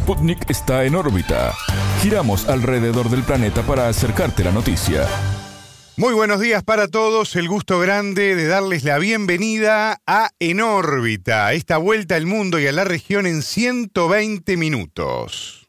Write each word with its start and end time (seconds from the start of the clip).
Sputnik 0.00 0.48
está 0.48 0.84
en 0.84 0.94
órbita. 0.94 1.54
Giramos 2.00 2.48
alrededor 2.48 3.10
del 3.10 3.22
planeta 3.22 3.62
para 3.62 3.86
acercarte 3.86 4.42
la 4.42 4.50
noticia. 4.50 5.06
Muy 5.98 6.14
buenos 6.14 6.40
días 6.40 6.62
para 6.62 6.88
todos, 6.88 7.36
el 7.36 7.48
gusto 7.48 7.78
grande 7.80 8.34
de 8.34 8.46
darles 8.46 8.82
la 8.82 8.96
bienvenida 8.96 10.00
a 10.06 10.30
En 10.38 10.62
órbita, 10.62 11.52
esta 11.52 11.76
vuelta 11.76 12.16
al 12.16 12.24
mundo 12.24 12.58
y 12.58 12.66
a 12.66 12.72
la 12.72 12.84
región 12.84 13.26
en 13.26 13.42
120 13.42 14.56
minutos. 14.56 15.59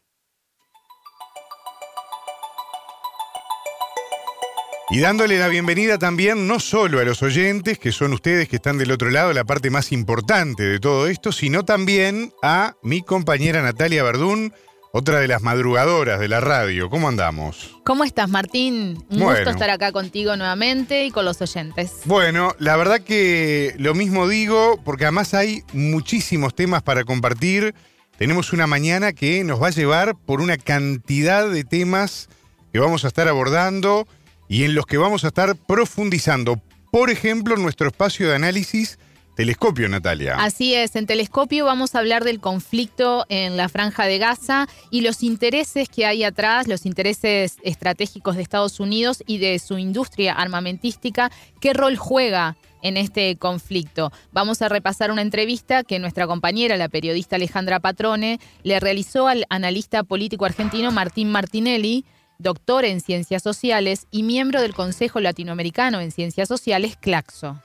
Y 4.92 5.00
dándole 5.00 5.38
la 5.38 5.48
bienvenida 5.48 5.96
también 5.96 6.46
no 6.46 6.60
solo 6.60 7.00
a 7.00 7.04
los 7.04 7.22
oyentes, 7.22 7.78
que 7.78 7.92
son 7.92 8.12
ustedes 8.12 8.46
que 8.46 8.56
están 8.56 8.76
del 8.76 8.90
otro 8.90 9.08
lado, 9.08 9.32
la 9.32 9.44
parte 9.44 9.70
más 9.70 9.90
importante 9.90 10.64
de 10.64 10.80
todo 10.80 11.06
esto, 11.06 11.32
sino 11.32 11.64
también 11.64 12.30
a 12.42 12.74
mi 12.82 13.00
compañera 13.00 13.62
Natalia 13.62 14.02
Verdún, 14.02 14.52
otra 14.92 15.20
de 15.20 15.28
las 15.28 15.40
madrugadoras 15.40 16.20
de 16.20 16.28
la 16.28 16.40
radio. 16.40 16.90
¿Cómo 16.90 17.08
andamos? 17.08 17.74
¿Cómo 17.86 18.04
estás, 18.04 18.28
Martín? 18.28 19.02
Un 19.08 19.20
gusto 19.20 19.48
estar 19.48 19.70
acá 19.70 19.92
contigo 19.92 20.36
nuevamente 20.36 21.06
y 21.06 21.10
con 21.10 21.24
los 21.24 21.40
oyentes. 21.40 22.00
Bueno, 22.04 22.54
la 22.58 22.76
verdad 22.76 23.00
que 23.00 23.74
lo 23.78 23.94
mismo 23.94 24.28
digo, 24.28 24.78
porque 24.84 25.04
además 25.06 25.32
hay 25.32 25.62
muchísimos 25.72 26.54
temas 26.54 26.82
para 26.82 27.04
compartir. 27.04 27.74
Tenemos 28.18 28.52
una 28.52 28.66
mañana 28.66 29.14
que 29.14 29.42
nos 29.42 29.62
va 29.62 29.68
a 29.68 29.70
llevar 29.70 30.16
por 30.16 30.42
una 30.42 30.58
cantidad 30.58 31.48
de 31.48 31.64
temas 31.64 32.28
que 32.74 32.78
vamos 32.78 33.06
a 33.06 33.08
estar 33.08 33.26
abordando 33.26 34.06
y 34.52 34.64
en 34.64 34.74
los 34.74 34.84
que 34.84 34.98
vamos 34.98 35.24
a 35.24 35.28
estar 35.28 35.56
profundizando. 35.56 36.60
Por 36.90 37.08
ejemplo, 37.08 37.56
nuestro 37.56 37.86
espacio 37.86 38.28
de 38.28 38.34
análisis 38.34 38.98
Telescopio, 39.34 39.88
Natalia. 39.88 40.36
Así 40.38 40.74
es, 40.74 40.94
en 40.94 41.06
Telescopio 41.06 41.64
vamos 41.64 41.94
a 41.94 42.00
hablar 42.00 42.22
del 42.22 42.38
conflicto 42.38 43.24
en 43.30 43.56
la 43.56 43.70
franja 43.70 44.04
de 44.04 44.18
Gaza 44.18 44.68
y 44.90 45.00
los 45.00 45.22
intereses 45.22 45.88
que 45.88 46.04
hay 46.04 46.22
atrás, 46.22 46.68
los 46.68 46.84
intereses 46.84 47.56
estratégicos 47.62 48.36
de 48.36 48.42
Estados 48.42 48.78
Unidos 48.78 49.24
y 49.26 49.38
de 49.38 49.58
su 49.58 49.78
industria 49.78 50.34
armamentística, 50.34 51.32
qué 51.58 51.72
rol 51.72 51.96
juega 51.96 52.58
en 52.82 52.98
este 52.98 53.36
conflicto. 53.36 54.12
Vamos 54.32 54.60
a 54.60 54.68
repasar 54.68 55.10
una 55.10 55.22
entrevista 55.22 55.82
que 55.82 55.98
nuestra 55.98 56.26
compañera, 56.26 56.76
la 56.76 56.90
periodista 56.90 57.36
Alejandra 57.36 57.80
Patrone, 57.80 58.38
le 58.64 58.80
realizó 58.80 59.28
al 59.28 59.46
analista 59.48 60.02
político 60.02 60.44
argentino 60.44 60.92
Martín 60.92 61.30
Martinelli 61.30 62.04
doctor 62.42 62.84
en 62.84 63.00
Ciencias 63.00 63.42
Sociales 63.42 64.06
y 64.10 64.22
miembro 64.22 64.60
del 64.60 64.74
Consejo 64.74 65.20
Latinoamericano 65.20 66.00
en 66.00 66.10
Ciencias 66.10 66.48
Sociales, 66.48 66.96
CLACSO. 67.00 67.60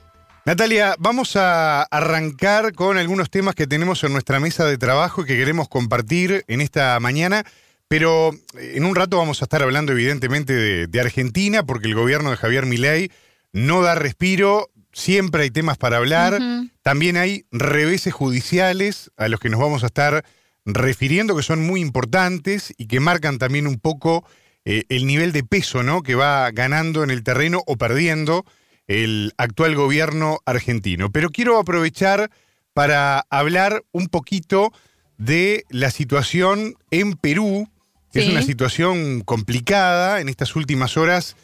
Natalia, 0.46 0.96
vamos 0.98 1.36
a 1.36 1.82
arrancar 1.84 2.74
con 2.74 2.98
algunos 2.98 3.30
temas 3.30 3.54
que 3.54 3.68
tenemos 3.68 4.02
en 4.06 4.14
nuestra 4.14 4.40
mesa 4.40 4.64
de 4.64 4.78
trabajo 4.78 5.24
y 5.24 5.26
que 5.26 5.36
queremos 5.36 5.68
compartir 5.68 6.46
en 6.48 6.62
esta 6.62 6.98
mañana, 7.02 7.44
pero 7.90 8.32
en 8.58 8.86
un 8.86 8.96
rato 8.96 9.18
vamos 9.18 9.42
a 9.42 9.46
estar 9.46 9.62
hablando 9.62 9.92
evidentemente 9.92 10.88
de, 10.88 11.02
Argentina, 11.02 11.64
porque 11.64 11.88
el 11.88 11.96
gobierno 11.96 12.30
de 12.30 12.38
Javier 12.38 12.66
Milei 12.66 13.12
no 13.52 13.82
da 13.82 13.96
respiro, 13.96 14.70
siempre 14.94 15.44
hay 15.44 15.52
temas 15.52 15.78
para 15.78 15.98
hablar, 15.98 16.40
también 16.82 17.18
hay 17.18 17.46
reveses 17.52 18.14
judiciales 18.14 19.12
a 19.18 19.28
los 19.28 19.42
que 19.42 19.50
nos 19.50 19.60
vamos 19.60 19.84
a 19.84 19.88
estar 19.88 20.24
refiriendo 20.64 21.36
que 21.36 21.44
son 21.44 21.66
muy 21.66 21.82
importantes 21.82 22.74
y 22.78 22.88
que 22.88 23.02
marcan 23.02 23.38
también 23.38 23.68
un 23.68 23.80
poco 23.80 24.26
eh, 24.70 24.84
el 24.90 25.08
nivel 25.08 25.32
de 25.32 25.46
peso 25.46 25.82
¿no? 25.82 26.04
que 26.04 26.16
va 26.16 26.52
ganando 26.52 27.02
en 27.02 27.10
el 27.10 27.24
terreno 27.24 27.64
o 27.68 27.78
perdiendo 27.78 28.44
el 28.88 29.32
actual 29.38 29.76
gobierno 29.76 30.40
argentino. 30.46 31.10
Pero 31.10 31.30
quiero 31.30 31.58
aprovechar 31.58 32.30
para 32.74 33.26
hablar 33.30 33.86
un 33.94 34.10
poquito 34.10 34.74
de 35.18 35.64
la 35.70 35.90
situación 35.90 36.76
en 36.92 37.14
Perú, 37.14 37.70
que 38.12 38.20
es 38.20 38.28
una 38.28 38.42
situación 38.42 39.22
complicada. 39.22 40.20
En 40.20 40.28
estas 40.28 40.54
últimas 40.58 40.98
horas 40.98 41.38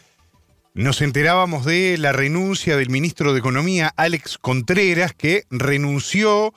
nos 0.73 1.01
enterábamos 1.01 1.63
de 1.63 1.97
la 1.97 2.11
renuncia 2.11 2.75
del 2.75 2.89
ministro 2.89 3.31
de 3.31 3.39
Economía, 3.39 3.93
Alex 3.95 4.37
Contreras, 4.37 5.13
que 5.13 5.45
renunció 5.49 6.53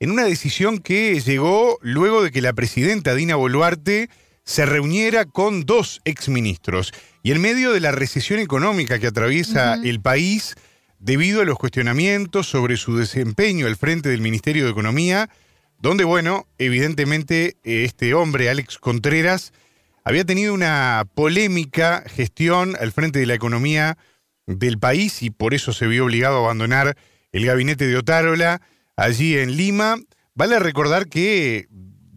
en 0.00 0.10
una 0.10 0.24
decisión 0.24 0.78
que 0.78 1.20
llegó 1.20 1.78
luego 1.80 2.24
de 2.24 2.32
que 2.32 2.42
la 2.42 2.54
presidenta 2.54 3.14
Dina 3.14 3.36
Boluarte 3.36 4.10
se 4.48 4.64
reuniera 4.64 5.26
con 5.26 5.66
dos 5.66 6.00
exministros. 6.06 6.94
Y 7.22 7.32
en 7.32 7.40
medio 7.42 7.70
de 7.70 7.80
la 7.80 7.92
recesión 7.92 8.40
económica 8.40 8.98
que 8.98 9.08
atraviesa 9.08 9.74
el 9.74 10.00
país, 10.00 10.54
debido 10.98 11.42
a 11.42 11.44
los 11.44 11.58
cuestionamientos 11.58 12.48
sobre 12.48 12.78
su 12.78 12.96
desempeño 12.96 13.66
al 13.66 13.76
frente 13.76 14.08
del 14.08 14.22
Ministerio 14.22 14.64
de 14.64 14.70
Economía, 14.70 15.28
donde, 15.82 16.04
bueno, 16.04 16.46
evidentemente 16.56 17.58
este 17.62 18.14
hombre, 18.14 18.48
Alex 18.48 18.78
Contreras, 18.78 19.52
había 20.02 20.24
tenido 20.24 20.54
una 20.54 21.04
polémica 21.14 22.02
gestión 22.06 22.74
al 22.80 22.90
frente 22.90 23.18
de 23.18 23.26
la 23.26 23.34
economía 23.34 23.98
del 24.46 24.78
país 24.78 25.22
y 25.22 25.28
por 25.28 25.52
eso 25.52 25.74
se 25.74 25.86
vio 25.86 26.06
obligado 26.06 26.36
a 26.36 26.44
abandonar 26.44 26.96
el 27.32 27.44
gabinete 27.44 27.86
de 27.86 27.98
Otárola 27.98 28.62
allí 28.96 29.36
en 29.36 29.58
Lima. 29.58 29.96
Vale 30.34 30.58
recordar 30.58 31.08
que 31.08 31.68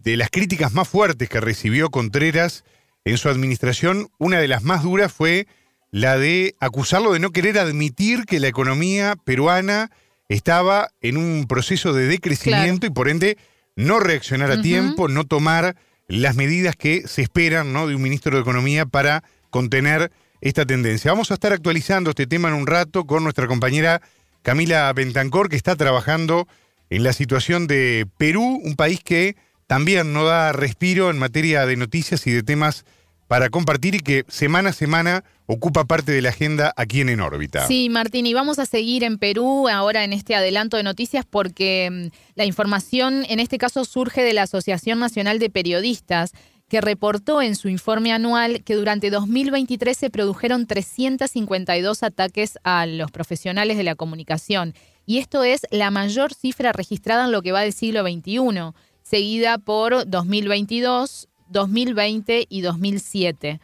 de 0.02 0.16
las 0.16 0.30
críticas 0.30 0.72
más 0.72 0.88
fuertes 0.88 1.28
que 1.28 1.40
recibió 1.40 1.90
Contreras 1.90 2.64
en 3.04 3.18
su 3.18 3.28
administración, 3.28 4.08
una 4.18 4.38
de 4.38 4.48
las 4.48 4.62
más 4.62 4.82
duras 4.82 5.12
fue 5.12 5.46
la 5.90 6.16
de 6.16 6.54
acusarlo 6.58 7.12
de 7.12 7.18
no 7.18 7.30
querer 7.30 7.58
admitir 7.58 8.24
que 8.24 8.40
la 8.40 8.48
economía 8.48 9.16
peruana 9.24 9.90
estaba 10.28 10.88
en 11.00 11.16
un 11.16 11.46
proceso 11.46 11.92
de 11.92 12.06
decrecimiento 12.06 12.86
y 12.86 12.90
por 12.90 13.08
ende 13.08 13.36
no 13.76 14.00
reaccionar 14.00 14.50
a 14.50 14.62
tiempo, 14.62 15.08
no 15.08 15.24
tomar 15.24 15.76
las 16.08 16.34
medidas 16.36 16.76
que 16.76 17.06
se 17.06 17.22
esperan 17.22 17.72
¿no? 17.72 17.86
de 17.86 17.94
un 17.94 18.02
ministro 18.02 18.36
de 18.36 18.42
Economía 18.42 18.86
para 18.86 19.22
contener 19.50 20.10
esta 20.40 20.66
tendencia. 20.66 21.10
Vamos 21.10 21.30
a 21.30 21.34
estar 21.34 21.52
actualizando 21.52 22.10
este 22.10 22.26
tema 22.26 22.48
en 22.48 22.54
un 22.54 22.66
rato 22.66 23.06
con 23.06 23.22
nuestra 23.22 23.46
compañera 23.46 24.00
Camila 24.42 24.92
Bentancor, 24.92 25.48
que 25.48 25.56
está 25.56 25.76
trabajando 25.76 26.48
en 26.90 27.04
la 27.04 27.12
situación 27.12 27.66
de 27.66 28.06
Perú, 28.18 28.60
un 28.62 28.74
país 28.74 29.00
que 29.04 29.36
también 29.66 30.12
no 30.12 30.24
da 30.24 30.52
respiro 30.52 31.10
en 31.10 31.18
materia 31.18 31.66
de 31.66 31.76
noticias 31.76 32.26
y 32.26 32.32
de 32.32 32.42
temas 32.42 32.84
para 33.32 33.48
compartir 33.48 33.94
y 33.94 34.00
que 34.00 34.24
semana 34.28 34.68
a 34.68 34.72
semana 34.74 35.24
ocupa 35.46 35.86
parte 35.86 36.12
de 36.12 36.20
la 36.20 36.28
agenda 36.28 36.74
aquí 36.76 37.00
en 37.00 37.08
En 37.08 37.20
órbita. 37.20 37.66
Sí, 37.66 37.88
Martín, 37.88 38.26
y 38.26 38.34
vamos 38.34 38.58
a 38.58 38.66
seguir 38.66 39.04
en 39.04 39.16
Perú 39.16 39.68
ahora 39.68 40.04
en 40.04 40.12
este 40.12 40.34
adelanto 40.34 40.76
de 40.76 40.82
noticias 40.82 41.24
porque 41.24 41.88
mm, 41.90 42.16
la 42.34 42.44
información 42.44 43.24
en 43.28 43.40
este 43.40 43.56
caso 43.56 43.86
surge 43.86 44.22
de 44.22 44.34
la 44.34 44.42
Asociación 44.42 44.98
Nacional 44.98 45.38
de 45.38 45.48
Periodistas 45.48 46.32
que 46.68 46.80
reportó 46.80 47.40
en 47.42 47.56
su 47.56 47.68
informe 47.68 48.12
anual 48.12 48.64
que 48.64 48.74
durante 48.74 49.10
2023 49.10 49.96
se 49.96 50.10
produjeron 50.10 50.66
352 50.66 52.02
ataques 52.02 52.58
a 52.64 52.86
los 52.86 53.10
profesionales 53.10 53.76
de 53.76 53.82
la 53.82 53.94
comunicación. 53.94 54.74
Y 55.04 55.18
esto 55.18 55.42
es 55.42 55.66
la 55.70 55.90
mayor 55.90 56.32
cifra 56.34 56.72
registrada 56.72 57.24
en 57.24 57.32
lo 57.32 57.42
que 57.42 57.52
va 57.52 57.62
del 57.62 57.72
siglo 57.72 58.02
XXI 58.02 58.72
seguida 59.12 59.58
por 59.58 60.08
2022, 60.08 61.28
2020 61.50 62.46
y 62.48 62.62
2007. 62.62 63.60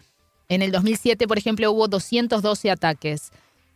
En 0.51 0.61
el 0.61 0.71
2007, 0.71 1.27
por 1.27 1.39
ejemplo, 1.39 1.73
hubo 1.73 1.89
212 1.89 2.71
ataques. 2.71 3.31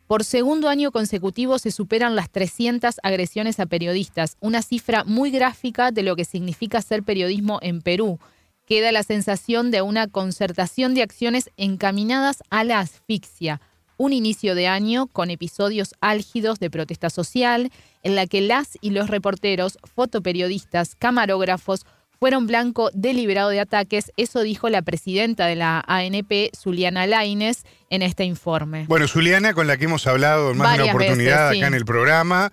Por 0.07 0.23
segundo 0.23 0.69
año 0.69 0.93
consecutivo 0.93 1.59
se 1.59 1.71
superan 1.71 2.15
las 2.15 2.29
300 2.29 2.97
agresiones 3.03 3.59
a 3.59 3.65
periodistas, 3.65 4.37
una 4.41 4.61
cifra 4.61 5.05
muy 5.05 5.31
gráfica 5.31 5.93
de 5.93 6.03
lo 6.03 6.15
que 6.15 6.27
significa 6.27 6.83
ser 6.83 7.05
periodismo 7.05 7.59
en 7.63 7.81
Perú. 7.81 8.19
Queda 8.67 8.93
la 8.93 9.03
sensación 9.03 9.71
de 9.71 9.81
una 9.81 10.09
concertación 10.09 10.93
de 10.93 11.01
acciones 11.01 11.49
encaminadas 11.57 12.43
a 12.51 12.65
la 12.65 12.81
asfixia, 12.81 13.63
un 14.03 14.13
inicio 14.13 14.57
de 14.57 14.67
año 14.67 15.07
con 15.07 15.31
episodios 15.31 15.95
álgidos 16.01 16.59
de 16.59 16.71
protesta 16.71 17.09
social, 17.09 17.71
en 18.03 18.17
la 18.17 18.27
que 18.27 18.41
las 18.41 18.77
y 18.81 18.91
los 18.91 19.09
reporteros, 19.09 19.79
fotoperiodistas, 19.95 20.97
camarógrafos 20.97 21.87
fueron 22.19 22.49
blanco 22.49 22.91
deliberado 22.95 23.51
de 23.51 23.61
ataques. 23.61 24.11
Eso 24.17 24.43
dijo 24.43 24.69
la 24.71 24.83
presidenta 24.83 25.47
de 25.47 25.55
la 25.55 25.85
ANP, 25.87 26.51
Zuliana 26.53 27.07
Laines, 27.07 27.63
en 27.91 28.03
este 28.03 28.25
informe. 28.25 28.87
Bueno, 28.89 29.07
Zuliana, 29.07 29.55
con 29.55 29.69
la 29.69 29.77
que 29.77 29.85
hemos 29.85 30.09
hablado 30.09 30.51
en 30.51 30.57
más 30.59 30.77
de 30.77 30.83
una 30.83 30.93
oportunidad 30.93 31.51
acá 31.51 31.69
en 31.69 31.75
el 31.75 31.85
programa, 31.85 32.51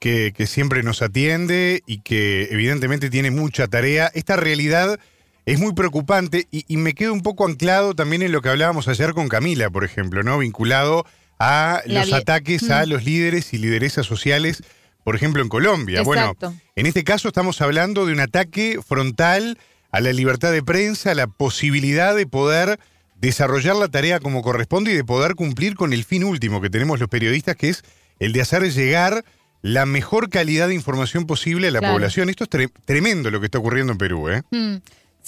que, 0.00 0.34
que 0.36 0.46
siempre 0.46 0.82
nos 0.82 1.00
atiende 1.00 1.82
y 1.86 2.02
que 2.02 2.48
evidentemente 2.50 3.08
tiene 3.08 3.30
mucha 3.30 3.68
tarea. 3.68 4.10
Esta 4.12 4.36
realidad 4.36 5.00
es 5.46 5.58
muy 5.58 5.72
preocupante 5.72 6.46
y, 6.50 6.76
me 6.76 6.94
quedo 6.94 7.12
un 7.12 7.22
poco 7.22 7.46
anclado 7.46 7.94
también 7.94 8.22
en 8.22 8.32
lo 8.32 8.42
que 8.42 8.48
hablábamos 8.48 8.88
ayer 8.88 9.14
con 9.14 9.28
Camila, 9.28 9.70
por 9.70 9.84
ejemplo, 9.84 10.22
¿no? 10.22 10.38
Vinculado 10.38 11.06
a 11.38 11.82
los 11.86 12.12
ataques 12.12 12.70
a 12.70 12.84
los 12.86 13.04
líderes 13.04 13.52
y 13.54 13.58
lideresas 13.58 14.06
sociales, 14.06 14.62
por 15.04 15.16
ejemplo, 15.16 15.42
en 15.42 15.48
Colombia. 15.48 16.02
Bueno, 16.02 16.36
en 16.76 16.86
este 16.86 17.04
caso 17.04 17.28
estamos 17.28 17.60
hablando 17.60 18.06
de 18.06 18.12
un 18.12 18.20
ataque 18.20 18.78
frontal 18.86 19.58
a 19.90 20.00
la 20.00 20.12
libertad 20.12 20.52
de 20.52 20.62
prensa, 20.62 21.12
a 21.12 21.14
la 21.14 21.26
posibilidad 21.26 22.14
de 22.14 22.26
poder 22.26 22.78
desarrollar 23.20 23.76
la 23.76 23.88
tarea 23.88 24.20
como 24.20 24.42
corresponde 24.42 24.92
y 24.92 24.94
de 24.94 25.04
poder 25.04 25.34
cumplir 25.34 25.74
con 25.74 25.92
el 25.92 26.04
fin 26.04 26.24
último 26.24 26.60
que 26.60 26.70
tenemos 26.70 27.00
los 27.00 27.08
periodistas, 27.08 27.56
que 27.56 27.70
es 27.70 27.82
el 28.18 28.32
de 28.32 28.40
hacer 28.40 28.70
llegar 28.70 29.24
la 29.62 29.84
mejor 29.84 30.30
calidad 30.30 30.68
de 30.68 30.74
información 30.74 31.26
posible 31.26 31.68
a 31.68 31.70
la 31.70 31.80
población. 31.80 32.30
Esto 32.30 32.44
es 32.44 32.68
tremendo 32.84 33.30
lo 33.30 33.40
que 33.40 33.46
está 33.46 33.58
ocurriendo 33.58 33.92
en 33.92 33.98
Perú, 33.98 34.28
¿eh? 34.30 34.42
Mm. 34.50 34.76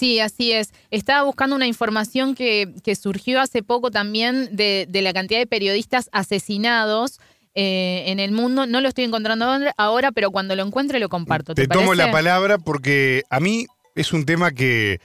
Sí, 0.03 0.19
así 0.19 0.51
es. 0.51 0.73
Estaba 0.91 1.23
buscando 1.23 1.55
una 1.55 1.69
información 1.69 2.35
que, 2.35 2.75
que 2.83 2.97
surgió 2.97 3.41
hace 3.41 3.63
poco 3.63 3.93
también 3.93 4.49
de, 4.51 4.89
de 4.89 5.01
la 5.01 5.13
cantidad 5.13 5.39
de 5.39 5.47
periodistas 5.47 6.09
asesinados 6.11 7.21
eh, 7.55 8.03
en 8.09 8.19
el 8.19 8.33
mundo. 8.33 8.67
No 8.67 8.81
lo 8.81 8.89
estoy 8.89 9.05
encontrando 9.05 9.47
ahora, 9.77 10.11
pero 10.11 10.33
cuando 10.33 10.57
lo 10.57 10.65
encuentre 10.65 10.99
lo 10.99 11.09
comparto. 11.09 11.55
Te, 11.55 11.69
tomo 11.69 11.95
la 11.95 12.11
palabra 12.11 12.59
porque 12.59 13.23
a 13.31 13.39
mí 13.39 13.67
es 13.95 14.13
un 14.13 14.25
tema 14.25 14.51
que 14.51 14.99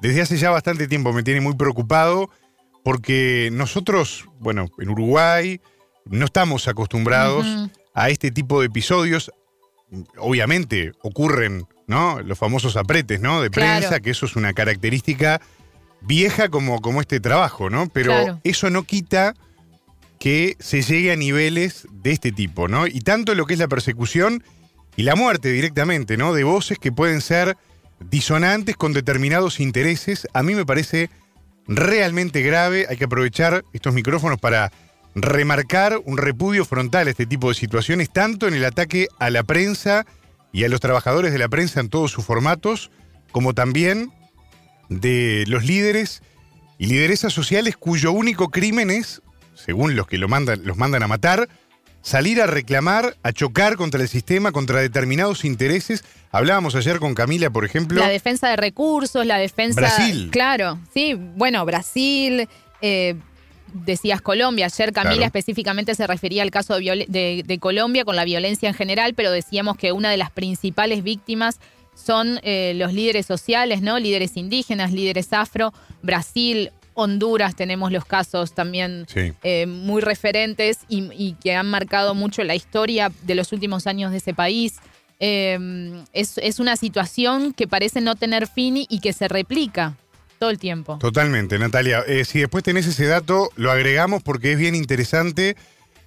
desde 0.00 0.22
hace 0.22 0.38
ya 0.38 0.48
bastante 0.48 0.88
tiempo 0.88 1.12
me 1.12 1.22
tiene 1.22 1.42
muy 1.42 1.54
preocupado 1.54 2.30
porque 2.84 3.50
nosotros, 3.52 4.24
bueno, 4.40 4.70
en 4.78 4.88
Uruguay 4.88 5.60
no 6.06 6.24
estamos 6.24 6.68
acostumbrados 6.68 7.46
a 7.92 8.08
este 8.08 8.30
tipo 8.30 8.60
de 8.60 8.68
episodios. 8.68 9.30
Obviamente 10.16 10.92
ocurren, 11.02 11.66
¿no? 11.88 12.20
Los 12.20 12.38
famosos 12.38 12.76
apretes, 12.76 13.20
¿no? 13.20 13.42
De 13.42 13.50
prensa, 13.50 13.98
que 13.98 14.10
eso 14.10 14.26
es 14.26 14.36
una 14.36 14.52
característica 14.52 15.40
vieja 16.00 16.48
como, 16.48 16.80
como 16.80 17.00
este 17.00 17.18
trabajo, 17.18 17.70
¿no? 17.70 17.88
Pero 17.88 18.40
eso 18.44 18.70
no 18.70 18.84
quita 18.84 19.34
que 20.20 20.56
se 20.60 20.82
llegue 20.82 21.10
a 21.10 21.16
niveles 21.16 21.88
de 21.90 22.12
este 22.12 22.30
tipo, 22.30 22.68
¿no? 22.68 22.86
Y 22.86 23.00
tanto 23.00 23.34
lo 23.34 23.46
que 23.46 23.54
es 23.54 23.58
la 23.58 23.68
persecución 23.68 24.44
y 24.96 25.02
la 25.02 25.16
muerte 25.16 25.50
directamente, 25.50 26.16
¿no? 26.16 26.34
De 26.34 26.44
voces 26.44 26.78
que 26.78 26.92
pueden 26.92 27.20
ser 27.20 27.56
disonantes 28.00 28.76
con 28.76 28.92
determinados 28.92 29.58
intereses, 29.58 30.28
a 30.34 30.42
mí 30.42 30.54
me 30.54 30.66
parece 30.66 31.10
realmente 31.66 32.42
grave. 32.42 32.86
Hay 32.88 32.96
que 32.96 33.04
aprovechar 33.04 33.64
estos 33.72 33.94
micrófonos 33.94 34.38
para 34.38 34.70
remarcar 35.14 36.00
un 36.04 36.18
repudio 36.18 36.64
frontal 36.64 37.08
a 37.08 37.10
este 37.10 37.26
tipo 37.26 37.48
de 37.48 37.54
situaciones, 37.54 38.10
tanto 38.10 38.46
en 38.46 38.54
el 38.54 38.64
ataque 38.64 39.08
a 39.18 39.30
la 39.30 39.42
prensa 39.42 40.04
y 40.52 40.64
a 40.64 40.68
los 40.68 40.80
trabajadores 40.80 41.32
de 41.32 41.38
la 41.38 41.48
prensa 41.48 41.80
en 41.80 41.88
todos 41.88 42.10
sus 42.10 42.24
formatos, 42.24 42.90
como 43.32 43.54
también 43.54 44.12
de 44.88 45.44
los 45.46 45.64
líderes 45.64 46.22
y 46.78 46.86
lideresas 46.86 47.32
sociales 47.32 47.76
cuyo 47.76 48.12
único 48.12 48.50
crimen 48.50 48.90
es 48.90 49.22
según 49.58 49.96
los 49.96 50.06
que 50.06 50.18
lo 50.18 50.28
mandan, 50.28 50.64
los 50.64 50.76
mandan 50.76 51.02
a 51.02 51.08
matar, 51.08 51.48
salir 52.00 52.40
a 52.40 52.46
reclamar, 52.46 53.16
a 53.22 53.32
chocar 53.32 53.76
contra 53.76 54.00
el 54.00 54.08
sistema, 54.08 54.52
contra 54.52 54.80
determinados 54.80 55.44
intereses. 55.44 56.04
Hablábamos 56.30 56.74
ayer 56.74 56.98
con 57.00 57.14
Camila, 57.14 57.50
por 57.50 57.64
ejemplo. 57.64 58.00
La 58.00 58.08
defensa 58.08 58.48
de 58.48 58.56
recursos, 58.56 59.26
la 59.26 59.38
defensa. 59.38 59.80
Brasil. 59.80 60.28
Claro, 60.30 60.78
sí, 60.94 61.14
bueno, 61.14 61.64
Brasil. 61.64 62.48
Eh, 62.80 63.16
decías 63.72 64.20
Colombia, 64.20 64.66
ayer 64.66 64.92
Camila 64.92 65.26
específicamente 65.26 65.94
se 65.94 66.06
refería 66.06 66.42
al 66.42 66.50
caso 66.50 66.78
de, 66.78 67.58
Colombia 67.60 68.04
con 68.04 68.16
la 68.16 68.24
violencia 68.24 68.68
en 68.68 68.74
general, 68.74 69.14
pero 69.14 69.30
decíamos 69.30 69.76
que 69.76 69.92
una 69.92 70.10
de 70.10 70.16
las 70.16 70.30
principales 70.30 71.02
víctimas 71.02 71.60
son 71.94 72.38
eh, 72.42 72.74
los 72.76 72.92
líderes 72.92 73.26
sociales, 73.26 73.82
¿no? 73.82 73.98
Líderes 73.98 74.36
indígenas, 74.36 74.92
líderes 74.92 75.32
afro, 75.32 75.72
Brasil, 76.02 76.70
Honduras 77.00 77.54
tenemos 77.54 77.92
los 77.92 78.04
casos 78.04 78.54
también 78.54 79.06
eh, 79.44 79.66
muy 79.66 80.02
referentes 80.02 80.80
y, 80.88 81.34
que 81.34 81.54
han 81.54 81.70
marcado 81.70 82.12
mucho 82.12 82.42
la 82.42 82.56
historia 82.56 83.12
de 83.22 83.36
los 83.36 83.52
últimos 83.52 83.86
años 83.86 84.10
de 84.10 84.16
ese 84.16 84.34
país. 84.34 84.78
Em, 85.20 86.04
es, 86.12 86.58
una 86.58 86.74
situación 86.74 87.52
que 87.52 87.68
parece 87.68 88.00
no 88.00 88.16
tener 88.16 88.48
fin 88.48 88.76
y 88.76 88.98
que 88.98 89.12
se 89.12 89.28
replica 89.28 89.96
todo 90.38 90.50
el 90.50 90.58
tiempo. 90.58 90.98
Totalmente, 90.98 91.58
Natalia. 91.58 92.04
Eh, 92.06 92.24
si 92.24 92.40
después 92.40 92.64
tenés 92.64 92.86
ese 92.86 93.06
dato, 93.06 93.50
lo 93.56 93.70
agregamos 93.70 94.22
porque 94.22 94.52
es 94.52 94.58
bien 94.58 94.74
interesante, 94.74 95.56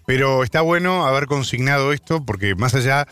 pero 0.06 0.44
está 0.44 0.62
bueno 0.62 1.06
haber 1.06 1.26
consignado 1.26 1.94
esto 1.94 2.26
porque 2.26 2.56
más 2.56 2.74
allá 2.76 3.08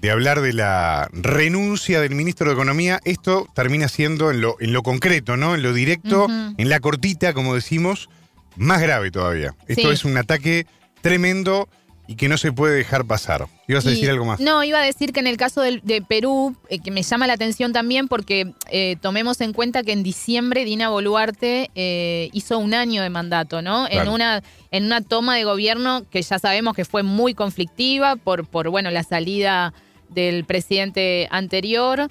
de 0.00 0.10
hablar 0.10 0.40
de 0.40 0.52
la 0.52 1.08
renuncia 1.12 2.00
del 2.00 2.14
ministro 2.14 2.46
de 2.48 2.54
Economía, 2.54 3.00
esto 3.04 3.46
termina 3.54 3.88
siendo 3.88 4.30
en 4.30 4.40
lo, 4.40 4.56
en 4.60 4.72
lo 4.72 4.82
concreto, 4.82 5.36
¿no? 5.36 5.54
En 5.54 5.62
lo 5.62 5.74
directo, 5.74 6.26
en 6.56 6.68
la 6.68 6.80
cortita, 6.80 7.34
como 7.34 7.54
decimos, 7.54 8.08
más 8.56 8.80
grave 8.80 9.10
todavía. 9.10 9.54
Esto 9.66 9.92
es 9.92 10.04
un 10.04 10.16
ataque 10.16 10.66
tremendo 11.02 11.68
y 12.10 12.16
que 12.16 12.28
no 12.28 12.36
se 12.38 12.50
puede 12.50 12.74
dejar 12.74 13.04
pasar. 13.04 13.46
¿Ibas 13.68 13.86
a 13.86 13.90
decir 13.90 14.10
algo 14.10 14.24
más? 14.24 14.40
No, 14.40 14.64
iba 14.64 14.80
a 14.80 14.84
decir 14.84 15.12
que 15.12 15.20
en 15.20 15.28
el 15.28 15.36
caso 15.36 15.60
de, 15.60 16.04
Perú, 16.08 16.56
eh, 16.68 16.80
que 16.80 16.90
me 16.90 17.04
llama 17.04 17.28
la 17.28 17.34
atención 17.34 17.72
también 17.72 18.08
porque 18.08 18.52
eh, 18.68 18.96
tomemos 19.00 19.40
en 19.40 19.52
cuenta 19.52 19.84
que 19.84 19.92
en 19.92 20.02
diciembre 20.02 20.64
Dina 20.64 20.88
Boluarte 20.88 21.70
eh, 21.76 22.28
hizo 22.32 22.58
un 22.58 22.74
año 22.74 23.00
de 23.00 23.10
mandato, 23.10 23.62
¿no? 23.62 23.86
En, 23.88 24.08
una, 24.08 24.42
en 24.72 24.86
una 24.86 25.02
toma 25.02 25.36
de 25.36 25.44
gobierno 25.44 26.02
que 26.10 26.20
ya 26.20 26.40
sabemos 26.40 26.74
que 26.74 26.84
fue 26.84 27.04
muy 27.04 27.34
conflictiva 27.34 28.16
por, 28.16 28.44
por 28.44 28.70
bueno, 28.70 28.90
la 28.90 29.04
salida 29.04 29.72
del 30.08 30.44
presidente 30.44 31.28
anterior. 31.30 32.10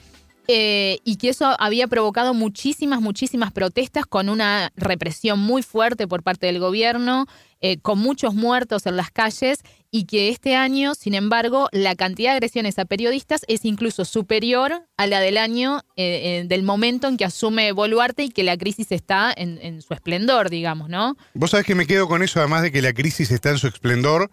Eh, 0.52 0.98
y 1.04 1.18
que 1.18 1.30
eso 1.30 1.56
había 1.60 1.88
provocado 1.88 2.34
muchísimas, 2.34 3.02
muchísimas 3.02 3.52
protestas 3.52 4.08
con 4.08 4.30
una 4.30 4.72
represión 4.76 5.40
muy 5.40 5.62
fuerte 5.62 6.08
por 6.08 6.24
parte 6.24 6.48
del 6.48 6.58
gobierno, 6.58 7.28
eh, 7.62 7.78
con 7.78 8.00
muchos 8.00 8.34
muertos 8.34 8.88
en 8.88 8.98
las 8.98 9.12
calles, 9.12 9.60
y 9.92 10.06
que 10.06 10.30
este 10.30 10.56
año, 10.56 10.96
sin 10.96 11.14
embargo, 11.14 11.70
la 11.72 11.94
cantidad 11.94 12.32
de 12.32 12.38
agresiones 12.38 12.80
a 12.80 12.86
periodistas 12.86 13.42
es 13.48 13.64
incluso 13.64 14.06
superior 14.06 14.88
a 14.98 15.06
la 15.06 15.20
del 15.20 15.38
año 15.38 15.82
eh, 15.96 16.44
del 16.48 16.64
momento 16.64 17.08
en 17.08 17.18
que 17.18 17.26
asume 17.26 17.72
Boluarte 17.72 18.24
y 18.24 18.30
que 18.30 18.42
la 18.42 18.58
crisis 18.58 18.92
está 18.92 19.32
en, 19.38 19.60
en 19.62 19.84
su 19.84 19.94
esplendor, 19.94 20.50
digamos, 20.50 20.90
¿no? 20.90 21.16
Vos 21.36 21.52
sabés 21.52 21.68
que 21.68 21.76
me 21.76 21.86
quedo 21.86 22.08
con 22.08 22.24
eso, 22.24 22.40
además 22.40 22.64
de 22.64 22.72
que 22.72 22.82
la 22.82 22.94
crisis 22.94 23.30
está 23.30 23.52
en 23.52 23.60
su 23.60 23.68
esplendor, 23.68 24.32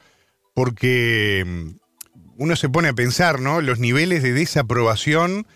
porque 0.55 1.45
mm, 1.47 1.69
uno 2.39 2.57
se 2.57 2.71
pone 2.71 2.89
a 2.89 2.95
pensar, 2.95 3.39
¿no? 3.39 3.61
Los 3.61 3.81
niveles 3.81 4.23
de 4.23 4.33
desaprobación 4.33 5.47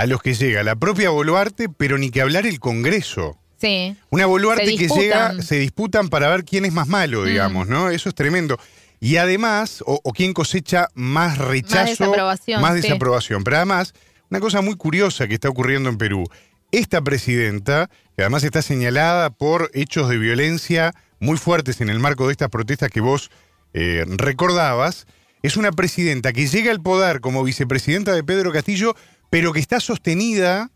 a 0.00 0.06
los 0.06 0.22
que 0.22 0.32
llega 0.32 0.62
la 0.62 0.76
propia 0.76 1.10
Boluarte, 1.10 1.68
pero 1.68 1.98
ni 1.98 2.10
que 2.10 2.22
hablar 2.22 2.46
el 2.46 2.58
Congreso. 2.58 3.38
Sí. 3.60 3.94
Una 4.08 4.24
Boluarte 4.24 4.74
que 4.74 4.88
llega, 4.88 5.42
se 5.42 5.58
disputan 5.58 6.08
para 6.08 6.30
ver 6.30 6.46
quién 6.46 6.64
es 6.64 6.72
más 6.72 6.88
malo, 6.88 7.20
mm. 7.20 7.26
digamos, 7.26 7.68
¿no? 7.68 7.90
Eso 7.90 8.08
es 8.08 8.14
tremendo. 8.14 8.58
Y 8.98 9.16
además, 9.16 9.84
o, 9.84 10.00
quién 10.14 10.32
cosecha 10.32 10.88
más 10.94 11.36
rechazo, 11.36 11.84
más 11.84 11.98
desaprobación. 11.98 12.62
Más 12.62 12.74
desaprobación. 12.76 13.44
Pero 13.44 13.58
además, 13.58 13.92
una 14.30 14.40
cosa 14.40 14.62
muy 14.62 14.74
curiosa 14.76 15.28
que 15.28 15.34
está 15.34 15.50
ocurriendo 15.50 15.90
en 15.90 15.98
Perú. 15.98 16.24
Esta 16.72 17.02
presidenta, 17.02 17.90
que 18.16 18.22
además 18.22 18.42
está 18.42 18.62
señalada 18.62 19.28
por 19.28 19.70
hechos 19.74 20.08
de 20.08 20.16
violencia 20.16 20.94
muy 21.18 21.36
fuertes 21.36 21.82
en 21.82 21.90
el 21.90 21.98
marco 21.98 22.26
de 22.26 22.32
estas 22.32 22.48
protestas 22.48 22.88
que 22.88 23.02
vos 23.02 23.30
eh, 23.74 24.06
recordabas, 24.08 25.06
es 25.42 25.58
una 25.58 25.72
presidenta 25.72 26.32
que 26.32 26.46
llega 26.46 26.70
al 26.70 26.80
poder 26.80 27.20
como 27.20 27.44
vicepresidenta 27.44 28.14
de 28.14 28.24
Pedro 28.24 28.50
Castillo, 28.50 28.94
pero 29.30 29.52
que 29.52 29.60
está 29.60 29.80
sostenida 29.80 30.70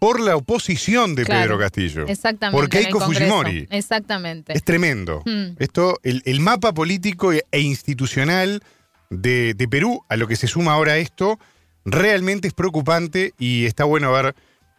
por 0.00 0.18
la 0.18 0.34
oposición 0.34 1.14
de 1.14 1.26
Pedro 1.26 1.58
Castillo. 1.58 2.06
Exactamente. 2.08 2.58
Por 2.58 2.70
Keiko 2.70 3.00
Fujimori. 3.00 3.68
Exactamente. 3.70 4.54
Es 4.54 4.64
tremendo. 4.64 5.22
Hmm. 5.26 5.56
Esto, 5.58 5.98
el, 6.02 6.40
mapa 6.40 6.72
político 6.72 7.32
e 7.32 7.60
institucional 7.60 8.62
de, 9.10 9.54
Perú, 9.70 10.02
a 10.08 10.16
lo 10.16 10.26
que 10.26 10.36
se 10.36 10.46
suma 10.46 10.72
ahora 10.72 10.96
esto, 10.96 11.38
realmente 11.84 12.48
es 12.48 12.54
preocupante 12.54 13.34
y 13.38 13.66
está 13.66 13.84
bueno 13.84 14.14
haber 14.14 14.34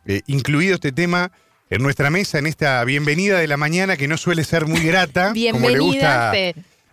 eh, 0.08 0.22
incluido 0.26 0.74
este 0.76 0.92
tema 0.92 1.32
en 1.70 1.84
nuestra 1.84 2.10
mesa, 2.10 2.40
en 2.40 2.48
esta 2.48 2.84
bienvenida 2.84 3.38
de 3.38 3.48
la 3.48 3.58
mañana 3.58 3.98
que 3.98 4.08
no 4.08 4.18
suele 4.18 4.44
ser 4.44 4.66
muy 4.66 4.82
grata. 4.82 5.34
Como 5.52 5.70
le 5.70 5.80
gusta 5.80 6.34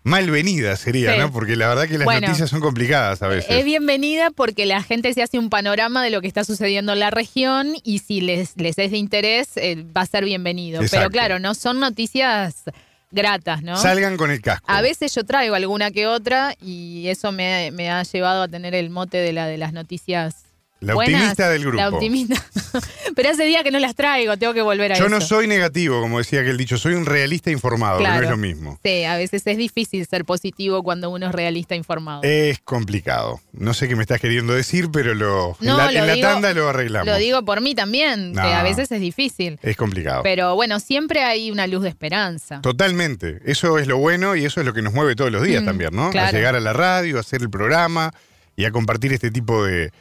malvenida 0.02 0.76
sería, 0.76 1.16
¿no? 1.16 1.32
Porque 1.32 1.56
la 1.56 1.68
verdad 1.68 1.88
que 1.88 1.98
las 1.98 2.06
noticias 2.06 2.50
son 2.50 2.60
complicadas 2.60 3.22
a 3.22 3.28
veces. 3.28 3.50
Es 3.50 3.64
bienvenida 3.64 4.30
porque 4.30 4.66
la 4.66 4.82
gente 4.82 5.12
se 5.14 5.22
hace 5.22 5.38
un 5.38 5.50
panorama 5.50 6.02
de 6.02 6.10
lo 6.10 6.20
que 6.20 6.28
está 6.28 6.44
sucediendo 6.44 6.92
en 6.92 7.00
la 7.00 7.10
región 7.10 7.74
y 7.82 7.98
si 8.00 8.20
les, 8.20 8.56
les 8.56 8.78
es 8.78 8.90
de 8.90 8.96
interés, 8.96 9.56
eh, 9.56 9.84
va 9.96 10.02
a 10.02 10.06
ser 10.06 10.24
bienvenido. 10.24 10.82
Pero 10.90 11.10
claro, 11.10 11.38
no 11.38 11.54
son 11.54 11.80
noticias 11.80 12.64
gratas, 13.10 13.62
¿no? 13.62 13.76
Salgan 13.76 14.16
con 14.16 14.30
el 14.30 14.40
casco. 14.40 14.70
A 14.70 14.82
veces 14.82 15.14
yo 15.14 15.24
traigo 15.24 15.54
alguna 15.54 15.90
que 15.90 16.06
otra 16.06 16.54
y 16.60 17.08
eso 17.08 17.32
me, 17.32 17.70
me 17.70 17.90
ha 17.90 18.02
llevado 18.02 18.42
a 18.42 18.48
tener 18.48 18.74
el 18.74 18.90
mote 18.90 19.18
de 19.18 19.32
la 19.32 19.46
de 19.46 19.58
las 19.58 19.72
noticias 19.72 20.47
la 20.80 20.94
optimista 20.94 21.48
del 21.48 21.62
grupo. 21.62 21.76
La 21.76 21.88
optimista. 21.88 22.34
Pero 23.16 23.30
hace 23.30 23.44
día 23.44 23.64
que 23.64 23.70
no 23.70 23.78
las 23.78 23.94
traigo, 23.94 24.36
tengo 24.36 24.54
que 24.54 24.62
volver 24.62 24.92
a 24.92 24.94
Yo 24.96 25.06
eso. 25.06 25.14
no 25.14 25.20
soy 25.20 25.46
negativo, 25.46 26.00
como 26.00 26.18
decía 26.18 26.40
aquel 26.40 26.56
dicho, 26.56 26.78
soy 26.78 26.94
un 26.94 27.04
realista 27.04 27.50
informado, 27.50 28.00
no 28.00 28.22
es 28.22 28.30
lo 28.30 28.36
mismo. 28.36 28.78
Sí, 28.84 29.04
a 29.04 29.16
veces 29.16 29.46
es 29.46 29.56
difícil 29.56 30.06
ser 30.06 30.24
positivo 30.24 30.82
cuando 30.82 31.10
uno 31.10 31.26
es 31.26 31.32
realista 31.32 31.74
informado. 31.74 32.22
Es 32.22 32.60
complicado. 32.60 33.40
No 33.52 33.74
sé 33.74 33.88
qué 33.88 33.96
me 33.96 34.02
estás 34.02 34.20
queriendo 34.20 34.52
decir, 34.52 34.88
pero 34.92 35.14
lo, 35.14 35.56
en, 35.60 35.66
la, 35.66 36.20
tanda 36.20 36.52
lo 36.54 36.68
arreglamos. 36.68 37.06
Lo 37.06 37.16
digo 37.16 37.44
por 37.44 37.60
mí 37.60 37.74
también, 37.74 38.34
que 38.34 38.40
a 38.40 38.62
veces 38.62 38.92
es 38.92 39.00
difícil. 39.00 39.58
Es 39.62 39.76
complicado. 39.76 40.22
Pero 40.22 40.54
bueno, 40.54 40.78
siempre 40.78 41.22
hay 41.22 41.50
una 41.50 41.66
luz 41.66 41.82
de 41.82 41.88
esperanza. 41.88 42.60
Totalmente. 42.60 43.40
Eso 43.44 43.78
es 43.78 43.86
lo 43.86 43.98
bueno 43.98 44.36
y 44.36 44.44
eso 44.44 44.60
es 44.60 44.66
lo 44.66 44.72
que 44.72 44.82
nos 44.82 44.94
mueve 44.94 45.16
todos 45.16 45.32
los 45.32 45.42
días 45.42 45.62
mm, 45.62 45.66
también, 45.66 45.90
¿no? 45.92 46.10
A 46.10 46.30
llegar 46.30 46.54
a 46.54 46.60
la 46.60 46.72
radio, 46.72 47.16
a 47.16 47.20
hacer 47.20 47.42
el 47.42 47.50
programa 47.50 48.12
y 48.56 48.64
a 48.64 48.70
compartir 48.70 49.12
este 49.12 49.30
tipo 49.30 49.64
de 49.64 49.92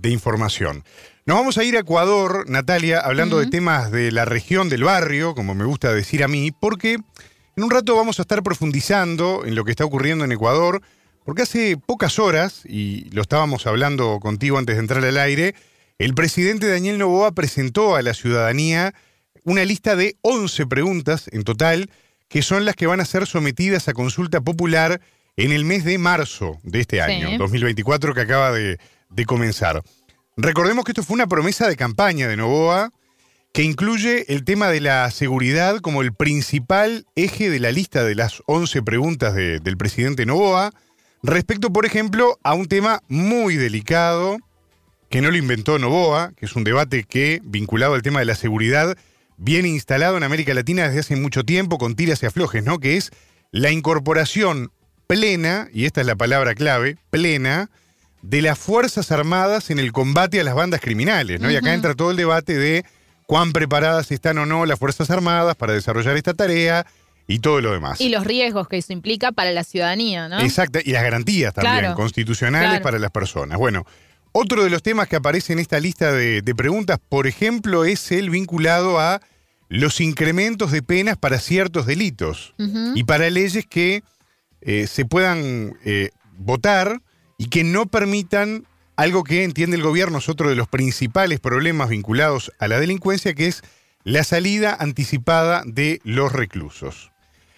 de 0.00 0.10
información. 0.10 0.84
Nos 1.26 1.38
vamos 1.38 1.58
a 1.58 1.64
ir 1.64 1.76
a 1.76 1.80
Ecuador, 1.80 2.48
Natalia, 2.48 3.00
hablando 3.00 3.38
de 3.38 3.46
temas 3.46 3.90
de 3.90 4.12
la 4.12 4.24
región 4.24 4.68
del 4.68 4.84
barrio, 4.84 5.34
como 5.34 5.54
me 5.54 5.64
gusta 5.64 5.92
decir 5.92 6.22
a 6.22 6.28
mí, 6.28 6.52
porque 6.52 6.98
en 7.56 7.64
un 7.64 7.70
rato 7.70 7.96
vamos 7.96 8.18
a 8.18 8.22
estar 8.22 8.42
profundizando 8.42 9.44
en 9.44 9.54
lo 9.56 9.64
que 9.64 9.72
está 9.72 9.84
ocurriendo 9.84 10.24
en 10.24 10.30
Ecuador, 10.30 10.82
porque 11.24 11.42
hace 11.42 11.76
pocas 11.76 12.20
horas, 12.20 12.62
y 12.64 13.10
lo 13.10 13.22
estábamos 13.22 13.66
hablando 13.66 14.20
contigo 14.20 14.58
antes 14.58 14.76
de 14.76 14.80
entrar 14.80 15.04
al 15.04 15.18
aire, 15.18 15.56
el 15.98 16.14
presidente 16.14 16.68
Daniel 16.68 16.98
Novoa 16.98 17.32
presentó 17.32 17.96
a 17.96 18.02
la 18.02 18.14
ciudadanía 18.14 18.94
una 19.42 19.64
lista 19.64 19.96
de 19.96 20.16
11 20.22 20.66
preguntas 20.66 21.28
en 21.32 21.42
total, 21.42 21.90
que 22.28 22.42
son 22.42 22.64
las 22.64 22.76
que 22.76 22.86
van 22.86 23.00
a 23.00 23.04
ser 23.04 23.26
sometidas 23.26 23.88
a 23.88 23.94
consulta 23.94 24.40
popular 24.40 25.00
en 25.36 25.52
el 25.52 25.64
mes 25.64 25.84
de 25.84 25.98
marzo 25.98 26.58
de 26.62 26.80
este 26.80 27.00
año, 27.00 27.36
2024, 27.38 28.14
que 28.14 28.20
acaba 28.20 28.52
de, 28.52 28.78
de 29.08 29.24
comenzar. 29.24 29.82
Recordemos 30.36 30.84
que 30.84 30.92
esto 30.92 31.02
fue 31.02 31.14
una 31.14 31.26
promesa 31.26 31.68
de 31.68 31.76
campaña 31.76 32.28
de 32.28 32.36
Novoa 32.36 32.92
que 33.52 33.62
incluye 33.62 34.30
el 34.32 34.44
tema 34.44 34.68
de 34.68 34.80
la 34.80 35.10
seguridad 35.10 35.78
como 35.78 36.02
el 36.02 36.12
principal 36.12 37.06
eje 37.14 37.48
de 37.48 37.58
la 37.58 37.72
lista 37.72 38.04
de 38.04 38.14
las 38.14 38.42
11 38.46 38.82
preguntas 38.82 39.34
del 39.34 39.76
presidente 39.78 40.26
Novoa, 40.26 40.72
respecto, 41.22 41.72
por 41.72 41.86
ejemplo, 41.86 42.38
a 42.42 42.52
un 42.52 42.66
tema 42.66 43.02
muy 43.08 43.56
delicado 43.56 44.36
que 45.08 45.22
no 45.22 45.30
lo 45.30 45.38
inventó 45.38 45.78
Novoa, 45.78 46.32
que 46.36 46.44
es 46.44 46.54
un 46.54 46.64
debate 46.64 47.04
que, 47.04 47.40
vinculado 47.44 47.94
al 47.94 48.02
tema 48.02 48.18
de 48.18 48.26
la 48.26 48.34
seguridad, 48.34 48.96
viene 49.38 49.68
instalado 49.68 50.18
en 50.18 50.22
América 50.22 50.52
Latina 50.52 50.86
desde 50.86 51.00
hace 51.00 51.16
mucho 51.16 51.44
tiempo 51.44 51.78
con 51.78 51.96
tiras 51.96 52.22
y 52.22 52.26
aflojes, 52.26 52.62
¿no? 52.62 52.78
Que 52.78 52.98
es 52.98 53.10
la 53.52 53.70
incorporación 53.70 54.70
plena, 55.06 55.68
y 55.72 55.86
esta 55.86 56.02
es 56.02 56.06
la 56.06 56.16
palabra 56.16 56.54
clave, 56.54 56.98
plena, 57.08 57.70
de 58.28 58.42
las 58.42 58.58
Fuerzas 58.58 59.12
Armadas 59.12 59.70
en 59.70 59.78
el 59.78 59.92
combate 59.92 60.40
a 60.40 60.44
las 60.44 60.54
bandas 60.54 60.80
criminales, 60.80 61.40
¿no? 61.40 61.50
Y 61.50 61.56
acá 61.56 61.74
entra 61.74 61.94
todo 61.94 62.10
el 62.10 62.16
debate 62.16 62.58
de 62.58 62.84
cuán 63.26 63.52
preparadas 63.52 64.10
están 64.10 64.38
o 64.38 64.46
no 64.46 64.66
las 64.66 64.80
Fuerzas 64.80 65.10
Armadas 65.10 65.54
para 65.54 65.74
desarrollar 65.74 66.16
esta 66.16 66.34
tarea 66.34 66.84
y 67.28 67.38
todo 67.38 67.60
lo 67.60 67.70
demás. 67.70 68.00
Y 68.00 68.08
los 68.08 68.24
riesgos 68.24 68.66
que 68.66 68.78
eso 68.78 68.92
implica 68.92 69.30
para 69.30 69.52
la 69.52 69.62
ciudadanía, 69.62 70.28
¿no? 70.28 70.40
Exacto, 70.40 70.80
y 70.84 70.90
las 70.90 71.04
garantías 71.04 71.54
también 71.54 71.94
constitucionales 71.94 72.80
para 72.80 72.98
las 72.98 73.12
personas. 73.12 73.58
Bueno, 73.58 73.86
otro 74.32 74.64
de 74.64 74.70
los 74.70 74.82
temas 74.82 75.06
que 75.06 75.16
aparece 75.16 75.52
en 75.52 75.60
esta 75.60 75.78
lista 75.78 76.12
de, 76.12 76.42
preguntas, 76.56 76.98
por 77.08 77.28
ejemplo, 77.28 77.84
es 77.84 78.10
el 78.10 78.30
vinculado 78.30 78.98
a 78.98 79.20
los 79.68 80.00
incrementos 80.00 80.72
de 80.72 80.82
penas 80.82 81.16
para 81.16 81.38
ciertos 81.38 81.86
delitos 81.86 82.54
y 82.94 83.04
para 83.04 83.30
leyes 83.30 83.66
que 83.66 84.02
eh, 84.62 84.88
se 84.88 85.04
puedan 85.04 85.74
eh, 85.84 86.10
votar 86.38 87.00
y 87.38 87.48
que 87.48 87.64
no 87.64 87.86
permitan 87.86 88.66
algo 88.96 89.24
que 89.24 89.44
entiende 89.44 89.76
el 89.76 89.82
gobierno 89.82 90.18
es 90.18 90.28
otro 90.28 90.48
de 90.48 90.56
los 90.56 90.68
principales 90.68 91.40
problemas 91.40 91.90
vinculados 91.90 92.50
a 92.58 92.68
la 92.68 92.80
delincuencia, 92.80 93.34
que 93.34 93.46
es 93.46 93.62
la 94.04 94.24
salida 94.24 94.74
anticipada 94.78 95.62
de 95.66 96.00
los 96.04 96.32
reclusos. 96.32 97.12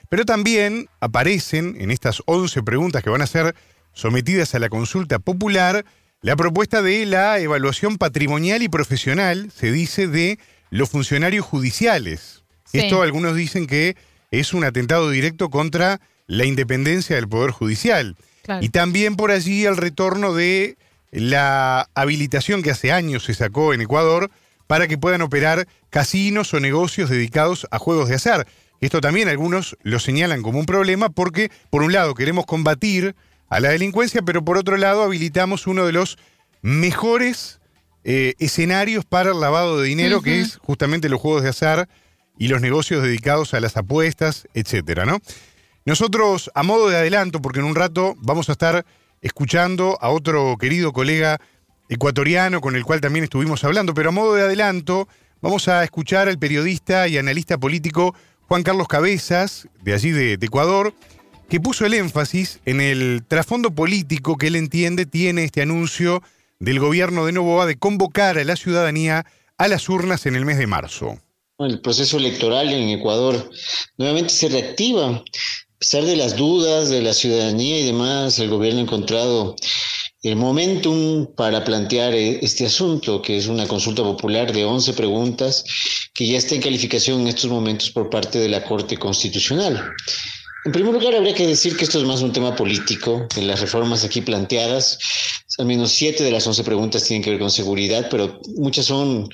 Pero 0.09 0.25
también 0.25 0.89
aparecen 1.01 1.77
en 1.79 1.91
estas 1.91 2.23
11 2.27 2.63
preguntas 2.63 3.03
que 3.03 3.11
van 3.11 3.23
a 3.23 3.27
ser 3.27 3.55
sometidas 3.93 4.55
a 4.55 4.59
la 4.59 4.69
consulta 4.69 5.19
popular 5.19 5.85
la 6.21 6.35
propuesta 6.35 6.83
de 6.83 7.07
la 7.07 7.39
evaluación 7.39 7.97
patrimonial 7.97 8.63
y 8.63 8.69
profesional, 8.69 9.53
se 9.55 9.71
dice, 9.71 10.09
de 10.09 10.39
los 10.71 10.91
funcionarios 10.91 11.45
judiciales. 11.45 12.45
Esto 12.73 13.03
algunos 13.03 13.37
dicen 13.37 13.67
que 13.67 13.97
es 14.31 14.53
un 14.53 14.65
atentado 14.65 15.11
directo 15.11 15.49
contra 15.49 16.01
la 16.27 16.45
independencia 16.45 17.17
del 17.17 17.29
Poder 17.29 17.53
Judicial. 17.53 18.17
Y 18.61 18.71
también 18.71 19.17
por 19.17 19.31
allí 19.31 19.65
el 19.65 19.77
retorno 19.77 20.35
de 20.35 20.77
la 21.11 21.89
habilitación 21.95 22.63
que 22.63 22.71
hace 22.71 22.93
años 22.93 23.25
se 23.25 23.35
sacó 23.35 23.73
en 23.75 23.81
Ecuador 23.81 24.31
para 24.67 24.87
que 24.87 24.99
puedan 24.99 25.23
operar 25.23 25.67
casinos 25.91 26.53
o 26.55 26.61
negocios 26.61 27.11
dedicados 27.11 27.67
a 27.71 27.79
juegos 27.79 28.09
de 28.09 28.17
azar. 28.17 28.47
Esto 28.81 29.01
también 29.01 29.29
algunos 29.29 29.77
lo 29.83 29.99
señalan 29.99 30.43
como 30.43 30.61
un 30.61 30.67
problema 30.67 31.09
porque, 31.09 31.51
por 31.71 31.83
un 31.83 31.93
lado, 31.93 32.15
queremos 32.15 32.47
combatir 32.47 33.17
a 33.49 33.61
la 33.61 33.71
delincuencia, 33.71 34.23
pero 34.23 34.45
por 34.45 34.59
otro 34.59 34.77
lado, 34.77 35.03
habilitamos 35.03 35.67
uno 35.67 35.87
de 35.87 35.93
los 35.93 36.19
mejores 36.61 37.61
eh, 38.05 38.35
escenarios 38.39 39.05
para 39.05 39.31
el 39.31 39.41
lavado 39.41 39.81
de 39.81 39.89
dinero, 39.89 40.21
que 40.21 40.41
es 40.41 40.59
justamente 40.59 41.09
los 41.09 41.21
juegos 41.21 41.43
de 41.43 41.49
azar 41.49 41.89
y 42.39 42.49
los 42.49 42.61
negocios 42.61 43.03
dedicados 43.03 43.55
a 43.55 43.61
las 43.61 43.77
apuestas, 43.77 44.47
etcétera, 44.55 45.05
¿no? 45.07 45.21
Nosotros, 45.89 46.51
a 46.55 46.63
modo 46.63 46.91
de 46.91 46.99
adelanto, 46.99 47.41
porque 47.41 47.61
en 47.61 47.65
un 47.65 47.75
rato 47.75 48.15
vamos 48.19 48.51
a 48.51 48.53
estar 48.53 48.85
escuchando 49.23 49.97
a 50.03 50.11
otro 50.11 50.59
querido 50.59 50.93
colega 50.93 51.41
ecuatoriano 51.89 52.61
con 52.61 52.77
el 52.77 52.85
cual 52.85 53.01
también 53.01 53.25
estuvimos 53.25 53.65
hablando, 53.65 53.95
pero 53.95 54.11
a 54.11 54.13
modo 54.13 54.35
de 54.35 54.43
adelanto 54.43 55.09
vamos 55.41 55.67
a 55.67 55.83
escuchar 55.83 56.29
al 56.29 56.39
periodista 56.39 57.09
y 57.09 57.17
analista 57.17 57.57
político 57.57 58.15
Juan 58.49 58.65
Carlos 58.65 58.87
Cabezas, 58.87 59.67
de 59.81 59.95
allí 59.95 60.11
de, 60.11 60.35
Ecuador, 60.35 60.93
que 61.49 61.59
puso 61.59 61.87
el 61.87 61.95
énfasis 61.95 62.61
en 62.67 62.83
el 62.83 63.25
trasfondo 63.27 63.71
político 63.71 64.37
que 64.37 64.49
él 64.49 64.57
entiende 64.57 65.07
tiene 65.07 65.45
este 65.45 65.63
anuncio 65.63 66.23
del 66.59 66.81
gobierno 66.81 67.25
de 67.25 67.33
Novoa 67.33 67.65
de 67.65 67.79
convocar 67.79 68.37
a 68.37 68.45
la 68.45 68.57
ciudadanía 68.57 69.25
a 69.57 69.69
las 69.69 69.89
urnas 69.89 70.27
en 70.27 70.37
el 70.37 70.45
mes 70.45 70.59
de 70.59 70.67
marzo. 70.67 71.19
El 71.59 71.81
proceso 71.81 72.19
electoral 72.19 72.69
en 72.75 72.91
Ecuador 72.91 73.51
nuevamente 73.97 74.35
se 74.35 74.51
reactiva. 74.51 75.25
A 75.79 75.87
pesar 75.87 76.05
de 76.07 76.17
las 76.17 76.35
dudas 76.35 76.89
de 76.89 77.01
la 77.01 77.15
ciudadanía 77.15 77.79
y 77.79 77.85
demás, 77.85 78.41
el 78.41 78.51
gobierno 78.51 78.81
ha 78.81 78.83
encontrado 78.83 79.55
el 80.25 80.35
momentum 80.35 81.27
para 81.37 81.63
plantear 81.63 82.15
eh, 82.15 82.41
este 82.43 82.67
asunto, 82.67 83.23
que 83.23 83.37
es 83.37 83.47
una 83.47 83.65
consulta 83.69 84.03
popular 84.03 84.53
de 84.53 84.65
11 84.65 84.95
preguntas 84.95 85.65
que 86.15 86.27
ya 86.27 86.37
está 86.37 86.57
en 86.57 86.63
calificación 86.63 87.21
en 87.21 87.29
estos 87.29 87.49
momentos 87.49 87.91
por 87.91 88.11
parte 88.11 88.41
de 88.41 88.49
la 88.49 88.65
Corte 88.65 88.97
Constitucional. 88.97 89.93
En 90.65 90.73
primer 90.73 90.93
lugar, 90.93 91.15
habría 91.15 91.33
que 91.33 91.47
decir 91.47 91.77
que 91.77 91.85
esto 91.85 91.99
es 91.99 92.05
más 92.05 92.23
un 92.23 92.33
tema 92.33 92.57
político. 92.57 93.29
En 93.37 93.47
las 93.47 93.61
reformas 93.61 94.03
aquí 94.03 94.21
planteadas, 94.21 94.99
al 95.59 95.67
menos 95.67 95.93
siete 95.93 96.25
de 96.25 96.33
las 96.33 96.45
once 96.45 96.65
preguntas 96.65 97.05
tienen 97.05 97.23
que 97.23 97.31
ver 97.31 97.39
con 97.39 97.53
seguridad, 97.53 98.09
pero 98.11 98.41
muchas 98.57 98.87
son 98.87 99.29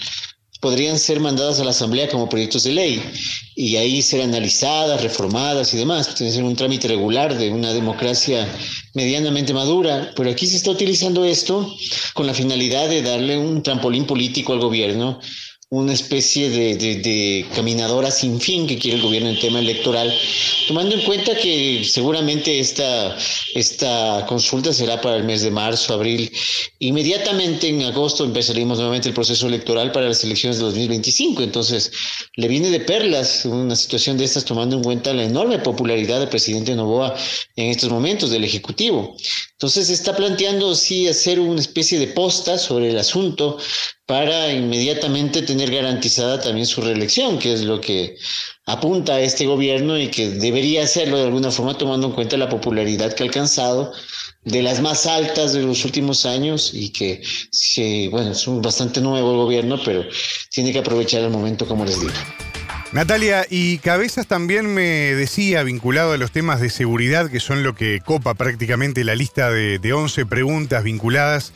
podrían 0.65 0.99
ser 0.99 1.21
mandadas 1.21 1.61
a 1.61 1.65
la 1.65 1.73
Asamblea 1.73 2.09
como 2.09 2.27
proyectos 2.27 2.65
de 2.65 2.73
ley 2.73 3.03
y 3.55 3.77
ahí 3.77 4.01
ser 4.01 4.23
analizadas, 4.23 5.03
reformadas 5.03 5.75
y 5.75 5.77
demás. 5.77 6.15
Tiene 6.15 6.31
que 6.31 6.37
ser 6.37 6.45
un 6.45 6.57
trámite 6.57 6.89
regular 6.89 7.37
de 7.37 7.51
una 7.51 7.75
democracia 7.75 8.49
medianamente 8.95 9.53
madura, 9.53 10.11
pero 10.17 10.31
aquí 10.31 10.47
se 10.47 10.57
está 10.57 10.71
utilizando 10.71 11.23
esto 11.27 11.71
con 12.15 12.27
la 12.27 12.33
finalidad 12.33 12.89
de 12.89 13.03
darle 13.03 13.37
un 13.37 13.63
trampolín 13.63 14.07
político 14.07 14.55
al 14.55 14.61
gobierno 14.61 15.21
una 15.75 15.93
especie 15.93 16.51
de, 16.51 17.47
caminadora 17.53 18.11
sin 18.13 18.41
fin 18.41 18.65
que 18.67 18.79
quiere 18.79 18.99
el 18.99 19.03
gobierno 19.03 19.31
en 19.31 19.41
tema 19.41 19.59
electoral, 19.59 20.15
tomando 20.69 20.95
en 20.95 21.03
cuenta 21.03 21.37
que 21.37 21.83
seguramente 21.85 22.61
esta, 22.61 23.17
esta 23.57 24.25
consulta 24.29 24.73
será 24.73 25.01
para 25.01 25.17
el 25.17 25.25
mes 25.25 25.43
de 25.43 25.51
marzo, 25.51 25.95
abril. 25.95 26.31
Inmediatamente 26.79 27.69
en 27.69 27.83
agosto 27.83 28.25
empezaremos 28.25 28.79
nuevamente 28.79 29.09
el 29.09 29.15
proceso 29.15 29.49
electoral 29.49 29.91
para 29.91 30.07
las 30.07 30.23
elecciones 30.23 30.59
de 30.59 30.65
2025. 30.65 31.43
Entonces, 31.43 31.91
le 32.37 32.47
viene 32.47 32.71
de 32.71 32.79
perlas 32.79 33.45
una 33.45 33.75
situación 33.75 34.17
de 34.17 34.27
estas, 34.27 34.45
tomando 34.45 34.77
en 34.77 34.85
cuenta 34.85 35.13
la 35.13 35.25
enorme 35.25 35.59
popularidad 35.59 36.21
del 36.21 36.29
presidente 36.29 36.77
Novoa 36.77 37.17
en 37.57 37.71
estos 37.71 37.91
momentos 37.91 38.31
del 38.31 38.45
Ejecutivo. 38.45 39.17
Entonces, 39.53 39.91
está 39.91 40.15
planteando, 40.15 40.73
sí, 40.77 41.09
hacer 41.09 41.41
una 41.41 41.61
especie 41.61 41.99
de 41.99 42.09
posta 42.09 42.59
sobre 42.59 42.91
el 42.91 42.99
asunto 42.99 43.59
para 44.07 44.53
inmediatamente 44.53 45.43
tener 45.43 45.71
garantizada 45.71 46.41
también 46.41 46.67
su 46.67 46.83
reelección, 46.83 47.39
que 47.39 47.55
es 47.55 47.63
lo 47.63 47.81
que 47.81 48.17
apunta 48.67 49.15
a 49.15 49.21
este 49.21 49.47
gobierno 49.47 49.99
y 49.99 50.09
que 50.09 50.29
debería 50.29 50.83
hacerlo 50.83 51.17
de 51.17 51.25
alguna 51.25 51.51
forma 51.51 51.79
tomando 51.79 52.09
en 52.09 52.13
cuenta 52.13 52.37
la 52.37 52.51
popularidad 52.51 53.15
que 53.15 53.23
ha 53.23 53.27
alcanzado 53.27 53.93
de 54.45 54.63
las 54.63 54.81
más 54.83 55.07
altas 55.07 55.55
de 55.55 55.63
los 55.63 55.85
últimos 55.87 56.27
años 56.27 56.73
y 56.75 56.91
que, 56.91 57.23
bueno, 58.11 58.33
es 58.33 58.47
un 58.47 58.61
bastante 58.61 59.01
nuevo 59.01 59.31
el 59.31 59.37
gobierno, 59.39 59.79
pero 59.83 60.05
tiene 60.51 60.73
que 60.73 60.81
aprovechar 60.81 61.23
el 61.23 61.31
momento, 61.31 61.67
como 61.67 61.87
les 61.87 61.99
digo. 62.01 62.13
Natalia, 62.93 63.47
y 63.51 63.79
Cabezas 63.79 64.27
también 64.27 64.73
me 64.73 65.15
decía, 65.15 65.63
vinculado 65.63 66.13
a 66.13 66.17
los 66.17 66.31
temas 66.31 66.61
de 66.61 66.71
seguridad, 66.71 67.31
que 67.31 67.41
son 67.41 67.63
lo 67.63 67.75
que 67.75 68.01
copa 68.05 68.35
prácticamente 68.35 69.03
la 69.03 69.15
lista 69.15 69.51
de, 69.51 69.79
de 69.79 69.93
11 69.95 70.27
preguntas 70.27 70.85
vinculadas 70.85 71.53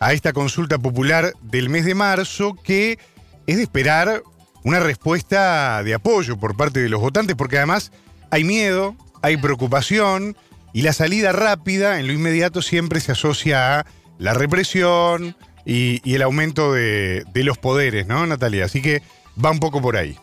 a 0.00 0.12
esta 0.12 0.32
consulta 0.32 0.78
popular 0.78 1.32
del 1.42 1.68
mes 1.68 1.84
de 1.84 1.94
marzo 1.94 2.54
que 2.62 2.98
es 3.46 3.56
de 3.56 3.62
esperar 3.62 4.22
una 4.64 4.80
respuesta 4.80 5.82
de 5.82 5.94
apoyo 5.94 6.36
por 6.38 6.56
parte 6.56 6.80
de 6.80 6.88
los 6.88 7.00
votantes, 7.00 7.36
porque 7.36 7.56
además 7.56 7.92
hay 8.30 8.44
miedo, 8.44 8.96
hay 9.22 9.36
preocupación 9.36 10.36
y 10.72 10.82
la 10.82 10.92
salida 10.92 11.32
rápida 11.32 12.00
en 12.00 12.06
lo 12.08 12.12
inmediato 12.12 12.62
siempre 12.62 13.00
se 13.00 13.12
asocia 13.12 13.80
a 13.80 13.86
la 14.18 14.34
represión 14.34 15.36
y, 15.64 16.00
el 16.12 16.22
aumento 16.22 16.72
de, 16.72 17.24
de 17.32 17.44
los 17.44 17.58
poderes, 17.58 18.06
¿no, 18.06 18.26
Natalia? 18.26 18.64
Así 18.64 18.82
que 18.82 19.02
va 19.42 19.50
un 19.50 19.60
poco 19.60 19.80
por 19.80 19.96
ahí. 19.96 20.16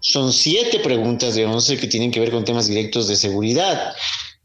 Son 0.00 0.32
siete 0.32 0.80
preguntas 0.80 1.34
de 1.34 1.44
once 1.44 1.76
que 1.76 1.86
tienen 1.86 2.10
que 2.10 2.20
ver 2.20 2.30
con 2.30 2.44
temas 2.44 2.68
directos 2.68 3.06
de 3.06 3.16
seguridad. 3.16 3.94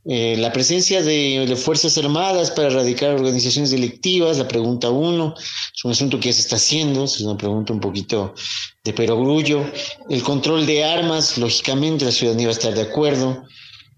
Eh, 0.08 0.36
la 0.38 0.54
presencia 0.54 1.02
de, 1.02 1.56
Fuerzas 1.56 1.98
Armadas 1.98 2.52
para 2.52 2.68
erradicar 2.68 3.16
organizaciones 3.16 3.72
delictivas, 3.72 4.38
la 4.38 4.48
pregunta 4.48 4.92
uno, 4.92 5.34
es 5.38 5.84
un 5.84 5.92
asunto 5.92 6.20
que 6.20 6.30
ya 6.30 6.34
se 6.34 6.42
está 6.42 6.58
haciendo, 6.58 7.06
es 7.06 7.20
una 7.22 7.36
pregunta 7.36 7.74
un 7.74 7.80
poquito 7.80 8.36
de 8.84 8.94
perogrullo. 8.94 9.66
El 10.08 10.22
control 10.22 10.68
de 10.68 10.84
armas, 10.84 11.40
lógicamente, 11.40 12.06
la 12.06 12.12
ciudadanía 12.12 12.48
va 12.48 12.52
a 12.52 12.58
estar 12.58 12.76
de 12.76 12.84
acuerdo. 12.84 13.46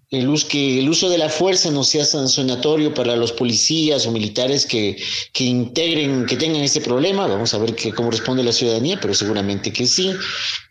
El 0.10 0.42
que 0.46 0.80
el 0.80 0.88
uso 0.88 1.10
de 1.10 1.18
la 1.18 1.28
fuerza 1.28 1.70
no 1.70 1.84
sea 1.84 2.06
sancionatorio 2.06 2.94
para 2.94 3.18
los 3.18 3.34
policías 3.34 4.06
o 4.06 4.12
militares 4.12 4.66
que, 4.66 4.98
que 5.34 5.44
integren, 5.44 6.26
que 6.26 6.38
tengan 6.38 6.62
ese 6.62 6.80
problema. 6.80 7.28
Vamos 7.28 7.54
a 7.54 7.58
ver 7.58 7.76
que, 7.76 7.92
cómo 7.92 8.10
responde 8.10 8.42
la 8.42 8.54
ciudadanía, 8.54 8.98
pero 9.02 9.14
seguramente 9.14 9.74
que 9.74 9.86
sí. 9.86 10.14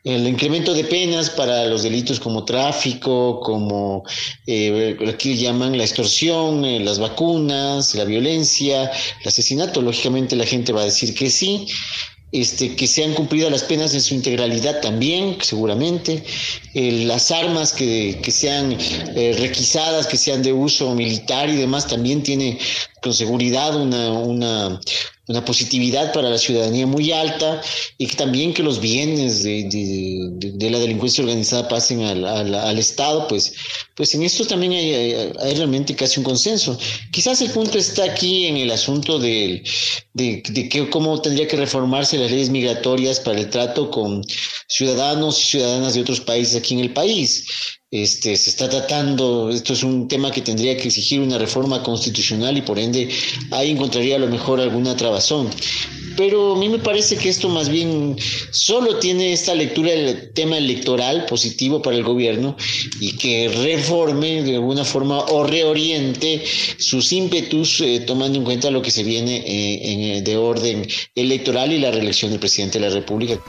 El 0.04 0.26
incremento 0.26 0.72
de 0.72 0.84
penas 0.84 1.28
para 1.28 1.66
los 1.66 1.82
delitos 1.82 2.18
como 2.18 2.46
tráfico, 2.46 3.40
como 3.40 4.04
eh, 4.46 4.96
aquí 5.06 5.36
llaman 5.36 5.76
la 5.76 5.84
extorsión, 5.84 6.64
eh, 6.64 6.80
las 6.80 6.98
vacunas, 6.98 7.94
la 7.94 8.04
violencia, 8.04 8.90
el 9.20 9.28
asesinato. 9.28 9.82
Lógicamente 9.82 10.34
la 10.34 10.46
gente 10.46 10.72
va 10.72 10.80
a 10.80 10.86
decir 10.86 11.14
que 11.14 11.28
sí. 11.28 11.66
Este, 12.32 12.74
que 12.74 12.86
sean 12.88 13.14
cumplidas 13.14 13.50
las 13.52 13.62
penas 13.62 13.94
en 13.94 14.00
su 14.00 14.14
integralidad 14.14 14.80
también, 14.80 15.38
seguramente, 15.40 16.24
las 16.74 17.30
armas 17.30 17.72
que, 17.72 18.20
que 18.22 18.30
sean 18.32 18.76
eh, 19.14 19.34
requisadas, 19.38 20.06
que 20.06 20.16
sean 20.16 20.42
de 20.42 20.52
uso 20.52 20.94
militar 20.94 21.48
y 21.48 21.56
demás, 21.56 21.86
también 21.86 22.22
tiene 22.22 22.58
con 23.06 23.14
seguridad 23.14 23.80
una, 23.80 24.10
una, 24.10 24.80
una 25.28 25.44
positividad 25.44 26.12
para 26.12 26.28
la 26.28 26.38
ciudadanía 26.38 26.88
muy 26.88 27.12
alta 27.12 27.62
y 27.98 28.08
que 28.08 28.16
también 28.16 28.52
que 28.52 28.64
los 28.64 28.80
bienes 28.80 29.44
de, 29.44 29.62
de, 29.70 30.50
de 30.54 30.70
la 30.70 30.80
delincuencia 30.80 31.22
organizada 31.22 31.68
pasen 31.68 32.02
al, 32.02 32.24
al, 32.24 32.52
al, 32.52 32.78
Estado, 32.80 33.28
pues, 33.28 33.54
pues 33.94 34.12
en 34.16 34.24
esto 34.24 34.44
también 34.44 34.72
hay, 34.72 34.92
hay, 34.92 35.32
hay, 35.40 35.54
realmente 35.54 35.94
casi 35.94 36.18
un 36.18 36.24
consenso. 36.24 36.76
Quizás 37.12 37.40
el 37.42 37.52
punto 37.52 37.78
está 37.78 38.02
aquí 38.02 38.46
en 38.46 38.56
el 38.56 38.72
asunto 38.72 39.20
de, 39.20 39.62
de, 40.14 40.42
de 40.48 40.68
que 40.68 40.90
cómo 40.90 41.22
tendría 41.22 41.46
que 41.46 41.56
reformarse 41.56 42.18
las 42.18 42.32
leyes 42.32 42.50
migratorias 42.50 43.20
para 43.20 43.38
el 43.38 43.48
trato 43.50 43.88
con 43.88 44.24
ciudadanos 44.66 45.40
y 45.40 45.44
ciudadanas 45.44 45.94
de 45.94 46.00
otros 46.00 46.20
países 46.20 46.56
aquí 46.56 46.74
en 46.74 46.80
el 46.80 46.92
país. 46.92 47.46
Este, 48.02 48.36
se 48.36 48.50
está 48.50 48.68
tratando, 48.68 49.48
esto 49.48 49.72
es 49.72 49.82
un 49.82 50.06
tema 50.06 50.30
que 50.30 50.42
tendría 50.42 50.76
que 50.76 50.88
exigir 50.88 51.18
una 51.20 51.38
reforma 51.38 51.82
constitucional 51.82 52.58
y 52.58 52.60
por 52.60 52.78
ende 52.78 53.08
ahí 53.52 53.70
encontraría 53.70 54.16
a 54.16 54.18
lo 54.18 54.26
mejor 54.26 54.60
alguna 54.60 54.94
trabazón. 54.94 55.48
Pero 56.14 56.54
a 56.54 56.58
mí 56.58 56.68
me 56.68 56.78
parece 56.78 57.16
que 57.16 57.30
esto 57.30 57.48
más 57.48 57.70
bien 57.70 58.16
solo 58.50 58.98
tiene 58.98 59.32
esta 59.32 59.54
lectura 59.54 59.92
del 59.92 60.30
tema 60.34 60.58
electoral 60.58 61.24
positivo 61.24 61.80
para 61.80 61.96
el 61.96 62.04
gobierno 62.04 62.54
y 63.00 63.16
que 63.16 63.48
reforme 63.48 64.42
de 64.42 64.56
alguna 64.56 64.84
forma 64.84 65.20
o 65.20 65.44
reoriente 65.44 66.42
sus 66.76 67.12
ímpetus 67.12 67.80
eh, 67.80 68.00
tomando 68.00 68.36
en 68.36 68.44
cuenta 68.44 68.70
lo 68.70 68.82
que 68.82 68.90
se 68.90 69.04
viene 69.04 69.36
eh, 69.38 70.16
en, 70.18 70.24
de 70.24 70.36
orden 70.36 70.86
electoral 71.14 71.72
y 71.72 71.78
la 71.78 71.90
reelección 71.90 72.30
del 72.30 72.40
presidente 72.40 72.78
de 72.78 72.88
la 72.88 72.94
República. 72.94 73.40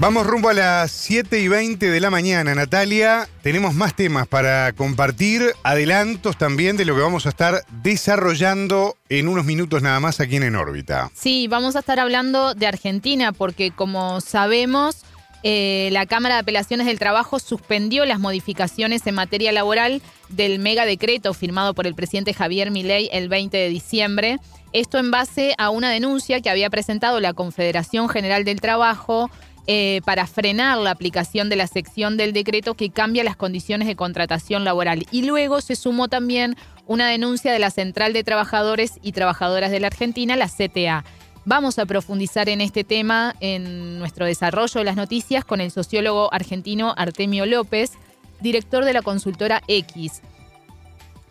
Vamos 0.00 0.26
rumbo 0.26 0.48
a 0.48 0.54
las 0.54 0.92
7 0.92 1.40
y 1.40 1.48
20 1.48 1.90
de 1.90 2.00
la 2.00 2.08
mañana, 2.08 2.54
Natalia. 2.54 3.28
Tenemos 3.42 3.74
más 3.74 3.94
temas 3.94 4.26
para 4.26 4.72
compartir, 4.72 5.52
adelantos 5.62 6.38
también 6.38 6.78
de 6.78 6.86
lo 6.86 6.94
que 6.94 7.02
vamos 7.02 7.26
a 7.26 7.28
estar 7.28 7.66
desarrollando 7.82 8.96
en 9.10 9.28
unos 9.28 9.44
minutos 9.44 9.82
nada 9.82 10.00
más 10.00 10.18
aquí 10.18 10.36
en 10.36 10.44
En 10.44 10.56
órbita. 10.56 11.10
Sí, 11.12 11.48
vamos 11.48 11.76
a 11.76 11.80
estar 11.80 12.00
hablando 12.00 12.54
de 12.54 12.66
Argentina 12.66 13.32
porque 13.32 13.72
como 13.72 14.22
sabemos, 14.22 15.04
eh, 15.42 15.90
la 15.92 16.06
Cámara 16.06 16.36
de 16.36 16.40
Apelaciones 16.40 16.86
del 16.86 16.98
Trabajo 16.98 17.38
suspendió 17.38 18.06
las 18.06 18.20
modificaciones 18.20 19.06
en 19.06 19.14
materia 19.14 19.52
laboral 19.52 20.00
del 20.30 20.60
mega 20.60 20.86
decreto 20.86 21.34
firmado 21.34 21.74
por 21.74 21.86
el 21.86 21.94
presidente 21.94 22.32
Javier 22.32 22.70
Milei 22.70 23.10
el 23.12 23.28
20 23.28 23.54
de 23.54 23.68
diciembre. 23.68 24.38
Esto 24.72 24.96
en 24.96 25.10
base 25.10 25.54
a 25.58 25.68
una 25.68 25.90
denuncia 25.90 26.40
que 26.40 26.48
había 26.48 26.70
presentado 26.70 27.20
la 27.20 27.34
Confederación 27.34 28.08
General 28.08 28.44
del 28.44 28.62
Trabajo 28.62 29.30
eh, 29.66 30.00
para 30.04 30.26
frenar 30.26 30.78
la 30.78 30.90
aplicación 30.90 31.48
de 31.48 31.56
la 31.56 31.66
sección 31.66 32.16
del 32.16 32.32
decreto 32.32 32.74
que 32.74 32.90
cambia 32.90 33.24
las 33.24 33.36
condiciones 33.36 33.86
de 33.86 33.96
contratación 33.96 34.64
laboral. 34.64 35.06
Y 35.10 35.22
luego 35.22 35.60
se 35.60 35.76
sumó 35.76 36.08
también 36.08 36.56
una 36.86 37.08
denuncia 37.08 37.52
de 37.52 37.58
la 37.58 37.70
Central 37.70 38.12
de 38.12 38.24
Trabajadores 38.24 38.94
y 39.02 39.12
Trabajadoras 39.12 39.70
de 39.70 39.80
la 39.80 39.88
Argentina, 39.88 40.34
la 40.36 40.48
CTA. 40.48 41.04
Vamos 41.44 41.78
a 41.78 41.86
profundizar 41.86 42.48
en 42.48 42.60
este 42.60 42.84
tema 42.84 43.34
en 43.40 43.98
nuestro 43.98 44.26
desarrollo 44.26 44.80
de 44.80 44.84
las 44.84 44.96
noticias 44.96 45.44
con 45.44 45.60
el 45.60 45.70
sociólogo 45.70 46.32
argentino 46.32 46.94
Artemio 46.96 47.46
López, 47.46 47.92
director 48.40 48.84
de 48.84 48.92
la 48.92 49.02
consultora 49.02 49.62
X. 49.68 50.20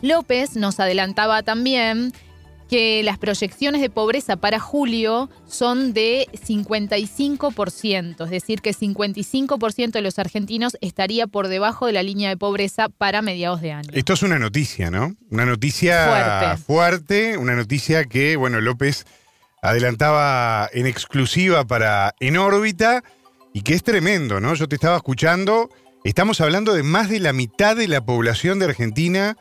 López 0.02 0.56
nos 0.56 0.80
adelantaba 0.80 1.44
también 1.44 2.13
que 2.70 3.02
las 3.04 3.18
proyecciones 3.18 3.82
de 3.82 3.90
pobreza 3.90 4.38
para 4.38 4.60
julio 4.60 5.30
son 5.48 5.92
de 5.94 6.28
55%, 6.32 8.24
es 8.24 8.30
decir, 8.30 8.62
que 8.62 8.76
55% 8.76 9.92
de 9.92 10.02
los 10.02 10.20
argentinos 10.20 10.78
estaría 10.80 11.26
por 11.26 11.48
debajo 11.48 11.88
de 11.88 11.94
la 11.94 12.04
línea 12.04 12.30
de 12.30 12.38
pobreza 12.38 12.88
para 12.88 13.24
mediados 13.24 13.62
de 13.62 13.72
año. 13.72 13.90
Esto 13.94 14.14
es 14.14 14.22
una 14.22 14.38
noticia, 14.38 14.92
¿no? 14.92 15.16
Una 15.32 15.46
noticia 15.46 16.06
fuerte, 16.06 16.64
fuerte 16.64 17.38
una 17.38 17.56
noticia 17.56 18.06
que, 18.06 18.36
bueno, 18.36 18.62
López 18.62 19.06
adelantaba 19.62 20.70
en 20.72 20.86
exclusiva 20.86 21.66
para 21.66 22.14
En 22.20 22.38
órbita 22.38 23.04
y 23.52 23.64
que 23.64 23.74
es 23.74 23.84
tremendo, 23.84 24.40
¿no? 24.40 24.54
Yo 24.54 24.68
te 24.68 24.76
estaba 24.76 24.96
escuchando, 24.96 25.70
estamos 26.04 26.40
hablando 26.40 26.74
de 26.76 26.84
más 26.84 27.10
de 27.10 27.20
la 27.20 27.34
mitad 27.34 27.76
de 27.76 27.88
la 27.88 28.06
población 28.06 28.60
de 28.60 28.66
Argentina 28.66 29.36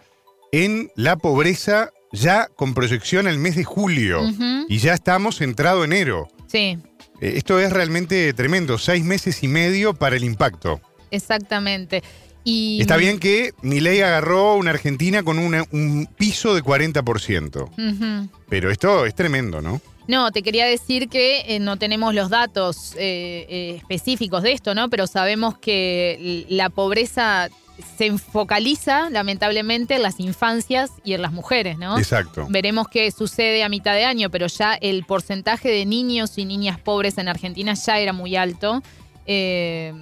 en 0.50 0.90
la 0.96 1.16
pobreza 1.16 1.90
ya 2.12 2.48
con 2.56 2.74
proyección 2.74 3.26
el 3.28 3.38
mes 3.38 3.56
de 3.56 3.64
julio 3.64 4.22
uh 4.22 4.30
-huh. 4.30 4.66
y 4.68 4.78
ya 4.78 4.94
estamos 4.94 5.40
entrado 5.40 5.84
enero. 5.84 6.28
Sí. 6.46 6.78
Eh, 7.20 7.34
esto 7.36 7.58
es 7.58 7.72
realmente 7.72 8.32
tremendo, 8.32 8.78
seis 8.78 9.04
meses 9.04 9.42
y 9.42 9.48
medio 9.48 9.94
para 9.94 10.16
el 10.16 10.24
impacto. 10.24 10.80
Exactamente. 11.10 12.02
Y... 12.44 12.80
Está 12.80 12.96
bien 12.96 13.18
que 13.18 13.52
Milei 13.62 14.00
agarró 14.00 14.54
una 14.54 14.70
Argentina 14.70 15.22
con 15.22 15.38
una, 15.38 15.64
un 15.70 16.08
piso 16.16 16.54
de 16.54 16.62
40%. 16.62 17.62
Uh 17.62 17.70
-huh. 17.76 18.28
Pero 18.48 18.70
esto 18.70 19.04
es 19.04 19.14
tremendo, 19.14 19.60
¿no? 19.60 19.80
No, 20.08 20.32
te 20.32 20.42
quería 20.42 20.64
decir 20.64 21.10
que 21.10 21.44
eh, 21.46 21.60
no 21.60 21.76
tenemos 21.76 22.14
los 22.14 22.30
datos 22.30 22.94
eh, 22.96 23.46
eh, 23.50 23.74
específicos 23.76 24.42
de 24.42 24.52
esto, 24.52 24.74
¿no? 24.74 24.88
Pero 24.88 25.06
sabemos 25.06 25.58
que 25.58 26.46
la 26.48 26.70
pobreza 26.70 27.50
se 27.96 28.16
focaliza, 28.18 29.10
lamentablemente, 29.10 29.96
en 29.96 30.02
las 30.02 30.20
infancias 30.20 30.90
y 31.04 31.14
en 31.14 31.22
las 31.22 31.32
mujeres, 31.32 31.78
¿no? 31.78 31.98
Exacto. 31.98 32.46
Veremos 32.48 32.88
qué 32.88 33.10
sucede 33.10 33.62
a 33.64 33.68
mitad 33.68 33.94
de 33.94 34.04
año, 34.04 34.30
pero 34.30 34.46
ya 34.46 34.74
el 34.74 35.04
porcentaje 35.04 35.68
de 35.70 35.86
niños 35.86 36.38
y 36.38 36.44
niñas 36.44 36.78
pobres 36.78 37.18
en 37.18 37.28
Argentina 37.28 37.74
ya 37.74 37.98
era 37.98 38.12
muy 38.12 38.36
alto. 38.36 38.82
Eh, 39.26 39.92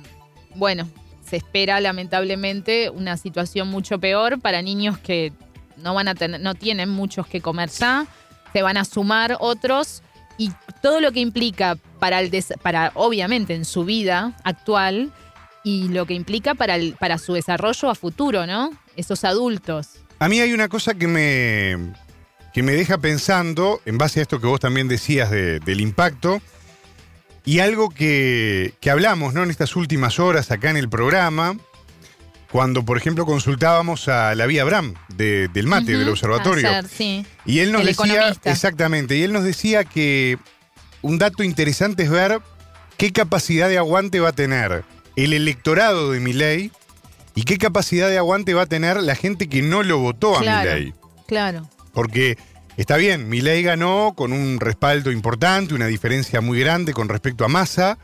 bueno, 0.55 0.89
se 1.29 1.37
espera, 1.37 1.81
lamentablemente, 1.81 2.91
una 2.91 3.17
situación 3.17 3.69
mucho 3.69 3.99
peor 3.99 4.41
para 4.41 4.63
niños 4.63 4.99
que 4.99 5.33
no 5.77 5.95
van 5.95 6.09
a 6.09 6.15
tener, 6.15 6.41
no 6.41 6.55
tienen 6.55 6.89
muchos 6.89 7.27
que 7.27 7.41
comer 7.41 7.69
ya, 7.71 8.07
se 8.53 8.63
van 8.63 8.77
a 8.77 8.85
sumar 8.85 9.37
otros 9.41 10.03
y 10.39 10.51
todo 10.83 11.01
lo 11.01 11.13
que 11.13 11.21
implica 11.21 11.77
para 11.99 12.21
el 12.21 12.31
para 12.63 12.93
obviamente 12.95 13.55
en 13.55 13.65
su 13.65 13.85
vida 13.85 14.33
actual 14.45 15.13
y 15.67 15.89
lo 15.89 16.07
que 16.07 16.15
implica 16.15 16.55
para, 16.55 16.77
el, 16.77 16.95
para 16.95 17.19
su 17.19 17.33
desarrollo 17.33 17.91
a 17.91 17.97
futuro, 17.97 18.47
¿no? 18.47 18.71
Esos 18.95 19.25
adultos. 19.25 19.95
A 20.21 20.29
mí 20.29 20.39
hay 20.39 20.53
una 20.53 20.69
cosa 20.69 20.95
que 20.95 21.09
me, 21.09 21.93
que 22.55 22.63
me 22.63 22.71
deja 22.71 22.99
pensando, 22.99 23.81
en 23.85 23.99
base 23.99 24.21
a 24.21 24.23
esto 24.23 24.41
que 24.41 24.47
vos 24.47 24.61
también 24.61 24.87
decías 24.87 25.29
de, 25.29 25.59
del 25.59 25.81
impacto, 25.81 26.41
y 27.45 27.59
algo 27.59 27.91
que, 27.91 28.75
que, 28.81 28.91
hablamos 28.91 29.35
¿no? 29.35 29.43
en 29.43 29.51
estas 29.51 29.75
últimas 29.75 30.21
horas 30.21 30.53
acá 30.53 30.71
en 30.71 30.77
el 30.77 30.89
programa, 30.89 31.57
cuando, 32.53 32.85
por 32.85 32.97
ejemplo, 32.97 33.27
consultábamos 33.27 34.07
a 34.07 34.37
la 34.37 34.47
Vía 34.47 34.63
Abraham 34.63 34.95
de, 35.17 35.49
del 35.49 35.67
MATE, 35.67 35.95
uh 35.95 35.97
-huh, 35.97 35.99
del 35.99 36.09
observatorio. 36.11 36.71
Sí. 36.89 37.27
Y 37.45 37.59
él 37.59 37.73
nos 37.73 37.81
el 37.81 37.89
decía, 37.89 38.15
economista. 38.15 38.53
exactamente, 38.53 39.17
y 39.17 39.25
él 39.25 39.33
nos 39.33 39.43
decía 39.43 39.83
que 39.83 40.39
un 41.03 41.19
dato 41.19 41.43
interesante 41.43 42.05
es 42.05 42.11
ver 42.11 42.39
qué 42.97 43.11
capacidad 43.11 43.69
de 43.69 43.79
aguante 43.79 44.21
va 44.21 44.29
a 44.29 44.33
tener 44.33 44.85
el 45.17 45.33
electorado 45.33 46.13
de 46.13 46.21
Milei 46.21 46.71
y 47.35 47.43
qué 47.43 47.59
capacidad 47.59 48.09
de 48.09 48.19
aguante 48.19 48.55
va 48.55 48.63
a 48.63 48.67
tener 48.67 49.03
la 49.03 49.15
gente 49.15 49.49
que 49.49 49.63
no 49.63 49.83
lo 49.83 49.99
votó 49.99 50.37
a 50.37 50.41
claro, 50.41 50.71
Milei. 50.71 50.95
Claro. 51.27 51.69
Porque 51.93 52.39
está 52.77 52.97
bien, 52.97 53.29
Milei 53.29 53.63
ganó 53.63 54.15
con 54.17 54.33
un 54.33 54.61
respaldo 54.61 55.11
importante, 55.11 55.75
una 55.75 55.87
diferencia 55.87 56.41
muy 56.41 56.61
grande 56.61 56.93
con 56.93 57.09
respecto 57.09 57.45
a 57.45 57.49
Massa, 57.49 57.99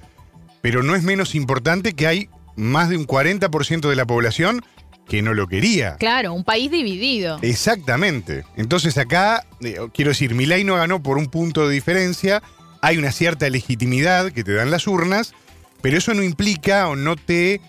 pero 0.61 0.83
no 0.83 0.94
es 0.94 1.03
menos 1.03 1.35
importante 1.35 1.94
que 1.94 2.07
hay 2.07 2.29
más 2.57 2.88
de 2.88 2.96
un 2.96 3.07
40% 3.07 3.88
de 3.88 3.96
la 3.96 4.07
población 4.07 4.62
que 5.09 5.22
no 5.22 5.35
lo 5.35 5.48
quería. 5.48 5.96
Claro, 5.96 6.33
un 6.33 6.44
país 6.44 6.70
dividido. 6.70 7.38
Exactamente. 7.42 8.44
Entonces 8.57 8.96
acá, 8.98 9.46
eh, 9.61 9.77
quiero 9.92 10.11
decir, 10.11 10.35
Milei 10.35 10.64
no 10.64 10.77
ganó 10.77 11.03
por 11.03 11.18
un 11.18 11.27
punto 11.27 11.68
de 11.68 11.75
diferencia, 11.75 12.42
hay 12.81 12.98
una 12.98 13.12
cierta 13.12 13.48
legitimidad 13.48 14.33
que 14.33 14.44
te 14.44 14.53
dan 14.53 14.70
las 14.70 14.87
urnas, 14.87 15.35
pero 15.83 15.99
eso 15.99 16.14
no 16.14 16.23
implica 16.23 16.88
o 16.88 16.97
no 16.97 17.16
te 17.16 17.61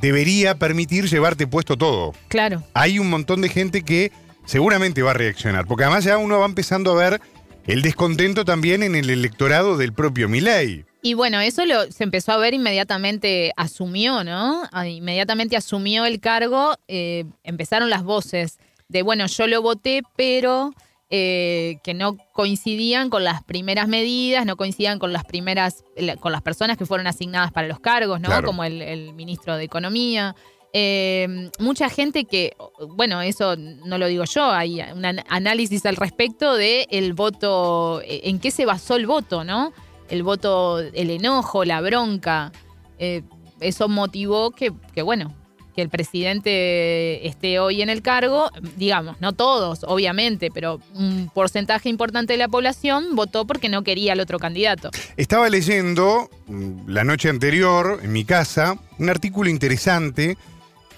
debería 0.00 0.54
permitir 0.54 1.08
llevarte 1.08 1.46
puesto 1.46 1.76
todo. 1.76 2.14
Claro. 2.28 2.62
Hay 2.74 2.98
un 2.98 3.10
montón 3.10 3.40
de 3.40 3.48
gente 3.48 3.82
que 3.82 4.12
seguramente 4.46 5.02
va 5.02 5.10
a 5.10 5.14
reaccionar, 5.14 5.66
porque 5.66 5.84
además 5.84 6.04
ya 6.04 6.16
uno 6.16 6.38
va 6.38 6.46
empezando 6.46 6.92
a 6.92 6.94
ver 7.10 7.20
el 7.66 7.82
descontento 7.82 8.44
también 8.44 8.82
en 8.82 8.94
el 8.94 9.10
electorado 9.10 9.76
del 9.76 9.92
propio 9.92 10.28
Milei. 10.28 10.86
Y 11.02 11.14
bueno, 11.14 11.40
eso 11.40 11.64
lo, 11.64 11.90
se 11.92 12.04
empezó 12.04 12.32
a 12.32 12.38
ver 12.38 12.54
inmediatamente, 12.54 13.52
asumió, 13.56 14.24
¿no? 14.24 14.62
Ah, 14.72 14.88
Inmediatamente 14.88 15.56
asumió 15.56 16.06
el 16.06 16.18
cargo, 16.18 16.74
eh, 16.88 17.24
empezaron 17.44 17.90
las 17.90 18.02
voces 18.02 18.58
de, 18.88 19.02
bueno, 19.02 19.26
yo 19.26 19.46
lo 19.46 19.62
voté, 19.62 20.02
pero 20.16 20.72
eh, 21.10 21.78
que 21.82 21.94
no 21.94 22.16
coincidían 22.32 23.08
con 23.10 23.24
las 23.24 23.42
primeras 23.42 23.88
medidas, 23.88 24.44
no 24.44 24.56
coincidían 24.56 24.98
con 24.98 25.12
las 25.12 25.24
primeras, 25.24 25.84
con 26.20 26.32
las 26.32 26.42
personas 26.42 26.76
que 26.76 26.84
fueron 26.86 27.06
asignadas 27.06 27.50
para 27.52 27.66
los 27.68 27.80
cargos, 27.80 28.20
¿no? 28.20 28.28
Claro. 28.28 28.46
Como 28.46 28.64
el, 28.64 28.82
el 28.82 29.14
ministro 29.14 29.56
de 29.56 29.64
Economía. 29.64 30.34
Eh, 30.74 31.50
mucha 31.60 31.88
gente 31.88 32.26
que, 32.26 32.54
bueno, 32.90 33.22
eso 33.22 33.56
no 33.56 33.96
lo 33.96 34.06
digo 34.06 34.24
yo, 34.24 34.50
hay 34.50 34.82
un 34.94 35.04
an- 35.06 35.24
análisis 35.30 35.86
al 35.86 35.96
respecto 35.96 36.54
de 36.54 36.86
el 36.90 37.14
voto, 37.14 38.02
eh, 38.02 38.20
en 38.24 38.38
qué 38.38 38.50
se 38.50 38.66
basó 38.66 38.96
el 38.96 39.06
voto, 39.06 39.44
¿no? 39.44 39.72
El 40.10 40.22
voto, 40.22 40.78
el 40.80 41.10
enojo, 41.10 41.64
la 41.64 41.80
bronca. 41.80 42.52
eh, 42.98 43.22
eso 43.60 43.88
motivó 43.88 44.50
que, 44.52 44.72
que, 44.94 45.02
bueno, 45.02 45.34
que 45.78 45.82
el 45.82 45.90
presidente 45.90 47.24
esté 47.28 47.60
hoy 47.60 47.82
en 47.82 47.88
el 47.88 48.02
cargo, 48.02 48.50
digamos, 48.76 49.20
no 49.20 49.32
todos, 49.32 49.84
obviamente, 49.86 50.50
pero 50.52 50.80
un 50.96 51.30
porcentaje 51.32 51.88
importante 51.88 52.32
de 52.32 52.36
la 52.36 52.48
población 52.48 53.14
votó 53.14 53.46
porque 53.46 53.68
no 53.68 53.84
quería 53.84 54.14
al 54.14 54.18
otro 54.18 54.40
candidato. 54.40 54.90
Estaba 55.16 55.48
leyendo 55.48 56.28
mm, 56.48 56.88
la 56.88 57.04
noche 57.04 57.28
anterior 57.28 58.00
en 58.02 58.10
mi 58.10 58.24
casa 58.24 58.76
un 58.98 59.08
artículo 59.08 59.48
interesante 59.50 60.36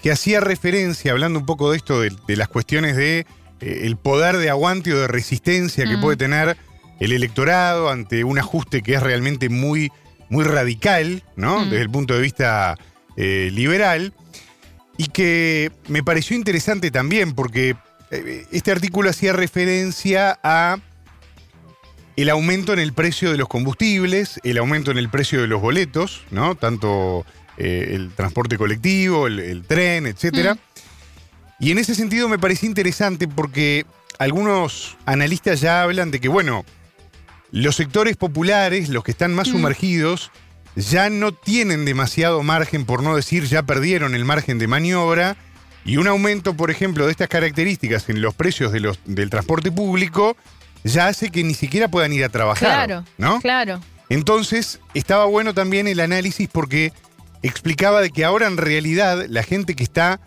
que 0.01 0.11
hacía 0.11 0.39
referencia, 0.39 1.11
hablando 1.11 1.37
un 1.37 1.45
poco 1.45 1.69
de 1.69 1.77
esto, 1.77 2.01
de, 2.01 2.11
de 2.27 2.35
las 2.35 2.47
cuestiones 2.47 2.95
de 2.95 3.19
eh, 3.19 3.81
el 3.83 3.97
poder 3.97 4.37
de 4.37 4.49
aguante 4.49 4.91
o 4.95 4.99
de 4.99 5.07
resistencia 5.07 5.85
que 5.85 5.97
Mm. 5.97 6.01
puede 6.01 6.17
tener 6.17 6.57
el 6.99 7.11
electorado 7.11 7.91
ante 7.91 8.23
un 8.23 8.39
ajuste 8.39 8.81
que 8.81 8.95
es 8.95 9.03
realmente 9.03 9.47
muy, 9.47 9.91
muy 10.29 10.43
radical, 10.43 11.21
¿no? 11.35 11.59
Mm. 11.59 11.69
Desde 11.69 11.81
el 11.83 11.89
punto 11.91 12.15
de 12.15 12.21
vista 12.21 12.79
eh, 13.15 13.51
liberal. 13.53 14.13
Y 15.01 15.07
que 15.07 15.71
me 15.87 16.03
pareció 16.03 16.35
interesante 16.35 16.91
también 16.91 17.33
porque 17.33 17.75
eh, 18.11 18.45
este 18.51 18.69
artículo 18.71 19.09
hacía 19.09 19.33
referencia 19.33 20.39
a 20.43 20.77
el 22.15 22.29
aumento 22.29 22.71
en 22.71 22.77
el 22.77 22.93
precio 22.93 23.31
de 23.31 23.37
los 23.39 23.47
combustibles, 23.47 24.39
el 24.43 24.59
aumento 24.59 24.91
en 24.91 24.99
el 24.99 25.09
precio 25.09 25.41
de 25.41 25.47
los 25.47 25.59
boletos, 25.59 26.21
¿no? 26.29 26.53
Tanto 26.53 27.25
eh, 27.57 27.93
el 27.95 28.11
transporte 28.11 28.59
colectivo, 28.59 29.25
el, 29.25 29.39
el 29.39 29.63
tren, 29.63 30.05
etcétera. 30.05 30.55
Y 31.59 31.71
en 31.71 31.79
ese 31.79 31.95
sentido 31.95 32.29
me 32.29 32.37
parecía 32.37 32.69
interesante 32.69 33.27
porque 33.27 33.87
algunos 34.19 34.97
analistas 35.07 35.61
ya 35.61 35.81
hablan 35.81 36.11
de 36.11 36.19
que, 36.19 36.27
bueno, 36.27 36.63
los 37.49 37.75
sectores 37.75 38.17
populares, 38.17 38.89
los 38.89 39.03
que 39.03 39.09
están 39.11 39.33
más 39.33 39.47
Mm. 39.47 39.51
sumergidos, 39.53 40.29
ya 40.75 41.09
no 41.09 41.31
tienen 41.33 41.85
demasiado 41.85 42.43
margen, 42.43 42.85
por 42.85 43.03
no 43.03 43.15
decir 43.15 43.45
ya 43.45 43.63
perdieron 43.63 44.15
el 44.15 44.25
margen 44.25 44.57
de 44.57 44.67
maniobra, 44.67 45.37
y 45.83 45.97
un 45.97 46.07
aumento, 46.07 46.55
por 46.55 46.69
ejemplo, 46.69 47.05
de 47.05 47.11
estas 47.11 47.27
características 47.27 48.07
en 48.09 48.21
los 48.21 48.35
precios 48.35 48.71
de 48.71 48.79
los, 48.79 48.99
del 49.05 49.29
transporte 49.29 49.71
público 49.71 50.37
ya 50.83 51.07
hace 51.07 51.29
que 51.29 51.43
ni 51.43 51.53
siquiera 51.53 51.87
puedan 51.87 52.13
ir 52.13 52.23
a 52.23 52.29
trabajar. 52.29 52.87
Claro, 52.87 53.05
¿no? 53.17 53.39
claro. 53.41 53.81
Entonces, 54.09 54.79
estaba 54.93 55.25
bueno 55.25 55.53
también 55.53 55.87
el 55.87 55.99
análisis 55.99 56.49
porque 56.51 56.91
explicaba 57.43 58.01
de 58.01 58.11
que 58.11 58.25
ahora 58.25 58.47
en 58.47 58.57
realidad 58.57 59.25
la 59.27 59.43
gente 59.43 59.75
que 59.75 59.83
está 59.83 60.19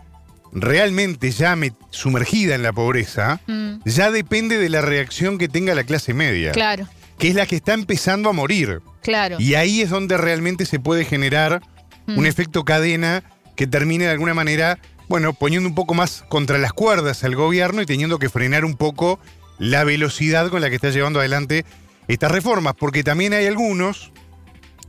realmente 0.53 1.31
ya 1.31 1.57
sumergida 1.91 2.55
en 2.55 2.63
la 2.63 2.73
pobreza, 2.73 3.41
Mm, 3.47 3.81
ya 3.85 4.11
depende 4.11 4.57
de 4.57 4.69
la 4.69 4.81
reacción 4.81 5.37
que 5.39 5.49
tenga 5.49 5.75
la 5.75 5.85
clase 5.85 6.15
media, 6.15 6.53
claro, 6.53 6.89
que 7.19 7.29
es 7.29 7.35
la 7.35 7.47
que 7.47 7.57
está 7.57 7.75
empezando 7.75 8.29
a 8.31 8.33
morir. 8.33 8.81
claro. 9.03 9.37
Y 9.39 9.55
ahí 9.55 9.83
es 9.83 9.91
donde 9.91 10.17
realmente 10.17 10.65
se 10.67 10.81
puede 10.81 11.05
generar 11.05 11.63
Mm. 12.07 12.19
un 12.19 12.27
efecto 12.27 12.65
cadena 12.65 13.23
que 13.57 13.67
termine 13.67 14.05
de 14.05 14.11
alguna 14.11 14.35
manera, 14.35 14.79
bueno, 15.09 15.33
poniendo 15.33 15.69
un 15.69 15.75
poco 15.75 15.95
más 15.95 16.25
contra 16.29 16.59
las 16.59 16.73
cuerdas 16.73 17.25
al 17.25 17.35
gobierno 17.35 17.81
y 17.83 17.87
teniendo 17.87 18.19
que 18.19 18.29
frenar 18.29 18.65
un 18.65 18.77
poco 18.77 19.19
la 19.59 19.85
velocidad 19.85 20.51
con 20.51 20.61
la 20.61 20.69
que 20.69 20.77
está 20.77 20.91
llevando 20.91 21.21
adelante 21.21 21.65
estas 22.09 22.31
reformas, 22.31 22.75
porque 22.79 23.03
también 23.05 23.33
hay 23.33 23.47
algunos 23.47 24.13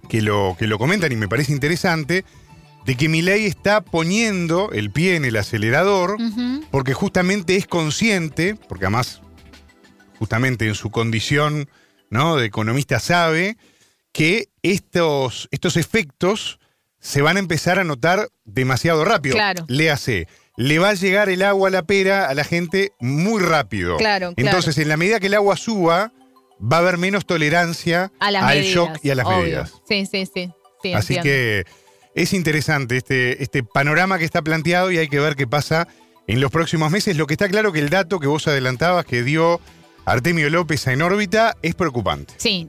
que 0.09 0.21
lo, 0.21 0.55
que 0.59 0.67
lo 0.67 0.77
comentan 0.77 1.11
y 1.11 1.15
me 1.15 1.27
parece 1.29 1.53
interesante, 1.53 2.25
de 2.85 2.95
que 2.95 3.07
Milei 3.09 3.45
está 3.45 3.81
poniendo 3.81 4.71
el 4.71 4.91
pie 4.91 5.15
en 5.15 5.25
el 5.25 5.38
acelerador 5.38 6.17
porque 6.69 6.93
justamente 6.93 7.55
es 7.55 7.65
consciente, 7.65 8.55
porque 8.67 8.85
además 8.85 9.21
justamente 10.19 10.67
en 10.67 10.75
su 10.75 10.91
condición 10.91 11.69
¿no? 12.09 12.37
de 12.37 12.45
economista 12.45 12.99
sabe 12.99 13.57
que 14.11 14.49
estos, 14.63 15.47
estos 15.51 15.77
efectos 15.77 16.59
se 16.99 17.21
van 17.21 17.37
a 17.37 17.39
empezar 17.39 17.79
a 17.79 17.83
notar 17.83 18.29
demasiado 18.45 19.05
rápido. 19.05 19.35
Claro. 19.35 19.65
Léase, 19.67 20.27
le 20.57 20.79
va 20.79 20.89
a 20.89 20.93
llegar 20.93 21.29
el 21.29 21.43
agua 21.43 21.67
a 21.67 21.71
la 21.71 21.83
pera 21.83 22.27
a 22.27 22.33
la 22.33 22.43
gente 22.43 22.93
muy 22.99 23.41
rápido. 23.41 23.97
Claro, 23.97 24.33
claro. 24.33 24.47
Entonces, 24.49 24.77
en 24.77 24.87
la 24.89 24.97
medida 24.97 25.19
que 25.19 25.27
el 25.27 25.33
agua 25.33 25.57
suba, 25.57 26.13
va 26.61 26.77
a 26.77 26.79
haber 26.79 26.97
menos 26.97 27.25
tolerancia 27.25 28.11
al 28.19 28.33
medidas, 28.45 28.73
shock 28.73 28.99
y 29.03 29.09
a 29.09 29.15
las 29.15 29.25
obvio. 29.25 29.37
medidas. 29.37 29.73
Sí, 29.87 30.05
sí, 30.05 30.25
sí. 30.25 30.51
sí, 30.81 30.93
Así 30.93 31.15
entiendo. 31.15 31.23
que 31.23 31.65
es 32.15 32.33
interesante 32.33 32.97
este, 32.97 33.43
este 33.43 33.63
panorama 33.63 34.17
que 34.17 34.25
está 34.25 34.41
planteado 34.41 34.91
y 34.91 34.97
hay 34.97 35.09
que 35.09 35.19
ver 35.19 35.35
qué 35.35 35.45
pasa 35.45 35.87
en 36.27 36.39
los 36.39 36.51
próximos 36.51 36.89
meses. 36.89 37.17
Lo 37.17 37.27
que 37.27 37.33
está 37.33 37.49
claro 37.49 37.73
que 37.73 37.79
el 37.79 37.89
dato 37.89 38.19
que 38.19 38.27
vos 38.27 38.47
adelantabas 38.47 39.05
que 39.05 39.21
dio 39.21 39.59
Artemio 40.05 40.49
López 40.49 40.85
en 40.87 41.01
órbita 41.01 41.55
es 41.61 41.73
preocupante. 41.75 42.33
Sí, 42.37 42.67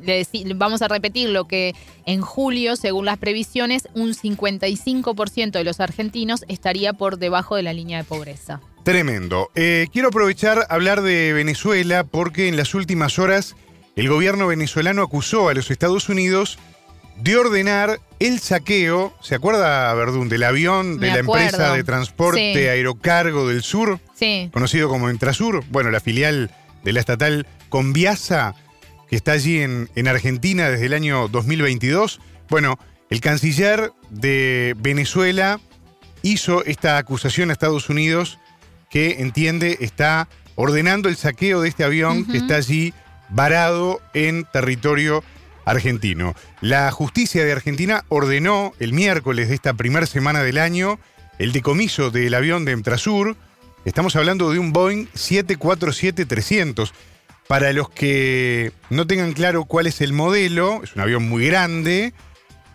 vamos 0.54 0.80
a 0.82 0.88
repetir 0.88 1.28
lo 1.28 1.46
que 1.46 1.74
en 2.06 2.20
julio, 2.22 2.76
según 2.76 3.04
las 3.04 3.18
previsiones, 3.18 3.88
un 3.94 4.14
55% 4.14 5.50
de 5.50 5.64
los 5.64 5.80
argentinos 5.80 6.44
estaría 6.48 6.94
por 6.94 7.18
debajo 7.18 7.56
de 7.56 7.62
la 7.62 7.72
línea 7.72 7.98
de 7.98 8.04
pobreza. 8.04 8.60
Tremendo. 8.84 9.50
Eh, 9.54 9.88
quiero 9.92 10.08
aprovechar 10.08 10.66
hablar 10.70 11.02
de 11.02 11.32
Venezuela 11.32 12.04
porque 12.04 12.48
en 12.48 12.56
las 12.56 12.74
últimas 12.74 13.18
horas 13.18 13.56
el 13.96 14.08
gobierno 14.08 14.46
venezolano 14.46 15.02
acusó 15.02 15.48
a 15.48 15.54
los 15.54 15.70
Estados 15.70 16.08
Unidos 16.08 16.58
de 17.16 17.36
ordenar 17.36 17.98
el 18.18 18.40
saqueo, 18.40 19.14
¿se 19.20 19.34
acuerda, 19.34 19.92
Verdún, 19.94 20.28
del 20.28 20.42
avión 20.42 21.00
de 21.00 21.08
Me 21.08 21.12
la 21.14 21.18
empresa 21.20 21.74
de 21.74 21.82
transporte 21.82 22.54
Sí. 22.54 22.68
Aerocargo 22.68 23.48
del 23.48 23.62
Sur? 23.62 23.98
Sí, 24.14 24.50
conocido 24.52 24.88
como 24.88 25.08
Entrasur, 25.10 25.64
bueno, 25.70 25.90
la 25.90 26.00
filial 26.00 26.50
de 26.84 26.92
la 26.92 27.00
estatal 27.00 27.46
Conviasa, 27.68 28.54
que 29.08 29.16
está 29.16 29.32
allí 29.32 29.60
en, 29.60 29.88
en 29.94 30.08
Argentina 30.08 30.68
desde 30.68 30.86
el 30.86 30.94
año 30.94 31.28
2022. 31.28 32.20
Bueno, 32.48 32.78
el 33.10 33.20
canciller 33.20 33.92
de 34.10 34.74
Venezuela 34.78 35.60
hizo 36.22 36.64
esta 36.64 36.98
acusación 36.98 37.50
a 37.50 37.52
Estados 37.52 37.88
Unidos 37.88 38.38
que 38.90 39.16
entiende 39.20 39.78
está 39.80 40.28
ordenando 40.54 41.08
el 41.08 41.16
saqueo 41.16 41.60
de 41.60 41.68
este 41.68 41.84
avión 41.84 42.24
que 42.24 42.38
está 42.38 42.56
allí 42.56 42.94
varado 43.28 44.00
en 44.14 44.44
territorio 44.52 45.22
argentino. 45.64 46.34
La 46.60 46.90
justicia 46.90 47.44
de 47.44 47.52
Argentina 47.52 48.04
ordenó 48.08 48.72
el 48.78 48.92
miércoles 48.92 49.48
de 49.48 49.54
esta 49.54 49.74
primera 49.74 50.06
semana 50.06 50.42
del 50.42 50.58
año 50.58 50.98
el 51.38 51.52
decomiso 51.52 52.10
del 52.10 52.34
avión 52.34 52.64
de 52.64 52.72
Emtrasur. 52.72 53.36
Estamos 53.86 54.16
hablando 54.16 54.50
de 54.50 54.58
un 54.58 54.72
Boeing 54.72 55.06
747-300. 55.14 56.90
Para 57.46 57.72
los 57.72 57.88
que 57.88 58.72
no 58.90 59.06
tengan 59.06 59.32
claro 59.32 59.64
cuál 59.64 59.86
es 59.86 60.00
el 60.00 60.12
modelo, 60.12 60.82
es 60.82 60.96
un 60.96 61.02
avión 61.02 61.28
muy 61.28 61.46
grande. 61.46 62.12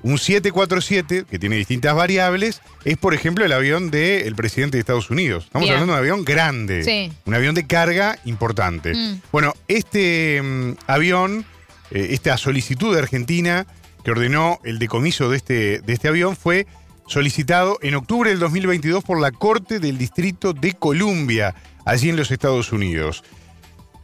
Un 0.04 0.18
747, 0.18 1.26
que 1.30 1.38
tiene 1.38 1.58
distintas 1.58 1.94
variables, 1.96 2.62
es 2.86 2.98
por 2.98 3.14
ejemplo 3.14 3.44
el 3.44 3.52
avión 3.52 3.92
del 3.92 4.34
presidente 4.36 4.78
de 4.78 4.80
Estados 4.80 5.10
Unidos. 5.10 5.44
Estamos 5.44 5.68
Bien. 5.68 5.74
hablando 5.74 5.94
de 5.94 6.00
un 6.00 6.06
avión 6.06 6.26
grande. 6.26 6.84
Sí. 6.84 7.12
Un 7.26 7.36
avión 7.36 7.56
de 7.56 7.68
carga 7.68 8.18
importante. 8.24 8.94
Mm. 8.94 9.22
Bueno, 9.34 9.54
este 9.68 10.42
mm, 10.42 10.72
avión, 10.88 11.46
eh, 11.92 12.08
esta 12.12 12.38
solicitud 12.38 12.94
de 12.94 13.02
Argentina 13.02 13.68
que 14.06 14.12
ordenó 14.12 14.60
el 14.64 14.80
decomiso 14.80 15.30
de 15.30 15.38
este, 15.38 15.82
de 15.82 15.94
este 15.94 16.08
avión 16.08 16.38
fue 16.38 16.68
solicitado 17.12 17.78
en 17.82 17.96
octubre 17.96 18.30
del 18.30 18.40
2022 18.40 19.04
por 19.04 19.20
la 19.20 19.32
Corte 19.32 19.80
del 19.80 19.98
Distrito 19.98 20.54
de 20.54 20.74
Columbia, 20.74 21.54
allí 21.84 22.10
en 22.10 22.16
los 22.16 22.32
Estados 22.32 22.72
Unidos. 22.72 23.26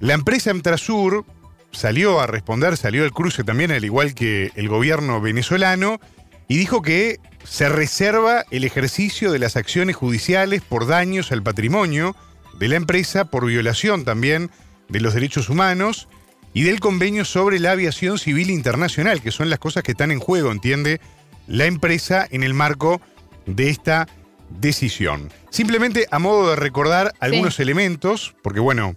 La 0.01 0.13
empresa 0.13 0.51
Emtrasur 0.51 1.25
salió 1.71 2.19
a 2.19 2.27
responder, 2.27 2.75
salió 2.75 3.05
al 3.05 3.13
cruce 3.13 3.45
también, 3.45 3.71
al 3.71 3.85
igual 3.85 4.13
que 4.13 4.51
el 4.55 4.67
gobierno 4.67 5.21
venezolano, 5.21 6.01
y 6.49 6.57
dijo 6.57 6.81
que 6.81 7.21
se 7.45 7.69
reserva 7.69 8.43
el 8.51 8.65
ejercicio 8.65 9.31
de 9.31 9.39
las 9.39 9.55
acciones 9.55 9.95
judiciales 9.95 10.61
por 10.61 10.85
daños 10.85 11.31
al 11.31 11.43
patrimonio 11.43 12.13
de 12.59 12.67
la 12.67 12.75
empresa, 12.75 13.31
por 13.31 13.45
violación 13.45 14.03
también 14.03 14.51
de 14.89 14.99
los 14.99 15.13
derechos 15.13 15.47
humanos 15.47 16.09
y 16.53 16.63
del 16.63 16.81
convenio 16.81 17.23
sobre 17.23 17.59
la 17.59 17.71
aviación 17.71 18.19
civil 18.19 18.49
internacional, 18.49 19.21
que 19.21 19.31
son 19.31 19.49
las 19.49 19.59
cosas 19.59 19.83
que 19.83 19.91
están 19.91 20.11
en 20.11 20.19
juego, 20.19 20.51
entiende 20.51 20.99
la 21.47 21.65
empresa 21.65 22.27
en 22.29 22.43
el 22.43 22.53
marco 22.53 23.01
de 23.45 23.69
esta 23.69 24.07
decisión. 24.49 25.31
Simplemente 25.49 26.05
a 26.11 26.19
modo 26.19 26.49
de 26.49 26.55
recordar 26.55 27.13
algunos 27.19 27.59
elementos, 27.59 28.35
porque 28.43 28.59
bueno, 28.59 28.95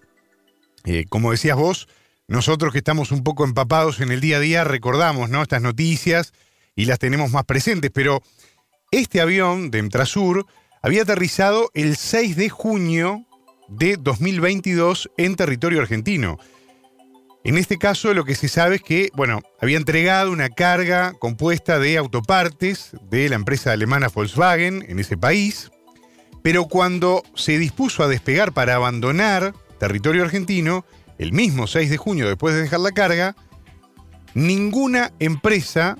eh, 0.85 1.07
como 1.09 1.31
decías 1.31 1.57
vos, 1.57 1.89
nosotros 2.29 2.73
que 2.73 2.79
estamos 2.79 3.11
un 3.11 3.25
poco 3.25 3.45
empapados 3.45 4.01
en 4.01 4.13
el 4.13 4.21
día 4.21 4.37
a 4.37 4.41
día 4.41 4.65
recordamos 4.65 5.31
¿no? 5.31 5.43
estas 5.43 5.63
noticias 5.63 6.33
y 6.77 6.85
las 6.85 6.99
tenemos 6.99 7.33
más 7.33 7.45
presentes, 7.45 7.91
pero 7.93 8.23
este 8.91 9.21
avión 9.21 9.71
de 9.71 9.79
Emtrasur 9.79 10.47
había 10.83 11.03
aterrizado 11.03 11.71
el 11.75 11.97
6 11.97 12.37
de 12.37 12.49
junio 12.49 13.27
de 13.69 13.97
2022 13.97 15.11
en 15.17 15.37
territorio 15.37 15.81
argentino. 15.81 16.39
En 17.43 17.57
este 17.57 17.79
caso 17.79 18.13
lo 18.13 18.25
que 18.25 18.35
se 18.35 18.49
sabe 18.49 18.77
es 18.77 18.83
que, 18.83 19.11
bueno, 19.15 19.41
había 19.61 19.79
entregado 19.79 20.31
una 20.31 20.51
carga 20.51 21.15
compuesta 21.19 21.79
de 21.79 21.97
autopartes 21.97 22.91
de 23.11 23.29
la 23.29 23.37
empresa 23.37 23.73
alemana 23.73 24.09
Volkswagen 24.09 24.85
en 24.89 24.99
ese 24.99 25.17
país, 25.17 25.71
pero 26.43 26.67
cuando 26.67 27.23
se 27.35 27.59
dispuso 27.59 28.03
a 28.03 28.09
despegar 28.09 28.53
para 28.53 28.75
abandonar 28.75 29.55
territorio 29.79 30.23
argentino, 30.23 30.85
el 31.19 31.33
mismo 31.33 31.67
6 31.67 31.89
de 31.91 31.97
junio 31.97 32.29
después 32.29 32.55
de 32.55 32.63
dejar 32.63 32.81
la 32.81 32.93
carga, 32.93 33.37
ninguna 34.35 35.13
empresa 35.19 35.97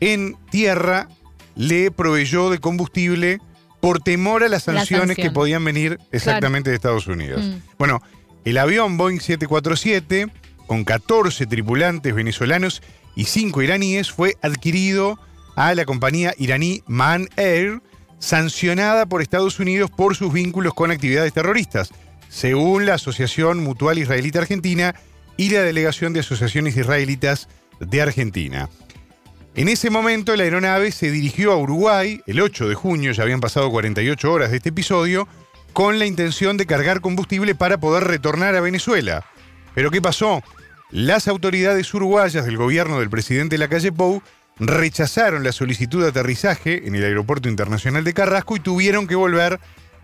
en 0.00 0.36
tierra 0.50 1.08
le 1.54 1.90
proveyó 1.90 2.50
de 2.50 2.58
combustible 2.58 3.40
por 3.80 4.00
temor 4.00 4.42
a 4.44 4.48
las 4.48 4.64
sanciones 4.64 5.16
que 5.16 5.30
podían 5.30 5.64
venir 5.64 5.98
exactamente 6.10 6.70
de 6.70 6.76
Estados 6.76 7.06
Unidos. 7.06 7.44
Mm. 7.44 7.54
Bueno, 7.78 8.02
el 8.44 8.58
avión 8.58 8.96
Boeing 8.96 9.20
747, 9.20 10.28
con 10.66 10.84
14 10.84 11.46
tripulantes 11.46 12.14
venezolanos 12.14 12.82
y 13.16 13.24
5 13.24 13.62
iraníes, 13.62 14.10
fue 14.10 14.36
adquirido 14.42 15.18
a 15.56 15.74
la 15.74 15.84
compañía 15.84 16.34
iraní 16.38 16.82
Man 16.86 17.28
Air, 17.36 17.80
sancionada 18.18 19.06
por 19.06 19.22
Estados 19.22 19.60
Unidos 19.60 19.90
por 19.90 20.16
sus 20.16 20.32
vínculos 20.32 20.74
con 20.74 20.90
actividades 20.90 21.32
terroristas, 21.32 21.90
según 22.28 22.86
la 22.86 22.94
Asociación 22.94 23.62
Mutual 23.62 23.98
Israelita 23.98 24.40
Argentina 24.40 24.94
y 25.36 25.50
la 25.50 25.62
Delegación 25.62 26.12
de 26.12 26.20
Asociaciones 26.20 26.76
Israelitas 26.76 27.48
de 27.80 28.02
Argentina. 28.02 28.68
En 29.54 29.68
ese 29.68 29.88
momento 29.90 30.34
la 30.34 30.42
aeronave 30.42 30.90
se 30.90 31.10
dirigió 31.12 31.52
a 31.52 31.56
Uruguay 31.56 32.20
el 32.26 32.40
8 32.40 32.68
de 32.68 32.74
junio, 32.74 33.12
ya 33.12 33.22
habían 33.22 33.40
pasado 33.40 33.70
48 33.70 34.32
horas 34.32 34.50
de 34.50 34.56
este 34.56 34.70
episodio, 34.70 35.28
con 35.72 35.98
la 35.98 36.06
intención 36.06 36.56
de 36.56 36.66
cargar 36.66 37.00
combustible 37.00 37.54
para 37.54 37.78
poder 37.78 38.04
retornar 38.04 38.56
a 38.56 38.60
Venezuela. 38.60 39.24
Pero 39.74 39.90
¿qué 39.90 40.00
pasó? 40.00 40.42
Las 40.90 41.28
autoridades 41.28 41.92
uruguayas 41.92 42.44
del 42.44 42.56
gobierno 42.56 43.00
del 43.00 43.10
presidente 43.10 43.58
Lacalle 43.58 43.92
Pou 43.92 44.22
rechazaron 44.58 45.42
la 45.42 45.52
solicitud 45.52 46.02
de 46.02 46.10
aterrizaje 46.10 46.86
en 46.86 46.94
el 46.94 47.04
Aeropuerto 47.04 47.48
Internacional 47.48 48.04
de 48.04 48.14
Carrasco 48.14 48.56
y 48.56 48.60
tuvieron 48.60 49.06
que 49.06 49.16
volver 49.16 49.58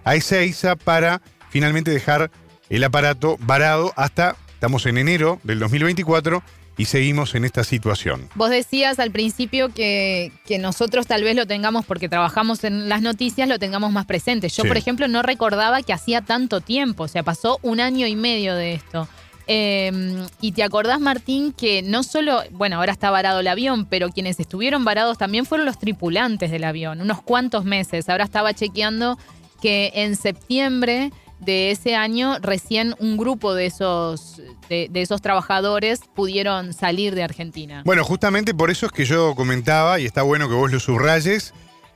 a 0.05 0.17
Ezeiza 0.17 0.77
para 0.77 1.23
finalmente 1.51 1.91
dejar 1.91 2.31
el 2.69 2.85
aparato 2.85 3.37
varado 3.41 3.93
hasta, 3.97 4.37
estamos 4.55 4.87
en 4.87 4.99
enero 4.99 5.41
del 5.45 5.59
2024, 5.61 6.43
y 6.77 6.87
seguimos 6.87 7.35
en 7.35 7.45
esta 7.45 7.63
situación. 7.63 8.27
Vos 8.35 8.49
decías 8.49 8.99
al 9.01 9.11
principio 9.11 9.69
que, 9.69 10.33
que, 10.47 10.59
nosotros 10.59 11.07
tal 11.07 11.23
vez 11.23 11.37
lo 11.37 11.47
tengamos, 11.47 11.85
porque 11.85 12.09
trabajamos 12.09 12.65
en 12.65 12.89
las 12.89 13.03
noticias, 13.03 13.49
lo 13.49 13.59
tengamos 13.59 13.93
más 13.93 14.07
presente. 14.07 14.49
Yo, 14.49 14.65
por 14.65 14.79
ejemplo, 14.79 15.07
no 15.07 15.23
recordaba 15.23 15.83
que 15.83 15.93
hacía 15.93 16.23
tanto 16.23 16.63
tiempo, 16.63 17.03
o 17.03 17.09
sea, 17.09 17.23
pasó 17.23 17.59
un 17.61 17.81
año 17.81 18.07
y 18.07 18.17
medio 18.17 18.55
de 18.55 18.73
esto. 18.73 19.07
Em, 19.53 20.29
y 20.41 20.53
te 20.53 20.63
acordás, 20.63 21.01
Martín, 21.01 21.53
que 21.53 21.83
no 21.83 22.05
solo, 22.05 22.41
bueno, 22.53 22.77
ahora 22.77 22.93
está 22.93 23.11
varado 23.11 23.41
el 23.41 23.49
avión, 23.49 23.85
pero 23.85 24.11
quienes 24.11 24.39
estuvieron 24.39 24.85
varados 24.85 25.19
también 25.19 25.45
fueron 25.45 25.67
los 25.67 25.77
tripulantes 25.77 26.53
del 26.53 26.63
avión, 26.63 27.01
unos 27.01 27.21
cuantos 27.21 27.65
meses. 27.65 28.09
Ahora 28.09 28.23
estaba 28.23 28.55
chequeando 28.55 29.19
que 29.61 29.91
en 29.97 30.15
septiembre 30.15 31.11
de 31.41 31.73
ese 31.73 31.97
año 31.97 32.39
recién 32.41 32.95
un 33.01 33.17
grupo 33.17 33.53
de 33.53 33.67
esos, 33.67 34.41
de, 34.69 34.89
esos 34.95 35.21
trabajadores 35.21 36.03
pudieron 36.15 36.73
salir 36.73 37.17
de 37.17 37.25
Argentina. 37.25 37.83
Bueno, 37.85 38.05
justamente 38.05 38.55
por 38.55 38.71
eso 38.71 38.87
es 38.87 38.93
que 38.93 39.05
yo 39.05 39.35
comentaba, 39.35 39.99
y 39.99 40.07
está 40.07 40.23
bueno 40.23 40.49
que 40.49 40.55
vos 40.55 40.71
lo 40.71 40.79
subrayes, 40.79 41.55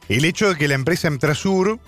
el 0.09 0.25
hecho 0.25 0.49
de 0.49 0.57
que 0.57 0.67
la 0.67 0.75
empresa 0.75 1.07
Emtrasur 1.07 1.79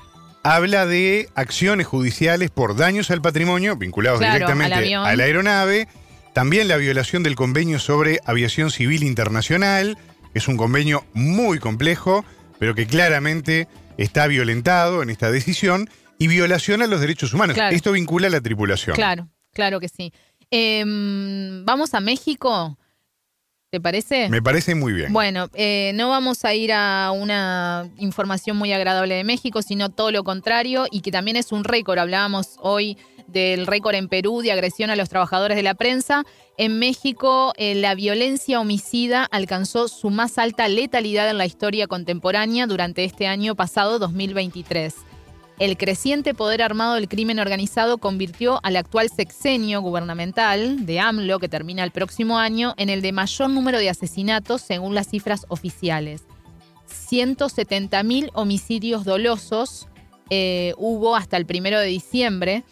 habla 0.54 0.86
de 0.86 1.28
acciones 1.34 1.86
judiciales 1.86 2.50
por 2.50 2.76
daños 2.76 3.10
al 3.10 3.22
patrimonio 3.22 3.76
vinculados 3.76 4.20
directamente 4.20 4.94
a 4.94 5.16
la 5.16 5.24
aeronave, 5.24 5.88
también 6.32 6.68
la 6.68 6.76
violación 6.76 7.22
del 7.22 7.34
convenio 7.34 7.78
sobre 7.78 8.20
aviación 8.24 8.70
civil 8.70 9.02
internacional, 9.02 9.98
que 10.32 10.38
es 10.38 10.48
un 10.48 10.56
convenio 10.56 11.04
muy 11.14 11.58
complejo, 11.58 12.24
pero 12.58 12.74
que 12.74 12.86
claramente 12.86 13.68
está 13.96 14.26
violentado 14.26 15.02
en 15.02 15.10
esta 15.10 15.30
decisión, 15.30 15.88
y 16.18 16.28
violación 16.28 16.82
a 16.82 16.86
los 16.86 17.00
derechos 17.00 17.32
humanos. 17.34 17.56
Esto 17.70 17.92
vincula 17.92 18.28
a 18.28 18.30
la 18.30 18.40
tripulación. 18.40 18.96
Claro, 18.96 19.28
claro 19.52 19.80
que 19.80 19.88
sí. 19.88 20.12
Em, 20.50 21.64
vamos 21.64 21.94
a 21.94 22.00
México. 22.00 22.78
¿Te 23.76 23.80
parece? 23.82 24.30
Me 24.30 24.40
parece 24.40 24.74
muy 24.74 24.94
bien. 24.94 25.12
Bueno, 25.12 25.50
eh, 25.52 25.92
no 25.96 26.08
vamos 26.08 26.46
a 26.46 26.54
ir 26.54 26.72
a 26.72 27.10
una 27.14 27.86
información 27.98 28.56
muy 28.56 28.72
agradable 28.72 29.16
de 29.16 29.22
México, 29.22 29.60
sino 29.60 29.90
todo 29.90 30.10
lo 30.12 30.24
contrario 30.24 30.86
y 30.90 31.02
que 31.02 31.10
también 31.10 31.36
es 31.36 31.52
un 31.52 31.62
récord. 31.62 31.98
Hablábamos 31.98 32.56
hoy 32.62 32.96
del 33.26 33.66
récord 33.66 33.94
en 33.94 34.08
Perú 34.08 34.40
de 34.40 34.50
agresión 34.50 34.88
a 34.88 34.96
los 34.96 35.10
trabajadores 35.10 35.58
de 35.58 35.62
la 35.62 35.74
prensa. 35.74 36.24
En 36.56 36.78
México, 36.78 37.52
eh, 37.58 37.74
la 37.74 37.94
violencia 37.94 38.60
homicida 38.60 39.24
alcanzó 39.24 39.88
su 39.88 40.08
más 40.08 40.38
alta 40.38 40.68
letalidad 40.68 41.28
en 41.28 41.36
la 41.36 41.44
historia 41.44 41.86
contemporánea 41.86 42.66
durante 42.66 43.04
este 43.04 43.26
año 43.26 43.56
pasado, 43.56 43.98
2023. 43.98 44.94
El 45.58 45.78
creciente 45.78 46.34
poder 46.34 46.60
armado 46.60 46.92
del 46.94 47.08
crimen 47.08 47.38
organizado 47.38 47.96
convirtió 47.96 48.60
al 48.62 48.76
actual 48.76 49.08
sexenio 49.08 49.80
gubernamental 49.80 50.84
de 50.84 51.00
AMLO, 51.00 51.38
que 51.38 51.48
termina 51.48 51.82
el 51.82 51.92
próximo 51.92 52.38
año, 52.38 52.74
en 52.76 52.90
el 52.90 53.00
de 53.00 53.12
mayor 53.12 53.48
número 53.48 53.78
de 53.78 53.88
asesinatos 53.88 54.60
según 54.60 54.94
las 54.94 55.08
cifras 55.08 55.46
oficiales. 55.48 56.24
170.000 57.10 58.32
homicidios 58.34 59.06
dolosos 59.06 59.88
eh, 60.28 60.74
hubo 60.76 61.16
hasta 61.16 61.38
el 61.38 61.46
primero 61.46 61.80
de 61.80 61.86
diciembre 61.86 62.62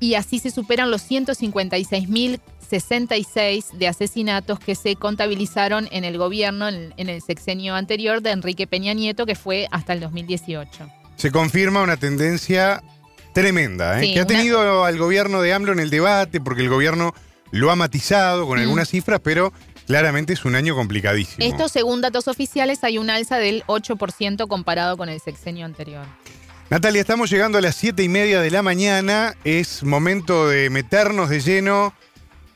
y 0.00 0.14
así 0.14 0.38
se 0.38 0.50
superan 0.50 0.90
los 0.90 1.02
156.066 1.10 3.72
de 3.72 3.86
asesinatos 3.86 4.58
que 4.60 4.74
se 4.74 4.96
contabilizaron 4.96 5.90
en 5.92 6.04
el 6.04 6.16
gobierno 6.16 6.68
en, 6.68 6.94
en 6.96 7.10
el 7.10 7.20
sexenio 7.20 7.74
anterior 7.74 8.22
de 8.22 8.30
Enrique 8.30 8.66
Peña 8.66 8.94
Nieto, 8.94 9.26
que 9.26 9.34
fue 9.34 9.68
hasta 9.70 9.92
el 9.92 10.00
2018 10.00 11.03
se 11.16 11.30
confirma 11.30 11.82
una 11.82 11.96
tendencia 11.96 12.82
tremenda, 13.32 14.02
¿eh? 14.02 14.14
que 14.14 14.20
ha 14.20 14.26
tenido 14.26 14.84
al 14.84 14.98
gobierno 14.98 15.42
de 15.42 15.52
AMLO 15.52 15.72
en 15.72 15.80
el 15.80 15.90
debate, 15.90 16.40
porque 16.40 16.62
el 16.62 16.68
gobierno 16.68 17.14
lo 17.50 17.70
ha 17.70 17.76
matizado 17.76 18.46
con 18.46 18.58
algunas 18.58 18.88
cifras, 18.88 19.20
pero 19.22 19.52
claramente 19.86 20.32
es 20.32 20.44
un 20.44 20.54
año 20.54 20.74
complicadísimo. 20.74 21.44
Esto, 21.46 21.68
según 21.68 22.00
datos 22.00 22.28
oficiales, 22.28 22.82
hay 22.84 22.98
un 22.98 23.10
alza 23.10 23.36
del 23.38 23.62
8% 23.66 24.48
comparado 24.48 24.96
con 24.96 25.08
el 25.08 25.20
sexenio 25.20 25.66
anterior. 25.66 26.06
Natalia, 26.70 27.00
estamos 27.00 27.30
llegando 27.30 27.58
a 27.58 27.60
las 27.60 27.76
7 27.76 28.02
y 28.02 28.08
media 28.08 28.40
de 28.40 28.50
la 28.50 28.62
mañana. 28.62 29.34
Es 29.44 29.82
momento 29.82 30.48
de 30.48 30.70
meternos 30.70 31.28
de 31.28 31.40
lleno 31.40 31.94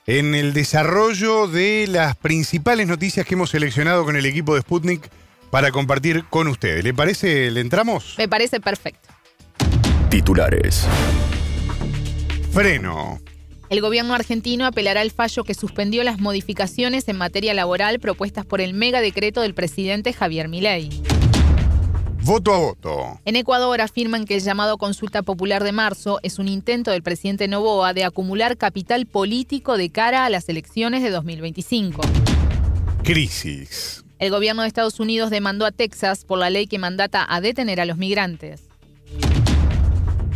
en 0.06 0.34
el 0.34 0.54
desarrollo 0.54 1.46
de 1.46 1.86
las 1.86 2.16
principales 2.16 2.88
noticias 2.88 3.26
que 3.26 3.34
hemos 3.34 3.50
seleccionado 3.50 4.04
con 4.04 4.16
el 4.16 4.24
equipo 4.24 4.54
de 4.54 4.62
Sputnik 4.62 5.10
para 5.50 5.70
compartir 5.70 6.24
con 6.24 6.48
ustedes. 6.48 6.84
¿Le 6.84 6.94
parece? 6.94 7.50
¿Le 7.50 7.60
entramos? 7.60 8.14
Me 8.18 8.28
parece 8.28 8.60
perfecto. 8.60 9.08
Titulares. 10.10 10.86
Freno. 12.52 13.20
El 13.68 13.82
gobierno 13.82 14.14
argentino 14.14 14.64
apelará 14.64 15.02
al 15.02 15.10
fallo 15.10 15.44
que 15.44 15.52
suspendió 15.52 16.02
las 16.02 16.18
modificaciones 16.18 17.06
en 17.08 17.18
materia 17.18 17.52
laboral 17.52 18.00
propuestas 18.00 18.46
por 18.46 18.62
el 18.62 18.72
mega 18.72 19.02
decreto 19.02 19.42
del 19.42 19.52
presidente 19.52 20.14
Javier 20.14 20.48
Milei. 20.48 20.88
Voto 22.22 22.54
a 22.54 22.58
voto. 22.58 23.20
En 23.26 23.36
Ecuador 23.36 23.80
afirman 23.80 24.24
que 24.24 24.34
el 24.36 24.42
llamado 24.42 24.78
consulta 24.78 25.22
popular 25.22 25.64
de 25.64 25.72
marzo 25.72 26.18
es 26.22 26.38
un 26.38 26.48
intento 26.48 26.90
del 26.90 27.02
presidente 27.02 27.46
Novoa 27.46 27.92
de 27.92 28.04
acumular 28.04 28.56
capital 28.56 29.06
político 29.06 29.76
de 29.76 29.90
cara 29.90 30.24
a 30.24 30.30
las 30.30 30.48
elecciones 30.48 31.02
de 31.02 31.10
2025. 31.10 32.00
Crisis. 33.02 34.04
El 34.18 34.30
gobierno 34.30 34.62
de 34.62 34.68
Estados 34.68 34.98
Unidos 34.98 35.30
demandó 35.30 35.64
a 35.64 35.70
Texas 35.70 36.24
por 36.24 36.38
la 36.38 36.50
ley 36.50 36.66
que 36.66 36.78
mandata 36.78 37.24
a 37.28 37.40
detener 37.40 37.80
a 37.80 37.84
los 37.84 37.98
migrantes. 37.98 38.62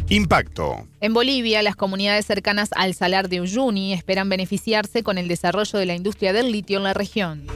Impacto. 0.09 0.87
En 1.01 1.15
Bolivia, 1.15 1.63
las 1.63 1.75
comunidades 1.75 2.27
cercanas 2.27 2.71
al 2.77 2.95
Salar 2.95 3.29
de 3.29 3.41
Uyuni 3.41 3.93
esperan 3.93 4.29
beneficiarse 4.29 5.03
con 5.03 5.19
el 5.19 5.27
desarrollo 5.27 5.79
de 5.79 5.87
la 5.87 5.95
industria 5.95 6.33
del 6.33 6.53
litio 6.53 6.79
en 6.79 6.85
la 6.85 6.95
región. 6.95 7.47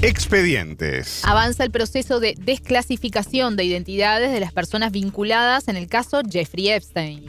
Expedientes. 0.00 1.24
Avanza 1.24 1.64
el 1.64 1.72
proceso 1.72 2.20
de 2.20 2.34
desclasificación 2.38 3.56
de 3.56 3.64
identidades 3.64 4.30
de 4.30 4.38
las 4.38 4.52
personas 4.52 4.92
vinculadas 4.92 5.66
en 5.66 5.76
el 5.76 5.88
caso 5.88 6.20
Jeffrey 6.30 6.68
Epstein. 6.68 7.24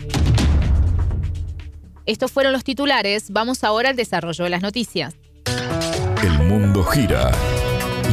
Estos 2.05 2.31
fueron 2.31 2.53
los 2.53 2.63
titulares. 2.63 3.31
Vamos 3.31 3.63
ahora 3.63 3.89
al 3.89 3.95
desarrollo 3.95 4.43
de 4.43 4.49
las 4.51 4.61
noticias. 4.61 5.15
El 6.21 6.37
mundo 6.39 6.58
gira 6.83 7.31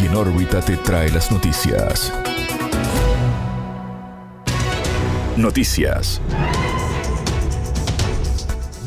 y 0.00 0.06
en 0.06 0.14
órbita 0.14 0.60
te 0.60 0.76
trae 0.76 1.10
las 1.10 1.30
noticias. 1.30 2.12
Noticias. 5.36 6.20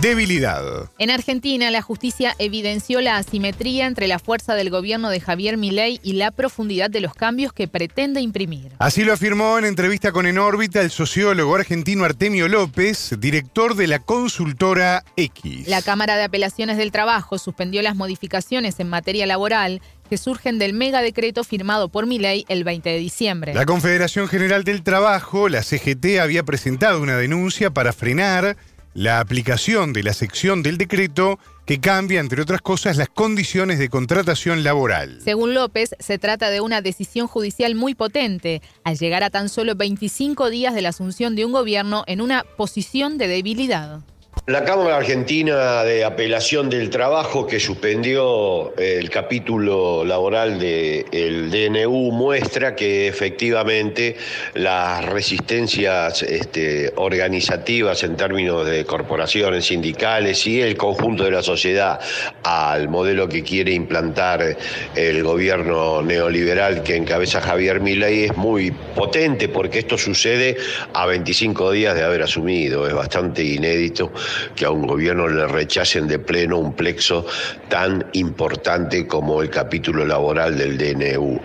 Debilidad. 0.01 0.89
En 0.97 1.09
Argentina, 1.09 1.69
la 1.71 1.81
justicia 1.81 2.33
evidenció 2.39 3.01
la 3.01 3.17
asimetría 3.17 3.85
entre 3.85 4.07
la 4.07 4.17
fuerza 4.17 4.55
del 4.55 4.69
gobierno 4.69 5.09
de 5.09 5.19
Javier 5.19 5.57
Milei 5.57 5.99
y 6.03 6.13
la 6.13 6.31
profundidad 6.31 6.89
de 6.89 7.01
los 7.01 7.13
cambios 7.13 7.51
que 7.51 7.67
pretende 7.67 8.21
imprimir. 8.21 8.71
Así 8.79 9.03
lo 9.03 9.11
afirmó 9.11 9.57
en 9.57 9.65
entrevista 9.65 10.13
con 10.13 10.25
En 10.25 10.37
órbita 10.37 10.79
el 10.79 10.89
sociólogo 10.89 11.53
argentino 11.53 12.05
Artemio 12.05 12.47
López, 12.47 13.13
director 13.19 13.75
de 13.75 13.87
la 13.87 13.99
consultora 13.99 15.03
X. 15.17 15.67
La 15.67 15.81
Cámara 15.81 16.15
de 16.15 16.23
Apelaciones 16.23 16.77
del 16.77 16.93
Trabajo 16.93 17.37
suspendió 17.37 17.81
las 17.81 17.97
modificaciones 17.97 18.79
en 18.79 18.87
materia 18.87 19.25
laboral 19.25 19.81
que 20.09 20.17
surgen 20.17 20.59
del 20.59 20.73
mega 20.73 21.01
decreto 21.01 21.43
firmado 21.43 21.89
por 21.89 22.07
Milei 22.07 22.45
el 22.47 22.63
20 22.63 22.89
de 22.89 22.97
diciembre. 22.97 23.53
La 23.53 23.65
Confederación 23.65 24.27
General 24.27 24.63
del 24.63 24.81
Trabajo, 24.81 25.49
la 25.49 25.61
CGT, 25.61 26.19
había 26.21 26.43
presentado 26.43 27.01
una 27.01 27.17
denuncia 27.17 27.69
para 27.69 27.93
frenar 27.93 28.57
la 28.93 29.19
aplicación 29.19 29.93
de 29.93 30.03
la 30.03 30.13
sección 30.13 30.63
del 30.63 30.77
decreto 30.77 31.39
que 31.65 31.79
cambia, 31.79 32.19
entre 32.19 32.41
otras 32.41 32.61
cosas, 32.61 32.97
las 32.97 33.09
condiciones 33.09 33.77
de 33.77 33.89
contratación 33.89 34.63
laboral. 34.63 35.19
Según 35.23 35.53
López, 35.53 35.91
se 35.99 36.17
trata 36.17 36.49
de 36.49 36.61
una 36.61 36.81
decisión 36.81 37.27
judicial 37.27 37.75
muy 37.75 37.93
potente, 37.93 38.61
al 38.83 38.97
llegar 38.97 39.23
a 39.23 39.29
tan 39.29 39.49
solo 39.49 39.75
25 39.75 40.49
días 40.49 40.73
de 40.73 40.81
la 40.81 40.89
asunción 40.89 41.35
de 41.35 41.45
un 41.45 41.51
gobierno 41.51 42.03
en 42.07 42.21
una 42.21 42.43
posición 42.57 43.19
de 43.19 43.27
debilidad. 43.27 44.01
La 44.49 44.63
Cámara 44.63 44.97
Argentina 44.97 45.83
de 45.83 46.03
Apelación 46.03 46.71
del 46.71 46.89
Trabajo, 46.89 47.45
que 47.45 47.59
suspendió 47.59 48.75
el 48.77 49.07
capítulo 49.11 50.03
laboral 50.03 50.59
del 50.59 51.51
DNU, 51.51 52.11
muestra 52.11 52.75
que 52.75 53.07
efectivamente 53.07 54.17
las 54.55 55.05
resistencias 55.05 56.23
este, 56.23 56.91
organizativas 56.95 58.01
en 58.01 58.17
términos 58.17 58.65
de 58.65 58.85
corporaciones 58.85 59.65
sindicales 59.65 60.47
y 60.47 60.61
el 60.61 60.75
conjunto 60.77 61.25
de 61.25 61.29
la 61.29 61.43
sociedad 61.43 61.99
al 62.41 62.89
modelo 62.89 63.29
que 63.29 63.43
quiere 63.43 63.71
implantar 63.73 64.57
el 64.95 65.23
gobierno 65.23 66.01
neoliberal 66.01 66.81
que 66.81 66.95
encabeza 66.95 67.39
Javier 67.39 67.81
Milei 67.81 68.23
es 68.23 68.35
muy 68.35 68.71
potente 68.71 69.47
porque 69.47 69.77
esto 69.77 69.95
sucede 69.95 70.57
a 70.91 71.05
25 71.05 71.71
días 71.71 71.93
de 71.93 72.01
haber 72.01 72.23
asumido. 72.23 72.87
Es 72.87 72.95
bastante 72.95 73.43
inédito 73.43 74.11
que 74.55 74.65
a 74.65 74.71
un 74.71 74.85
gobierno 74.85 75.27
le 75.27 75.47
rechacen 75.47 76.07
de 76.07 76.19
pleno 76.19 76.57
un 76.57 76.73
plexo 76.73 77.25
tan 77.69 78.05
importante 78.13 79.07
como 79.07 79.41
el 79.41 79.49
capítulo 79.49 80.05
laboral 80.05 80.57
del 80.57 80.77
DNU. 80.77 81.39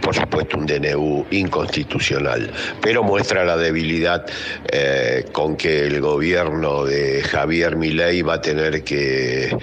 Por 0.00 0.14
supuesto, 0.14 0.56
un 0.58 0.66
DNU 0.66 1.26
inconstitucional, 1.30 2.50
pero 2.80 3.02
muestra 3.02 3.44
la 3.44 3.56
debilidad 3.56 4.26
eh, 4.72 5.24
con 5.32 5.56
que 5.56 5.86
el 5.86 6.00
gobierno 6.00 6.84
de 6.84 7.22
Javier 7.22 7.76
Milei 7.76 8.22
va 8.22 8.34
a 8.34 8.40
tener 8.40 8.82
que 8.84 9.56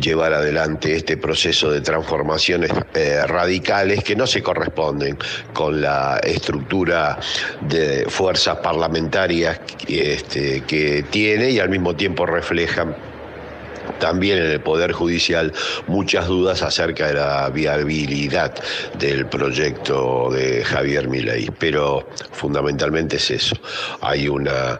llevar 0.00 0.32
adelante 0.32 0.94
este 0.94 1.16
proceso 1.16 1.70
de 1.70 1.80
transformaciones 1.80 2.70
eh, 2.94 3.22
radicales 3.26 4.02
que 4.04 4.16
no 4.16 4.26
se 4.26 4.42
corresponden 4.42 5.18
con 5.52 5.80
la 5.80 6.18
estructura 6.22 7.18
de 7.60 8.06
fuerzas 8.08 8.58
parlamentarias 8.58 9.60
este, 9.86 10.62
que 10.62 11.04
tiene 11.10 11.50
y 11.50 11.58
al 11.58 11.68
mismo 11.68 11.87
tiempo 11.94 12.26
reflejan 12.26 12.96
también 13.98 14.38
en 14.38 14.50
el 14.50 14.60
Poder 14.60 14.92
Judicial 14.92 15.52
muchas 15.86 16.26
dudas 16.26 16.62
acerca 16.62 17.08
de 17.08 17.14
la 17.14 17.48
viabilidad 17.50 18.54
del 18.98 19.26
proyecto 19.26 20.30
de 20.30 20.64
Javier 20.64 21.08
Milei, 21.08 21.50
pero 21.58 22.08
fundamentalmente 22.32 23.16
es 23.16 23.30
eso. 23.30 23.56
Hay 24.00 24.28
una 24.28 24.78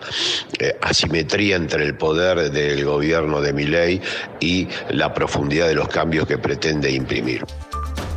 eh, 0.58 0.76
asimetría 0.80 1.56
entre 1.56 1.84
el 1.84 1.94
poder 1.94 2.50
del 2.50 2.84
gobierno 2.84 3.40
de 3.40 3.52
Milei 3.52 4.00
y 4.40 4.68
la 4.90 5.12
profundidad 5.12 5.68
de 5.68 5.74
los 5.74 5.88
cambios 5.88 6.26
que 6.26 6.38
pretende 6.38 6.90
imprimir. 6.90 7.44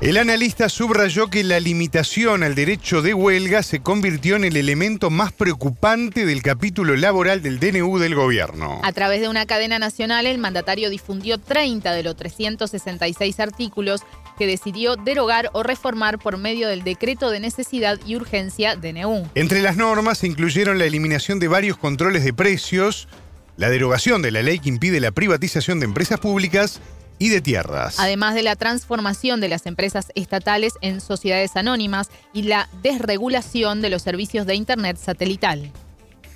El 0.02 0.18
analista 0.18 0.68
subrayó 0.68 1.28
que 1.28 1.44
la 1.44 1.60
limitación 1.60 2.42
al 2.42 2.56
derecho 2.56 3.04
de 3.04 3.14
huelga 3.14 3.62
se 3.62 3.82
convirtió 3.82 4.36
en 4.36 4.44
el 4.44 4.58
elemento 4.58 5.12
más 5.12 5.32
preocupante 5.32 6.26
del 6.26 6.42
capítulo 6.42 6.96
laboral 6.96 7.44
del 7.44 7.60
DNU 7.60 8.00
del 8.00 8.16
gobierno. 8.16 8.82
A 8.84 8.94
través 8.94 9.22
de 9.22 9.28
una 9.28 9.46
cadena 9.46 9.78
nacional, 9.78 10.26
el 10.26 10.40
mandatario 10.40 10.90
difundió 10.90 11.38
30 11.38 11.94
de 11.94 12.02
los 12.02 12.16
366 12.16 13.40
artículos 13.40 14.02
que 14.40 14.48
decidió 14.48 14.96
derogar 14.96 15.52
o 15.54 15.62
reformar 15.62 16.18
por 16.18 16.38
medio 16.38 16.68
del 16.68 16.84
decreto 16.84 17.30
de 17.30 17.40
necesidad 17.40 18.00
y 18.04 18.16
urgencia 18.16 18.76
DNU. 18.76 19.30
Entre 19.36 19.62
las 19.62 19.78
normas 19.78 20.18
se 20.18 20.26
incluyeron 20.26 20.80
la 20.80 20.86
eliminación 20.86 21.40
de 21.40 21.48
varios 21.48 21.78
controles 21.78 22.24
de 22.24 22.34
precios, 22.34 23.08
la 23.56 23.70
derogación 23.70 24.24
de 24.24 24.32
la 24.32 24.42
ley 24.42 24.58
que 24.58 24.70
impide 24.70 25.00
la 25.00 25.12
privatización 25.12 25.80
de 25.80 25.86
empresas 25.86 26.20
públicas 26.20 26.82
y 27.22 27.30
de 27.30 27.40
tierras. 27.40 28.00
Además 28.00 28.34
de 28.34 28.42
la 28.42 28.56
transformación 28.56 29.42
de 29.42 29.48
las 29.48 29.68
empresas 29.68 30.08
estatales 30.16 30.74
en 30.82 31.02
sociedades 31.02 31.56
anónimas 31.56 32.10
y 32.34 32.42
la 32.42 32.68
desregulación 32.82 33.80
de 33.80 33.92
los 33.92 34.02
servicios 34.02 34.48
de 34.48 34.56
Internet 34.56 34.98
satelital. 34.98 35.72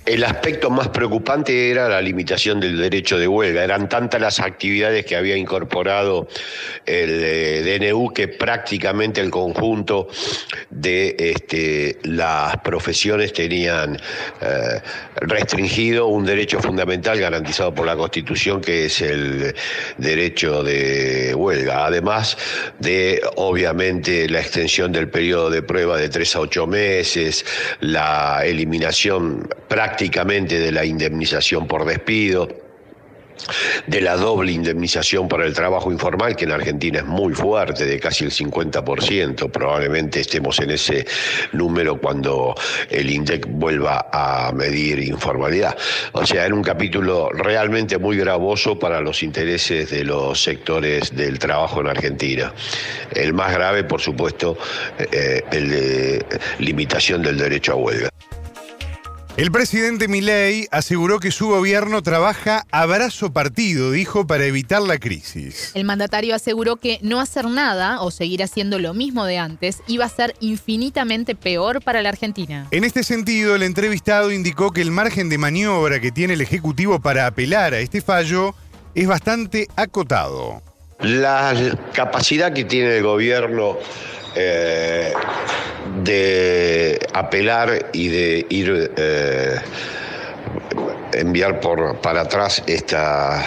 El 0.06 0.22
aspecto 0.22 0.70
más 0.70 0.88
preocupante 0.90 1.68
era 1.68 1.88
la 1.88 2.00
limitación 2.00 2.60
del 2.60 2.78
derecho 2.78 3.18
de 3.18 3.26
huelga. 3.26 3.64
Eran 3.64 3.88
tantas 3.88 4.20
las 4.20 4.38
actividades 4.38 5.04
que 5.04 5.16
había 5.16 5.36
incorporado 5.36 6.28
el 6.86 7.20
eh, 7.24 7.78
DNU 7.80 8.12
que 8.12 8.28
prácticamente 8.28 9.20
el 9.20 9.32
conjunto 9.32 10.06
de 10.70 11.16
este, 11.18 11.98
las 12.04 12.56
profesiones 12.58 13.32
tenían 13.32 13.96
eh, 13.96 14.80
restringido 15.16 16.06
un 16.06 16.24
derecho 16.24 16.60
fundamental 16.60 17.18
garantizado 17.18 17.74
por 17.74 17.84
la 17.84 17.96
Constitución, 17.96 18.60
que 18.60 18.84
es 18.84 19.00
el 19.00 19.56
derecho 19.98 20.62
de 20.62 21.34
huelga. 21.34 21.84
Además 21.84 22.38
de, 22.78 23.20
obviamente, 23.34 24.28
la 24.28 24.38
extensión 24.38 24.92
del 24.92 25.08
periodo 25.08 25.50
de 25.50 25.62
prueba 25.62 25.98
de 25.98 26.08
tres 26.08 26.36
a 26.36 26.40
ocho 26.42 26.68
meses, 26.68 27.44
la 27.80 28.42
eliminación 28.44 29.48
práctica 29.66 29.95
prácticamente 29.96 30.58
de 30.58 30.72
la 30.72 30.84
indemnización 30.84 31.66
por 31.66 31.86
despido, 31.86 32.48
de 33.86 34.02
la 34.02 34.14
doble 34.14 34.52
indemnización 34.52 35.26
por 35.26 35.40
el 35.40 35.54
trabajo 35.54 35.90
informal, 35.90 36.36
que 36.36 36.44
en 36.44 36.52
Argentina 36.52 36.98
es 36.98 37.06
muy 37.06 37.32
fuerte, 37.32 37.86
de 37.86 37.98
casi 37.98 38.24
el 38.24 38.30
50%. 38.30 39.50
Probablemente 39.50 40.20
estemos 40.20 40.60
en 40.60 40.72
ese 40.72 41.06
número 41.52 41.98
cuando 41.98 42.54
el 42.90 43.08
INDEC 43.08 43.46
vuelva 43.48 44.10
a 44.12 44.52
medir 44.52 44.98
informalidad. 44.98 45.74
O 46.12 46.26
sea, 46.26 46.44
era 46.44 46.54
un 46.54 46.62
capítulo 46.62 47.30
realmente 47.30 47.96
muy 47.96 48.18
gravoso 48.18 48.78
para 48.78 49.00
los 49.00 49.22
intereses 49.22 49.88
de 49.88 50.04
los 50.04 50.42
sectores 50.42 51.16
del 51.16 51.38
trabajo 51.38 51.80
en 51.80 51.86
Argentina. 51.86 52.52
El 53.14 53.32
más 53.32 53.50
grave, 53.50 53.84
por 53.84 54.02
supuesto, 54.02 54.58
eh, 54.98 55.42
el 55.52 55.70
de 55.70 56.26
limitación 56.58 57.22
del 57.22 57.38
derecho 57.38 57.72
a 57.72 57.76
huelga. 57.76 58.10
El 59.36 59.52
presidente 59.52 60.08
Milei 60.08 60.66
aseguró 60.70 61.20
que 61.20 61.30
su 61.30 61.48
gobierno 61.48 62.02
trabaja 62.02 62.64
a 62.70 62.86
brazo 62.86 63.34
partido, 63.34 63.90
dijo, 63.90 64.26
para 64.26 64.46
evitar 64.46 64.80
la 64.80 64.96
crisis. 64.96 65.72
El 65.74 65.84
mandatario 65.84 66.34
aseguró 66.34 66.76
que 66.76 66.98
no 67.02 67.20
hacer 67.20 67.44
nada 67.44 68.00
o 68.00 68.10
seguir 68.10 68.42
haciendo 68.42 68.78
lo 68.78 68.94
mismo 68.94 69.26
de 69.26 69.36
antes 69.36 69.82
iba 69.88 70.06
a 70.06 70.08
ser 70.08 70.34
infinitamente 70.40 71.34
peor 71.34 71.82
para 71.82 72.00
la 72.00 72.08
Argentina. 72.08 72.66
En 72.70 72.82
este 72.84 73.04
sentido, 73.04 73.54
el 73.54 73.62
entrevistado 73.62 74.32
indicó 74.32 74.70
que 74.70 74.80
el 74.80 74.90
margen 74.90 75.28
de 75.28 75.36
maniobra 75.36 76.00
que 76.00 76.10
tiene 76.10 76.32
el 76.32 76.40
Ejecutivo 76.40 77.00
para 77.00 77.26
apelar 77.26 77.74
a 77.74 77.80
este 77.80 78.00
fallo 78.00 78.54
es 78.94 79.06
bastante 79.06 79.68
acotado. 79.76 80.62
La 81.00 81.52
capacidad 81.92 82.54
que 82.54 82.64
tiene 82.64 82.96
el 82.96 83.02
gobierno 83.02 83.76
eh, 84.34 85.12
de 86.04 86.55
apelar 87.18 87.90
y 87.92 88.08
de 88.08 88.46
ir 88.50 88.92
eh, 88.96 89.56
enviar 91.12 91.60
por 91.60 91.96
para 91.98 92.22
atrás 92.22 92.62
esta, 92.66 93.42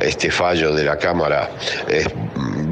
este 0.00 0.30
fallo 0.30 0.74
de 0.74 0.84
la 0.84 0.96
Cámara. 0.96 1.50
Es 1.88 2.06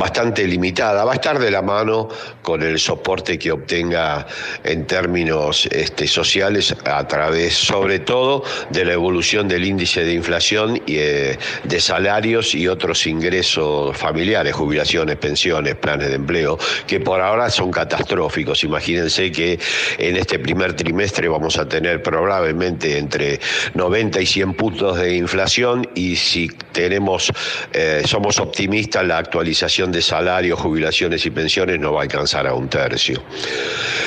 bastante 0.01 0.47
limitada. 0.47 1.05
Va 1.05 1.13
a 1.13 1.17
estar 1.17 1.39
de 1.39 1.51
la 1.51 1.61
mano 1.61 2.09
con 2.41 2.63
el 2.63 2.79
soporte 2.79 3.39
que 3.39 3.53
obtenga 3.53 4.27
en 4.65 4.87
términos 4.87 5.67
este, 5.67 6.09
sociales 6.09 6.75
a 6.87 7.07
través, 7.07 7.55
sobre 7.55 7.99
todo, 7.99 8.43
de 8.71 8.87
la 8.87 8.95
evolución 8.95 9.47
del 9.47 9.67
índice 9.67 10.03
de 10.03 10.15
inflación 10.15 10.77
y 10.87 10.97
eh, 10.97 11.39
de 11.65 11.81
salarios 11.81 12.55
y 12.55 12.67
otros 12.67 13.07
ingresos 13.07 13.95
familiares, 13.95 14.55
jubilaciones, 14.55 15.17
pensiones, 15.17 15.75
planes 15.75 16.09
de 16.09 16.15
empleo, 16.15 16.59
que 16.87 16.99
por 16.99 17.21
ahora 17.21 17.51
son 17.51 17.71
catastróficos. 17.71 18.65
Imagínense 18.65 19.31
que 19.31 19.59
en 19.99 20.17
este 20.17 20.39
primer 20.39 20.73
trimestre 20.73 21.29
vamos 21.29 21.59
a 21.59 21.69
tener 21.69 22.03
probablemente 22.03 22.97
entre 22.97 23.39
90 23.75 24.23
y 24.23 24.27
100 24.27 24.55
puntos 24.55 24.99
de 24.99 25.15
inflación 25.17 25.87
y 25.95 26.17
si 26.17 26.49
tenemos, 26.73 27.33
eh, 27.73 28.03
somos 28.05 28.39
optimistas, 28.39 29.05
la 29.07 29.19
actualización 29.19 29.93
de 29.93 30.03
salarios, 30.03 30.59
jubilaciones 30.59 31.25
y 31.27 31.31
pensiones 31.31 31.79
no 31.79 31.93
va 31.93 32.01
a 32.01 32.03
alcanzar 32.03 32.47
a 32.47 32.55
un 32.55 32.69
tercio. 32.69 33.23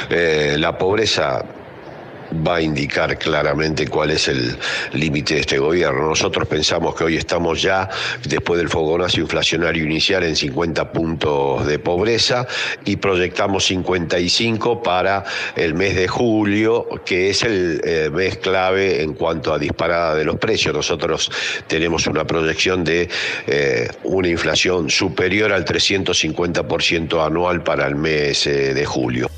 Eh, 0.09 0.55
la 0.59 0.77
pobreza 0.77 1.43
va 2.45 2.57
a 2.57 2.61
indicar 2.61 3.17
claramente 3.17 3.87
cuál 3.87 4.11
es 4.11 4.27
el 4.27 4.57
límite 4.93 5.35
de 5.35 5.41
este 5.41 5.57
gobierno. 5.57 6.09
Nosotros 6.09 6.47
pensamos 6.47 6.95
que 6.95 7.03
hoy 7.03 7.17
estamos 7.17 7.61
ya, 7.61 7.89
después 8.27 8.57
del 8.59 8.69
fogonazo 8.69 9.19
inflacionario 9.19 9.83
inicial, 9.83 10.23
en 10.23 10.35
50 10.35 10.91
puntos 10.91 11.65
de 11.65 11.79
pobreza 11.79 12.47
y 12.85 12.95
proyectamos 12.97 13.65
55 13.65 14.81
para 14.81 15.23
el 15.55 15.73
mes 15.73 15.95
de 15.95 16.07
julio, 16.07 16.87
que 17.05 17.29
es 17.29 17.43
el 17.43 17.81
eh, 17.83 18.09
mes 18.11 18.37
clave 18.37 19.01
en 19.01 19.13
cuanto 19.13 19.53
a 19.53 19.59
disparada 19.59 20.15
de 20.15 20.25
los 20.25 20.37
precios. 20.37 20.73
Nosotros 20.73 21.31
tenemos 21.67 22.07
una 22.07 22.25
proyección 22.25 22.83
de 22.83 23.09
eh, 23.47 23.87
una 24.03 24.27
inflación 24.27 24.89
superior 24.89 25.51
al 25.51 25.65
350% 25.65 27.25
anual 27.25 27.63
para 27.63 27.87
el 27.87 27.95
mes 27.95 28.47
eh, 28.47 28.73
de 28.73 28.85
julio. 28.85 29.29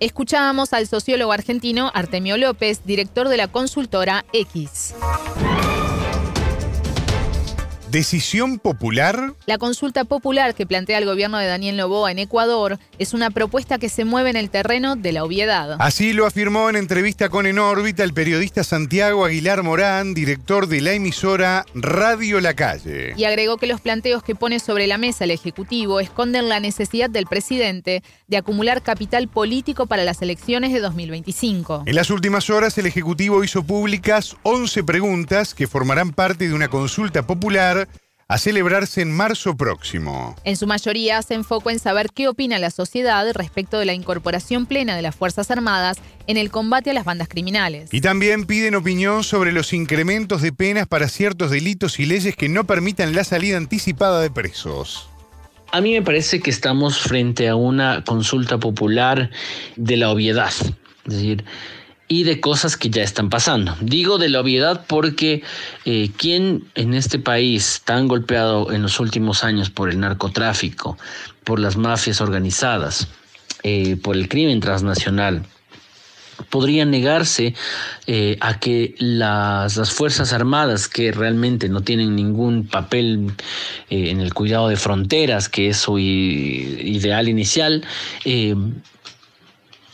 Escuchábamos 0.00 0.72
al 0.72 0.86
sociólogo 0.86 1.32
argentino 1.32 1.90
Artemio 1.94 2.36
López, 2.36 2.82
director 2.84 3.28
de 3.28 3.36
la 3.36 3.48
consultora 3.48 4.24
X. 4.32 4.94
¿Decisión 7.90 8.58
popular? 8.58 9.32
La 9.46 9.56
consulta 9.56 10.04
popular 10.04 10.54
que 10.54 10.66
plantea 10.66 10.98
el 10.98 11.06
gobierno 11.06 11.38
de 11.38 11.46
Daniel 11.46 11.78
Noboa 11.78 12.10
en 12.10 12.18
Ecuador 12.18 12.78
es 12.98 13.14
una 13.14 13.30
propuesta 13.30 13.78
que 13.78 13.88
se 13.88 14.04
mueve 14.04 14.28
en 14.28 14.36
el 14.36 14.50
terreno 14.50 14.94
de 14.94 15.12
la 15.12 15.24
obviedad. 15.24 15.78
Así 15.80 16.12
lo 16.12 16.26
afirmó 16.26 16.68
en 16.68 16.76
entrevista 16.76 17.30
con 17.30 17.46
En 17.46 17.58
órbita 17.58 18.04
el 18.04 18.12
periodista 18.12 18.62
Santiago 18.62 19.24
Aguilar 19.24 19.62
Morán, 19.62 20.12
director 20.12 20.66
de 20.66 20.82
la 20.82 20.92
emisora 20.92 21.64
Radio 21.74 22.42
La 22.42 22.52
Calle. 22.52 23.14
Y 23.16 23.24
agregó 23.24 23.56
que 23.56 23.66
los 23.66 23.80
planteos 23.80 24.22
que 24.22 24.34
pone 24.34 24.60
sobre 24.60 24.86
la 24.86 24.98
mesa 24.98 25.24
el 25.24 25.30
Ejecutivo 25.30 25.98
esconden 25.98 26.50
la 26.50 26.60
necesidad 26.60 27.08
del 27.08 27.24
presidente 27.24 28.02
de 28.26 28.36
acumular 28.36 28.82
capital 28.82 29.28
político 29.28 29.86
para 29.86 30.04
las 30.04 30.20
elecciones 30.20 30.74
de 30.74 30.80
2025. 30.80 31.84
En 31.86 31.94
las 31.94 32.10
últimas 32.10 32.50
horas 32.50 32.76
el 32.76 32.84
Ejecutivo 32.84 33.42
hizo 33.44 33.62
públicas 33.62 34.36
11 34.42 34.84
preguntas 34.84 35.54
que 35.54 35.66
formarán 35.66 36.12
parte 36.12 36.48
de 36.48 36.54
una 36.54 36.68
consulta 36.68 37.26
popular 37.26 37.77
a 38.30 38.36
celebrarse 38.36 39.00
en 39.00 39.10
marzo 39.10 39.56
próximo. 39.56 40.36
En 40.44 40.58
su 40.58 40.66
mayoría 40.66 41.22
se 41.22 41.32
enfocó 41.32 41.70
en 41.70 41.78
saber 41.78 42.10
qué 42.14 42.28
opina 42.28 42.58
la 42.58 42.70
sociedad 42.70 43.26
respecto 43.32 43.78
de 43.78 43.86
la 43.86 43.94
incorporación 43.94 44.66
plena 44.66 44.94
de 44.96 45.00
las 45.00 45.16
Fuerzas 45.16 45.50
Armadas 45.50 45.96
en 46.26 46.36
el 46.36 46.50
combate 46.50 46.90
a 46.90 46.92
las 46.92 47.06
bandas 47.06 47.28
criminales. 47.28 47.88
Y 47.90 48.02
también 48.02 48.44
piden 48.44 48.74
opinión 48.74 49.24
sobre 49.24 49.50
los 49.50 49.72
incrementos 49.72 50.42
de 50.42 50.52
penas 50.52 50.86
para 50.86 51.08
ciertos 51.08 51.50
delitos 51.50 51.98
y 52.00 52.04
leyes 52.04 52.36
que 52.36 52.50
no 52.50 52.64
permitan 52.64 53.14
la 53.14 53.24
salida 53.24 53.56
anticipada 53.56 54.20
de 54.20 54.30
presos. 54.30 55.08
A 55.72 55.80
mí 55.80 55.92
me 55.92 56.02
parece 56.02 56.40
que 56.40 56.50
estamos 56.50 56.98
frente 56.98 57.48
a 57.48 57.56
una 57.56 58.04
consulta 58.04 58.58
popular 58.58 59.30
de 59.76 59.96
la 59.96 60.10
obviedad. 60.10 60.52
Es 61.06 61.14
decir, 61.14 61.46
y 62.08 62.24
de 62.24 62.40
cosas 62.40 62.76
que 62.76 62.88
ya 62.88 63.02
están 63.02 63.28
pasando. 63.28 63.76
Digo 63.80 64.16
de 64.18 64.30
la 64.30 64.40
obviedad 64.40 64.84
porque 64.86 65.42
eh, 65.84 66.10
quien 66.16 66.64
en 66.74 66.94
este 66.94 67.18
país 67.18 67.82
tan 67.84 68.08
golpeado 68.08 68.72
en 68.72 68.82
los 68.82 68.98
últimos 68.98 69.44
años 69.44 69.68
por 69.68 69.90
el 69.90 70.00
narcotráfico, 70.00 70.96
por 71.44 71.60
las 71.60 71.76
mafias 71.76 72.22
organizadas, 72.22 73.08
eh, 73.62 73.96
por 73.96 74.16
el 74.16 74.28
crimen 74.28 74.60
transnacional, 74.60 75.44
podría 76.48 76.84
negarse 76.84 77.54
eh, 78.06 78.38
a 78.40 78.58
que 78.58 78.94
las, 78.98 79.76
las, 79.76 79.90
Fuerzas 79.90 80.32
Armadas, 80.32 80.88
que 80.88 81.12
realmente 81.12 81.68
no 81.68 81.82
tienen 81.82 82.14
ningún 82.14 82.66
papel 82.66 83.32
en 83.90 84.20
el 84.20 84.32
cuidado 84.32 84.68
de 84.68 84.76
fronteras, 84.76 85.48
que 85.48 85.70
es 85.70 85.78
su 85.78 85.98
ideal 85.98 87.28
inicial, 87.28 87.84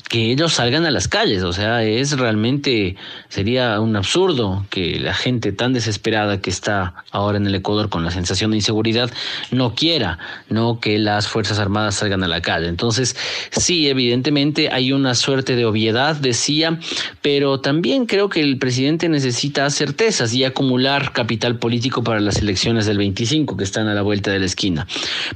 que 0.09 0.31
ellos 0.31 0.53
salgan 0.55 0.85
a 0.87 0.91
las 0.91 1.09
calles. 1.09 1.43
O 1.43 1.53
sea, 1.53 1.83
es 1.83 2.17
realmente, 2.19 2.97
sería 3.29 3.81
un 3.81 3.97
absurdo 3.97 4.67
que 4.71 4.99
la 5.01 5.15
gente 5.15 5.53
tan 5.53 5.73
desesperada 5.73 6.41
que 6.41 6.51
está 6.51 7.05
ahora 7.11 7.39
en 7.39 7.47
el 7.47 7.55
Ecuador 7.55 7.89
con 7.89 8.05
la 8.05 8.11
sensación 8.11 8.51
de 8.51 8.59
inseguridad 8.59 9.11
no 9.51 9.75
quiera, 9.75 10.19
no 10.49 10.81
que 10.81 10.99
las 10.99 11.29
Fuerzas 11.29 11.59
Armadas 11.59 11.97
salgan 11.97 12.23
a 12.23 12.29
la 12.29 12.43
calle. 12.43 12.69
Entonces, 12.69 13.17
sí, 13.51 13.89
evidentemente 13.89 14.71
hay 14.71 14.93
una 14.93 15.15
suerte 15.15 15.57
de 15.57 15.65
obviedad, 15.65 16.17
decía, 16.17 16.79
pero 17.23 17.61
también 17.61 18.07
creo 18.07 18.29
que 18.29 18.41
el 18.41 18.59
presidente 18.59 19.09
necesita 19.09 19.69
certezas 19.71 20.35
y 20.35 20.45
acumular 20.45 21.13
capital 21.13 21.59
político 21.59 22.05
para 22.05 22.21
las 22.21 22.39
elecciones 22.39 22.87
del 22.87 22.99
25 22.99 23.57
que 23.57 23.65
están 23.65 23.89
a 23.89 23.95
la 23.95 24.03
vuelta 24.03 24.31
de 24.31 24.39
la 24.39 24.47
esquina. 24.47 24.87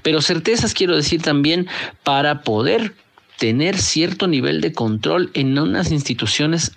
Pero 0.02 0.20
certezas 0.20 0.74
quiero 0.74 0.94
decir 0.94 1.22
también 1.22 1.66
para 2.04 2.42
poder 2.42 2.92
tener 3.38 3.78
cierto 3.78 4.26
nivel 4.26 4.60
de 4.60 4.72
control 4.72 5.30
en 5.32 5.58
unas 5.58 5.90
instituciones 5.92 6.72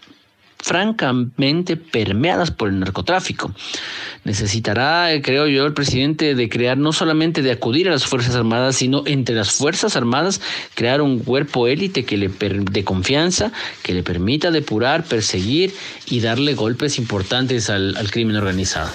francamente 0.59 1.75
permeadas 1.75 2.51
por 2.51 2.69
el 2.69 2.79
narcotráfico. 2.79 3.51
Necesitará, 4.23 5.09
creo 5.23 5.47
yo, 5.47 5.65
el 5.65 5.73
presidente 5.73 6.35
de 6.35 6.49
crear 6.49 6.77
no 6.77 6.93
solamente 6.93 7.41
de 7.41 7.51
acudir 7.51 7.87
a 7.87 7.91
las 7.91 8.05
Fuerzas 8.05 8.35
Armadas, 8.35 8.75
sino 8.75 9.03
entre 9.07 9.35
las 9.35 9.51
Fuerzas 9.51 9.95
Armadas 9.95 10.39
crear 10.75 11.01
un 11.01 11.19
cuerpo 11.19 11.67
élite 11.67 12.05
que 12.05 12.17
le 12.17 12.29
de 12.29 12.83
confianza, 12.83 13.51
que 13.81 13.93
le 13.93 14.03
permita 14.03 14.51
depurar, 14.51 15.03
perseguir 15.03 15.73
y 16.05 16.19
darle 16.19 16.53
golpes 16.53 16.99
importantes 16.99 17.71
al 17.71 18.11
crimen 18.11 18.35
organizado. 18.35 18.91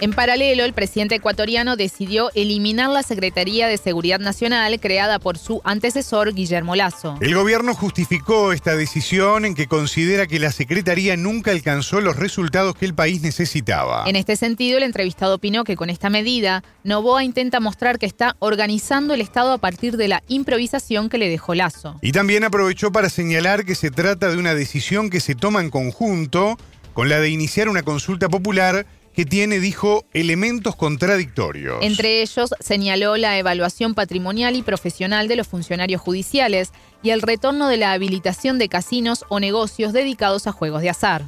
En 0.00 0.12
paralelo, 0.12 0.64
el 0.64 0.72
presidente 0.72 1.14
ecuatoriano 1.14 1.76
decidió 1.76 2.30
eliminar 2.34 2.90
la 2.90 3.04
Secretaría 3.04 3.68
de 3.68 3.78
Seguridad 3.78 4.18
Nacional 4.18 4.80
creada 4.80 5.20
por 5.20 5.38
su 5.38 5.60
antecesor 5.64 6.34
Guillermo 6.34 6.74
Lazo. 6.74 7.16
El 7.20 7.34
gobierno 7.34 7.74
justificó 7.74 8.52
esta 8.52 8.74
decisión 8.76 9.44
en 9.44 9.54
que 9.54 9.68
considera 9.68 10.26
que 10.26 10.40
la 10.40 10.50
Secretaría 10.50 11.16
nunca 11.16 11.52
alcanzó 11.52 12.00
los 12.00 12.16
resultados 12.16 12.74
que 12.74 12.86
el 12.86 12.94
país 12.94 13.22
necesitaba. 13.22 14.04
En 14.06 14.16
este 14.16 14.36
sentido, 14.36 14.78
el 14.78 14.82
entrevistado 14.82 15.36
opinó 15.36 15.62
que 15.62 15.76
con 15.76 15.90
esta 15.90 16.10
medida, 16.10 16.64
Novoa 16.82 17.22
intenta 17.22 17.60
mostrar 17.60 17.98
que 17.98 18.06
está 18.06 18.36
organizando 18.40 19.14
el 19.14 19.20
Estado 19.20 19.52
a 19.52 19.58
partir 19.58 19.96
de 19.96 20.08
la 20.08 20.22
improvisación 20.26 21.08
que 21.08 21.18
le 21.18 21.28
dejó 21.28 21.54
Lazo. 21.54 21.98
Y 22.02 22.10
también 22.10 22.42
aprovechó 22.42 22.90
para 22.90 23.08
señalar 23.08 23.64
que 23.64 23.76
se 23.76 23.92
trata 23.92 24.28
de 24.28 24.38
una 24.38 24.54
decisión 24.54 25.08
que 25.08 25.20
se 25.20 25.36
toma 25.36 25.60
en 25.60 25.70
conjunto 25.70 26.58
con 26.94 27.08
la 27.08 27.20
de 27.20 27.28
iniciar 27.30 27.68
una 27.68 27.82
consulta 27.82 28.28
popular 28.28 28.86
que 29.14 29.24
tiene, 29.24 29.60
dijo, 29.60 30.04
elementos 30.12 30.74
contradictorios. 30.74 31.78
Entre 31.82 32.22
ellos 32.22 32.54
señaló 32.58 33.16
la 33.16 33.38
evaluación 33.38 33.94
patrimonial 33.94 34.56
y 34.56 34.62
profesional 34.62 35.28
de 35.28 35.36
los 35.36 35.46
funcionarios 35.46 36.00
judiciales 36.00 36.72
y 37.02 37.10
el 37.10 37.22
retorno 37.22 37.68
de 37.68 37.76
la 37.76 37.92
habilitación 37.92 38.58
de 38.58 38.68
casinos 38.68 39.24
o 39.28 39.38
negocios 39.38 39.92
dedicados 39.92 40.46
a 40.46 40.52
juegos 40.52 40.82
de 40.82 40.90
azar. 40.90 41.22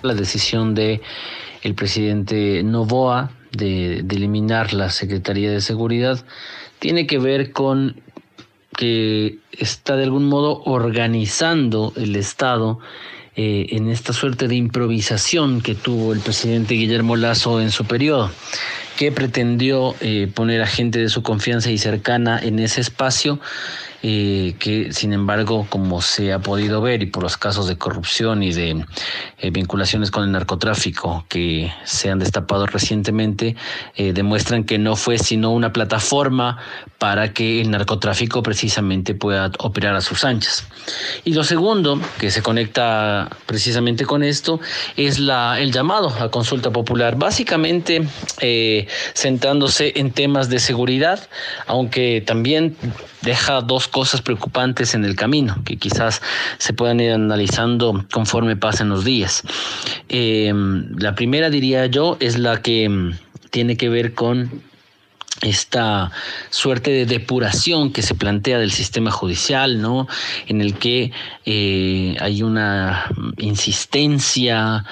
La 0.00 0.14
decisión 0.14 0.74
de 0.74 1.02
el 1.62 1.74
presidente 1.74 2.62
Novoa 2.62 3.30
de, 3.52 4.02
de 4.02 4.16
eliminar 4.16 4.72
la 4.72 4.90
Secretaría 4.90 5.50
de 5.50 5.60
Seguridad 5.60 6.24
tiene 6.78 7.06
que 7.06 7.18
ver 7.18 7.52
con 7.52 8.00
que 8.76 9.38
está 9.52 9.96
de 9.96 10.04
algún 10.04 10.24
modo 10.24 10.62
organizando 10.64 11.92
el 11.96 12.16
Estado 12.16 12.80
eh, 13.34 13.66
en 13.70 13.88
esta 13.88 14.12
suerte 14.12 14.46
de 14.46 14.56
improvisación 14.56 15.62
que 15.62 15.74
tuvo 15.74 16.12
el 16.12 16.20
presidente 16.20 16.74
Guillermo 16.74 17.16
Lazo 17.16 17.60
en 17.60 17.70
su 17.70 17.86
periodo, 17.86 18.30
que 18.98 19.10
pretendió 19.10 19.94
eh, 20.00 20.30
poner 20.34 20.60
a 20.60 20.66
gente 20.66 20.98
de 20.98 21.08
su 21.08 21.22
confianza 21.22 21.70
y 21.70 21.78
cercana 21.78 22.38
en 22.38 22.58
ese 22.58 22.82
espacio 22.82 23.40
eh, 24.04 24.56
que 24.58 24.92
sin 24.92 25.12
embargo, 25.12 25.64
como 25.68 26.02
se 26.02 26.32
ha 26.32 26.40
podido 26.40 26.80
ver 26.80 27.02
y 27.02 27.06
por 27.06 27.22
los 27.22 27.36
casos 27.36 27.68
de 27.68 27.78
corrupción 27.78 28.42
y 28.42 28.52
de 28.52 28.84
eh, 29.38 29.50
vinculaciones 29.50 30.10
con 30.10 30.24
el 30.24 30.32
narcotráfico 30.32 31.24
que 31.28 31.72
se 31.84 32.10
han 32.10 32.18
destapado 32.18 32.66
recientemente, 32.66 33.54
eh, 33.94 34.12
demuestran 34.12 34.64
que 34.64 34.78
no 34.78 34.96
fue 34.96 35.18
sino 35.18 35.52
una 35.52 35.72
plataforma 35.72 36.58
para 36.98 37.32
que 37.32 37.60
el 37.60 37.70
narcotráfico 37.70 38.42
precisamente 38.42 39.14
pueda 39.14 39.52
operar 39.60 39.94
a 39.94 40.00
sus 40.00 40.24
anchas. 40.24 40.66
Y 41.24 41.34
lo 41.34 41.44
segundo, 41.44 42.00
que 42.18 42.32
se 42.32 42.42
conecta 42.42 43.30
precisamente 43.46 44.04
con 44.04 44.24
esto, 44.24 44.58
es 44.96 45.20
la, 45.20 45.60
el 45.60 45.70
llamado 45.70 46.08
a 46.08 46.28
consulta 46.28 46.70
popular, 46.70 47.16
básicamente 47.16 48.06
centrándose 49.14 49.92
en 49.96 50.10
temas 50.10 50.48
de 50.48 50.58
seguridad, 50.58 51.28
aunque 51.66 52.22
también 52.26 52.76
deja 53.22 53.60
dos 53.60 53.88
cosas 53.88 54.20
preocupantes 54.22 54.94
en 54.94 55.04
el 55.04 55.16
camino 55.16 55.56
que 55.64 55.76
quizás 55.76 56.20
se 56.58 56.72
puedan 56.72 57.00
ir 57.00 57.12
analizando 57.12 58.04
conforme 58.12 58.56
pasen 58.56 58.88
los 58.88 59.04
días. 59.04 59.42
Em, 60.08 60.96
la 60.98 61.14
primera, 61.14 61.50
diría 61.50 61.86
yo, 61.86 62.16
es 62.20 62.38
la 62.38 62.60
que 62.60 62.84
em, 62.84 63.16
tiene 63.50 63.76
que 63.76 63.88
ver 63.88 64.14
con 64.14 64.62
esta 65.40 66.10
suerte 66.50 66.90
de 66.90 67.06
depuración 67.06 67.92
que 67.92 68.02
se 68.02 68.14
plantea 68.14 68.58
del 68.58 68.70
sistema 68.70 69.10
judicial, 69.10 69.80
¿no? 69.80 70.06
En 70.46 70.60
el 70.60 70.74
que 70.74 71.12
eh, 71.44 72.16
hay 72.20 72.42
una 72.42 73.06
insistencia 73.38 74.84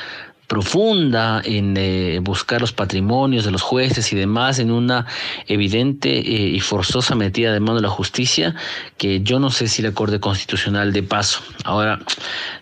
profunda 0.50 1.40
en 1.44 1.76
eh, 1.76 2.18
buscar 2.20 2.60
los 2.60 2.72
patrimonios 2.72 3.44
de 3.44 3.52
los 3.52 3.62
jueces 3.62 4.12
y 4.12 4.16
demás 4.16 4.58
en 4.58 4.72
una 4.72 5.06
evidente 5.46 6.18
eh, 6.18 6.48
y 6.48 6.58
forzosa 6.58 7.14
metida 7.14 7.52
de 7.52 7.60
mano 7.60 7.76
de 7.76 7.82
la 7.82 7.88
justicia 7.88 8.56
que 8.98 9.20
yo 9.20 9.38
no 9.38 9.50
sé 9.50 9.68
si 9.68 9.80
la 9.80 9.92
Corte 9.92 10.18
Constitucional 10.18 10.92
de 10.92 11.04
paso. 11.04 11.40
Ahora, 11.62 12.00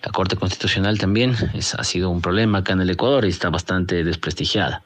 la 0.05 0.13
Corte 0.13 0.37
Constitucional 0.37 0.99
también 0.99 1.35
ha 1.79 1.85
sido 1.85 2.11
un 2.11 2.21
problema 2.21 2.59
acá 2.59 2.75
en 2.75 2.83
el 2.83 2.91
Ecuador 2.91 3.25
y 3.25 3.31
está 3.31 3.49
bastante 3.49 4.05
desprestigiada. 4.05 4.83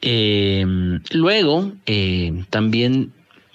Eh, 0.00 0.66
luego, 1.12 1.70
también 2.50 3.12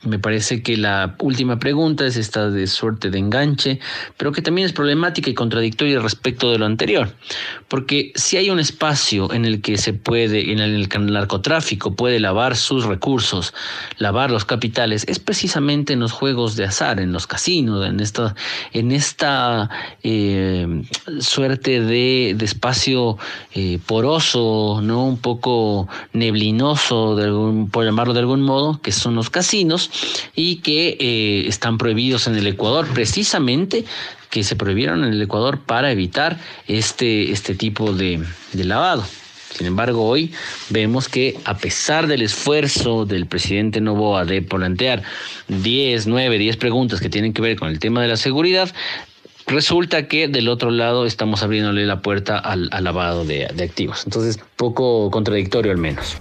me 0.08 0.20
parece 0.20 0.62
que 0.62 0.78
la 0.78 1.16
última 1.20 1.60
pregunta 1.60 2.06
es 2.06 2.18
esta 2.18 2.50
de 2.50 2.68
suerte 2.68 3.10
de 3.10 3.20
enganche, 3.20 3.80
pero 4.18 4.32
que 4.32 4.42
también 4.42 4.66
es 4.66 4.74
problemática 4.74 5.30
y 5.30 5.34
contradictoria 5.34 6.00
respecto 6.00 6.52
de 6.52 6.58
lo 6.58 6.66
anterior. 6.66 7.14
Porque 7.68 8.12
si 8.16 8.38
hay 8.38 8.50
un 8.50 8.60
espacio 8.60 9.32
en 9.34 9.46
el 9.46 9.62
que 9.62 9.78
se 9.78 9.94
puede, 9.94 10.52
en 10.52 10.60
el 10.60 10.90
que 10.90 10.98
el 10.98 11.12
narcotráfico 11.12 11.96
puede 11.96 12.20
lavar 12.20 12.56
sus 12.56 12.86
recursos, 12.86 13.54
lavar 13.98 14.32
los 14.32 14.46
capitales, 14.46 15.06
es 15.08 15.20
precisamente 15.20 15.94
en 15.94 16.00
los 16.00 16.12
juegos 16.12 16.56
de 16.56 16.66
azar, 16.66 17.00
en 17.00 17.12
los 17.12 17.28
casinos, 17.28 17.86
en 17.86 18.00
esta, 18.00 18.36
en 18.74 18.92
esta 18.92 19.70
eh, 20.04 20.84
suerte 21.20 21.82
de, 21.82 22.36
espacio 22.48 23.18
eh, 23.54 23.78
poroso, 23.86 24.80
¿no? 24.82 25.06
un 25.06 25.18
poco 25.18 25.90
neblinoso, 26.14 27.16
de 27.18 27.68
por 27.70 27.84
llamarlo 27.84 28.14
de 28.14 28.22
algún 28.22 28.42
modo, 28.42 28.82
que 28.82 28.94
son 28.94 29.16
los 29.16 29.30
casinos 29.30 29.92
y 30.36 30.58
que 30.58 30.98
eh, 31.00 31.48
están 31.48 31.78
prohibidos 31.78 32.28
en 32.28 32.36
el 32.36 32.48
Ecuador 32.48 32.88
precisamente 32.94 33.86
que 34.30 34.44
se 34.44 34.56
prohibieron 34.56 35.04
en 35.04 35.14
el 35.14 35.22
Ecuador 35.22 35.60
para 35.60 35.92
evitar 35.92 36.40
este, 36.68 37.32
este 37.32 37.56
tipo 37.56 37.94
de, 37.94 38.24
lavado. 38.54 39.06
Sin 39.54 39.66
embargo, 39.66 40.06
hoy 40.06 40.34
vemos 40.70 41.08
que 41.08 41.40
a 41.46 41.58
pesar 41.58 42.08
del 42.08 42.22
esfuerzo 42.22 43.06
del 43.06 43.26
presidente 43.26 43.82
Novoa 43.82 44.26
de 44.26 44.42
plantear 44.42 45.02
10, 45.48 46.08
9, 46.08 46.38
10 46.38 46.58
preguntas 46.58 47.00
que 47.00 47.10
tienen 47.10 47.34
que 47.34 47.42
ver 47.42 47.58
con 47.58 47.70
el 47.70 47.80
tema 47.80 48.02
de 48.02 48.10
la 48.10 48.18
seguridad, 48.18 48.72
resulta 49.48 50.08
que 50.08 50.28
del 50.28 50.50
otro 50.50 50.70
lado 50.70 51.06
estamos 51.06 51.42
abriéndole 51.42 51.86
la 51.86 52.02
puerta 52.02 52.38
al, 52.38 52.70
lavado 52.82 53.24
de 53.24 53.46
activos. 53.46 54.04
Entonces, 54.06 54.38
poco 54.58 55.10
contradictorio 55.10 55.72
al 55.72 55.78
menos. 55.78 56.18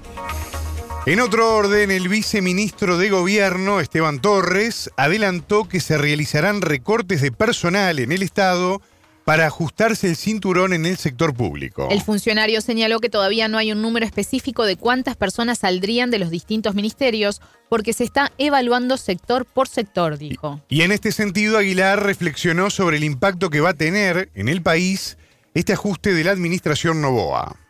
En 1.07 1.21
otro 1.21 1.55
orden, 1.55 1.93
el 1.93 2.09
viceministro 2.09 2.99
de 2.99 3.11
Gobierno, 3.11 3.79
Esteban 3.79 4.19
Torres, 4.19 4.91
adelantó 4.97 5.69
que 5.69 5.79
se 5.79 5.97
realizarán 5.97 6.63
recortes 6.63 7.23
de 7.23 7.31
personal 7.31 8.01
en 8.01 8.11
el 8.11 8.25
Estado 8.25 8.83
para 9.25 9.47
ajustarse 9.47 10.09
el 10.09 10.17
cinturón 10.17 10.73
en 10.73 10.85
el 10.85 10.97
sector 10.97 11.33
público. 11.33 11.87
El 11.93 12.03
funcionario 12.03 12.61
señaló 12.61 12.99
que 12.99 13.09
todavía 13.09 13.47
no 13.47 13.57
hay 13.57 13.71
un 13.71 13.83
número 13.83 14.05
específico 14.05 14.65
de 14.65 14.75
cuántas 14.75 15.15
personas 15.15 15.61
saldrían 15.61 16.11
de 16.11 16.19
los 16.19 16.31
distintos 16.31 16.75
ministerios 16.75 17.41
porque 17.69 17.93
se 17.93 18.03
está 18.03 18.33
evaluando 18.37 18.97
sector 18.97 19.45
por 19.45 19.69
sector, 19.69 20.19
dijo. 20.19 20.61
Y, 20.69 20.83
en 20.83 20.91
este 20.91 21.13
sentido, 21.13 21.59
Aguilar 21.59 22.03
reflexionó 22.03 22.69
sobre 22.69 22.97
el 22.97 23.05
impacto 23.05 23.49
que 23.49 23.61
va 23.61 23.71
a 23.71 23.75
tener 23.75 24.31
en 24.35 24.49
el 24.49 24.61
país 24.61 25.19
este 25.55 25.73
ajuste 25.73 26.15
de 26.15 26.25
la 26.25 26.33
administración 26.33 27.01
Novoa 27.01 27.61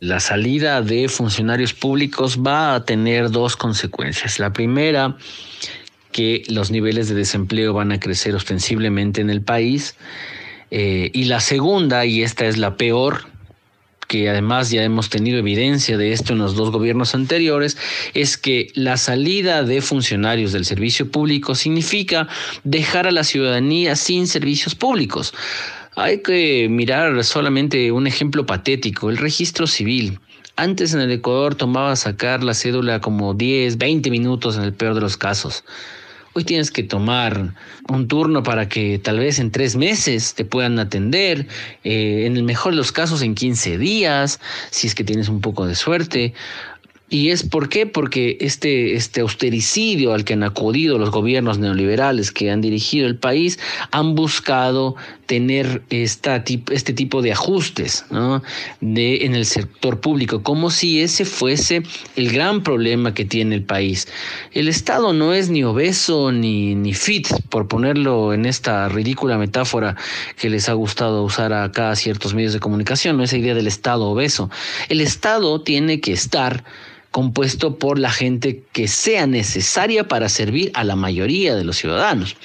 la 0.00 0.18
salida 0.18 0.80
de 0.80 1.08
funcionarios 1.08 1.74
públicos 1.74 2.38
va 2.44 2.74
a 2.74 2.84
tener 2.84 3.30
dos 3.30 3.54
consecuencias. 3.54 4.38
La 4.38 4.52
primera, 4.52 5.16
que 6.10 6.42
los 6.48 6.70
niveles 6.70 7.08
de 7.08 7.14
desempleo 7.14 7.74
van 7.74 7.92
a 7.92 8.00
crecer 8.00 8.34
ostensiblemente 8.34 9.20
en 9.20 9.28
el 9.28 9.42
país. 9.42 9.96
Eh, 10.70 11.10
y 11.12 11.24
la 11.24 11.40
segunda, 11.40 12.06
y 12.06 12.22
esta 12.22 12.46
es 12.46 12.56
la 12.56 12.76
peor, 12.76 13.26
que 14.08 14.28
además 14.28 14.70
ya 14.70 14.82
hemos 14.82 15.10
tenido 15.10 15.38
evidencia 15.38 15.96
de 15.98 16.12
esto 16.12 16.32
en 16.32 16.40
los 16.40 16.56
dos 16.56 16.70
gobiernos 16.70 17.14
anteriores, 17.14 17.76
es 18.14 18.38
que 18.38 18.72
la 18.74 18.96
salida 18.96 19.62
de 19.62 19.82
funcionarios 19.82 20.52
del 20.52 20.64
servicio 20.64 21.10
público 21.10 21.54
significa 21.54 22.26
dejar 22.64 23.06
a 23.06 23.12
la 23.12 23.22
ciudadanía 23.22 23.94
sin 23.96 24.26
servicios 24.26 24.74
públicos. 24.74 25.34
Hay 26.02 26.22
que 26.22 26.66
mirar 26.70 27.22
solamente 27.24 27.92
un 27.92 28.06
ejemplo 28.06 28.46
patético, 28.46 29.10
el 29.10 29.18
registro 29.18 29.66
civil. 29.66 30.18
Antes 30.56 30.94
en 30.94 31.00
el 31.00 31.10
Ecuador 31.10 31.54
tomaba 31.54 31.94
sacar 31.94 32.42
la 32.42 32.54
cédula 32.54 33.02
como 33.02 33.34
10, 33.34 33.76
20 33.76 34.08
minutos 34.08 34.56
en 34.56 34.62
el 34.62 34.72
peor 34.72 34.94
de 34.94 35.02
los 35.02 35.18
casos. 35.18 35.62
Hoy 36.32 36.44
tienes 36.44 36.70
que 36.70 36.84
tomar 36.84 37.52
un 37.90 38.08
turno 38.08 38.42
para 38.42 38.66
que 38.66 38.98
tal 38.98 39.18
vez 39.18 39.38
en 39.40 39.50
tres 39.50 39.76
meses 39.76 40.32
te 40.32 40.46
puedan 40.46 40.78
atender, 40.78 41.46
eh, 41.84 42.24
en 42.24 42.38
el 42.38 42.44
mejor 42.44 42.72
de 42.72 42.78
los 42.78 42.92
casos 42.92 43.20
en 43.20 43.34
15 43.34 43.76
días, 43.76 44.40
si 44.70 44.86
es 44.86 44.94
que 44.94 45.04
tienes 45.04 45.28
un 45.28 45.42
poco 45.42 45.66
de 45.66 45.74
suerte. 45.74 46.32
¿Y 47.10 47.30
es 47.30 47.42
por 47.42 47.68
qué? 47.68 47.86
Porque 47.86 48.38
este, 48.40 48.94
este 48.94 49.20
austericidio 49.20 50.14
al 50.14 50.24
que 50.24 50.34
han 50.34 50.44
acudido 50.44 50.96
los 50.96 51.10
gobiernos 51.10 51.58
neoliberales 51.58 52.30
que 52.30 52.52
han 52.52 52.60
dirigido 52.60 53.08
el 53.08 53.16
país 53.16 53.58
han 53.90 54.14
buscado 54.14 54.94
tener 55.30 55.82
este 55.90 56.92
tipo 56.92 57.22
de 57.22 57.30
ajustes 57.30 58.04
en 58.10 59.34
el 59.36 59.46
sector 59.46 60.00
público, 60.00 60.42
como 60.42 60.72
si 60.72 61.02
ese 61.02 61.24
fuese 61.24 61.84
el 62.16 62.32
gran 62.32 62.64
problema 62.64 63.14
que 63.14 63.24
tiene 63.24 63.54
el 63.54 63.62
país. 63.62 64.08
El 64.50 64.66
Estado 64.66 65.12
no 65.12 65.32
es 65.32 65.48
ni 65.48 65.62
obeso 65.62 66.32
ni, 66.32 66.74
ni 66.74 66.94
fit, 66.94 67.28
por 67.48 67.68
ponerlo 67.68 68.34
en 68.34 68.44
esta 68.44 68.88
ridícula 68.88 69.38
metáfora 69.38 69.94
que 70.36 70.50
les 70.50 70.68
ha 70.68 70.72
gustado 70.72 71.22
usar 71.22 71.52
acá 71.52 71.92
a 71.92 71.94
ciertos 71.94 72.34
medios 72.34 72.52
de 72.52 72.58
comunicación, 72.58 73.16
no 73.16 73.22
esa 73.22 73.36
idea 73.36 73.54
del 73.54 73.68
Estado 73.68 74.08
obeso. 74.08 74.50
El 74.88 75.00
Estado 75.00 75.60
tiene 75.62 76.00
que 76.00 76.12
estar 76.12 76.64
compuesto 77.12 77.78
por 77.78 78.00
la 78.00 78.10
gente 78.10 78.64
que 78.72 78.88
sea 78.88 79.28
necesaria 79.28 80.08
para 80.08 80.28
servir 80.28 80.72
a 80.74 80.82
la 80.82 80.96
mayoría 80.96 81.54
de 81.54 81.62
los 81.62 81.76
ciudadanos. 81.76 82.36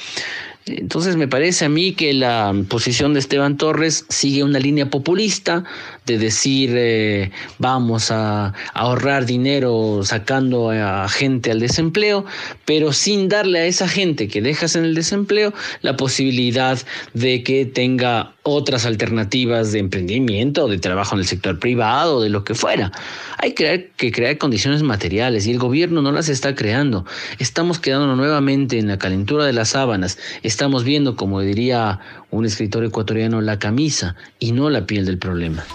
Entonces 0.67 1.15
me 1.15 1.27
parece 1.27 1.65
a 1.65 1.69
mí 1.69 1.93
que 1.93 2.11
la 2.13 2.51
posición 2.67 3.13
de 3.13 3.19
Esteban 3.19 3.55
Torres 3.55 4.05
sigue 4.09 4.43
una 4.43 4.57
línea 4.57 4.89
populista 4.89 5.63
de 6.07 6.17
decir 6.17 6.71
eh, 6.73 7.31
vamos 7.59 8.09
a, 8.09 8.53
ahorrar 8.73 9.27
dinero 9.27 10.01
sacando 10.03 10.71
a 10.71 11.07
gente 11.07 11.51
al 11.51 11.59
desempleo, 11.59 12.25
pero 12.65 12.93
sin 12.93 13.29
darle 13.29 13.59
a 13.59 13.65
esa 13.65 13.87
gente 13.87 14.27
que 14.27 14.41
dejas 14.41 14.75
en 14.75 14.85
el 14.85 14.95
desempleo 14.95 15.53
la 15.81 15.97
posibilidad 15.97 16.79
de 17.13 17.43
que 17.43 17.65
tenga 17.65 18.35
otras 18.47 18.85
alternativas 18.85 19.71
de 19.71 19.79
emprendimiento, 19.79 20.67
de 20.67 20.77
trabajo 20.77 21.15
en 21.15 21.21
el 21.21 21.25
sector 21.25 21.57
privado, 21.57 22.21
de 22.21 22.29
lo 22.29 22.43
que 22.43 22.53
fuera. 22.53 22.91
Hay 23.39 23.53
que 23.53 23.89
crear, 24.11 24.37
condiciones 24.37 24.83
materiales 24.83 25.47
y 25.47 25.51
el 25.51 25.57
gobierno 25.57 26.03
no 26.03 26.11
las 26.11 26.29
está 26.29 26.53
creando. 26.53 27.05
Estamos 27.39 27.79
quedando 27.79 28.15
nuevamente 28.15 28.77
en 28.77 28.87
la 28.87 28.99
calentura 28.99 29.45
de 29.45 29.53
las 29.53 29.69
sábanas. 29.69 30.19
Estamos 30.55 30.85
viendo, 30.85 31.17
como 31.17 31.41
diría 31.41 31.99
un 32.31 32.45
escritor 32.45 32.85
ecuatoriano, 32.85 33.41
la 33.41 33.59
camisa 33.59 34.15
y 34.39 34.53
no 34.53 34.69
la 34.69 34.85
piel 34.85 35.05
del 35.05 35.17
problema. 35.17 35.65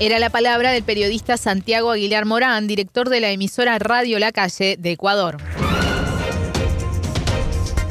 Era 0.00 0.18
la 0.18 0.30
palabra 0.30 0.72
del 0.72 0.82
periodista 0.82 1.36
Santiago 1.36 1.90
Aguilar 1.90 2.24
Morán, 2.24 2.66
director 2.66 3.10
de 3.10 3.20
la 3.20 3.30
emisora 3.32 3.78
Radio 3.78 4.18
La 4.18 4.32
Calle 4.32 4.78
de 4.78 4.92
Ecuador. 4.92 5.36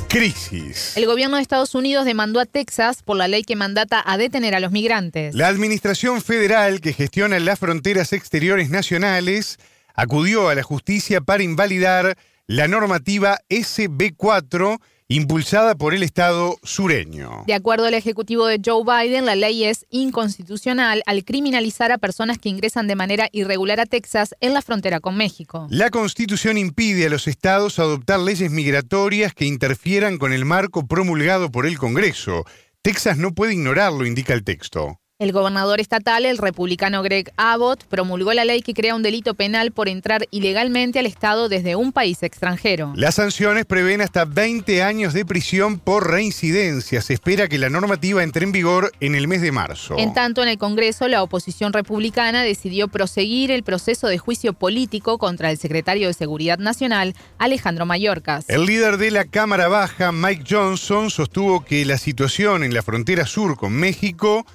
Crisis. 0.08 0.98
El 0.98 1.06
gobierno 1.06 1.36
de 1.36 1.44
Estados 1.44 1.76
Unidos 1.76 2.06
demandó 2.06 2.40
a 2.40 2.48
Texas 2.48 3.04
por 3.04 3.16
la 3.16 3.28
ley 3.28 3.44
que 3.44 3.56
mandata 3.56 4.04
a 4.04 4.18
detener 4.18 4.56
a 4.56 4.60
los 4.60 4.72
migrantes. 4.72 5.36
La 5.36 5.50
administración 5.50 6.24
federal 6.24 6.82
que 6.82 6.94
gestiona 6.94 7.38
las 7.38 7.60
fronteras 7.60 8.12
exteriores 8.12 8.72
nacionales 8.72 9.60
acudió 9.94 10.50
a 10.50 10.56
la 10.56 10.64
justicia 10.64 11.22
para 11.22 11.44
invalidar 11.44 12.18
la 12.48 12.68
normativa 12.68 13.38
SB4 13.50 14.80
impulsada 15.08 15.76
por 15.76 15.94
el 15.94 16.04
Estado 16.04 16.58
sureño. 16.64 17.44
De 17.48 17.54
acuerdo 17.54 17.86
al 17.86 17.94
Ejecutivo 17.94 18.48
de 18.48 18.60
Joe 18.64 18.84
Biden, 18.84 19.26
la 19.26 19.36
ley 19.36 19.64
es 19.66 19.86
inconstitucional 19.90 21.04
al 21.06 21.24
criminalizar 21.24 21.92
a 21.92 21.98
personas 21.98 22.38
que 22.38 22.50
ingresan 22.50 22.88
de 22.88 22.96
manera 22.96 23.30
irregular 23.32 23.80
a 23.80 23.86
Texas 23.86 24.36
en 24.40 24.54
la 24.54 24.62
frontera 24.62 25.00
con 25.00 25.16
México. 25.16 25.68
La 25.70 25.90
Constitución 25.90 26.58
impide 26.58 27.06
a 27.06 27.10
los 27.10 27.28
estados 27.28 27.80
adoptar 27.80 28.20
leyes 28.20 28.52
migratorias 28.52 29.34
que 29.34 29.46
interfieran 29.46 30.18
con 30.18 30.34
el 30.34 30.46
marco 30.46 30.88
promulgado 30.88 31.52
por 31.52 31.66
el 31.66 31.78
Congreso. 31.78 32.46
Texas 32.82 33.18
no 33.18 33.34
puede 33.34 33.54
ignorarlo, 33.54 34.06
indica 34.06 34.34
el 34.34 34.44
texto. 34.44 35.00
El 35.24 35.32
gobernador 35.32 35.80
estatal, 35.80 36.26
el 36.26 36.38
republicano 36.38 37.02
Greg 37.02 37.32
Abbott, 37.38 37.86
promulgó 37.86 38.34
la 38.34 38.44
ley 38.44 38.62
que 38.62 38.74
crea 38.74 38.94
un 38.94 39.04
delito 39.04 39.36
penal 39.36 39.72
por 39.72 39.88
entrar 39.88 40.28
ilegalmente 40.32 41.00
al 41.00 41.06
Estado 41.06 41.48
desde 41.48 41.78
un 41.78 41.94
país 41.94 42.22
extranjero. 42.24 42.92
Las 42.98 43.16
sanciones 43.16 43.64
prevén 43.64 44.02
hasta 44.02 44.26
20 44.26 44.84
años 44.84 45.14
de 45.14 45.24
prisión 45.24 45.80
por 45.80 46.12
reincidencia. 46.12 47.00
Se 47.00 47.14
espera 47.14 47.48
que 47.48 47.58
la 47.58 47.70
normativa 47.70 48.22
entre 48.22 48.44
en 48.44 48.52
vigor 48.52 48.92
en 49.00 49.16
el 49.16 49.30
mes 49.30 49.42
de 49.42 49.54
marzo. 49.54 49.96
En 49.98 50.14
tanto, 50.14 50.44
en 50.44 50.50
el 50.50 50.58
Congreso, 50.58 51.08
la 51.08 51.24
oposición 51.24 51.72
republicana 51.72 52.44
decidió 52.44 52.90
proseguir 52.90 53.50
el 53.50 53.64
proceso 53.64 54.08
de 54.08 54.18
juicio 54.18 54.52
político 54.52 55.20
contra 55.20 55.52
el 55.52 55.58
secretario 55.58 56.08
de 56.08 56.14
Seguridad 56.14 56.58
Nacional, 56.58 57.16
Alejandro 57.38 57.86
Mayorkas. 57.86 58.50
El 58.50 58.66
líder 58.66 58.98
de 58.98 59.10
la 59.12 59.24
Cámara 59.24 59.70
Baja, 59.70 60.12
Mike 60.12 60.44
Johnson, 60.50 61.10
sostuvo 61.10 61.64
que 61.64 61.86
la 61.86 61.98
situación 61.98 62.66
en 62.66 62.74
la 62.74 62.82
frontera 62.82 63.26
sur 63.26 63.56
con 63.56 63.72
México 63.72 64.46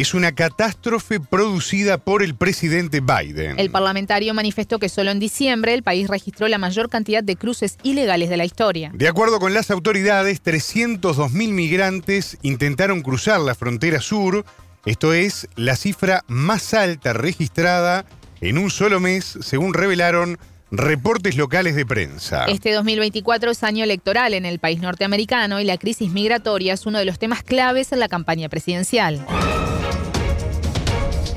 es 0.00 0.14
una 0.14 0.30
catástrofe 0.30 1.18
producida 1.18 1.98
por 1.98 2.22
el 2.22 2.36
presidente 2.36 3.00
Biden. 3.00 3.58
El 3.58 3.72
parlamentario 3.72 4.32
manifestó 4.32 4.78
que 4.78 4.88
solo 4.88 5.10
en 5.10 5.18
diciembre 5.18 5.74
el 5.74 5.82
país 5.82 6.06
registró 6.06 6.46
la 6.46 6.56
mayor 6.56 6.88
cantidad 6.88 7.24
de 7.24 7.34
cruces 7.34 7.78
ilegales 7.82 8.30
de 8.30 8.36
la 8.36 8.44
historia. 8.44 8.92
De 8.94 9.08
acuerdo 9.08 9.40
con 9.40 9.54
las 9.54 9.72
autoridades, 9.72 10.40
302.000 10.44 11.32
migrantes 11.50 12.38
intentaron 12.42 13.02
cruzar 13.02 13.40
la 13.40 13.56
frontera 13.56 14.00
sur. 14.00 14.44
Esto 14.86 15.14
es 15.14 15.48
la 15.56 15.74
cifra 15.74 16.22
más 16.28 16.74
alta 16.74 17.12
registrada 17.12 18.04
en 18.40 18.58
un 18.58 18.70
solo 18.70 19.00
mes, 19.00 19.36
según 19.40 19.74
revelaron 19.74 20.38
reportes 20.70 21.36
locales 21.36 21.74
de 21.74 21.84
prensa. 21.84 22.44
Este 22.44 22.72
2024 22.72 23.50
es 23.50 23.64
año 23.64 23.82
electoral 23.82 24.34
en 24.34 24.46
el 24.46 24.60
país 24.60 24.80
norteamericano 24.80 25.60
y 25.60 25.64
la 25.64 25.76
crisis 25.76 26.12
migratoria 26.12 26.74
es 26.74 26.86
uno 26.86 26.98
de 27.00 27.04
los 27.04 27.18
temas 27.18 27.42
claves 27.42 27.90
en 27.90 27.98
la 27.98 28.08
campaña 28.08 28.48
presidencial. 28.48 29.26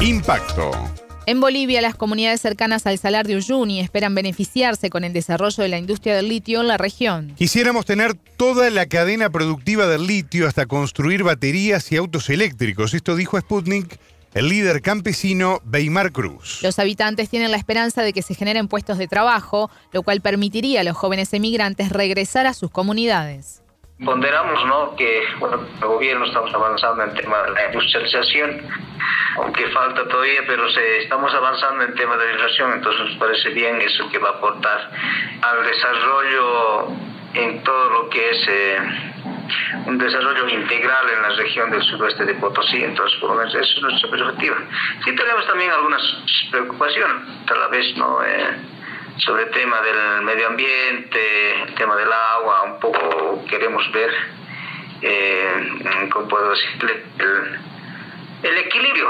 Impacto. 0.02 0.72
En 1.28 1.40
Bolivia, 1.40 1.80
las 1.80 1.94
comunidades 1.94 2.42
cercanas 2.42 2.88
al 2.88 2.98
Salar 2.98 3.28
de 3.28 3.36
Uyuni 3.36 3.80
esperan 3.80 4.16
beneficiarse 4.16 4.90
con 4.90 5.04
el 5.04 5.14
desarrollo 5.14 5.62
de 5.62 5.70
la 5.70 5.78
industria 5.78 6.16
del 6.16 6.28
litio 6.28 6.62
en 6.62 6.68
la 6.68 6.80
región. 6.80 7.36
Quisiéramos 7.38 7.86
tener 7.86 8.16
toda 8.16 8.72
la 8.72 8.88
cadena 8.88 9.30
productiva 9.30 9.86
del 9.86 10.08
litio 10.08 10.48
hasta 10.48 10.66
construir 10.66 11.22
baterías 11.22 11.92
y 11.92 11.98
autos 11.98 12.32
eléctricos. 12.32 12.96
Esto 12.96 13.16
dijo 13.16 13.40
Sputnik 13.40 14.00
el 14.34 14.50
líder 14.50 14.82
campesino 14.82 15.62
Weimar 15.72 16.12
Cruz. 16.12 16.64
Los 16.64 16.80
habitantes 16.80 17.30
tienen 17.30 17.52
la 17.52 17.58
esperanza 17.58 18.02
de 18.02 18.12
que 18.12 18.24
se 18.24 18.34
generen 18.34 18.68
puestos 18.68 18.98
de 18.98 19.08
trabajo, 19.08 19.70
lo 19.94 20.02
cual 20.02 20.22
permitiría 20.22 20.82
a 20.82 20.84
los 20.84 20.98
jóvenes 20.98 21.32
emigrantes 21.34 21.90
regresar 21.90 22.48
a 22.48 22.56
sus 22.56 22.72
comunidades. 22.72 23.61
Ponderamos 24.04 24.66
¿no? 24.66 24.96
que 24.96 25.24
bueno, 25.38 25.64
el 25.80 25.88
gobierno 25.88 26.26
estamos 26.26 26.52
avanzando 26.54 27.04
en 27.04 27.14
tema 27.14 27.44
de 27.44 27.52
la 27.52 27.66
industrialización, 27.68 28.62
aunque 29.38 29.68
falta 29.68 30.08
todavía, 30.08 30.42
pero 30.48 30.68
se, 30.72 31.04
estamos 31.04 31.32
avanzando 31.34 31.84
en 31.84 31.94
tema 31.94 32.18
de 32.18 32.32
industrialización, 32.32 32.74
entonces 32.74 33.06
nos 33.06 33.18
parece 33.18 33.50
bien 33.50 33.80
eso 33.80 34.10
que 34.10 34.18
va 34.18 34.30
a 34.30 34.32
aportar 34.34 34.92
al 35.42 35.66
desarrollo 35.66 36.88
en 37.36 37.64
todo 37.64 37.90
lo 37.92 38.10
que 38.10 38.30
es 38.32 38.48
eh, 38.48 38.78
un 39.86 39.98
desarrollo 39.98 40.50
integral 40.50 41.10
en 41.16 41.22
la 41.22 41.30
región 41.30 41.70
del 41.70 41.84
suroeste 41.84 42.26
de 42.26 42.34
Potosí, 42.36 42.84
entonces 42.84 43.20
por 43.20 43.30
lo 43.30 43.36
menos 43.36 43.54
eso 43.54 43.76
es 43.78 43.82
nuestra 43.84 44.10
perspectiva. 44.10 44.58
Sí 45.06 45.16
tenemos 45.16 45.46
también 45.46 45.72
algunas 45.72 46.02
preocupaciones, 46.50 47.46
tal 47.46 47.70
vez 47.70 47.96
no 47.98 48.24
eh, 48.24 48.58
sobre 49.18 49.44
el 49.44 49.52
tema 49.52 49.82
del 49.82 50.22
medio 50.24 50.48
ambiente, 50.48 51.64
el 51.64 51.76
tema 51.76 51.96
del 51.96 52.10
agua, 52.12 52.64
un 52.64 52.80
poco 52.80 53.46
queremos 53.48 53.92
ver, 53.92 54.12
eh, 55.02 56.10
¿cómo 56.12 56.28
puedo 56.28 56.50
decirle? 56.50 57.04
El, 57.20 57.60
el 58.44 58.58
equilibrio, 58.58 59.08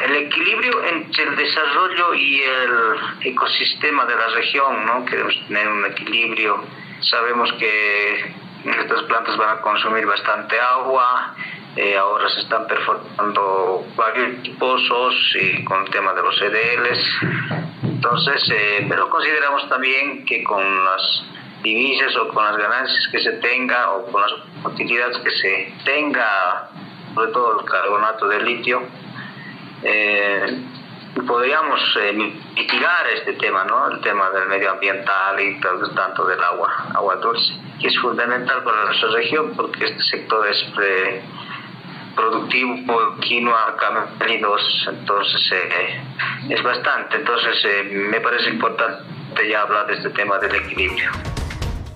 el 0.00 0.16
equilibrio 0.16 0.84
entre 0.84 1.24
el 1.24 1.36
desarrollo 1.36 2.14
y 2.14 2.42
el 2.42 2.96
ecosistema 3.22 4.04
de 4.06 4.16
la 4.16 4.28
región, 4.28 4.84
¿no? 4.86 5.04
Queremos 5.04 5.34
tener 5.46 5.68
un 5.68 5.84
equilibrio. 5.84 6.64
Sabemos 7.00 7.52
que 7.58 8.34
estas 8.64 9.02
plantas 9.04 9.36
van 9.36 9.58
a 9.58 9.60
consumir 9.60 10.06
bastante 10.06 10.58
agua, 10.58 11.34
eh, 11.76 11.96
ahora 11.96 12.28
se 12.28 12.40
están 12.40 12.66
perforando 12.66 13.84
varios 13.96 14.48
pozos 14.58 15.14
y 15.34 15.64
con 15.64 15.84
el 15.84 15.90
tema 15.90 16.12
de 16.12 16.22
los 16.22 16.40
EDLs. 16.40 17.20
Entonces, 17.82 18.48
eh, 18.50 18.86
pero 18.88 19.08
consideramos 19.10 19.68
también 19.68 20.24
que 20.24 20.44
con 20.44 20.84
las 20.84 21.24
divisas 21.62 22.14
o 22.16 22.28
con 22.28 22.44
las 22.44 22.56
ganancias 22.56 23.08
que 23.10 23.18
se 23.20 23.32
tenga 23.38 23.92
o 23.92 24.06
con 24.06 24.22
las 24.22 24.32
utilidades 24.64 25.18
que 25.18 25.30
se 25.30 25.74
tenga, 25.84 26.70
sobre 27.14 27.32
todo 27.32 27.60
el 27.60 27.66
carbonato 27.66 28.28
de 28.28 28.42
litio, 28.42 28.82
eh, 29.82 30.62
podríamos 31.26 31.80
eh, 32.00 32.12
mitigar 32.12 33.06
este 33.14 33.32
tema, 33.34 33.64
¿no? 33.64 33.90
El 33.90 34.00
tema 34.00 34.30
del 34.30 34.48
medio 34.48 34.70
ambiental 34.72 35.40
y 35.40 35.58
tanto 35.60 36.24
del 36.26 36.42
agua, 36.42 36.70
agua 36.94 37.16
dulce, 37.16 37.52
que 37.80 37.88
es 37.88 37.98
fundamental 37.98 38.62
para 38.62 38.84
nuestra 38.84 39.10
región 39.10 39.54
porque 39.56 39.86
este 39.86 40.02
sector 40.02 40.46
es 40.46 40.62
productivo, 42.14 42.76
quinoa, 43.20 43.76
camelinos, 43.76 44.60
entonces 44.88 45.40
eh, 45.52 46.00
es 46.50 46.62
bastante. 46.62 47.16
Entonces 47.16 47.56
eh, 47.64 47.84
me 48.10 48.20
parece 48.20 48.50
importante 48.50 49.02
ya 49.50 49.62
hablar 49.62 49.86
de 49.86 49.94
este 49.94 50.10
tema 50.10 50.38
del 50.38 50.54
equilibrio. 50.54 51.10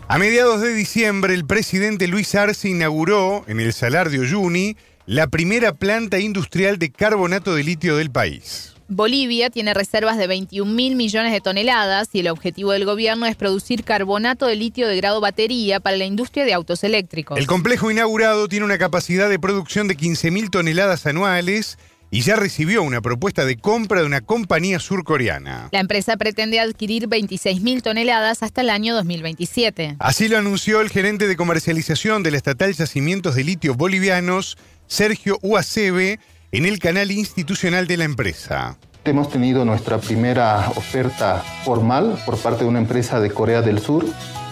A 0.09 0.19
mediados 0.19 0.62
de 0.62 0.73
diciembre, 0.73 1.35
el 1.35 1.47
presidente 1.47 2.09
Luis 2.09 2.35
Arce 2.35 2.69
inauguró 2.69 3.45
en 3.47 3.61
el 3.61 3.73
Salar 3.73 4.09
de 4.09 4.21
Uyuni 4.21 4.77
la 5.05 5.27
primera 5.27 5.73
planta 5.75 6.19
industrial 6.19 6.79
de 6.79 6.91
carbonato 6.91 7.55
de 7.55 7.64
litio 7.64 7.97
del 7.97 8.11
país. 8.11 8.68
Bolivia 8.89 9.51
tiene 9.51 9.74
reservas 9.74 10.16
de 10.16 10.26
21 10.26 10.72
mil 10.72 10.97
millones 10.97 11.30
de 11.30 11.43
toneladas 11.43 12.09
y 12.14 12.20
el 12.20 12.28
objetivo 12.28 12.72
del 12.72 12.86
gobierno 12.86 13.26
es 13.26 13.36
producir 13.36 13.84
carbonato 13.84 14.47
de 14.47 14.57
litio 14.57 14.89
de 14.89 14.97
grado 14.97 15.20
batería 15.20 15.78
para 15.78 15.99
la 15.99 16.07
industria 16.07 16.47
de 16.47 16.55
autos 16.55 16.82
eléctricos. 16.84 17.39
El 17.39 17.47
complejo 17.47 17.91
inaugurado 17.91 18.49
tiene 18.49 18.64
una 18.64 18.78
capacidad 18.78 19.28
de 19.28 19.39
producción 19.39 19.89
de 19.89 19.97
15 19.97 20.30
mil 20.30 20.49
toneladas 20.49 21.05
anuales 21.05 21.78
y 22.11 22.22
ya 22.22 22.36
recibió 22.36 22.82
una 22.82 23.03
propuesta 23.03 23.45
de 23.45 23.59
compra 23.59 24.01
de 24.01 24.07
una 24.07 24.22
compañía 24.22 24.78
surcoreana. 24.78 25.68
La 25.70 25.80
empresa 25.80 26.16
pretende 26.16 26.59
adquirir 26.59 27.09
26 27.09 27.61
mil 27.61 27.82
toneladas 27.82 28.43
hasta 28.43 28.62
el 28.62 28.70
año 28.70 28.95
2027. 28.95 29.97
Así 29.99 30.28
lo 30.28 30.39
anunció 30.39 30.80
el 30.80 30.89
gerente 30.89 31.26
de 31.26 31.36
comercialización 31.36 32.22
de 32.22 32.30
la 32.30 32.39
estatal 32.39 32.72
Yacimientos 32.72 33.34
de 33.34 33.45
Litio 33.45 33.74
Bolivianos, 33.74 34.57
Sergio 34.86 35.39
Uacebe, 35.43 36.18
en 36.51 36.65
el 36.65 36.79
canal 36.79 37.11
institucional 37.11 37.87
de 37.87 37.99
la 37.99 38.05
empresa. 38.05 38.79
Hemos 39.05 39.31
tenido 39.31 39.65
nuestra 39.65 39.99
primera 39.99 40.71
oferta 40.77 41.43
formal 41.65 42.19
por 42.25 42.39
parte 42.39 42.65
de 42.65 42.71
una 42.71 42.79
empresa 42.79 43.21
de 43.21 43.31
Corea 43.31 43.61
del 43.63 43.81
Sur 43.81 44.05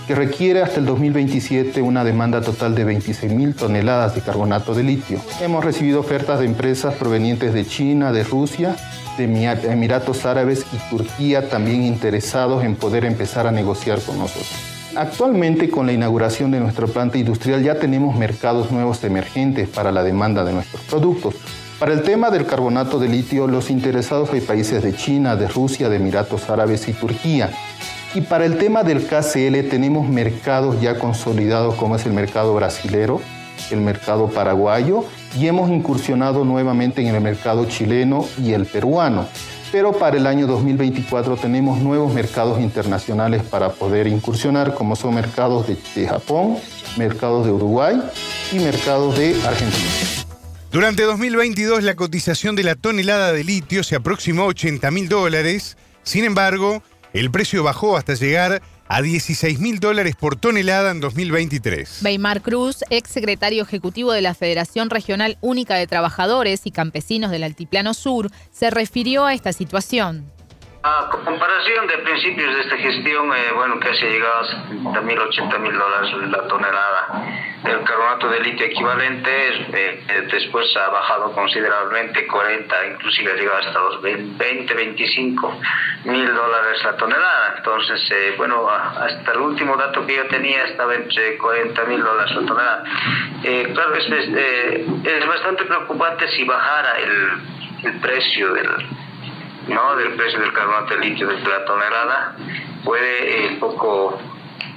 que 0.06 0.14
requiere 0.14 0.62
hasta 0.62 0.78
el 0.78 0.86
2027 0.86 1.82
una 1.82 2.04
demanda 2.04 2.40
total 2.40 2.74
de 2.74 2.86
26.000 2.86 3.56
toneladas 3.56 4.14
de 4.14 4.20
carbonato 4.20 4.72
de 4.74 4.84
litio. 4.84 5.20
Hemos 5.40 5.64
recibido 5.64 6.00
ofertas 6.00 6.38
de 6.38 6.46
empresas 6.46 6.94
provenientes 6.94 7.52
de 7.52 7.66
China, 7.66 8.12
de 8.12 8.22
Rusia, 8.22 8.76
de 9.16 9.24
Emiratos 9.24 10.24
Árabes 10.24 10.64
y 10.72 10.90
Turquía 10.90 11.48
también 11.48 11.82
interesados 11.82 12.62
en 12.62 12.76
poder 12.76 13.04
empezar 13.04 13.46
a 13.46 13.52
negociar 13.52 14.00
con 14.00 14.18
nosotros. 14.18 14.54
Actualmente 14.94 15.68
con 15.68 15.86
la 15.86 15.92
inauguración 15.92 16.50
de 16.50 16.60
nuestra 16.60 16.86
planta 16.86 17.18
industrial 17.18 17.62
ya 17.62 17.78
tenemos 17.78 18.16
mercados 18.16 18.70
nuevos 18.70 19.02
emergentes 19.02 19.68
para 19.68 19.90
la 19.92 20.02
demanda 20.02 20.44
de 20.44 20.52
nuestros 20.52 20.82
productos. 20.82 21.34
Para 21.78 21.92
el 21.92 22.02
tema 22.02 22.30
del 22.30 22.46
carbonato 22.46 22.98
de 22.98 23.06
litio, 23.06 23.46
los 23.46 23.68
interesados 23.68 24.32
hay 24.32 24.40
países 24.40 24.82
de 24.82 24.96
China, 24.96 25.36
de 25.36 25.46
Rusia, 25.46 25.90
de 25.90 25.96
Emiratos 25.96 26.48
Árabes 26.48 26.88
y 26.88 26.94
Turquía. 26.94 27.50
Y 28.14 28.22
para 28.22 28.46
el 28.46 28.56
tema 28.56 28.82
del 28.82 29.06
KCL 29.06 29.68
tenemos 29.68 30.08
mercados 30.08 30.80
ya 30.80 30.98
consolidados 30.98 31.74
como 31.74 31.96
es 31.96 32.06
el 32.06 32.14
mercado 32.14 32.54
brasilero, 32.54 33.20
el 33.70 33.82
mercado 33.82 34.28
paraguayo 34.28 35.04
y 35.38 35.48
hemos 35.48 35.68
incursionado 35.68 36.46
nuevamente 36.46 37.06
en 37.06 37.14
el 37.14 37.20
mercado 37.20 37.66
chileno 37.66 38.24
y 38.42 38.54
el 38.54 38.64
peruano. 38.64 39.26
Pero 39.70 39.92
para 39.92 40.16
el 40.16 40.26
año 40.26 40.46
2024 40.46 41.36
tenemos 41.36 41.80
nuevos 41.80 42.14
mercados 42.14 42.58
internacionales 42.58 43.42
para 43.42 43.68
poder 43.68 44.06
incursionar, 44.06 44.72
como 44.72 44.96
son 44.96 45.14
mercados 45.14 45.66
de, 45.66 45.76
de 45.94 46.08
Japón, 46.08 46.56
mercados 46.96 47.44
de 47.44 47.52
Uruguay 47.52 48.00
y 48.50 48.60
mercados 48.60 49.18
de 49.18 49.38
Argentina. 49.44 50.15
Durante 50.72 51.04
2022 51.04 51.84
la 51.84 51.94
cotización 51.94 52.56
de 52.56 52.64
la 52.64 52.74
tonelada 52.74 53.32
de 53.32 53.44
litio 53.44 53.82
se 53.82 53.96
aproximó 53.96 54.42
a 54.42 54.46
80 54.46 54.90
mil 54.90 55.08
dólares, 55.08 55.76
sin 56.02 56.24
embargo, 56.24 56.82
el 57.12 57.30
precio 57.30 57.62
bajó 57.62 57.96
hasta 57.96 58.14
llegar 58.14 58.60
a 58.88 59.02
16 59.02 59.58
mil 59.58 59.80
dólares 59.80 60.16
por 60.16 60.36
tonelada 60.36 60.90
en 60.90 61.00
2023. 61.00 62.00
Weimar 62.04 62.42
Cruz, 62.42 62.84
ex 62.90 63.10
secretario 63.10 63.62
ejecutivo 63.62 64.12
de 64.12 64.22
la 64.22 64.34
Federación 64.34 64.90
Regional 64.90 65.38
Única 65.40 65.76
de 65.76 65.86
Trabajadores 65.86 66.62
y 66.64 66.72
Campesinos 66.72 67.30
del 67.30 67.44
Altiplano 67.44 67.94
Sur, 67.94 68.30
se 68.52 68.70
refirió 68.70 69.24
a 69.24 69.34
esta 69.34 69.52
situación. 69.52 70.30
A 70.88 71.08
comparación 71.10 71.88
de 71.88 71.98
principios 71.98 72.54
de 72.54 72.60
esta 72.60 72.76
gestión, 72.76 73.34
eh, 73.34 73.50
bueno, 73.56 73.74
casi 73.80 74.06
ha 74.06 74.08
llegado 74.08 74.38
a 74.38 74.44
70 74.44 75.00
mil, 75.00 75.18
80 75.18 75.58
mil 75.58 75.76
dólares 75.76 76.12
la 76.30 76.46
tonelada. 76.46 77.26
El 77.64 77.82
carbonato 77.82 78.28
de 78.28 78.38
litio 78.38 78.66
equivalente 78.66 79.48
eh, 79.48 80.04
eh, 80.08 80.28
después 80.30 80.64
ha 80.76 80.88
bajado 80.90 81.32
considerablemente, 81.32 82.28
40, 82.28 82.86
inclusive 82.86 83.32
ha 83.32 83.34
llegado 83.34 83.58
hasta 83.58 83.80
los 83.80 84.00
20, 84.00 84.74
25 84.74 85.60
mil 86.04 86.26
dólares 86.32 86.84
la 86.84 86.96
tonelada. 86.96 87.54
Entonces, 87.56 88.36
bueno, 88.36 88.68
hasta 88.70 89.32
el 89.32 89.38
último 89.38 89.76
dato 89.76 90.06
que 90.06 90.14
yo 90.14 90.28
tenía 90.28 90.66
estaba 90.66 90.94
entre 90.94 91.36
40 91.36 91.84
mil 91.86 92.00
dólares 92.00 92.32
la 92.32 92.46
tonelada. 92.46 92.84
claro, 93.74 93.94
es, 93.96 94.08
es, 94.08 95.26
bastante 95.26 95.64
preocupante 95.64 96.28
si 96.28 96.44
bajara 96.44 96.96
el, 97.00 97.88
el 97.90 98.00
precio 98.00 98.52
del 98.52 99.05
¿no? 99.68 99.96
del 99.96 100.14
precio 100.14 100.40
del 100.40 100.52
carbonato 100.52 100.94
de 100.94 101.00
litio 101.00 101.26
de 101.26 101.34
la 101.40 101.64
tonelada 101.64 102.36
puede 102.84 103.48
un 103.48 103.54
eh, 103.54 103.56
poco 103.58 104.18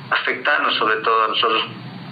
afectarnos, 0.09 0.75
sobre 0.75 0.97
todo 0.97 1.25
a 1.25 1.27
nosotros 1.27 1.63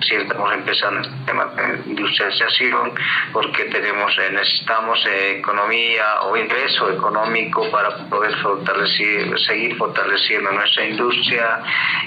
si 0.02 0.16
estamos 0.16 0.54
empezando 0.54 1.02
el 1.02 1.26
tema 1.26 1.46
de 1.46 1.90
industrialización, 1.90 2.94
porque 3.34 3.66
tenemos, 3.66 4.18
eh, 4.18 4.32
necesitamos 4.32 5.04
eh, 5.06 5.38
economía 5.40 6.22
o 6.24 6.38
ingreso 6.38 6.92
económico 6.92 7.70
para 7.72 7.98
poder 8.10 8.36
fortalecer, 8.38 9.40
seguir 9.40 9.76
fortaleciendo 9.78 10.52
nuestra 10.52 10.86
industria, 10.86 11.60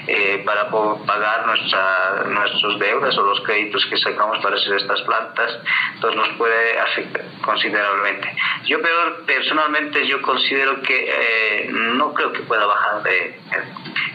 eh, 0.07 0.41
para 0.45 0.69
pagar 0.69 1.45
nuestra, 1.45 2.23
nuestros 2.27 2.79
deudas 2.79 3.17
o 3.17 3.23
los 3.23 3.41
créditos 3.41 3.85
que 3.85 3.97
sacamos 3.97 4.39
para 4.39 4.55
hacer 4.55 4.75
estas 4.75 5.01
plantas, 5.01 5.59
entonces 5.95 6.17
nos 6.17 6.29
puede 6.37 6.79
afectar 6.79 7.25
considerablemente. 7.41 8.35
Yo 8.65 8.81
pero 8.81 9.25
personalmente 9.25 10.05
yo 10.07 10.21
considero 10.21 10.81
que 10.81 11.69
no 11.71 12.13
creo 12.13 12.31
que 12.31 12.39
pueda 12.41 12.65
bajar 12.65 13.03
de, 13.03 13.39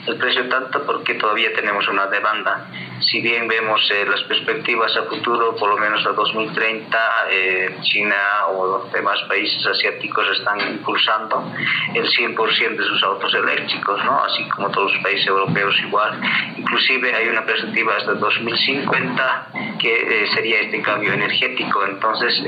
el 0.07 0.17
precio 0.17 0.49
tanto 0.49 0.85
porque 0.85 1.15
todavía 1.15 1.53
tenemos 1.53 1.87
una 1.89 2.07
demanda. 2.07 2.67
Si 3.01 3.21
bien 3.21 3.49
vemos 3.49 3.66
eh, 3.91 4.07
las 4.09 4.23
perspectivas 4.23 4.97
a 4.97 5.03
futuro, 5.05 5.57
por 5.57 5.71
lo 5.71 5.77
menos 5.77 6.05
a 6.07 6.11
2030, 6.11 6.99
eh, 7.31 7.77
China 7.83 8.17
o 8.49 8.79
los 8.79 8.93
demás 8.93 9.19
países 9.29 9.67
asiáticos 9.67 10.25
están 10.39 10.61
impulsando 10.61 11.53
el 11.93 12.07
100% 12.09 12.77
de 12.77 12.85
sus 12.85 13.03
autos 13.03 13.35
eléctricos, 13.35 14.05
¿no? 14.05 14.23
así 14.23 14.49
como 14.49 14.71
todos 14.71 14.93
los 14.93 15.03
países 15.03 15.27
europeos 15.27 15.75
igual. 15.81 16.21
Inclusive 16.57 17.15
hay 17.15 17.29
una 17.29 17.45
perspectiva 17.45 17.97
hasta 17.97 18.15
2050 18.15 19.49
que 19.81 20.23
eh, 20.23 20.27
sería 20.33 20.61
este 20.61 20.81
cambio 20.81 21.13
energético. 21.13 21.85
Entonces, 21.85 22.43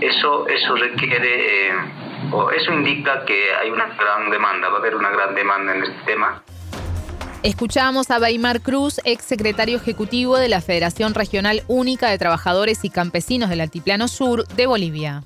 eso, 0.00 0.46
eso 0.48 0.74
requiere, 0.76 1.72
o 2.32 2.50
eso 2.50 2.72
indica 2.72 3.24
que 3.24 3.54
hay 3.54 3.70
una 3.70 3.86
gran 3.86 4.30
demanda, 4.30 4.68
va 4.68 4.76
a 4.76 4.78
haber 4.78 4.94
una 4.94 5.10
gran 5.10 5.34
demanda 5.34 5.74
en 5.74 5.82
este 5.82 6.02
tema. 6.06 6.42
Escuchamos 7.46 8.10
a 8.10 8.18
Weimar 8.18 8.60
Cruz, 8.60 9.00
ex 9.04 9.24
secretario 9.24 9.76
ejecutivo 9.76 10.36
de 10.36 10.48
la 10.48 10.60
Federación 10.60 11.14
Regional 11.14 11.62
Única 11.68 12.10
de 12.10 12.18
Trabajadores 12.18 12.80
y 12.82 12.90
Campesinos 12.90 13.48
del 13.48 13.60
Altiplano 13.60 14.08
Sur 14.08 14.48
de 14.48 14.66
Bolivia. 14.66 15.22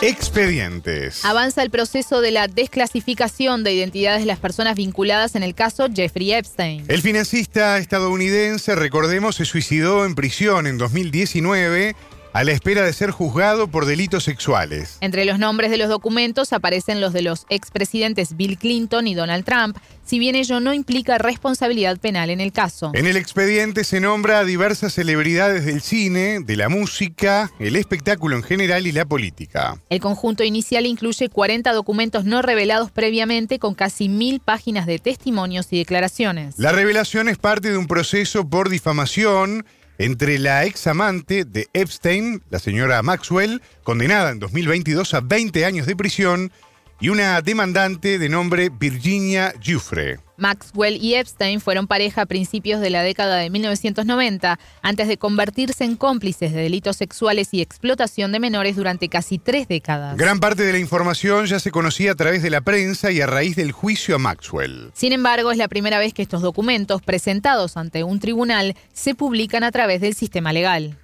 Expedientes. 0.00 1.22
Avanza 1.22 1.62
el 1.62 1.68
proceso 1.68 2.22
de 2.22 2.30
la 2.30 2.48
desclasificación 2.48 3.62
de 3.62 3.74
identidades 3.74 4.20
de 4.20 4.26
las 4.26 4.38
personas 4.38 4.76
vinculadas 4.76 5.34
en 5.34 5.42
el 5.42 5.54
caso 5.54 5.88
Jeffrey 5.94 6.32
Epstein. 6.32 6.86
El 6.88 7.02
financista 7.02 7.76
estadounidense, 7.76 8.74
recordemos, 8.74 9.36
se 9.36 9.44
suicidó 9.44 10.06
en 10.06 10.14
prisión 10.14 10.66
en 10.66 10.78
2019 10.78 11.94
a 12.34 12.42
la 12.42 12.50
espera 12.50 12.82
de 12.82 12.92
ser 12.92 13.12
juzgado 13.12 13.68
por 13.68 13.86
delitos 13.86 14.24
sexuales. 14.24 14.98
Entre 15.00 15.24
los 15.24 15.38
nombres 15.38 15.70
de 15.70 15.78
los 15.78 15.88
documentos 15.88 16.52
aparecen 16.52 17.00
los 17.00 17.12
de 17.12 17.22
los 17.22 17.46
expresidentes 17.48 18.36
Bill 18.36 18.58
Clinton 18.58 19.06
y 19.06 19.14
Donald 19.14 19.44
Trump, 19.44 19.78
si 20.04 20.18
bien 20.18 20.34
ello 20.34 20.58
no 20.58 20.74
implica 20.74 21.16
responsabilidad 21.16 21.96
penal 21.98 22.30
en 22.30 22.40
el 22.40 22.50
caso. 22.50 22.90
En 22.92 23.06
el 23.06 23.16
expediente 23.16 23.84
se 23.84 24.00
nombra 24.00 24.40
a 24.40 24.44
diversas 24.44 24.94
celebridades 24.94 25.64
del 25.64 25.80
cine, 25.80 26.40
de 26.40 26.56
la 26.56 26.68
música, 26.68 27.52
el 27.60 27.76
espectáculo 27.76 28.34
en 28.34 28.42
general 28.42 28.88
y 28.88 28.92
la 28.92 29.04
política. 29.04 29.80
El 29.88 30.00
conjunto 30.00 30.42
inicial 30.42 30.86
incluye 30.86 31.28
40 31.28 31.72
documentos 31.72 32.24
no 32.24 32.42
revelados 32.42 32.90
previamente 32.90 33.60
con 33.60 33.74
casi 33.74 34.08
mil 34.08 34.40
páginas 34.40 34.86
de 34.86 34.98
testimonios 34.98 35.68
y 35.70 35.78
declaraciones. 35.78 36.58
La 36.58 36.72
revelación 36.72 37.28
es 37.28 37.38
parte 37.38 37.70
de 37.70 37.78
un 37.78 37.86
proceso 37.86 38.50
por 38.50 38.70
difamación 38.70 39.64
entre 39.98 40.38
la 40.38 40.64
ex 40.64 40.86
amante 40.86 41.44
de 41.44 41.68
Epstein, 41.72 42.42
la 42.50 42.58
señora 42.58 43.02
Maxwell, 43.02 43.62
condenada 43.82 44.30
en 44.30 44.38
2022 44.38 45.14
a 45.14 45.20
20 45.20 45.64
años 45.64 45.86
de 45.86 45.96
prisión, 45.96 46.52
y 47.00 47.08
una 47.08 47.40
demandante 47.42 48.18
de 48.18 48.28
nombre 48.28 48.70
Virginia 48.70 49.54
Giuffre. 49.60 50.18
Maxwell 50.36 50.96
y 51.02 51.14
Epstein 51.14 51.60
fueron 51.60 51.86
pareja 51.86 52.22
a 52.22 52.26
principios 52.26 52.80
de 52.80 52.90
la 52.90 53.02
década 53.02 53.36
de 53.36 53.50
1990, 53.50 54.58
antes 54.82 55.08
de 55.08 55.16
convertirse 55.16 55.84
en 55.84 55.96
cómplices 55.96 56.52
de 56.52 56.62
delitos 56.62 56.96
sexuales 56.96 57.48
y 57.52 57.60
explotación 57.60 58.32
de 58.32 58.40
menores 58.40 58.76
durante 58.76 59.08
casi 59.08 59.38
tres 59.38 59.68
décadas. 59.68 60.16
Gran 60.16 60.40
parte 60.40 60.64
de 60.64 60.72
la 60.72 60.78
información 60.78 61.46
ya 61.46 61.60
se 61.60 61.70
conocía 61.70 62.12
a 62.12 62.14
través 62.14 62.42
de 62.42 62.50
la 62.50 62.60
prensa 62.60 63.10
y 63.10 63.20
a 63.20 63.26
raíz 63.26 63.56
del 63.56 63.72
juicio 63.72 64.16
a 64.16 64.18
Maxwell. 64.18 64.90
Sin 64.94 65.12
embargo, 65.12 65.52
es 65.52 65.58
la 65.58 65.68
primera 65.68 65.98
vez 65.98 66.14
que 66.14 66.22
estos 66.22 66.42
documentos, 66.42 67.02
presentados 67.02 67.76
ante 67.76 68.04
un 68.04 68.20
tribunal, 68.20 68.74
se 68.92 69.14
publican 69.14 69.64
a 69.64 69.72
través 69.72 70.00
del 70.00 70.14
sistema 70.14 70.52
legal. 70.52 70.98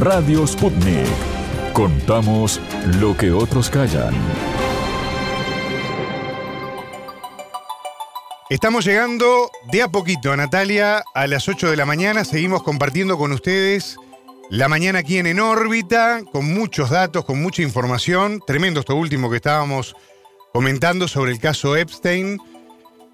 Radio 0.00 0.46
Sputnik. 0.46 1.08
Contamos 1.72 2.60
lo 3.00 3.16
que 3.16 3.32
otros 3.32 3.68
callan. 3.68 4.14
Estamos 8.48 8.84
llegando 8.84 9.50
de 9.72 9.82
a 9.82 9.88
poquito, 9.88 10.36
Natalia, 10.36 11.02
a 11.14 11.26
las 11.26 11.48
8 11.48 11.70
de 11.70 11.76
la 11.76 11.84
mañana. 11.84 12.24
Seguimos 12.24 12.62
compartiendo 12.62 13.18
con 13.18 13.32
ustedes 13.32 13.96
la 14.50 14.68
mañana 14.68 15.00
aquí 15.00 15.18
en 15.18 15.26
En 15.26 15.40
órbita, 15.40 16.22
con 16.30 16.44
muchos 16.54 16.90
datos, 16.90 17.24
con 17.24 17.42
mucha 17.42 17.62
información. 17.62 18.40
Tremendo 18.46 18.78
esto 18.78 18.94
último 18.94 19.28
que 19.30 19.36
estábamos 19.36 19.96
comentando 20.52 21.08
sobre 21.08 21.32
el 21.32 21.40
caso 21.40 21.74
Epstein. 21.74 22.38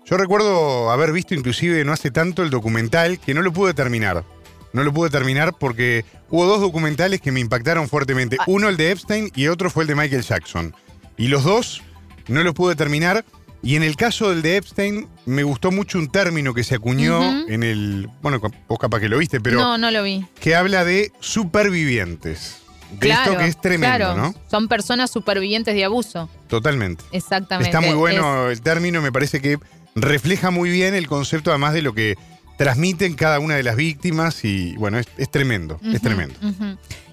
Yo 0.04 0.18
recuerdo 0.18 0.90
haber 0.90 1.12
visto 1.12 1.34
inclusive 1.34 1.82
no 1.82 1.94
hace 1.94 2.10
tanto 2.10 2.42
el 2.42 2.50
documental 2.50 3.18
que 3.18 3.32
no 3.32 3.40
lo 3.40 3.54
pude 3.54 3.72
terminar 3.72 4.33
no 4.74 4.82
lo 4.82 4.92
pude 4.92 5.08
terminar 5.08 5.54
porque 5.58 6.04
hubo 6.30 6.46
dos 6.46 6.60
documentales 6.60 7.20
que 7.20 7.30
me 7.30 7.38
impactaron 7.38 7.88
fuertemente. 7.88 8.36
Ah. 8.40 8.44
Uno 8.48 8.68
el 8.68 8.76
de 8.76 8.90
Epstein 8.90 9.30
y 9.34 9.46
otro 9.46 9.70
fue 9.70 9.84
el 9.84 9.88
de 9.88 9.94
Michael 9.94 10.22
Jackson. 10.22 10.74
Y 11.16 11.28
los 11.28 11.44
dos 11.44 11.80
no 12.26 12.42
los 12.42 12.54
pude 12.54 12.74
terminar. 12.74 13.24
Y 13.62 13.76
en 13.76 13.84
el 13.84 13.96
caso 13.96 14.30
del 14.30 14.42
de 14.42 14.56
Epstein, 14.56 15.08
me 15.26 15.44
gustó 15.44 15.70
mucho 15.70 15.98
un 15.98 16.10
término 16.10 16.52
que 16.52 16.64
se 16.64 16.74
acuñó 16.74 17.48
en 17.48 17.62
el. 17.62 18.10
Bueno, 18.20 18.40
vos 18.68 18.78
capaz 18.78 19.00
que 19.00 19.08
lo 19.08 19.16
viste, 19.16 19.40
pero. 19.40 19.58
No, 19.58 19.78
no 19.78 19.90
lo 19.92 20.02
vi. 20.02 20.26
Que 20.40 20.56
habla 20.56 20.84
de 20.84 21.12
supervivientes. 21.20 22.56
claro, 22.98 23.38
que 23.38 23.46
es 23.46 23.58
tremendo, 23.58 24.16
¿no? 24.16 24.34
Son 24.50 24.66
personas 24.66 25.10
supervivientes 25.10 25.74
de 25.74 25.84
abuso. 25.84 26.28
Totalmente. 26.48 27.04
Exactamente. 27.12 27.70
Está 27.70 27.80
muy 27.80 27.94
bueno 27.94 28.50
el 28.50 28.60
término, 28.60 29.00
me 29.00 29.12
parece 29.12 29.40
que 29.40 29.58
refleja 29.94 30.50
muy 30.50 30.68
bien 30.68 30.94
el 30.94 31.06
concepto, 31.06 31.50
además 31.50 31.72
de 31.74 31.82
lo 31.82 31.94
que 31.94 32.16
transmiten 32.56 33.14
cada 33.14 33.40
una 33.40 33.56
de 33.56 33.62
las 33.62 33.76
víctimas 33.76 34.44
y 34.44 34.76
bueno, 34.76 34.98
es, 34.98 35.30
tremendo, 35.30 35.80
es 35.82 36.00
tremendo. 36.00 36.34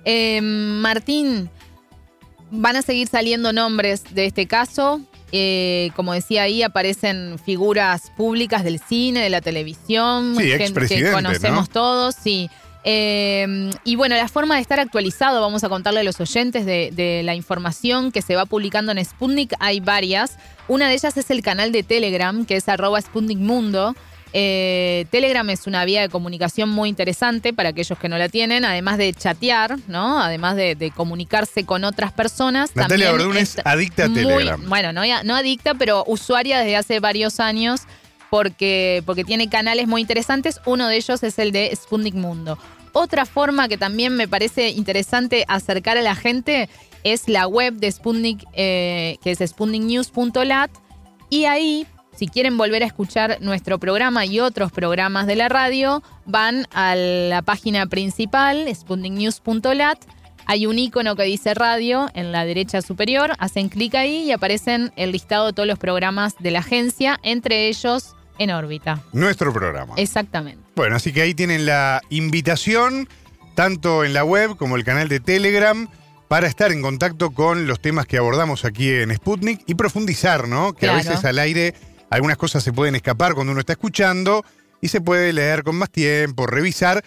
Eh, 0.06 0.42
Martín, 0.42 1.50
van 2.52 2.76
a 2.76 2.82
seguir 2.82 3.08
saliendo 3.08 3.54
nombres 3.54 4.04
de 4.14 4.26
este 4.26 4.46
caso. 4.48 5.02
Eh, 5.34 5.92
como 5.96 6.14
decía 6.14 6.44
ahí, 6.44 6.62
aparecen 6.62 7.40
figuras 7.44 8.12
públicas 8.18 8.64
del 8.66 8.80
cine, 8.80 9.22
de 9.22 9.30
la 9.30 9.40
televisión, 9.40 10.36
gente 10.38 10.88
que 10.88 11.12
conocemos 11.12 11.70
todos, 11.70 12.16
sí. 12.16 12.50
Eh, 12.84 13.70
y 13.86 13.96
bueno, 13.96 14.16
la 14.16 14.28
forma 14.28 14.56
de 14.56 14.62
estar 14.62 14.80
actualizado, 14.80 15.40
vamos 15.40 15.64
a 15.64 15.70
contarle 15.70 16.00
a 16.00 16.04
los 16.04 16.20
oyentes 16.20 16.66
de, 16.66 16.90
de, 16.92 17.22
la 17.24 17.36
información 17.36 18.12
que 18.12 18.22
se 18.22 18.36
va 18.36 18.46
publicando 18.46 18.92
en 18.92 19.06
Sputnik, 19.06 19.54
hay 19.60 19.80
varias. 19.80 20.38
Una 20.68 20.90
de 20.90 20.96
ellas 20.96 21.16
es 21.16 21.30
el 21.30 21.44
canal 21.44 21.72
de 21.72 21.84
Telegram, 21.84 22.46
que 22.46 22.58
es 22.58 22.68
arroba 22.68 23.00
Sputnik 23.00 23.38
Mundo. 23.38 23.96
Eh, 24.34 25.06
Telegram 25.10 25.50
es 25.50 25.68
una 25.68 25.84
vía 25.84 26.02
de 26.02 26.10
comunicación 26.10 26.70
muy 26.70 26.88
interesante 26.90 27.54
para 27.54 27.70
aquellos 27.70 27.98
que 28.00 28.08
no 28.08 28.18
la 28.18 28.30
tienen, 28.30 28.64
además 28.64 28.98
de 28.98 29.14
chatear, 29.14 29.78
¿no? 29.88 30.22
Además 30.22 30.56
de, 30.56 30.92
comunicarse 30.96 31.66
con 31.66 31.84
otras 31.84 32.12
personas. 32.12 32.76
Natalia 32.76 33.12
Verdún 33.12 33.38
es 33.38 33.58
adicta 33.64 34.06
a 34.06 34.14
Telegram. 34.14 34.62
Bueno, 34.70 34.94
no, 34.94 35.02
no 35.24 35.36
adicta, 35.36 35.74
pero 35.74 36.04
usuaria 36.08 36.60
desde 36.60 36.78
hace 36.78 37.00
varios 37.00 37.40
años 37.40 37.82
porque, 38.30 39.04
porque 39.06 39.24
tiene 39.24 39.50
canales 39.50 39.88
muy 39.88 40.02
interesantes. 40.02 40.62
Uno 40.66 40.88
de 40.88 40.96
ellos 40.96 41.22
es 41.24 41.38
el 41.38 41.52
de 41.52 41.76
Sputnik 41.76 42.16
Mundo. 42.16 42.58
Otra 42.94 43.26
forma 43.26 43.68
que 43.68 43.78
también 43.78 44.16
me 44.16 44.28
parece 44.28 44.70
interesante 44.70 45.46
acercar 45.48 45.98
a 45.98 46.02
la 46.02 46.16
gente 46.16 46.70
es 47.04 47.28
la 47.28 47.48
web 47.48 47.74
de 47.74 47.92
Sputnik, 47.92 48.46
eh, 48.54 49.18
que 49.24 49.32
es 49.32 49.40
sputniknews.lat. 49.40 50.72
Y 51.30 51.46
ahí 51.46 51.88
si 52.16 52.28
quieren 52.28 52.58
volver 52.58 52.84
a 52.84 52.86
escuchar 52.86 53.38
nuestro 53.42 53.80
programa 53.80 54.26
y 54.26 54.40
otros 54.40 54.72
programas 54.72 55.28
de 55.28 55.36
la 55.36 55.50
radio, 55.50 56.04
van 56.26 56.68
a 56.74 56.96
la 56.96 57.42
página 57.42 57.86
principal, 57.88 58.68
sputniknews.lat. 58.74 59.98
Hay 60.46 60.66
un 60.66 60.78
icono 60.80 61.16
que 61.16 61.24
dice 61.24 61.54
radio 61.54 62.10
en 62.14 62.32
la 62.32 62.46
derecha 62.46 62.82
superior, 62.82 63.34
hacen 63.40 63.70
clic 63.70 63.96
ahí 63.96 64.24
y 64.24 64.32
aparecen 64.32 64.92
el 64.96 65.12
listado 65.12 65.48
de 65.48 65.54
todos 65.54 65.68
los 65.68 65.80
programas 65.80 66.36
de 66.40 66.52
la 66.52 66.60
agencia, 66.60 67.20
entre 67.24 67.68
ellos 67.68 68.16
En 68.38 68.50
órbita. 68.50 69.02
Nuestro 69.14 69.54
programa. 69.54 69.94
Exactamente. 69.98 70.64
Bueno, 70.76 70.96
así 70.96 71.14
que 71.14 71.22
ahí 71.22 71.34
tienen 71.34 71.66
la 71.66 72.02
invitación, 72.10 73.08
tanto 73.56 74.04
en 74.04 74.14
la 74.14 74.24
web 74.24 74.58
como 74.58 74.78
el 74.78 74.84
canal 74.84 75.08
de 75.10 75.20
Telegram, 75.20 75.88
para 76.28 76.48
estar 76.48 76.72
en 76.72 76.82
contacto 76.82 77.32
con 77.32 77.68
los 77.68 77.80
temas 77.82 78.08
que 78.08 78.18
abordamos 78.18 78.66
aquí 78.66 78.90
en 78.90 79.14
Sputnik 79.14 79.62
y 79.68 79.76
profundizar, 79.76 80.48
¿no? 80.48 80.74
Que 80.74 80.88
a 80.88 80.96
veces 80.96 81.24
al 81.24 81.38
aire 81.40 81.76
algunas 82.12 82.38
cosas 82.38 82.64
se 82.64 82.72
pueden 82.72 82.94
escapar 82.94 83.34
cuando 83.34 83.52
uno 83.52 83.62
está 83.62 83.74
escuchando 83.74 84.46
y 84.82 84.90
se 84.90 85.02
puede 85.02 85.34
leer 85.34 85.64
con 85.64 85.76
más 85.78 85.90
tiempo, 85.90 86.46
revisar. 86.46 87.04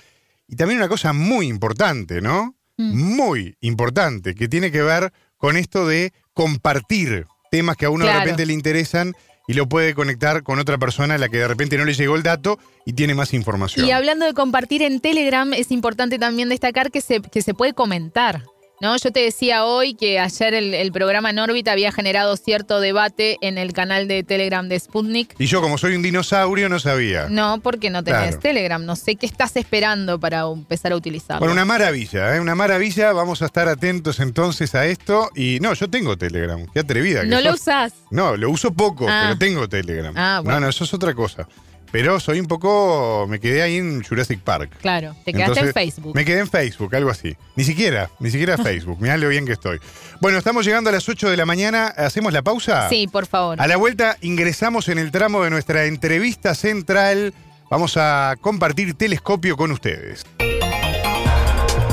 Y 0.48 0.56
también 0.56 0.78
una 0.78 0.88
cosa 0.88 1.12
muy 1.12 1.46
importante, 1.46 2.20
¿no? 2.20 2.56
Mm. 2.76 3.14
muy 3.16 3.56
importante 3.60 4.34
que 4.34 4.48
tiene 4.48 4.72
que 4.72 4.82
ver 4.82 5.12
con 5.36 5.56
esto 5.56 5.86
de 5.86 6.12
compartir 6.32 7.26
temas 7.48 7.76
que 7.76 7.86
a 7.86 7.90
uno 7.90 8.04
de 8.04 8.12
repente 8.12 8.46
le 8.46 8.52
interesan 8.52 9.14
y 9.46 9.52
lo 9.52 9.68
puede 9.68 9.94
conectar 9.94 10.42
con 10.42 10.58
otra 10.58 10.76
persona 10.76 11.14
a 11.14 11.18
la 11.18 11.28
que 11.28 11.36
de 11.36 11.46
repente 11.46 11.76
no 11.76 11.84
le 11.84 11.94
llegó 11.94 12.16
el 12.16 12.24
dato 12.24 12.58
y 12.84 12.94
tiene 12.94 13.14
más 13.14 13.32
información. 13.32 13.86
Y 13.86 13.92
hablando 13.92 14.26
de 14.26 14.34
compartir 14.34 14.82
en 14.82 14.98
Telegram, 15.00 15.52
es 15.52 15.70
importante 15.70 16.18
también 16.18 16.48
destacar 16.48 16.90
que 16.90 17.00
se, 17.00 17.20
que 17.20 17.42
se 17.42 17.54
puede 17.54 17.74
comentar. 17.74 18.42
¿No? 18.80 18.96
Yo 18.96 19.10
te 19.12 19.20
decía 19.20 19.64
hoy 19.64 19.94
que 19.94 20.18
ayer 20.18 20.52
el, 20.54 20.74
el 20.74 20.92
programa 20.92 21.30
en 21.30 21.38
órbita 21.38 21.72
había 21.72 21.92
generado 21.92 22.36
cierto 22.36 22.80
debate 22.80 23.38
en 23.40 23.56
el 23.58 23.72
canal 23.72 24.08
de 24.08 24.22
Telegram 24.24 24.68
de 24.68 24.78
Sputnik. 24.78 25.34
Y 25.38 25.46
yo, 25.46 25.60
como 25.62 25.78
soy 25.78 25.94
un 25.94 26.02
dinosaurio, 26.02 26.68
no 26.68 26.78
sabía. 26.78 27.28
No, 27.30 27.60
porque 27.60 27.90
no 27.90 28.02
tenés 28.04 28.22
Claro. 28.22 28.38
Telegram. 28.40 28.84
No 28.84 28.96
sé 28.96 29.16
qué 29.16 29.26
estás 29.26 29.56
esperando 29.56 30.20
para 30.20 30.40
empezar 30.42 30.92
a 30.92 30.96
utilizarlo. 30.96 31.38
Bueno, 31.40 31.52
una 31.52 31.64
maravilla, 31.64 32.36
¿eh? 32.36 32.40
una 32.40 32.54
maravilla. 32.54 33.12
Vamos 33.12 33.40
a 33.42 33.46
estar 33.46 33.68
atentos 33.68 34.20
entonces 34.20 34.74
a 34.74 34.86
esto. 34.86 35.30
Y 35.34 35.58
no, 35.60 35.72
yo 35.74 35.88
tengo 35.88 36.16
Telegram. 36.18 36.66
Qué 36.72 36.80
atrevida. 36.80 37.22
que 37.22 37.28
no 37.28 37.40
lo 37.40 37.54
usás. 37.54 37.92
No, 38.10 38.36
lo 38.36 38.50
uso 38.50 38.72
poco, 38.72 39.06
Ah. 39.08 39.22
pero 39.26 39.38
tengo 39.38 39.68
Telegram. 39.68 40.12
Ah, 40.16 40.40
bueno. 40.42 40.60
No, 40.60 40.66
no, 40.66 40.70
eso 40.70 40.84
es 40.84 40.92
otra 40.92 41.14
cosa. 41.14 41.48
Pero 41.94 42.18
soy 42.18 42.40
un 42.40 42.46
poco. 42.46 43.24
Me 43.28 43.38
quedé 43.38 43.62
ahí 43.62 43.76
en 43.76 44.02
Jurassic 44.02 44.40
Park. 44.40 44.78
Claro, 44.80 45.14
te 45.24 45.32
quedaste 45.32 45.60
Entonces, 45.60 45.66
en 45.66 45.72
Facebook. 45.74 46.16
Me 46.16 46.24
quedé 46.24 46.40
en 46.40 46.48
Facebook, 46.48 46.96
algo 46.96 47.08
así. 47.08 47.36
Ni 47.54 47.62
siquiera, 47.62 48.10
ni 48.18 48.32
siquiera 48.32 48.58
Facebook. 48.58 48.98
Mirá 49.00 49.16
lo 49.16 49.28
bien 49.28 49.46
que 49.46 49.52
estoy. 49.52 49.78
Bueno, 50.20 50.38
estamos 50.38 50.66
llegando 50.66 50.90
a 50.90 50.92
las 50.92 51.08
8 51.08 51.30
de 51.30 51.36
la 51.36 51.46
mañana. 51.46 51.86
¿Hacemos 51.86 52.32
la 52.32 52.42
pausa? 52.42 52.88
Sí, 52.88 53.06
por 53.06 53.26
favor. 53.26 53.62
A 53.62 53.68
la 53.68 53.76
vuelta 53.76 54.16
ingresamos 54.22 54.88
en 54.88 54.98
el 54.98 55.12
tramo 55.12 55.44
de 55.44 55.50
nuestra 55.50 55.84
entrevista 55.84 56.56
central. 56.56 57.32
Vamos 57.70 57.96
a 57.96 58.34
compartir 58.40 58.94
telescopio 58.94 59.56
con 59.56 59.70
ustedes. 59.70 60.26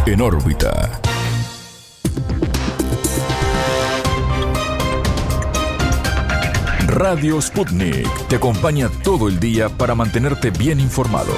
En 0.08 0.20
órbita. 0.20 0.99
Radio 6.92 7.42
Sputnik 7.42 8.28
te 8.28 8.36
acompaña 8.36 8.89
todo 9.02 9.30
el 9.30 9.39
día 9.39 9.70
para 9.70 9.96
mantenerte 9.96 10.52
bien 10.52 10.82
informado. 10.82 11.32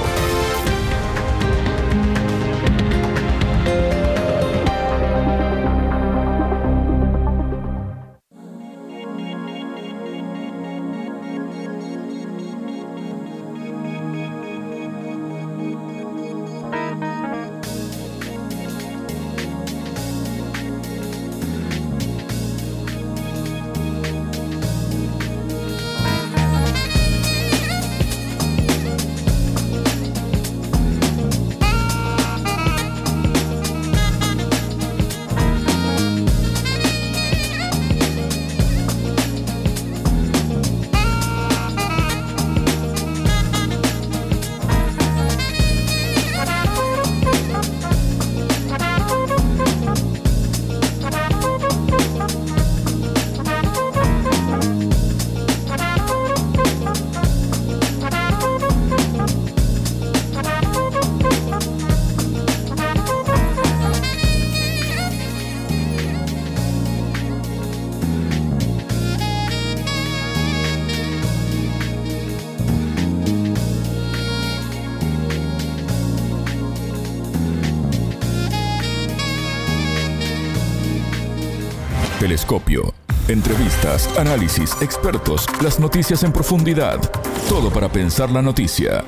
Análisis, 84.17 84.75
expertos, 84.81 85.47
las 85.61 85.79
noticias 85.79 86.23
en 86.23 86.31
profundidad. 86.31 86.99
Todo 87.49 87.71
para 87.71 87.91
pensar 87.91 88.29
la 88.29 88.41
noticia. 88.41 89.03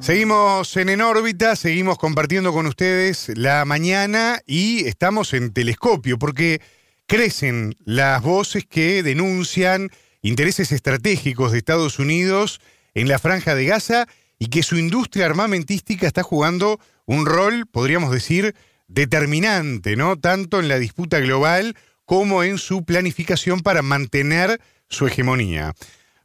Seguimos 0.00 0.76
en 0.76 0.88
En 0.88 1.00
órbita, 1.00 1.56
seguimos 1.56 1.98
compartiendo 1.98 2.52
con 2.52 2.66
ustedes 2.66 3.30
la 3.36 3.64
mañana 3.64 4.40
y 4.46 4.86
estamos 4.86 5.34
en 5.34 5.52
telescopio 5.52 6.18
porque 6.18 6.60
crecen 7.06 7.74
las 7.84 8.22
voces 8.22 8.64
que 8.64 9.02
denuncian 9.02 9.90
intereses 10.22 10.72
estratégicos 10.72 11.52
de 11.52 11.58
Estados 11.58 11.98
Unidos 11.98 12.60
en 12.94 13.08
la 13.08 13.18
franja 13.18 13.54
de 13.54 13.66
Gaza 13.66 14.06
y 14.38 14.46
que 14.46 14.62
su 14.62 14.78
industria 14.78 15.26
armamentística 15.26 16.06
está 16.06 16.22
jugando 16.22 16.78
un 17.06 17.26
rol, 17.26 17.66
podríamos 17.66 18.12
decir, 18.12 18.54
determinante, 18.86 19.96
¿no? 19.96 20.16
Tanto 20.16 20.60
en 20.60 20.68
la 20.68 20.78
disputa 20.78 21.18
global 21.18 21.76
como 22.08 22.42
en 22.42 22.56
su 22.56 22.86
planificación 22.86 23.60
para 23.60 23.82
mantener 23.82 24.62
su 24.88 25.06
hegemonía. 25.06 25.74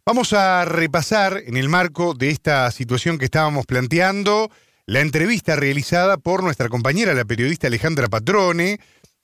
Vamos 0.06 0.32
a 0.32 0.64
repasar, 0.64 1.44
en 1.46 1.58
el 1.58 1.68
marco 1.68 2.14
de 2.14 2.30
esta 2.30 2.72
situación 2.72 3.18
que 3.18 3.26
estábamos 3.26 3.66
planteando, 3.66 4.50
la 4.86 5.02
entrevista 5.02 5.58
realizada 5.58 6.16
por 6.16 6.42
nuestra 6.42 6.70
compañera, 6.70 7.14
la 7.14 7.26
periodista 7.26 7.68
Alejandra 7.68 8.08
Patrone, 8.08 8.80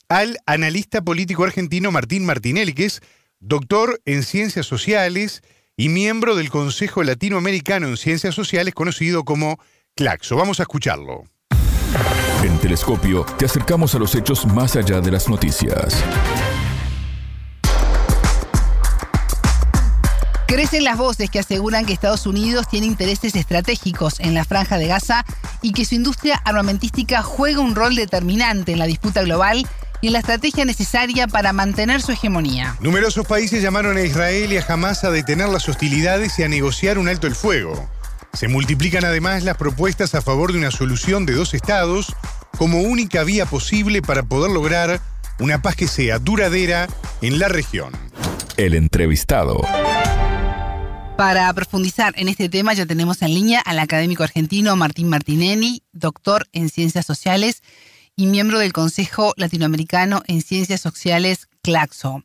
al 0.10 0.38
analista 0.46 1.02
político 1.02 1.46
argentino 1.46 1.94
Martín 1.94 2.26
Martinelli, 2.26 2.74
que 2.74 2.88
es 2.88 3.00
doctor 3.40 4.02
en 4.04 4.24
ciencias 4.24 4.66
sociales 4.66 5.44
y 5.78 5.88
miembro 5.88 6.36
del 6.36 6.50
Consejo 6.50 7.04
Latinoamericano 7.04 7.88
en 7.88 7.96
Ciencias 7.96 8.36
Sociales, 8.36 8.74
conocido 8.74 9.24
como 9.24 9.62
CLACSO. 9.96 10.36
Vamos 10.36 10.60
a 10.60 10.64
escucharlo. 10.64 11.24
En 12.44 12.58
Telescopio 12.60 13.26
te 13.38 13.46
acercamos 13.46 13.96
a 13.96 14.00
los 14.00 14.16
hechos 14.16 14.46
más 14.46 14.76
allá 14.76 15.02
de 15.02 15.12
las 15.12 15.28
noticias. 15.28 16.04
Crecen 20.50 20.84
las 20.84 20.98
voces 20.98 21.30
que 21.30 21.38
aseguran 21.38 21.86
que 21.86 21.94
Estados 21.94 22.26
Unidos 22.26 22.68
tiene 22.68 22.88
intereses 22.88 23.36
estratégicos 23.36 24.20
en 24.20 24.34
la 24.34 24.44
franja 24.46 24.80
de 24.80 24.88
Gaza 24.88 25.24
y 25.62 25.74
que 25.74 25.86
su 25.86 25.94
industria 25.94 26.42
armamentística 26.44 27.22
juega 27.22 27.60
un 27.60 27.76
rol 27.76 27.96
determinante 27.96 28.72
en 28.72 28.80
la 28.80 28.88
disputa 28.88 29.22
global 29.22 29.68
y 30.02 30.08
en 30.08 30.14
la 30.14 30.20
estrategia 30.20 30.66
necesaria 30.66 31.28
para 31.28 31.54
mantener 31.54 32.02
su 32.02 32.14
hegemonía. 32.14 32.76
Numerosos 32.80 33.28
países 33.28 33.62
llamaron 33.62 33.96
a 33.98 34.02
Israel 34.02 34.52
y 34.52 34.58
a 34.58 34.66
Hamas 34.68 35.04
a 35.04 35.12
detener 35.12 35.50
las 35.50 35.70
hostilidades 35.70 36.40
y 36.40 36.44
a 36.44 36.48
negociar 36.48 36.98
un 36.98 37.10
alto 37.10 37.28
el 37.28 37.36
fuego. 37.36 37.88
Se 38.34 38.48
multiplican 38.48 39.06
además 39.06 39.44
las 39.44 39.56
propuestas 39.56 40.16
a 40.16 40.22
favor 40.24 40.52
de 40.52 40.58
una 40.58 40.72
solución 40.72 41.28
de 41.28 41.34
dos 41.34 41.54
estados 41.54 42.16
como 42.58 42.82
única 42.82 43.24
vía 43.24 43.46
posible 43.46 44.02
para 44.02 44.24
poder 44.24 44.50
lograr 44.50 45.00
una 45.38 45.62
paz 45.62 45.76
que 45.76 45.88
sea 45.88 46.18
duradera 46.18 46.88
en 47.22 47.38
la 47.38 47.50
región. 47.50 47.94
El 48.58 48.74
entrevistado. 48.74 49.62
Para 51.20 51.52
profundizar 51.52 52.14
en 52.16 52.30
este 52.30 52.48
tema 52.48 52.74
ya 52.74 52.86
tenemos 52.86 53.22
en 53.22 53.34
línea 53.34 53.60
al 53.66 53.80
académico 53.80 54.24
argentino 54.24 54.78
Martín 54.78 55.10
Martinelli, 55.10 55.84
doctor 55.92 56.48
en 56.54 56.70
ciencias 56.70 57.06
sociales 57.06 57.62
y 58.16 58.26
miembro 58.26 58.58
del 58.58 58.72
Consejo 58.72 59.34
Latinoamericano 59.36 60.22
en 60.28 60.42
Ciencias 60.42 60.80
Sociales 60.80 61.50
CLACSO. 61.62 62.24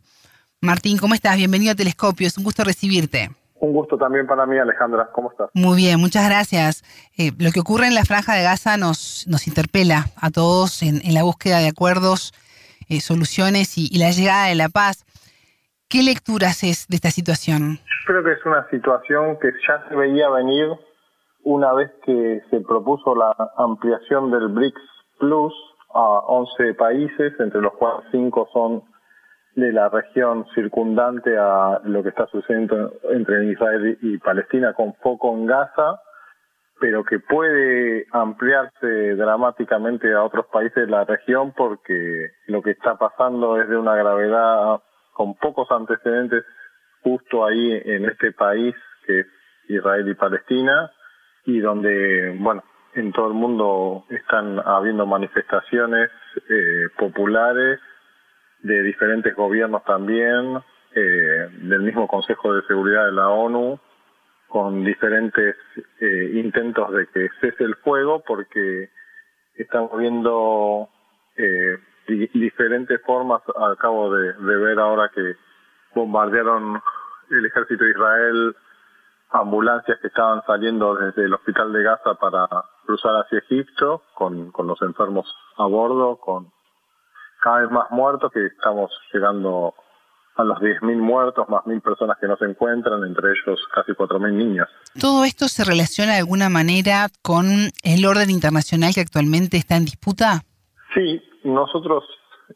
Martín, 0.60 0.96
¿cómo 0.96 1.16
estás? 1.16 1.36
Bienvenido 1.36 1.72
a 1.72 1.74
Telescopio, 1.74 2.28
es 2.28 2.38
un 2.38 2.44
gusto 2.44 2.62
recibirte. 2.62 3.32
Un 3.56 3.72
gusto 3.72 3.98
también 3.98 4.28
para 4.28 4.46
mí, 4.46 4.56
Alejandra. 4.58 5.10
¿Cómo 5.12 5.32
estás? 5.32 5.50
Muy 5.54 5.76
bien, 5.76 5.98
muchas 5.98 6.26
gracias. 6.26 6.84
Eh, 7.16 7.32
lo 7.36 7.50
que 7.50 7.58
ocurre 7.58 7.88
en 7.88 7.96
la 7.96 8.04
franja 8.04 8.36
de 8.36 8.44
Gaza 8.44 8.76
nos, 8.76 9.24
nos 9.26 9.48
interpela 9.48 10.12
a 10.14 10.30
todos 10.30 10.84
en, 10.84 11.04
en 11.04 11.14
la 11.14 11.24
búsqueda 11.24 11.58
de 11.58 11.66
acuerdos, 11.66 12.32
eh, 12.88 13.00
soluciones 13.00 13.76
y, 13.76 13.88
y 13.90 13.98
la 13.98 14.12
llegada 14.12 14.46
de 14.46 14.54
la 14.54 14.68
paz. 14.68 15.04
¿Qué 15.88 16.02
lecturas 16.02 16.64
es 16.64 16.88
de 16.88 16.96
esta 16.96 17.10
situación? 17.10 17.78
Creo 18.06 18.24
que 18.24 18.32
es 18.32 18.44
una 18.44 18.68
situación 18.70 19.38
que 19.38 19.52
ya 19.66 19.88
se 19.88 19.94
veía 19.94 20.28
venir 20.30 20.68
una 21.44 21.72
vez 21.72 21.90
que 22.04 22.42
se 22.50 22.60
propuso 22.60 23.14
la 23.14 23.34
ampliación 23.56 24.30
del 24.30 24.48
BRICS 24.48 24.82
Plus 25.18 25.54
a 25.92 26.00
11 26.00 26.74
países, 26.74 27.32
entre 27.38 27.60
los 27.60 27.72
cuales 27.74 28.06
5 28.10 28.48
son 28.52 28.82
de 29.54 29.72
la 29.72 29.88
región 29.88 30.46
circundante 30.54 31.36
a 31.38 31.80
lo 31.84 32.02
que 32.02 32.08
está 32.08 32.26
sucediendo 32.26 32.92
entre 33.10 33.44
Israel 33.46 33.98
y 34.02 34.18
Palestina 34.18 34.72
con 34.72 34.94
foco 34.94 35.32
en 35.34 35.46
Gaza. 35.46 36.00
pero 36.80 37.04
que 37.04 37.20
puede 37.20 38.06
ampliarse 38.10 39.14
dramáticamente 39.14 40.12
a 40.12 40.24
otros 40.24 40.46
países 40.46 40.86
de 40.86 40.90
la 40.90 41.04
región 41.04 41.52
porque 41.56 42.32
lo 42.48 42.62
que 42.62 42.72
está 42.72 42.96
pasando 42.96 43.60
es 43.62 43.68
de 43.68 43.76
una 43.76 43.94
gravedad 43.94 44.82
con 45.14 45.34
pocos 45.36 45.70
antecedentes 45.70 46.44
justo 47.02 47.46
ahí 47.46 47.80
en 47.84 48.04
este 48.04 48.32
país 48.32 48.74
que 49.06 49.20
es 49.20 49.26
Israel 49.68 50.08
y 50.08 50.14
Palestina 50.14 50.90
y 51.46 51.60
donde, 51.60 52.36
bueno, 52.38 52.62
en 52.94 53.12
todo 53.12 53.28
el 53.28 53.34
mundo 53.34 54.04
están 54.10 54.60
habiendo 54.64 55.06
manifestaciones 55.06 56.10
eh, 56.48 56.88
populares 56.96 57.80
de 58.62 58.82
diferentes 58.82 59.34
gobiernos 59.34 59.84
también, 59.84 60.58
eh, 60.94 61.48
del 61.62 61.80
mismo 61.80 62.06
Consejo 62.06 62.54
de 62.54 62.62
Seguridad 62.66 63.06
de 63.06 63.12
la 63.12 63.28
ONU, 63.28 63.78
con 64.48 64.84
diferentes 64.84 65.56
eh, 66.00 66.30
intentos 66.34 66.92
de 66.92 67.06
que 67.08 67.28
cese 67.40 67.64
el 67.64 67.74
fuego, 67.76 68.22
porque 68.26 68.90
estamos 69.56 69.98
viendo 69.98 70.88
eh, 72.08 72.30
diferentes 72.34 73.00
formas, 73.02 73.42
acabo 73.72 74.14
de, 74.14 74.32
de 74.32 74.56
ver 74.56 74.78
ahora 74.78 75.10
que 75.14 75.36
bombardearon 75.94 76.80
el 77.30 77.46
ejército 77.46 77.84
de 77.84 77.90
Israel 77.90 78.56
ambulancias 79.34 79.98
que 80.00 80.06
estaban 80.06 80.42
saliendo 80.46 80.94
desde 80.94 81.24
el 81.24 81.34
hospital 81.34 81.72
de 81.72 81.82
Gaza 81.82 82.14
para 82.14 82.46
cruzar 82.86 83.12
hacia 83.16 83.38
Egipto 83.38 84.02
con, 84.14 84.52
con 84.52 84.66
los 84.66 84.80
enfermos 84.82 85.26
a 85.58 85.66
bordo, 85.66 86.16
con 86.16 86.52
cada 87.42 87.60
vez 87.60 87.70
más 87.70 87.90
muertos, 87.90 88.30
que 88.32 88.46
estamos 88.46 88.90
llegando 89.12 89.74
a 90.36 90.44
los 90.44 90.58
10.000 90.58 90.96
muertos, 90.96 91.48
más 91.48 91.62
1.000 91.64 91.82
personas 91.82 92.16
que 92.18 92.26
no 92.26 92.36
se 92.36 92.44
encuentran, 92.44 93.04
entre 93.04 93.30
ellos 93.30 93.60
casi 93.74 93.92
4.000 93.92 94.32
niños. 94.32 94.68
¿Todo 94.98 95.24
esto 95.24 95.48
se 95.48 95.64
relaciona 95.64 96.12
de 96.12 96.18
alguna 96.18 96.48
manera 96.48 97.08
con 97.22 97.46
el 97.82 98.06
orden 98.06 98.30
internacional 98.30 98.94
que 98.94 99.00
actualmente 99.00 99.56
está 99.56 99.76
en 99.76 99.84
disputa? 99.84 100.42
Sí, 100.94 101.22
nosotros 101.44 102.04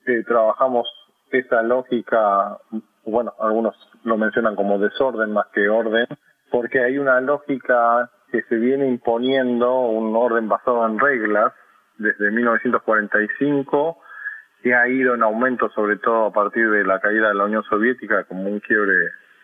eh, 0.07 0.25
trabajamos 0.27 0.89
esa 1.31 1.63
lógica, 1.63 2.59
bueno, 3.05 3.35
algunos 3.39 3.77
lo 4.05 4.17
mencionan 4.17 4.57
como 4.57 4.79
desorden 4.79 5.33
más 5.33 5.47
que 5.53 5.69
orden, 5.69 6.07
porque 6.51 6.83
hay 6.83 6.99
una 6.99 7.21
lógica 7.21 8.11
que 8.31 8.43
se 8.43 8.57
viene 8.57 8.87
imponiendo, 8.89 9.81
un 9.81 10.15
orden 10.17 10.49
basado 10.49 10.87
en 10.87 10.99
reglas, 10.99 11.53
desde 11.99 12.31
1945, 12.31 13.99
que 14.63 14.75
ha 14.75 14.89
ido 14.89 15.15
en 15.15 15.23
aumento 15.23 15.71
sobre 15.71 15.97
todo 15.97 16.27
a 16.27 16.33
partir 16.33 16.69
de 16.71 16.85
la 16.85 17.01
caída 17.01 17.29
de 17.29 17.35
la 17.35 17.45
Unión 17.45 17.63
Soviética 17.65 18.25
como 18.25 18.49
un 18.49 18.61
quiebre 18.61 18.95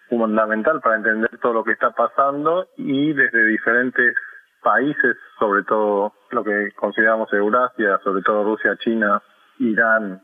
fundamental 0.08 0.80
para 0.80 0.96
entender 0.96 1.38
todo 1.40 1.52
lo 1.52 1.64
que 1.64 1.72
está 1.72 1.90
pasando 1.90 2.68
y 2.76 3.12
desde 3.12 3.44
diferentes 3.46 4.14
países, 4.62 5.16
sobre 5.38 5.62
todo 5.64 6.14
lo 6.30 6.44
que 6.44 6.72
consideramos 6.76 7.32
Eurasia, 7.32 8.00
sobre 8.02 8.22
todo 8.22 8.44
Rusia, 8.44 8.76
China, 8.78 9.22
Irán, 9.58 10.22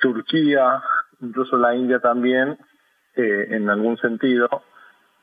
Turquía, 0.00 0.82
incluso 1.20 1.56
la 1.56 1.74
India 1.74 2.00
también, 2.00 2.58
eh, 3.16 3.46
en 3.50 3.70
algún 3.70 3.96
sentido, 3.98 4.48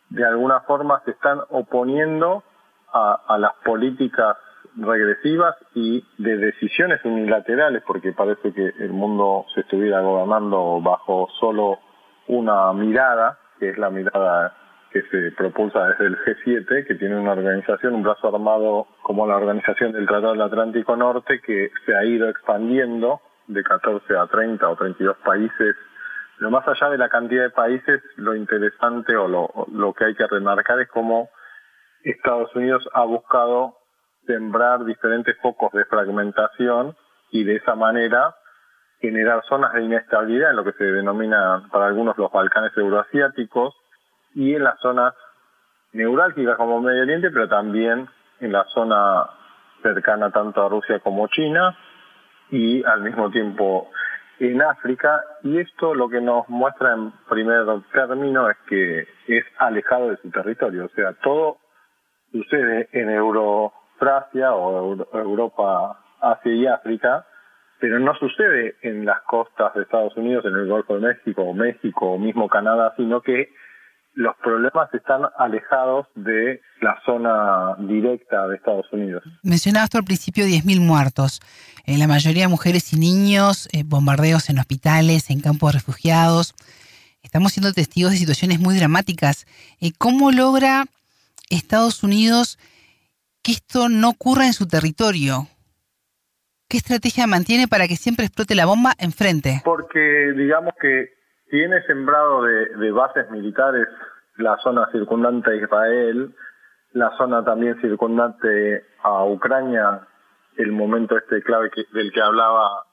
de 0.10 0.26
alguna 0.26 0.62
forma 0.62 1.02
se 1.06 1.12
están 1.12 1.40
oponiendo 1.50 2.44
a, 2.94 3.22
a 3.28 3.38
las 3.38 3.54
políticas 3.64 4.38
regresivas 4.76 5.56
y 5.74 6.06
de 6.18 6.38
decisiones 6.38 7.04
unilaterales, 7.04 7.84
porque 7.86 8.14
parece 8.14 8.54
que 8.54 8.74
el 8.80 8.92
mundo 8.92 9.46
se 9.54 9.62
estuviera 9.62 10.02
gobernando 10.02 10.82
bajo 10.82 11.28
solo 11.40 11.80
una 12.28 12.72
mirada, 12.74 13.38
que 13.60 13.70
es 13.70 13.78
la 13.78 13.90
mirada 13.90 14.56
que 14.92 15.02
se 15.04 15.32
propulsa 15.32 15.88
desde 15.88 16.06
el 16.08 16.18
G7, 16.18 16.86
que 16.86 16.96
tiene 16.96 17.18
una 17.18 17.32
organización, 17.32 17.96
un 17.96 18.04
brazo 18.04 18.28
armado 18.28 18.88
como 19.02 19.26
la 19.26 19.38
Organización 19.38 19.94
del 19.94 20.06
Tratado 20.06 20.34
del 20.34 20.42
Atlántico 20.42 20.96
Norte, 20.96 21.40
que 21.40 21.72
se 21.86 21.96
ha 21.96 22.04
ido 22.04 22.30
expandiendo 22.30 23.22
de 23.48 23.64
14 23.64 24.18
a 24.18 24.28
30 24.28 24.68
o 24.68 24.76
32 24.76 25.18
países. 25.18 25.76
Lo 26.40 26.52
más 26.52 26.68
allá 26.68 26.90
de 26.90 26.98
la 26.98 27.08
cantidad 27.08 27.44
de 27.44 27.50
países, 27.52 28.02
lo 28.18 28.36
interesante 28.36 29.16
o 29.16 29.28
lo, 29.28 29.50
lo 29.72 29.94
que 29.94 30.06
hay 30.06 30.16
que 30.16 30.28
remarcar 30.28 30.80
es 30.82 30.90
cómo 30.90 31.30
Estados 32.04 32.54
Unidos 32.56 32.88
ha 32.94 33.06
buscado 33.06 33.78
sembrar 34.26 34.84
diferentes 34.84 35.38
focos 35.42 35.72
de 35.72 35.86
fragmentación 35.86 36.96
y 37.32 37.44
de 37.44 37.56
esa 37.56 37.76
manera 37.76 38.36
generar 39.00 39.44
zonas 39.48 39.74
de 39.74 39.84
inestabilidad 39.84 40.52
en 40.52 40.58
lo 40.58 40.64
que 40.64 40.74
se 40.74 40.84
denomina 40.84 41.68
para 41.72 41.88
algunos 41.88 42.18
los 42.18 42.32
Balcanes 42.32 42.72
euroasiáticos 42.76 43.74
y 44.34 44.56
en 44.56 44.64
las 44.64 44.80
zonas 44.80 45.14
neurálgicas 45.94 46.58
como 46.58 46.82
Medio 46.82 47.04
Oriente, 47.04 47.32
pero 47.32 47.48
también 47.48 48.08
en 48.40 48.52
la 48.52 48.64
zona 48.66 49.28
cercana 49.82 50.32
tanto 50.32 50.66
a 50.66 50.70
Rusia 50.70 51.00
como 51.00 51.28
China 51.28 51.78
y 52.50 52.84
al 52.84 53.02
mismo 53.02 53.30
tiempo 53.30 53.90
en 54.40 54.62
África. 54.62 55.24
Y 55.44 55.60
esto 55.60 55.94
lo 55.94 56.10
que 56.10 56.22
nos 56.22 56.48
muestra 56.50 56.94
en 56.94 57.12
primer 57.30 57.66
término 57.92 58.50
es 58.50 58.58
que 58.68 59.08
es 59.28 59.46
alejado 59.58 60.10
de 60.10 60.18
su 60.18 60.30
territorio, 60.32 60.86
o 60.86 60.90
sea, 60.90 61.14
todo 61.24 61.58
sucede 62.32 62.90
en 62.94 63.10
Europrasia 63.10 64.54
o 64.54 64.96
Europa, 65.14 66.00
Asia 66.22 66.54
y 66.54 66.68
África, 66.68 67.26
pero 67.80 68.00
no 68.00 68.14
sucede 68.16 68.76
en 68.84 69.06
las 69.06 69.22
costas 69.24 69.74
de 69.74 69.82
Estados 69.82 70.16
Unidos, 70.16 70.46
en 70.46 70.56
el 70.56 70.68
Golfo 70.68 70.96
de 70.96 71.08
México 71.08 71.44
o 71.44 71.54
México 71.54 72.12
o 72.12 72.18
mismo 72.18 72.48
Canadá, 72.48 72.94
sino 72.96 73.22
que 73.22 73.50
los 74.14 74.36
problemas 74.38 74.94
están 74.94 75.22
alejados 75.38 76.08
de 76.16 76.62
la 76.82 77.00
zona 77.06 77.76
directa 77.80 78.48
de 78.48 78.56
Estados 78.56 78.86
Unidos. 78.92 79.24
Mencionabas 79.44 79.94
al 79.96 80.04
principio 80.04 80.46
10.000 80.46 80.82
muertos, 80.82 81.40
en 81.86 82.00
la 82.00 82.08
mayoría 82.08 82.50
mujeres 82.50 82.94
y 82.94 83.00
niños, 83.00 83.70
eh, 83.72 83.84
bombardeos 83.86 84.50
en 84.50 84.60
hospitales, 84.60 85.30
en 85.30 85.42
campos 85.42 85.72
de 85.72 85.80
refugiados. 85.80 86.54
Estamos 87.24 87.54
siendo 87.54 87.72
testigos 87.72 88.12
de 88.12 88.18
situaciones 88.18 88.60
muy 88.60 88.76
dramáticas. 88.76 89.46
Eh, 89.80 89.92
¿Cómo 89.98 90.32
logra 90.32 90.86
Estados 91.50 92.04
Unidos 92.04 92.58
que 93.44 93.54
esto 93.54 93.90
no 93.90 94.10
ocurra 94.10 94.46
en 94.46 94.54
su 94.54 94.68
territorio? 94.68 95.48
¿Qué 96.68 96.78
estrategia 96.78 97.28
mantiene 97.28 97.68
para 97.68 97.88
que 97.88 97.96
siempre 97.96 98.26
explote 98.26 98.56
la 98.56 98.66
bomba 98.66 98.94
enfrente? 98.98 99.62
Porque 99.64 100.34
digamos 100.36 100.74
que 100.82 101.21
tiene 101.52 101.84
sembrado 101.84 102.42
de, 102.44 102.92
bases 102.92 103.30
militares 103.30 103.88
la 104.38 104.58
zona 104.60 104.88
circundante 104.92 105.52
a 105.52 105.56
Israel, 105.56 106.34
la 106.94 107.12
zona 107.18 107.44
también 107.44 107.82
circundante 107.82 108.86
a 109.04 109.26
Ucrania, 109.26 110.08
el 110.58 110.72
momento 110.72 111.18
este 111.18 111.44
clave 111.44 111.70
del 111.92 112.14
que 112.14 112.22
hablaba 112.22 112.86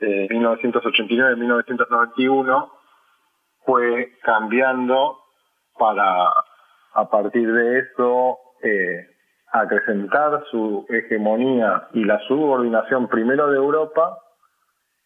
de 0.00 0.26
1989-1991, 0.30 2.72
fue 3.66 4.14
cambiando 4.22 5.18
para 5.78 6.32
a 6.94 7.10
partir 7.10 7.52
de 7.52 7.80
eso 7.80 8.38
eh, 8.62 9.06
acrecentar 9.52 10.42
su 10.50 10.86
hegemonía 10.88 11.88
y 11.92 12.04
la 12.04 12.18
subordinación 12.26 13.08
primero 13.08 13.50
de 13.50 13.58
Europa 13.58 14.16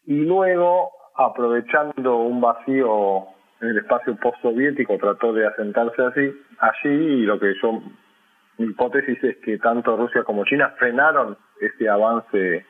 y 0.05 0.24
luego 0.24 0.93
aprovechando 1.16 2.16
un 2.18 2.40
vacío 2.40 3.26
en 3.60 3.68
el 3.68 3.78
espacio 3.78 4.16
postsoviético, 4.16 4.98
trató 4.98 5.32
de 5.32 5.46
asentarse 5.46 6.02
así, 6.02 6.32
allí 6.58 6.94
y 6.94 7.22
lo 7.22 7.38
que 7.38 7.54
yo, 7.60 7.80
mi 8.58 8.66
hipótesis 8.66 9.22
es 9.24 9.36
que 9.38 9.58
tanto 9.58 9.96
Rusia 9.96 10.24
como 10.24 10.44
China 10.44 10.74
frenaron 10.78 11.36
ese 11.60 11.88
avance 11.88 12.66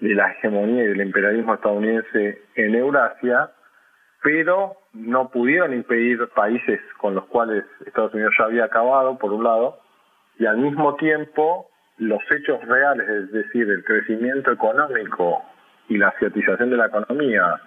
de 0.00 0.14
la 0.14 0.30
hegemonía 0.32 0.84
y 0.84 0.88
del 0.88 1.00
imperialismo 1.00 1.54
estadounidense 1.54 2.42
en 2.54 2.74
Eurasia, 2.74 3.50
pero 4.22 4.76
no 4.92 5.30
pudieron 5.30 5.72
impedir 5.72 6.28
países 6.34 6.80
con 6.98 7.14
los 7.14 7.24
cuales 7.26 7.64
Estados 7.86 8.12
Unidos 8.12 8.34
ya 8.38 8.44
había 8.44 8.64
acabado, 8.64 9.16
por 9.18 9.32
un 9.32 9.44
lado, 9.44 9.80
y 10.38 10.44
al 10.44 10.58
mismo 10.58 10.96
tiempo 10.96 11.70
los 11.98 12.20
hechos 12.30 12.62
reales, 12.66 13.08
es 13.08 13.32
decir, 13.32 13.70
el 13.70 13.82
crecimiento 13.84 14.52
económico 14.52 15.42
y 15.88 15.98
la 15.98 16.08
asiatización 16.08 16.70
de 16.70 16.76
la 16.76 16.86
economía, 16.86 17.60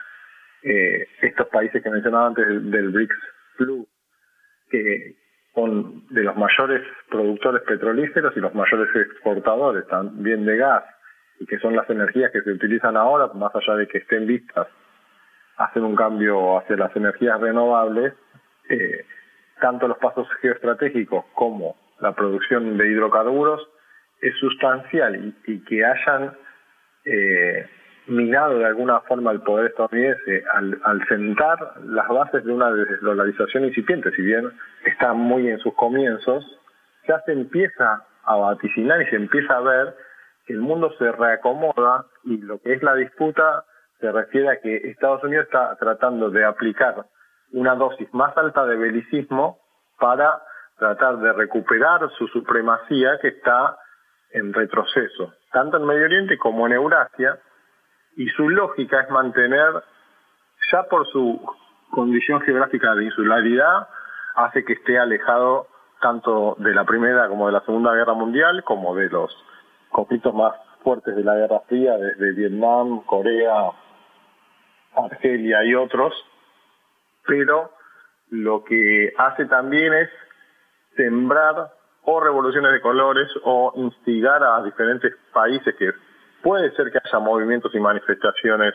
eh, 0.64 1.08
estos 1.22 1.48
países 1.48 1.82
que 1.82 1.90
mencionaba 1.90 2.28
antes 2.28 2.46
del, 2.48 2.90
BRICS 2.90 3.16
Plus, 3.58 3.88
que 4.70 5.16
son 5.56 6.08
de 6.10 6.24
los 6.24 6.36
mayores 6.36 6.82
productores 7.10 7.64
petrolíferos 7.64 8.36
y 8.36 8.40
los 8.40 8.54
mayores 8.54 8.90
exportadores 8.96 9.88
también 9.88 10.46
de 10.46 10.58
gas, 10.58 10.84
y 11.40 11.46
que 11.46 11.60
son 11.60 11.76
las 11.76 11.90
energías 11.90 12.32
que 12.32 12.42
se 12.42 12.52
utilizan 12.52 12.98
ahora, 12.98 13.28
más 13.34 13.56
allá 13.56 13.76
de 13.76 13.88
que 13.88 14.00
estén 14.00 14.28
vistas 14.28 14.68
hacer 15.60 15.84
un 15.84 15.96
cambio 15.96 16.58
hacia 16.58 16.78
las 16.78 16.96
energías 16.96 17.40
renovables, 17.40 18.14
eh, 18.70 19.06
tanto 19.60 19.88
los 19.88 19.98
pasos 19.98 20.28
geoestratégicos 20.42 21.26
como 21.34 21.76
la 22.00 22.14
producción 22.14 22.78
de 22.78 22.88
hidrocarburos 22.90 23.68
es 24.22 24.36
sustancial 24.38 25.34
y, 25.46 25.60
que 25.66 25.86
hayan 25.86 26.34
eh, 27.06 27.68
minado 28.10 28.60
de 28.60 28.66
alguna 28.66 29.02
forma 29.02 29.32
el 29.32 29.42
poder 29.42 29.68
estadounidense 29.68 30.44
al, 30.54 31.08
sentar 31.08 31.58
las 31.84 32.08
bases 32.08 32.44
de 32.44 32.52
una 32.52 32.72
desdolarización 32.72 33.66
incipiente, 33.66 34.12
si 34.12 34.22
bien 34.22 34.52
está 34.86 35.14
muy 35.14 35.48
en 35.50 35.60
sus 35.60 35.74
comienzos, 35.76 36.46
ya 37.08 37.22
se 37.26 37.34
empieza 37.34 38.04
a 38.24 38.36
vaticinar 38.36 39.02
y 39.02 39.06
se 39.08 39.16
empieza 39.16 39.58
a 39.58 39.62
ver 39.62 39.96
que 40.46 40.54
el 40.54 40.60
mundo 40.60 40.92
se 40.98 41.12
reacomoda 41.12 42.06
y 42.24 42.38
lo 42.38 42.60
que 42.60 42.74
es 42.74 42.84
la 42.84 42.96
disputa 42.96 43.64
se 44.00 44.12
refiere 44.12 44.50
a 44.50 44.60
que 44.60 44.76
Estados 44.90 45.24
Unidos 45.24 45.46
está 45.46 45.76
tratando 45.78 46.30
de 46.30 46.46
aplicar 46.46 47.06
una 47.52 47.76
dosis 47.76 48.12
más 48.14 48.36
alta 48.38 48.66
de 48.66 48.78
belicismo 48.78 49.60
para 50.00 50.42
tratar 50.78 51.18
de 51.18 51.34
recuperar 51.34 52.10
su 52.18 52.28
supremacía 52.28 53.20
que 53.22 53.30
está 53.30 53.78
en 54.32 54.54
retroceso, 54.54 55.34
tanto 55.52 55.78
en 55.78 55.86
Medio 55.86 56.06
Oriente 56.06 56.38
como 56.38 56.68
en 56.68 56.74
Eurasia, 56.74 57.40
y 58.20 58.28
su 58.32 58.50
lógica 58.50 59.00
es 59.00 59.10
mantener, 59.10 59.82
ya 60.74 60.84
por 60.84 61.08
su 61.08 61.40
condición 61.90 62.42
geográfica 62.42 62.94
de 62.94 63.06
insularidad, 63.06 63.88
hace 64.36 64.66
que 64.66 64.74
esté 64.74 65.00
alejado 65.00 65.68
tanto 66.02 66.58
de 66.60 66.74
la 66.74 66.84
Primera 66.84 67.30
como 67.30 67.48
de 67.48 67.54
la 67.54 67.62
Segunda 67.62 67.94
Guerra 67.94 68.14
Mundial, 68.14 68.62
como 68.66 68.94
de 68.94 69.08
los 69.10 69.34
conflictos 69.90 70.34
más 70.34 70.54
fuertes 70.84 71.16
de 71.16 71.24
la 71.24 71.36
Guerra 71.36 71.62
Fría, 71.70 71.96
desde 71.98 72.34
Vietnam, 72.34 73.06
Corea, 73.06 73.72
Argelia 74.98 75.64
y 75.64 75.76
otros, 75.76 76.14
pero 77.26 77.72
lo 78.32 78.66
que 78.66 79.14
hace 79.18 79.46
también 79.46 79.94
es 79.94 80.10
sembrar 80.98 81.72
o 82.04 82.20
revoluciones 82.20 82.74
de 82.74 82.82
colores 82.82 83.30
o 83.46 83.72
instigar 83.78 84.44
a 84.44 84.62
diferentes 84.62 85.16
países 85.32 85.74
que 85.78 85.94
puede 86.42 86.76
ser 86.76 86.92
que 86.92 87.00
haya 87.04 87.20
movimientos 87.20 87.74
y 87.74 87.80
manifestaciones 87.80 88.74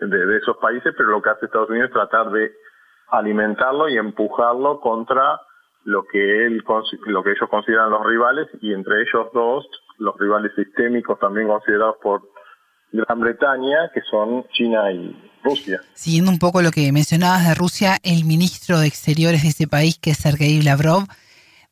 de, 0.00 0.36
esos 0.36 0.56
países, 0.58 0.94
pero 0.96 1.10
lo 1.10 1.22
que 1.22 1.30
hace 1.30 1.46
Estados 1.46 1.70
Unidos 1.70 1.88
es 1.88 1.94
tratar 1.94 2.30
de 2.30 2.52
alimentarlo 3.10 3.88
y 3.88 3.96
empujarlo 3.96 4.80
contra 4.80 5.40
lo 5.84 6.04
que 6.04 6.46
él 6.46 6.62
lo 7.06 7.22
que 7.22 7.30
ellos 7.30 7.48
consideran 7.48 7.90
los 7.90 8.04
rivales 8.04 8.48
y 8.60 8.74
entre 8.74 9.02
ellos 9.02 9.28
dos 9.32 9.66
los 9.98 10.16
rivales 10.18 10.52
sistémicos 10.54 11.18
también 11.18 11.48
considerados 11.48 11.96
por 12.02 12.22
Gran 12.92 13.20
Bretaña, 13.20 13.90
que 13.92 14.00
son 14.10 14.46
China 14.52 14.90
y 14.90 15.30
Rusia. 15.42 15.80
Siguiendo 15.94 16.30
un 16.30 16.38
poco 16.38 16.62
lo 16.62 16.70
que 16.70 16.90
mencionabas 16.92 17.46
de 17.46 17.54
Rusia, 17.54 17.98
el 18.02 18.24
ministro 18.24 18.78
de 18.78 18.86
Exteriores 18.86 19.42
de 19.42 19.48
ese 19.48 19.66
país, 19.66 19.98
que 19.98 20.10
es 20.10 20.18
Sergei 20.18 20.62
Lavrov, 20.62 21.04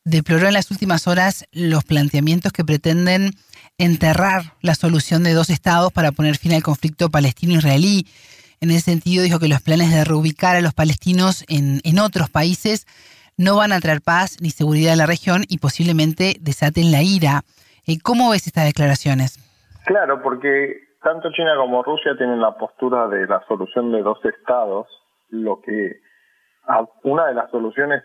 deploró 0.05 0.47
en 0.47 0.55
las 0.55 0.71
últimas 0.71 1.07
horas 1.07 1.47
los 1.53 1.85
planteamientos 1.85 2.53
que 2.53 2.65
pretenden 2.65 3.31
enterrar 3.79 4.55
la 4.63 4.75
solución 4.75 5.23
de 5.23 5.35
dos 5.35 5.51
estados 5.51 5.93
para 5.93 6.13
poner 6.13 6.37
fin 6.37 6.55
al 6.55 6.63
conflicto 6.63 7.11
palestino-israelí. 7.11 8.07
En 8.61 8.71
ese 8.71 8.91
sentido, 8.93 9.23
dijo 9.23 9.39
que 9.39 9.49
los 9.49 9.61
planes 9.61 9.93
de 9.93 10.05
reubicar 10.05 10.57
a 10.57 10.63
los 10.63 10.73
palestinos 10.73 11.45
en, 11.49 11.81
en 11.85 11.99
otros 11.99 12.31
países 12.31 12.87
no 13.37 13.57
van 13.57 13.73
a 13.73 13.81
traer 13.81 14.01
paz 14.01 14.39
ni 14.41 14.51
seguridad 14.51 14.95
a 14.95 14.97
la 14.97 15.07
región 15.07 15.43
y 15.49 15.59
posiblemente 15.59 16.37
desaten 16.41 16.91
la 16.91 17.03
ira. 17.03 17.43
Eh, 17.87 17.99
¿Cómo 18.03 18.31
ves 18.31 18.47
estas 18.47 18.65
declaraciones? 18.65 19.39
Claro, 19.85 20.23
porque 20.23 20.81
tanto 21.03 21.31
China 21.33 21.55
como 21.57 21.83
Rusia 21.83 22.17
tienen 22.17 22.41
la 22.41 22.57
postura 22.57 23.09
de 23.09 23.27
la 23.27 23.45
solución 23.47 23.93
de 23.93 24.03
dos 24.03 24.19
estados, 24.25 24.87
lo 25.29 25.61
que 25.61 26.01
una 27.05 27.27
de 27.27 27.35
las 27.35 27.51
soluciones 27.51 28.03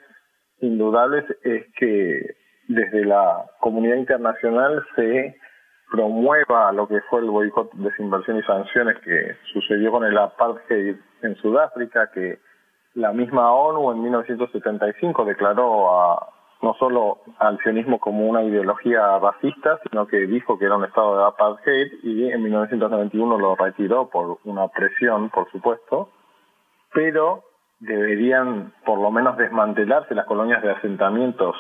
indudables 0.60 1.26
es 1.44 1.66
que 1.80 2.36
desde 2.68 3.06
la 3.06 3.46
comunidad 3.60 3.96
internacional 3.96 4.86
se 4.96 5.36
promueva 5.92 6.72
lo 6.72 6.88
que 6.88 7.02
fue 7.02 7.20
el 7.20 7.30
boicot, 7.30 7.74
desinversión 7.74 8.38
y 8.38 8.44
sanciones 8.44 8.98
que 9.00 9.36
sucedió 9.52 9.92
con 9.92 10.06
el 10.06 10.18
apartheid 10.18 10.96
en 11.22 11.36
Sudáfrica, 11.36 12.10
que 12.12 12.40
la 12.96 13.12
misma 13.12 13.54
ONU 13.54 13.92
en 13.92 14.02
1975 14.04 15.26
declaró 15.26 15.94
a 15.94 16.30
no 16.62 16.76
solo 16.76 17.18
al 17.40 17.58
sionismo 17.60 18.00
como 18.00 18.28
una 18.28 18.44
ideología 18.44 19.18
racista, 19.20 19.80
sino 19.90 20.08
que 20.08 20.28
dijo 20.28 20.58
que 20.58 20.66
era 20.66 20.76
un 20.76 20.86
estado 20.86 21.18
de 21.18 21.26
apartheid 21.26 21.92
y 22.04 22.32
en 22.32 22.44
1991 22.44 23.38
lo 23.38 23.56
retiró 23.56 24.10
por 24.10 24.38
una 24.46 24.68
presión, 24.68 25.30
por 25.32 25.52
supuesto, 25.52 26.10
pero 26.94 27.44
deberían 27.80 28.74
por 28.86 29.00
lo 29.00 29.10
menos 29.10 29.38
desmantelarse 29.38 30.14
las 30.14 30.28
colonias 30.28 30.62
de 30.62 30.72
asentamientos 30.72 31.56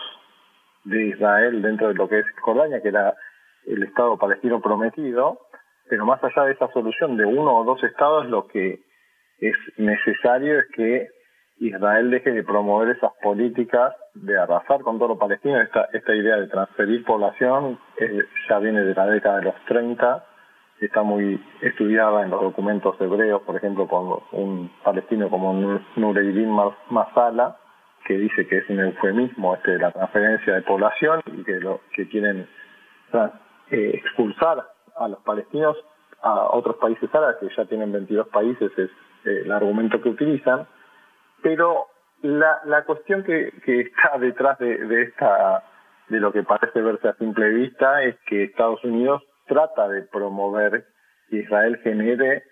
de 0.84 1.07
Israel 1.07 1.61
dentro 1.63 1.88
de 1.88 1.95
lo 1.95 2.07
que 2.07 2.19
es 2.19 2.25
Jordania, 2.41 2.82
que 2.82 2.89
era 2.89 3.15
el 3.68 3.84
Estado 3.84 4.18
palestino 4.18 4.62
prometido, 4.62 5.39
pero 5.89 6.05
más 6.05 6.24
allá 6.24 6.43
de 6.45 6.53
esa 6.53 6.72
solución 6.72 7.18
de 7.18 7.26
uno 7.26 7.55
o 7.57 7.64
dos 7.64 7.84
estados, 7.84 8.28
lo 8.28 8.47
que 8.47 8.80
es 9.39 9.55
necesario 9.78 10.59
es 10.59 10.66
que 10.74 11.09
Israel 11.59 12.09
deje 12.09 12.32
de 12.32 12.43
promover 12.43 12.95
esas 12.95 13.12
políticas 13.22 13.93
de 14.16 14.38
arrasar 14.38 14.82
con 14.82 14.97
todo 14.97 15.09
lo 15.09 15.20
palestino. 15.20 15.59
Esta, 15.62 15.89
esta 15.93 16.16
idea 16.16 16.38
de 16.38 16.47
transferir 16.47 17.03
población 17.05 17.80
eh, 17.97 18.24
ya 18.49 18.59
viene 18.59 18.82
de 18.82 18.95
la 18.95 19.05
década 19.07 19.38
de 19.38 19.43
los 19.43 19.55
30, 19.68 20.26
está 20.80 21.03
muy 21.03 21.39
estudiada 21.62 22.24
en 22.24 22.32
los 22.32 22.41
documentos 22.41 22.99
hebreos, 22.99 23.43
por 23.43 23.55
ejemplo, 23.55 23.88
por 23.88 24.24
un 24.32 24.72
palestino 24.84 25.30
como 25.30 25.53
Nureddin 25.95 26.49
Masala, 26.89 27.57
que 28.05 28.18
dice 28.18 28.47
que 28.47 28.57
es 28.57 28.70
un 28.70 28.80
eufemismo 28.80 29.55
este 29.55 29.72
de 29.72 29.80
la 29.80 29.91
transferencia 29.91 30.55
de 30.55 30.62
población 30.64 31.22
y 31.28 31.43
que 31.43 31.59
lo 31.59 31.82
que 31.93 32.07
quieren 32.07 32.47
eh, 33.72 33.91
expulsar 33.95 34.67
a 34.95 35.07
los 35.07 35.19
palestinos 35.19 35.78
a 36.22 36.55
otros 36.55 36.76
países 36.76 37.09
árabes 37.13 37.38
que 37.38 37.49
ya 37.55 37.65
tienen 37.65 37.91
22 37.91 38.28
países 38.28 38.72
es 38.78 38.89
eh, 39.26 39.41
el 39.45 39.51
argumento 39.51 40.01
que 40.01 40.09
utilizan. 40.09 40.67
Pero 41.41 41.88
la, 42.22 42.59
la 42.65 42.84
cuestión 42.84 43.24
que, 43.24 43.51
que 43.65 43.82
está 43.82 44.17
detrás 44.19 44.59
de, 44.59 44.78
de 44.78 45.03
esta 45.03 45.63
de 46.09 46.19
lo 46.19 46.32
que 46.34 46.43
parece 46.43 46.82
verse 46.82 47.07
a 47.07 47.13
simple 47.13 47.49
vista 47.49 48.03
es 48.03 48.17
que 48.28 48.43
Estados 48.43 48.84
Unidos 48.84 49.24
trata 49.47 49.88
de 49.88 50.01
promover 50.01 50.86
que 51.30 51.38
Israel 51.38 51.80
genere 51.84 52.43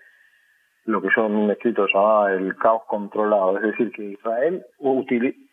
lo 0.85 1.01
que 1.01 1.09
yo 1.15 1.25
en 1.25 1.35
un 1.35 1.51
escrito 1.51 1.85
llamaba 1.93 2.31
el 2.31 2.55
caos 2.55 2.83
controlado, 2.87 3.57
es 3.57 3.63
decir, 3.63 3.91
que 3.91 4.03
Israel 4.03 4.65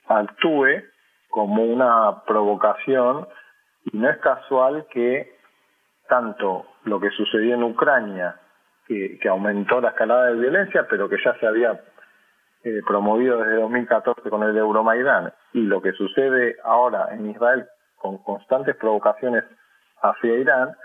actúe 0.06 0.82
como 1.28 1.64
una 1.64 2.22
provocación 2.24 3.26
y 3.84 3.98
no 3.98 4.08
es 4.08 4.16
casual 4.18 4.86
que 4.90 5.35
tanto 6.08 6.66
lo 6.84 7.00
que 7.00 7.10
sucedió 7.10 7.54
en 7.54 7.62
Ucrania, 7.62 8.36
que, 8.86 9.18
aumentó 9.28 9.80
la 9.80 9.90
escalada 9.90 10.26
de 10.26 10.36
violencia, 10.36 10.86
pero 10.88 11.08
que 11.08 11.16
ya 11.24 11.34
se 11.38 11.46
había 11.46 11.80
eh, 12.62 12.80
promovido 12.86 13.38
desde 13.38 13.60
2014 13.60 14.30
con 14.30 14.42
el 14.44 14.56
Euromaidán 14.56 15.32
y 15.52 15.62
lo 15.62 15.82
que 15.82 15.92
sucede 15.92 16.56
ahora 16.64 17.08
en 17.12 17.30
Israel 17.30 17.66
con 17.96 18.18
constantes 18.18 18.76
provocaciones 18.76 19.44
hacia 20.02 20.34
Irán, 20.34 20.76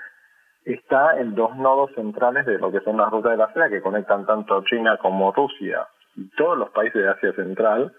está 0.65 1.19
en 1.19 1.35
dos 1.35 1.55
nodos 1.57 1.91
centrales 1.95 2.45
de 2.45 2.57
lo 2.57 2.71
que 2.71 2.79
son 2.81 2.97
las 2.97 3.11
rutas 3.11 3.31
de 3.31 3.37
la 3.37 3.53
seda 3.53 3.69
que 3.69 3.81
conectan 3.81 4.25
tanto 4.25 4.63
China 4.63 4.97
como 4.97 5.31
Rusia 5.31 5.87
y 6.15 6.29
todos 6.35 6.57
los 6.57 6.69
países 6.69 7.01
de 7.01 7.09
Asia 7.09 7.33
Central 7.33 7.93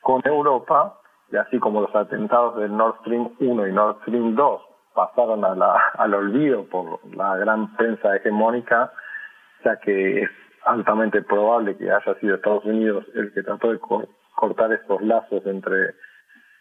con 0.00 0.22
Europa, 0.24 0.94
y 1.30 1.36
así 1.36 1.58
como 1.58 1.80
los 1.80 1.94
atentados 1.94 2.56
del 2.56 2.76
Nord 2.76 3.00
Stream 3.00 3.30
1 3.40 3.66
y 3.66 3.72
Nord 3.72 4.00
Stream 4.02 4.34
2 4.34 4.67
pasaron 4.98 5.44
a 5.44 5.54
la, 5.54 5.80
al 5.94 6.12
olvido 6.12 6.64
por 6.64 6.98
la 7.14 7.36
gran 7.36 7.76
prensa 7.76 8.16
hegemónica, 8.16 8.90
ya 9.64 9.76
que 9.76 10.22
es 10.22 10.30
altamente 10.64 11.22
probable 11.22 11.76
que 11.76 11.88
haya 11.88 12.14
sido 12.18 12.34
Estados 12.34 12.64
Unidos 12.64 13.04
el 13.14 13.32
que 13.32 13.44
trató 13.44 13.70
de 13.70 13.78
cortar 14.34 14.72
estos 14.72 15.00
lazos 15.02 15.46
entre 15.46 15.94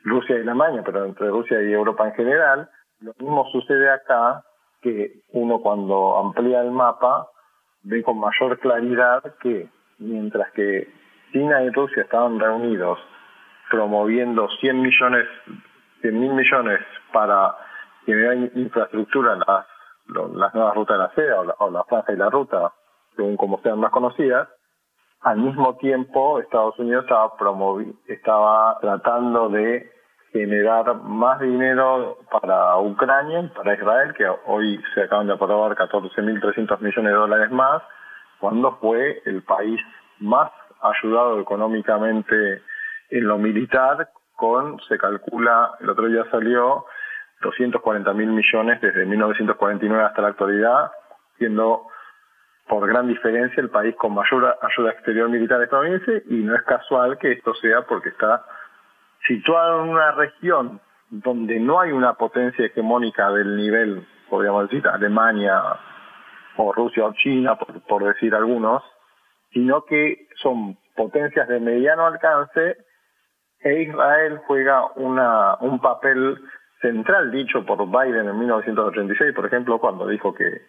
Rusia 0.04 0.38
y 0.38 0.42
Alemania, 0.42 0.84
pero 0.86 1.04
entre 1.06 1.30
Rusia 1.30 1.64
y 1.64 1.74
Europa 1.74 2.08
en 2.10 2.14
general. 2.14 2.70
Lo 3.00 3.16
mismo 3.18 3.44
sucede 3.52 3.90
acá, 3.90 4.44
que 4.84 5.22
uno 5.32 5.60
cuando 5.60 6.20
amplía 6.20 6.62
el 6.62 6.70
mapa 6.70 7.26
ve 7.82 8.04
con 8.04 8.20
mayor 8.20 8.60
claridad 8.60 9.24
que 9.42 9.68
mientras 9.98 10.52
que 10.52 10.88
China 11.32 11.64
y 11.64 11.72
Rusia 11.72 12.04
estaban 12.04 12.40
reunidos 12.40 13.00
promoviendo 13.72 14.48
100 14.62 14.80
millones, 14.80 15.28
100 16.02 16.20
mil 16.20 16.34
millones 16.34 16.82
para 17.12 17.56
generar 18.08 18.38
infraestructura, 18.56 19.36
las, 19.36 19.68
las 20.34 20.56
nuevas 20.56 20.74
rutas 20.74 20.98
de 20.98 21.04
la 21.04 21.14
seda 21.14 21.40
o 21.42 21.44
la, 21.44 21.56
o 21.60 21.70
la 21.70 21.84
franja 21.84 22.14
y 22.14 22.16
la 22.16 22.30
ruta 22.32 22.74
según 23.18 23.36
como 23.36 23.60
sean 23.62 23.80
más 23.80 23.92
conocidas, 23.92 24.48
al 25.22 25.40
mismo 25.40 25.76
tiempo 25.78 26.40
Estados 26.40 26.80
Unidos 26.80 27.04
estaba 27.04 27.34
estaba 28.08 28.78
tratando 28.80 29.50
de 29.50 29.92
generar 30.32 30.96
más 31.02 31.40
dinero 31.40 32.20
para 32.32 32.78
Ucrania 32.78 33.52
para 33.56 33.74
Israel, 33.74 34.14
que 34.14 34.26
hoy 34.46 34.80
se 34.94 35.04
acaban 35.04 35.28
de 35.28 35.34
aprobar 35.34 35.76
14.300 35.76 36.80
millones 36.80 37.12
de 37.12 37.18
dólares 37.18 37.52
más, 37.52 37.82
cuando 38.40 38.78
fue 38.78 39.22
el 39.26 39.42
país 39.42 39.82
más 40.20 40.52
ayudado 40.82 41.40
económicamente 41.40 42.62
en 43.10 43.28
lo 43.28 43.38
militar, 43.40 44.10
con, 44.36 44.80
se 44.82 45.00
calcula, 45.00 45.72
el 45.80 45.90
otro 45.90 46.06
día 46.06 46.24
salió, 46.30 46.86
240 47.42 48.14
mil 48.14 48.32
millones 48.32 48.82
desde 48.82 49.06
1949 49.06 50.04
hasta 50.04 50.22
la 50.22 50.30
actualidad, 50.30 50.92
siendo 51.38 51.88
por 52.68 52.88
gran 52.88 53.08
diferencia 53.08 53.62
el 53.62 53.70
país 53.70 53.96
con 53.96 54.14
mayor 54.14 54.58
ayuda 54.62 54.92
exterior 54.92 55.30
militar 55.30 55.62
estadounidense 55.62 56.24
y 56.30 56.36
no 56.36 56.56
es 56.56 56.64
casual 56.64 57.18
que 57.18 57.32
esto 57.32 57.54
sea 57.56 57.84
porque 57.84 58.10
está 58.10 58.44
situado 59.26 59.84
en 59.84 59.90
una 59.90 60.12
región 60.12 60.82
donde 61.10 61.60
no 61.60 61.80
hay 61.80 61.92
una 61.92 62.14
potencia 62.14 62.66
hegemónica 62.66 63.32
del 63.32 63.56
nivel, 63.56 64.06
podríamos 64.30 64.70
decir, 64.70 64.86
Alemania 64.88 65.62
o 66.58 66.74
Rusia 66.74 67.06
o 67.06 67.14
China, 67.14 67.56
por, 67.56 67.82
por 67.84 68.04
decir 68.04 68.36
algunos, 68.36 68.84
sino 69.54 69.86
que 69.86 70.28
son 70.42 70.78
potencias 70.96 71.48
de 71.48 71.60
mediano 71.60 72.06
alcance 72.06 72.78
e 73.62 73.82
Israel 73.84 74.42
juega 74.46 74.86
una, 74.96 75.56
un 75.62 75.80
papel 75.80 76.38
central 76.82 77.32
dicho 77.32 77.66
por 77.66 77.86
Biden 77.88 78.28
en 78.28 78.40
1986, 78.40 79.34
por 79.34 79.46
ejemplo, 79.46 79.80
cuando 79.80 80.08
dijo 80.08 80.34
que 80.34 80.62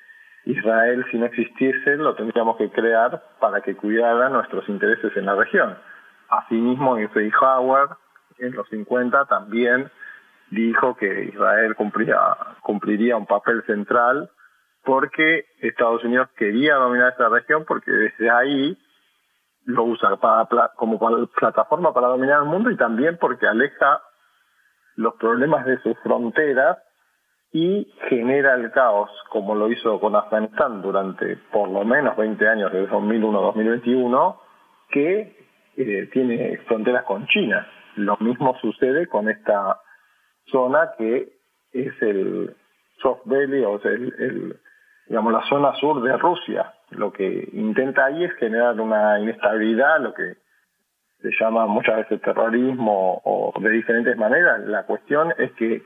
Israel, 0.44 1.04
si 1.10 1.18
no 1.18 1.26
existiese, 1.26 1.96
lo 1.96 2.14
tendríamos 2.14 2.56
que 2.56 2.70
crear 2.70 3.22
para 3.40 3.60
que 3.60 3.76
cuidara 3.76 4.28
nuestros 4.28 4.68
intereses 4.68 5.14
en 5.16 5.26
la 5.26 5.34
región. 5.34 5.76
Asimismo, 6.28 6.96
Eisenhower, 6.96 7.88
en 8.38 8.54
los 8.54 8.68
50, 8.68 9.26
también 9.26 9.90
dijo 10.50 10.96
que 10.96 11.24
Israel 11.24 11.74
cumplía, 11.74 12.18
cumpliría 12.62 13.16
un 13.16 13.26
papel 13.26 13.62
central 13.66 14.30
porque 14.84 15.46
Estados 15.60 16.02
Unidos 16.04 16.28
quería 16.36 16.76
dominar 16.76 17.10
esta 17.10 17.28
región 17.28 17.64
porque 17.66 17.90
desde 17.90 18.30
ahí 18.30 18.78
lo 19.66 19.84
usa 19.84 20.16
para, 20.16 20.46
como 20.76 20.98
plataforma 21.38 21.92
para 21.92 22.08
dominar 22.08 22.42
el 22.42 22.48
mundo 22.48 22.70
y 22.70 22.76
también 22.76 23.18
porque 23.20 23.46
aleja 23.46 24.00
los 24.98 25.14
problemas 25.14 25.64
de 25.64 25.78
sus 25.78 25.96
fronteras 26.00 26.76
y 27.52 27.86
genera 28.08 28.54
el 28.54 28.72
caos, 28.72 29.08
como 29.30 29.54
lo 29.54 29.70
hizo 29.70 30.00
con 30.00 30.16
Afganistán 30.16 30.82
durante 30.82 31.36
por 31.52 31.68
lo 31.68 31.84
menos 31.84 32.16
20 32.16 32.48
años, 32.48 32.72
desde 32.72 32.88
2001 32.88 33.38
a 33.38 33.42
2021, 33.42 34.40
que 34.90 35.36
eh, 35.76 36.10
tiene 36.12 36.58
fronteras 36.66 37.04
con 37.04 37.26
China. 37.28 37.64
Lo 37.94 38.16
mismo 38.18 38.56
sucede 38.60 39.06
con 39.06 39.28
esta 39.28 39.80
zona 40.50 40.90
que 40.98 41.28
es 41.72 42.02
el 42.02 42.56
soft 43.00 43.22
belly, 43.24 43.64
o 43.64 43.78
sea, 43.78 43.92
el, 43.92 44.58
digamos, 45.06 45.32
la 45.32 45.42
zona 45.48 45.74
sur 45.76 46.02
de 46.02 46.16
Rusia. 46.16 46.74
Lo 46.90 47.12
que 47.12 47.48
intenta 47.52 48.06
ahí 48.06 48.24
es 48.24 48.34
generar 48.34 48.78
una 48.80 49.20
inestabilidad, 49.20 50.00
lo 50.00 50.12
que 50.12 50.38
se 51.22 51.30
llama 51.38 51.66
muchas 51.66 51.96
veces 51.96 52.20
terrorismo 52.22 53.20
o 53.24 53.52
de 53.60 53.70
diferentes 53.70 54.16
maneras. 54.16 54.60
La 54.66 54.84
cuestión 54.84 55.32
es 55.38 55.52
que 55.52 55.82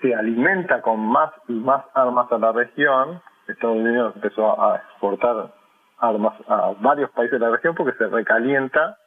se 0.00 0.14
alimenta 0.14 0.80
con 0.80 1.00
más 1.00 1.32
y 1.48 1.54
más 1.54 1.84
armas 1.94 2.30
a 2.30 2.38
la 2.38 2.52
región. 2.52 3.20
Estados 3.48 3.76
Unidos 3.76 4.12
empezó 4.16 4.60
a 4.60 4.76
exportar 4.76 5.52
armas 5.98 6.34
a 6.48 6.74
varios 6.80 7.10
países 7.10 7.38
de 7.38 7.46
la 7.46 7.52
región 7.52 7.74
porque 7.74 7.96
se 7.98 8.06
recalienta 8.06 8.98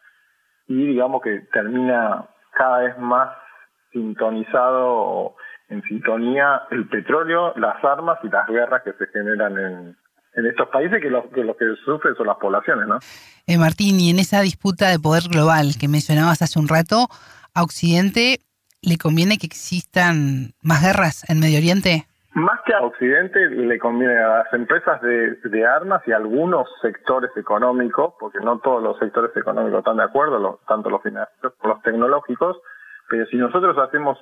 y 0.67 0.87
digamos 0.87 1.21
que 1.21 1.41
termina 1.53 2.25
cada 2.51 2.79
vez 2.79 2.97
más 2.97 3.29
sintonizado 3.91 5.35
en 5.69 5.81
sintonía 5.83 6.63
el 6.71 6.87
petróleo, 6.87 7.53
las 7.55 7.83
armas 7.83 8.19
y 8.23 8.29
las 8.29 8.47
guerras 8.47 8.83
que 8.83 8.93
se 8.93 9.07
generan 9.07 9.57
en, 9.57 9.97
en 10.37 10.45
estos 10.45 10.69
países 10.69 11.01
que 11.01 11.09
lo, 11.09 11.29
que 11.29 11.43
lo 11.43 11.57
que 11.57 11.65
sufren 11.83 12.15
son 12.15 12.27
las 12.27 12.37
poblaciones, 12.37 12.87
¿no? 12.87 12.99
Eh, 13.47 13.57
Martín, 13.57 13.99
y 13.99 14.11
en 14.11 14.19
esa 14.19 14.41
disputa 14.41 14.89
de 14.89 14.99
poder 14.99 15.23
global 15.29 15.73
que 15.79 15.87
mencionabas 15.87 16.41
hace 16.41 16.59
un 16.59 16.67
rato, 16.67 17.07
a 17.53 17.63
Occidente 17.63 18.39
le 18.81 18.97
conviene 18.97 19.37
que 19.37 19.47
existan 19.47 20.53
más 20.61 20.83
guerras 20.83 21.27
en 21.29 21.39
Medio 21.39 21.57
Oriente? 21.57 22.05
Más 22.33 22.59
que 22.67 22.73
a 22.75 22.81
Occidente 22.81 23.49
le 23.49 23.79
conviene 23.79 24.15
a 24.15 24.27
las 24.43 24.53
empresas 24.53 25.01
de, 25.01 25.65
armas 25.65 26.03
y 26.05 26.11
a 26.11 26.17
algunos 26.17 26.67
sectores 26.83 27.31
económicos, 27.35 28.13
porque 28.19 28.37
no 28.39 28.59
todos 28.59 28.83
los 28.83 28.99
sectores 28.99 29.35
económicos 29.35 29.79
están 29.79 29.97
de 29.97 30.03
acuerdo, 30.03 30.59
tanto 30.67 30.91
los 30.91 31.01
financieros 31.01 31.53
como 31.57 31.73
los 31.73 31.83
tecnológicos, 31.83 32.57
pero 33.09 33.25
si 33.25 33.37
nosotros 33.37 33.75
hacemos 33.79 34.19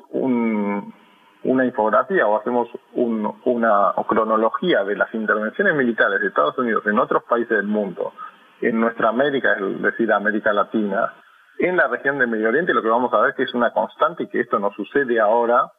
una 1.45 1.65
infografía 1.65 2.27
o 2.27 2.37
hacemos 2.37 2.67
una 2.93 3.93
cronología 4.07 4.83
de 4.83 4.95
las 4.95 5.13
intervenciones 5.13 5.75
militares 5.75 6.19
de 6.19 6.27
Estados 6.27 6.57
Unidos 6.57 6.85
en 6.87 6.99
otros 6.99 7.23
países 7.23 7.57
del 7.57 7.67
mundo, 7.67 8.13
en 8.61 8.79
nuestra 8.79 9.09
América, 9.09 9.53
es 9.53 9.81
decir, 9.81 10.11
América 10.11 10.51
Latina, 10.53 11.13
en 11.59 11.77
la 11.77 11.87
región 11.87 12.17
del 12.17 12.27
Medio 12.27 12.49
Oriente 12.49 12.73
lo 12.73 12.81
que 12.81 12.89
vamos 12.89 13.13
a 13.13 13.21
ver 13.21 13.35
que 13.35 13.43
es 13.43 13.53
una 13.53 13.71
constante 13.71 14.23
y 14.23 14.27
que 14.27 14.41
esto 14.41 14.59
no 14.59 14.71
sucede 14.71 15.19
ahora, 15.19 15.71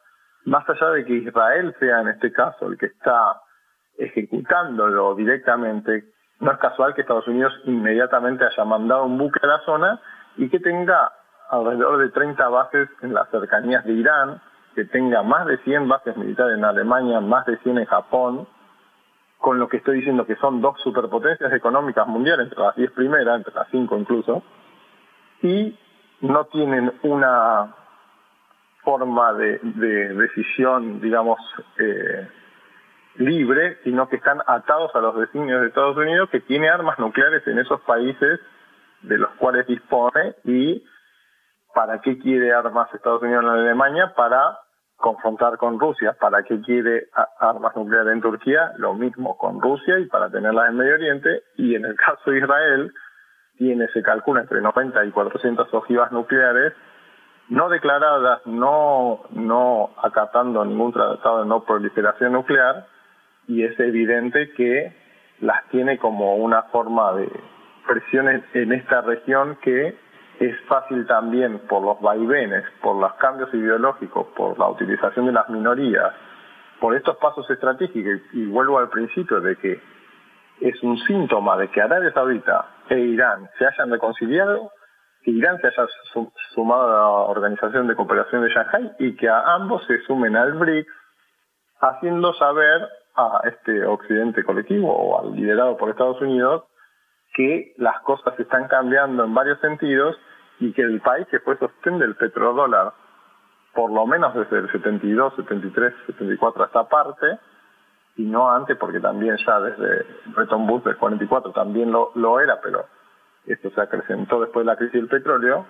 más 0.45 0.67
allá 0.69 0.91
de 0.91 1.05
que 1.05 1.13
Israel 1.13 1.75
sea 1.79 2.01
en 2.01 2.07
este 2.07 2.31
caso 2.31 2.67
el 2.67 2.77
que 2.77 2.87
está 2.87 3.41
ejecutándolo 3.97 5.15
directamente, 5.15 6.05
no 6.39 6.51
es 6.51 6.59
casual 6.59 6.93
que 6.93 7.01
Estados 7.01 7.27
Unidos 7.27 7.53
inmediatamente 7.65 8.45
haya 8.45 8.63
mandado 8.63 9.03
un 9.05 9.17
buque 9.17 9.39
a 9.43 9.47
la 9.47 9.59
zona 9.65 9.99
y 10.37 10.49
que 10.49 10.59
tenga 10.59 11.11
alrededor 11.49 11.97
de 11.97 12.09
30 12.09 12.47
bases 12.47 12.89
en 13.01 13.13
las 13.13 13.29
cercanías 13.29 13.83
de 13.85 13.93
Irán, 13.93 14.41
que 14.77 14.85
tenga 14.85 15.23
más 15.23 15.47
de 15.47 15.57
100 15.63 15.87
bases 15.87 16.15
militares 16.17 16.55
en 16.55 16.63
Alemania, 16.63 17.19
más 17.19 17.47
de 17.47 17.57
100 17.57 17.79
en 17.79 17.85
Japón, 17.85 18.47
con 19.39 19.57
lo 19.57 19.67
que 19.67 19.77
estoy 19.77 19.97
diciendo 19.97 20.27
que 20.27 20.35
son 20.35 20.61
dos 20.61 20.79
superpotencias 20.83 21.51
económicas 21.51 22.07
mundiales, 22.07 22.45
entre 22.45 22.63
las 22.63 22.75
10 22.75 22.91
primeras, 22.91 23.37
entre 23.37 23.55
las 23.55 23.67
5 23.71 23.97
incluso, 23.97 24.43
y 25.41 25.75
no 26.21 26.45
tienen 26.45 26.93
una 27.01 27.73
forma 28.83 29.33
de, 29.33 29.57
decisión, 30.13 31.01
digamos, 31.01 31.39
eh, 31.79 32.29
libre, 33.15 33.79
sino 33.83 34.07
que 34.07 34.17
están 34.17 34.43
atados 34.45 34.91
a 34.93 34.99
los 34.99 35.17
designios 35.17 35.61
de 35.61 35.69
Estados 35.69 35.97
Unidos, 35.97 36.29
que 36.29 36.41
tiene 36.41 36.69
armas 36.69 36.99
nucleares 36.99 37.41
en 37.47 37.57
esos 37.57 37.81
países 37.81 38.39
de 39.01 39.17
los 39.17 39.31
cuales 39.39 39.65
dispone 39.65 40.35
y 40.43 40.85
para 41.73 41.99
qué 41.99 42.19
quiere 42.19 42.53
armas 42.53 42.93
Estados 42.93 43.23
Unidos 43.23 43.43
en 43.43 43.49
Alemania 43.49 44.13
para 44.15 44.66
confrontar 44.97 45.57
con 45.57 45.79
Rusia, 45.79 46.15
para 46.19 46.43
qué 46.43 46.59
quiere 46.61 47.07
armas 47.39 47.75
nucleares 47.75 48.13
en 48.13 48.21
Turquía, 48.21 48.73
lo 48.77 48.93
mismo 48.95 49.37
con 49.37 49.61
Rusia 49.61 49.99
y 49.99 50.05
para 50.07 50.29
tenerlas 50.29 50.69
en 50.69 50.77
Medio 50.77 50.95
Oriente. 50.95 51.43
Y 51.55 51.75
en 51.75 51.85
el 51.85 51.95
caso 52.07 52.31
de 52.31 52.39
Israel, 52.39 52.93
tiene, 53.57 53.87
se 53.89 54.01
calcula, 54.01 54.41
entre 54.41 54.61
90 54.61 55.05
y 55.05 55.11
400 55.11 55.73
ojivas 55.73 56.11
nucleares, 56.11 56.73
no 57.49 57.69
declaradas, 57.69 58.45
no, 58.45 59.21
no 59.31 59.91
acatando 60.03 60.65
ningún 60.65 60.91
tratado 60.91 61.43
de 61.43 61.45
no 61.47 61.63
proliferación 61.63 62.33
nuclear, 62.33 62.87
y 63.47 63.63
es 63.63 63.79
evidente 63.79 64.51
que 64.51 64.93
las 65.39 65.63
tiene 65.69 65.97
como 65.97 66.35
una 66.35 66.63
forma 66.63 67.13
de 67.13 67.31
presión 67.87 68.27
en 68.53 68.73
esta 68.73 69.01
región 69.01 69.57
que 69.61 69.95
es 70.39 70.59
fácil 70.67 71.05
también 71.07 71.59
por 71.67 71.83
los 71.83 71.99
vaivenes, 72.01 72.63
por 72.81 72.95
los 72.95 73.13
cambios 73.15 73.53
ideológicos, 73.53 74.27
por 74.35 74.57
la 74.59 74.67
utilización 74.67 75.25
de 75.25 75.31
las 75.31 75.49
minorías, 75.49 76.13
por 76.79 76.95
estos 76.95 77.17
pasos 77.17 77.49
estratégicos, 77.49 78.21
y 78.33 78.45
vuelvo 78.45 78.77
al 78.77 78.89
principio 78.89 79.41
de 79.41 79.55
que 79.55 79.81
es 80.61 80.83
un 80.83 80.97
síntoma 80.99 81.57
de 81.57 81.69
que 81.69 81.81
Arabia 81.81 82.11
Saudita 82.13 82.65
e 82.89 82.99
Irán 82.99 83.49
se 83.57 83.65
hayan 83.65 83.91
reconciliado, 83.91 84.71
que 85.23 85.31
Irán 85.31 85.59
se 85.59 85.67
haya 85.67 85.87
sumado 86.53 86.87
a 86.87 86.91
la 86.91 87.07
Organización 87.07 87.87
de 87.87 87.95
Cooperación 87.95 88.43
de 88.43 88.49
Shanghai 88.49 88.91
y 88.99 89.15
que 89.15 89.27
a 89.29 89.55
ambos 89.55 89.85
se 89.85 90.01
sumen 90.03 90.35
al 90.35 90.53
BRICS, 90.53 90.91
haciendo 91.79 92.33
saber 92.33 92.87
a 93.15 93.41
este 93.45 93.85
occidente 93.85 94.43
colectivo 94.43 94.91
o 94.91 95.19
al 95.19 95.35
liderado 95.35 95.77
por 95.77 95.89
Estados 95.89 96.21
Unidos 96.21 96.63
que 97.33 97.73
las 97.77 97.99
cosas 98.01 98.39
están 98.39 98.67
cambiando 98.67 99.23
en 99.23 99.33
varios 99.33 99.59
sentidos 99.59 100.17
y 100.59 100.73
que 100.73 100.81
el 100.81 101.01
país 101.01 101.27
que 101.29 101.39
fue 101.39 101.57
sostén 101.57 101.99
del 101.99 102.15
petrodólar, 102.15 102.93
por 103.73 103.91
lo 103.91 104.05
menos 104.05 104.33
desde 104.33 104.59
el 104.59 104.71
72, 104.71 105.35
73, 105.35 105.93
74 106.07 106.65
esta 106.65 106.87
parte, 106.87 107.39
y 108.15 108.23
no 108.23 108.51
antes 108.51 108.75
porque 108.77 108.99
también 108.99 109.37
ya 109.45 109.59
desde 109.59 110.05
Bretton 110.35 110.67
Woods 110.67 110.85
del 110.85 110.97
44 110.97 111.51
también 111.51 111.91
lo, 111.91 112.11
lo 112.15 112.39
era, 112.39 112.59
pero 112.61 112.85
esto 113.45 113.69
se 113.69 113.81
acrecentó 113.81 114.41
después 114.41 114.65
de 114.65 114.71
la 114.71 114.77
crisis 114.77 114.93
del 114.93 115.07
petróleo 115.07 115.65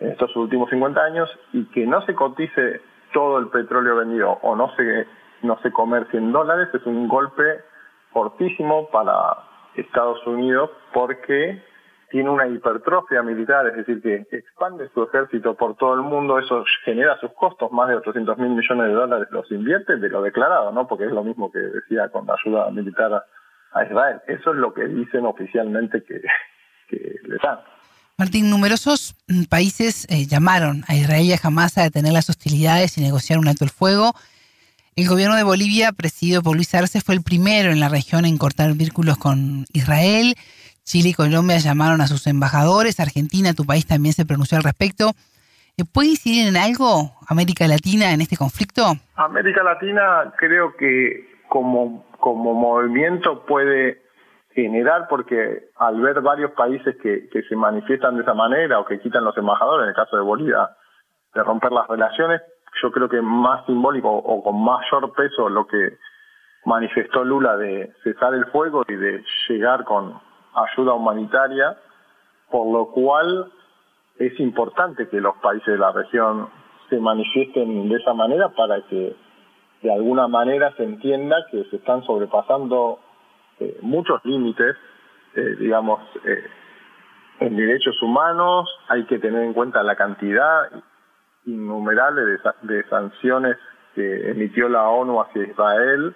en 0.00 0.10
estos 0.10 0.34
últimos 0.36 0.70
50 0.70 1.00
años 1.00 1.28
y 1.52 1.64
que 1.66 1.86
no 1.86 2.02
se 2.02 2.14
cotice 2.14 2.80
todo 3.12 3.38
el 3.38 3.48
petróleo 3.48 3.96
vendido 3.96 4.38
o 4.42 4.54
no 4.54 4.74
se, 4.76 5.06
no 5.42 5.58
se 5.62 5.72
comercie 5.72 6.18
en 6.18 6.30
dólares 6.32 6.68
es 6.72 6.84
un 6.86 7.08
golpe 7.08 7.62
fortísimo 8.12 8.88
para 8.90 9.14
Estados 9.74 10.24
Unidos 10.26 10.70
porque 10.92 11.62
tiene 12.10 12.30
una 12.30 12.46
hipertrofia 12.46 13.22
militar, 13.22 13.66
es 13.66 13.76
decir, 13.76 14.00
que 14.02 14.26
expande 14.36 14.88
su 14.94 15.02
ejército 15.02 15.54
por 15.54 15.76
todo 15.76 15.94
el 15.94 16.00
mundo, 16.00 16.38
eso 16.38 16.64
genera 16.84 17.18
sus 17.20 17.32
costos, 17.32 17.70
más 17.70 17.88
de 17.88 17.96
800 17.96 18.38
mil 18.38 18.50
millones 18.50 18.86
de 18.86 18.92
dólares 18.92 19.28
los 19.30 19.50
invierte 19.50 19.96
de 19.96 20.08
lo 20.08 20.22
declarado, 20.22 20.72
¿no? 20.72 20.86
Porque 20.86 21.04
es 21.04 21.12
lo 21.12 21.22
mismo 21.22 21.50
que 21.50 21.58
decía 21.58 22.08
con 22.08 22.26
la 22.26 22.34
ayuda 22.34 22.70
militar 22.70 23.12
a, 23.12 23.84
Israel. 23.84 24.20
Eso 24.26 24.52
es 24.52 24.56
lo 24.56 24.72
que 24.72 24.86
dicen 24.86 25.26
oficialmente 25.26 26.02
que, 26.02 26.20
le 27.28 27.36
dan. 27.42 27.58
Martín, 28.16 28.50
numerosos 28.50 29.14
países 29.48 30.06
eh, 30.08 30.26
llamaron 30.26 30.82
a 30.88 30.96
Israel 30.96 31.26
y 31.26 31.32
a 31.32 31.38
Hamas 31.40 31.78
a 31.78 31.82
detener 31.82 32.12
las 32.12 32.28
hostilidades 32.28 32.98
y 32.98 33.02
negociar 33.02 33.38
un 33.38 33.46
alto 33.46 33.64
el 33.64 33.70
fuego. 33.70 34.14
El 34.96 35.06
gobierno 35.06 35.36
de 35.36 35.44
Bolivia, 35.44 35.92
presidido 35.92 36.42
por 36.42 36.56
Luis 36.56 36.74
Arce, 36.74 37.00
fue 37.00 37.14
el 37.14 37.22
primero 37.22 37.70
en 37.70 37.78
la 37.78 37.88
región 37.88 38.24
en 38.24 38.36
cortar 38.36 38.72
vínculos 38.74 39.16
con 39.16 39.64
Israel. 39.72 40.34
Chile 40.88 41.10
y 41.10 41.12
Colombia 41.12 41.58
llamaron 41.58 42.00
a 42.00 42.06
sus 42.06 42.26
embajadores, 42.26 42.98
Argentina, 42.98 43.52
tu 43.52 43.66
país 43.66 43.86
también 43.86 44.14
se 44.14 44.24
pronunció 44.24 44.56
al 44.56 44.64
respecto. 44.64 45.12
¿Puede 45.92 46.16
incidir 46.16 46.48
en 46.48 46.56
algo 46.56 47.12
América 47.28 47.68
Latina 47.68 48.14
en 48.14 48.22
este 48.22 48.38
conflicto? 48.38 48.96
América 49.16 49.62
Latina 49.62 50.32
creo 50.38 50.74
que 50.78 51.28
como, 51.48 52.06
como 52.18 52.54
movimiento 52.54 53.44
puede 53.44 54.00
general 54.54 55.06
porque 55.10 55.68
al 55.76 56.00
ver 56.00 56.22
varios 56.22 56.52
países 56.52 56.96
que, 57.02 57.28
que 57.28 57.42
se 57.42 57.54
manifiestan 57.54 58.16
de 58.16 58.22
esa 58.22 58.32
manera 58.32 58.80
o 58.80 58.86
que 58.86 58.98
quitan 58.98 59.24
los 59.24 59.36
embajadores, 59.36 59.84
en 59.84 59.90
el 59.90 59.94
caso 59.94 60.16
de 60.16 60.22
Bolivia, 60.22 60.70
de 61.34 61.42
romper 61.42 61.70
las 61.70 61.86
relaciones, 61.86 62.40
yo 62.82 62.90
creo 62.90 63.10
que 63.10 63.20
más 63.20 63.64
simbólico 63.66 64.08
o 64.08 64.42
con 64.42 64.64
mayor 64.64 65.12
peso 65.12 65.50
lo 65.50 65.66
que 65.66 65.98
manifestó 66.64 67.24
Lula 67.24 67.58
de 67.58 67.92
cesar 68.02 68.32
el 68.32 68.46
fuego 68.46 68.84
y 68.88 68.94
de 68.94 69.22
llegar 69.48 69.84
con 69.84 70.26
ayuda 70.64 70.94
humanitaria, 70.94 71.76
por 72.50 72.72
lo 72.72 72.86
cual 72.90 73.50
es 74.18 74.38
importante 74.40 75.08
que 75.08 75.20
los 75.20 75.36
países 75.36 75.66
de 75.66 75.78
la 75.78 75.92
región 75.92 76.48
se 76.88 76.98
manifiesten 76.98 77.88
de 77.88 77.96
esa 77.96 78.14
manera 78.14 78.48
para 78.50 78.80
que 78.82 79.14
de 79.82 79.92
alguna 79.92 80.26
manera 80.26 80.74
se 80.76 80.84
entienda 80.84 81.36
que 81.50 81.64
se 81.64 81.76
están 81.76 82.02
sobrepasando 82.04 82.98
eh, 83.60 83.78
muchos 83.82 84.24
límites, 84.24 84.76
eh, 85.34 85.56
digamos, 85.60 86.00
eh, 86.24 86.44
en 87.40 87.56
derechos 87.56 88.00
humanos, 88.02 88.68
hay 88.88 89.04
que 89.04 89.18
tener 89.18 89.44
en 89.44 89.52
cuenta 89.52 89.82
la 89.82 89.94
cantidad 89.94 90.68
innumerable 91.46 92.22
de, 92.22 92.38
de 92.62 92.88
sanciones 92.88 93.56
que 93.94 94.30
emitió 94.30 94.68
la 94.68 94.88
ONU 94.88 95.20
hacia 95.20 95.44
Israel, 95.44 96.14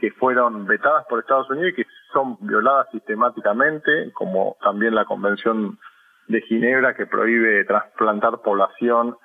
que 0.00 0.12
fueron 0.12 0.66
vetadas 0.66 1.04
por 1.08 1.20
Estados 1.20 1.50
Unidos 1.50 1.70
y 1.72 1.74
que 1.74 1.86
son 2.12 2.36
violadas 2.40 2.88
sistemáticamente, 2.90 4.12
como 4.12 4.56
también 4.62 4.94
la 4.94 5.04
Convención 5.04 5.78
de 6.28 6.40
Ginebra 6.42 6.94
que 6.94 7.06
prohíbe 7.06 7.64
trasplantar 7.64 8.40
población 8.42 9.16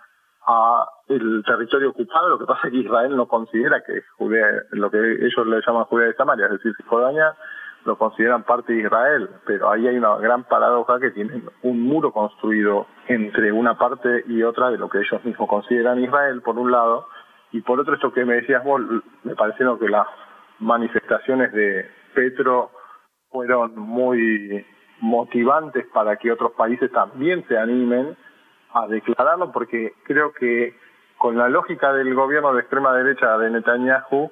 a 0.48 0.88
el 1.10 1.44
territorio 1.46 1.90
ocupado, 1.90 2.30
lo 2.30 2.40
que 2.40 2.46
pasa 2.46 2.68
es 2.68 2.72
que 2.72 2.80
Israel 2.80 3.16
no 3.16 3.28
considera 3.28 3.84
que 3.84 4.02
Judea, 4.18 4.64
lo 4.72 4.90
que 4.90 4.98
ellos 4.98 5.46
le 5.46 5.62
llaman 5.66 5.86
Judea 5.86 6.08
de 6.08 6.14
Samaria, 6.16 6.46
es 6.46 6.52
decir, 6.54 6.74
Cisjordania 6.78 7.36
lo 7.86 7.98
consideran 7.98 8.44
parte 8.44 8.74
de 8.74 8.82
Israel, 8.82 9.30
pero 9.46 9.72
ahí 9.72 9.88
hay 9.88 9.98
una 9.98 10.18
gran 10.18 10.44
paradoja 10.44 11.00
que 11.00 11.12
tienen 11.12 11.50
un 11.64 11.82
muro 11.82 12.12
construido 12.12 12.88
entre 13.08 13.52
una 13.52 13.78
parte 13.78 14.26
y 14.28 14.44
otra 14.44 14.70
de 14.70 14.78
lo 14.78 14.90
que 14.90 15.00
ellos 15.00 15.24
mismos 15.24 15.48
consideran 15.48 16.04
Israel, 16.04 16.42
por 16.42 16.58
un 16.58 16.72
lado, 16.72 17.08
y 17.52 17.62
por 17.62 17.80
otro 17.80 17.96
esto 17.96 18.12
que 18.12 18.26
me 18.26 18.36
decías 18.36 18.64
vos, 18.64 18.82
me 19.24 19.36
parecieron 19.36 19.80
que 19.80 19.88
las 19.88 20.08
manifestaciones 20.60 21.54
de 21.54 21.90
Petro 22.14 22.72
fueron 23.38 23.78
muy 23.78 24.66
motivantes 25.00 25.86
para 25.94 26.16
que 26.16 26.32
otros 26.32 26.54
países 26.54 26.92
también 26.92 27.46
se 27.48 27.56
animen 27.56 28.18
a 28.74 28.88
declararlo 28.88 29.52
porque 29.52 29.94
creo 30.06 30.34
que 30.34 30.74
con 31.20 31.38
la 31.38 31.48
lógica 31.48 31.94
del 31.94 32.16
gobierno 32.16 32.52
de 32.56 32.62
extrema 32.62 32.94
derecha 32.94 33.38
de 33.38 33.52
Netanyahu, 33.52 34.32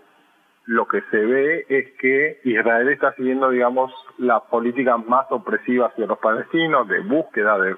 lo 0.66 0.88
que 0.88 1.02
se 1.12 1.18
ve 1.18 1.68
es 1.70 1.94
que 2.00 2.40
Israel 2.46 2.90
está 2.90 3.14
siguiendo, 3.14 3.52
digamos, 3.52 3.94
la 4.18 4.40
política 4.40 4.98
más 4.98 5.28
opresiva 5.30 5.86
hacia 5.86 6.08
los 6.08 6.18
palestinos, 6.18 6.88
de 6.88 7.02
búsqueda 7.02 7.60
de 7.60 7.76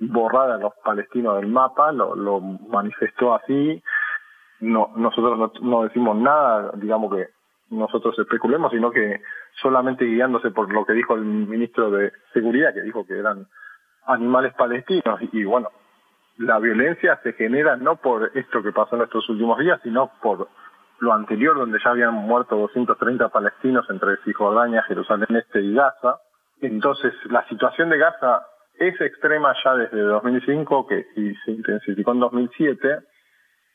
borrar 0.00 0.50
a 0.50 0.58
los 0.58 0.74
palestinos 0.84 1.36
del 1.40 1.48
mapa, 1.48 1.90
lo, 1.90 2.14
lo 2.14 2.38
manifestó 2.40 3.34
así. 3.34 3.82
No, 4.60 4.90
nosotros 4.94 5.38
no, 5.38 5.52
no 5.62 5.84
decimos 5.84 6.18
nada, 6.18 6.72
digamos 6.74 7.14
que 7.14 7.39
nosotros 7.70 8.18
especulemos, 8.18 8.72
sino 8.72 8.90
que 8.90 9.22
solamente 9.62 10.04
guiándose 10.04 10.50
por 10.50 10.72
lo 10.72 10.84
que 10.84 10.92
dijo 10.92 11.14
el 11.14 11.22
ministro 11.22 11.90
de 11.90 12.12
Seguridad, 12.32 12.74
que 12.74 12.82
dijo 12.82 13.06
que 13.06 13.18
eran 13.18 13.46
animales 14.06 14.54
palestinos. 14.54 15.20
Y, 15.32 15.44
bueno, 15.44 15.70
la 16.38 16.58
violencia 16.58 17.20
se 17.22 17.32
genera 17.34 17.76
no 17.76 17.96
por 17.96 18.32
esto 18.34 18.62
que 18.62 18.72
pasó 18.72 18.96
en 18.96 19.02
estos 19.02 19.28
últimos 19.28 19.58
días, 19.58 19.80
sino 19.82 20.10
por 20.20 20.48
lo 20.98 21.12
anterior, 21.12 21.56
donde 21.56 21.78
ya 21.82 21.90
habían 21.90 22.14
muerto 22.14 22.56
230 22.56 23.28
palestinos 23.28 23.86
entre 23.88 24.16
Cisjordania, 24.24 24.82
Jerusalén 24.82 25.36
Este 25.36 25.60
y 25.60 25.74
Gaza. 25.74 26.18
Entonces, 26.60 27.14
la 27.30 27.46
situación 27.48 27.88
de 27.88 27.98
Gaza 27.98 28.46
es 28.78 29.00
extrema 29.00 29.54
ya 29.64 29.74
desde 29.76 30.00
2005 30.00 30.86
que, 30.86 31.06
y 31.16 31.34
se 31.36 31.52
intensificó 31.52 32.12
en 32.12 32.20
2007. 32.20 32.98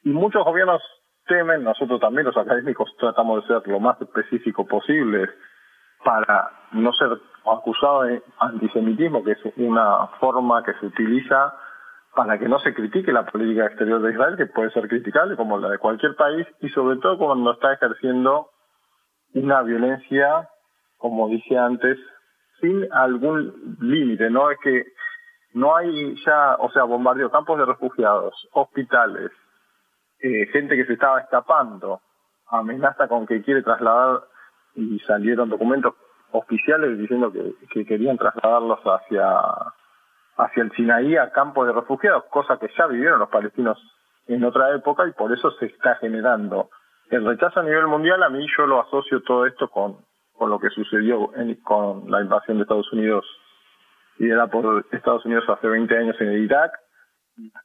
Y 0.04 0.10
muchos 0.10 0.44
gobiernos 0.44 0.82
temen, 1.28 1.64
nosotros 1.64 2.00
también 2.00 2.26
los 2.26 2.38
académicos 2.38 2.94
tratamos 2.98 3.42
de 3.42 3.48
ser 3.48 3.68
lo 3.68 3.80
más 3.80 4.00
específico 4.02 4.66
posible 4.66 5.30
para 6.04 6.52
no 6.72 6.94
ser 6.94 7.10
acusados 7.46 8.08
de 8.08 8.24
antisemitismo, 8.40 9.24
que 9.24 9.32
es 9.32 9.40
una 9.58 10.08
forma 10.20 10.64
que 10.64 10.74
se 10.76 10.86
utiliza 10.88 11.54
para 12.16 12.40
que 12.40 12.48
no 12.48 12.60
se 12.60 12.74
critique 12.74 13.12
la 13.12 13.26
política 13.26 13.66
exterior 13.66 14.02
de 14.02 14.12
Israel, 14.12 14.38
que 14.38 14.46
puede 14.46 14.72
ser 14.72 14.88
criticable 14.88 15.36
como 15.36 15.58
la 15.58 15.70
de 15.70 15.80
cualquier 15.80 16.16
país, 16.16 16.48
y 16.62 16.70
sobre 16.70 16.98
todo 17.00 17.18
cuando 17.18 17.52
está 17.52 17.74
ejerciendo 17.74 18.50
una 19.34 19.62
violencia, 19.64 20.48
como 20.98 21.28
dije 21.28 21.58
antes, 21.58 21.98
sin 22.62 22.88
algún 22.94 23.78
límite, 23.82 24.30
no 24.30 24.50
es 24.50 24.58
que 24.64 24.86
no 25.54 25.76
hay 25.76 26.16
ya, 26.26 26.56
o 26.60 26.72
sea, 26.72 26.84
bombardeo, 26.84 27.30
campos 27.30 27.58
de 27.58 27.66
refugiados, 27.66 28.34
hospitales, 28.54 29.32
eh, 30.20 30.48
gente 30.52 30.76
que 30.76 30.86
se 30.86 30.94
estaba 30.94 31.22
escapando, 31.22 32.02
amenaza 32.48 33.08
con 33.08 33.26
que 33.26 33.42
quiere 33.42 33.64
trasladar 33.64 34.22
y 34.76 35.00
salieron 35.00 35.50
documentos 35.50 35.96
oficiales 36.32 36.98
diciendo 36.98 37.32
que, 37.32 37.86
querían 37.86 38.18
trasladarlos 38.18 38.80
hacia 38.84 39.40
hacia 40.38 40.64
el 40.64 40.72
Sinaí 40.74 41.16
a 41.16 41.32
campos 41.32 41.66
de 41.68 41.74
refugiados, 41.74 42.26
cosa 42.26 42.58
que 42.58 42.70
ya 42.78 42.88
vivieron 42.88 43.20
los 43.20 43.30
palestinos 43.30 43.78
en 44.28 44.44
otra 44.44 44.76
época 44.76 45.08
y 45.08 45.12
por 45.12 45.32
eso 45.32 45.52
se 45.52 45.68
está 45.68 45.96
generando 45.96 46.70
el 47.10 47.26
rechazo 47.26 47.62
a 47.62 47.64
nivel 47.64 47.88
mundial. 47.88 48.22
A 48.22 48.30
mí 48.30 48.46
yo 48.58 48.68
lo 48.68 48.82
asocio 48.82 49.22
todo 49.22 49.46
esto 49.46 49.70
con, 49.70 49.98
con 50.34 50.50
lo 50.50 50.60
que 50.60 50.70
sucedió 50.72 51.32
con 51.64 52.12
la 52.12 52.22
invasión 52.22 52.58
de 52.58 52.64
Estados 52.64 52.92
Unidos 52.92 53.26
y 54.18 54.30
era 54.30 54.48
por 54.48 54.86
Estados 54.92 55.26
Unidos 55.26 55.46
hace 55.48 55.68
20 55.68 55.98
años 55.98 56.16
en 56.20 56.34
Irak 56.44 56.72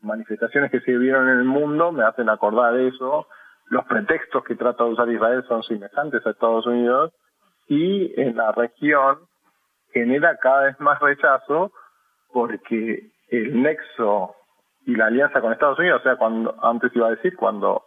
manifestaciones 0.00 0.70
que 0.70 0.80
se 0.80 0.96
vieron 0.96 1.28
en 1.28 1.38
el 1.38 1.44
mundo 1.44 1.92
me 1.92 2.04
hacen 2.04 2.28
acordar 2.28 2.76
eso. 2.76 3.26
Los 3.68 3.84
pretextos 3.86 4.44
que 4.44 4.56
trata 4.56 4.84
de 4.84 4.90
usar 4.90 5.08
Israel 5.08 5.44
son 5.46 5.62
semejantes 5.62 6.26
a 6.26 6.30
Estados 6.30 6.66
Unidos 6.66 7.12
y 7.68 8.20
en 8.20 8.36
la 8.36 8.52
región 8.52 9.18
genera 9.92 10.36
cada 10.38 10.64
vez 10.64 10.80
más 10.80 10.98
rechazo 11.00 11.72
porque 12.32 13.10
el 13.28 13.62
nexo 13.62 14.34
y 14.86 14.96
la 14.96 15.06
alianza 15.06 15.40
con 15.40 15.52
Estados 15.52 15.78
Unidos, 15.78 16.00
o 16.00 16.02
sea, 16.02 16.16
cuando 16.16 16.54
antes 16.62 16.90
iba 16.94 17.08
a 17.08 17.10
decir, 17.10 17.36
cuando 17.36 17.84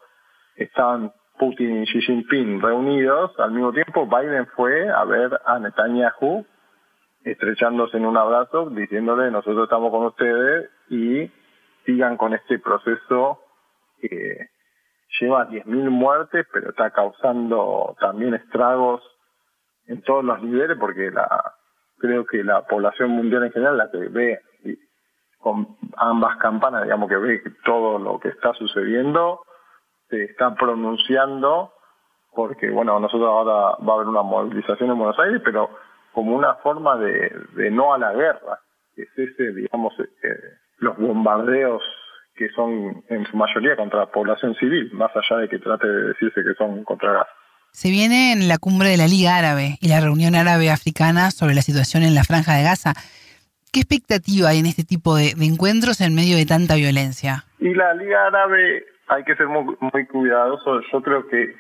estaban 0.55 1.11
Putin 1.37 1.83
y 1.83 1.85
Xi 1.85 2.01
Jinping 2.01 2.61
reunidos, 2.61 3.37
al 3.39 3.51
mismo 3.51 3.73
tiempo 3.73 4.07
Biden 4.07 4.47
fue 4.55 4.89
a 4.89 5.03
ver 5.03 5.39
a 5.45 5.59
Netanyahu 5.59 6.45
estrechándose 7.23 7.97
en 7.97 8.05
un 8.05 8.17
abrazo, 8.17 8.69
diciéndole 8.69 9.31
nosotros 9.31 9.63
estamos 9.63 9.91
con 9.91 10.05
ustedes 10.05 10.69
y 10.89 11.31
sigan 11.85 12.17
con 12.17 12.33
este 12.33 12.59
proceso 12.59 13.39
que 13.99 14.49
lleva 15.19 15.47
10.000 15.47 15.89
muertes, 15.89 16.45
pero 16.51 16.69
está 16.69 16.91
causando 16.91 17.95
también 17.99 18.33
estragos 18.33 19.01
en 19.87 20.01
todos 20.01 20.23
los 20.23 20.41
niveles, 20.41 20.77
porque 20.79 21.11
la 21.11 21.53
creo 21.99 22.25
que 22.25 22.43
la 22.43 22.65
población 22.65 23.11
mundial 23.11 23.45
en 23.45 23.51
general, 23.51 23.77
la 23.77 23.91
que 23.91 23.97
ve 23.97 24.39
con 25.39 25.77
ambas 25.97 26.37
campanas, 26.37 26.83
digamos 26.83 27.09
que 27.09 27.17
ve 27.17 27.43
todo 27.65 27.99
lo 27.99 28.19
que 28.19 28.29
está 28.29 28.53
sucediendo, 28.53 29.41
se 30.09 30.23
está 30.23 30.55
pronunciando, 30.55 31.73
porque 32.33 32.69
bueno, 32.69 32.99
nosotros 32.99 33.29
ahora 33.29 33.77
va 33.85 33.93
a 33.93 33.95
haber 33.95 34.07
una 34.07 34.21
movilización 34.21 34.89
en 34.89 34.97
Buenos 34.97 35.19
Aires, 35.19 35.41
pero 35.43 35.69
como 36.13 36.35
una 36.35 36.55
forma 36.55 36.97
de, 36.97 37.31
de 37.55 37.71
no 37.71 37.93
a 37.93 37.97
la 37.97 38.13
guerra, 38.13 38.59
que 38.95 39.03
es 39.03 39.17
ese, 39.17 39.53
digamos, 39.53 39.93
eh, 39.99 40.62
los 40.83 40.97
bombardeos 40.97 41.81
que 42.35 42.49
son 42.49 43.03
en 43.09 43.25
su 43.27 43.37
mayoría 43.37 43.75
contra 43.75 43.99
la 43.99 44.11
población 44.11 44.55
civil, 44.55 44.91
más 44.93 45.11
allá 45.15 45.41
de 45.41 45.49
que 45.49 45.59
trate 45.59 45.87
de 45.87 46.07
decirse 46.09 46.43
que 46.43 46.53
son 46.57 46.83
contra 46.83 47.13
Gaza. 47.13 47.29
Se 47.71 47.89
viene 47.89 48.33
en 48.33 48.47
la 48.47 48.57
cumbre 48.57 48.89
de 48.89 48.97
la 48.97 49.07
Liga 49.07 49.37
Árabe 49.37 49.77
y 49.81 49.89
la 49.89 49.99
reunión 49.99 50.35
árabe 50.35 50.69
africana 50.69 51.31
sobre 51.31 51.55
la 51.55 51.61
situación 51.61 52.03
en 52.03 52.13
la 52.13 52.23
franja 52.23 52.55
de 52.55 52.63
Gaza. 52.63 52.93
¿Qué 53.71 53.79
expectativa 53.79 54.49
hay 54.49 54.59
en 54.59 54.67
este 54.67 54.83
tipo 54.83 55.15
de, 55.15 55.33
encuentros 55.41 56.01
en 56.01 56.13
medio 56.13 56.37
de 56.37 56.45
tanta 56.45 56.75
violencia? 56.75 57.45
Y 57.59 57.73
la 57.73 57.93
Liga 57.95 58.27
Árabe 58.27 58.85
hay 59.07 59.23
que 59.23 59.35
ser 59.35 59.47
muy, 59.47 59.75
muy 59.79 60.05
cuidadoso. 60.05 60.81
Yo 60.91 61.01
creo 61.01 61.27
que 61.27 61.55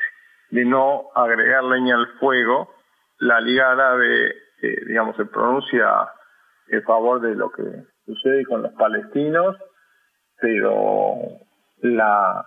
de 0.51 0.65
no 0.65 1.05
agregar 1.15 1.63
leña 1.63 1.95
al 1.95 2.07
fuego, 2.19 2.69
la 3.17 3.41
Liga 3.41 3.71
Árabe, 3.71 4.35
eh, 4.61 4.85
digamos, 4.85 5.15
se 5.15 5.25
pronuncia 5.25 5.87
en 6.67 6.83
favor 6.83 7.21
de 7.21 7.33
lo 7.33 7.51
que 7.51 7.63
sucede 8.05 8.45
con 8.45 8.63
los 8.63 8.73
palestinos, 8.73 9.55
pero 10.39 11.15
la, 11.81 12.45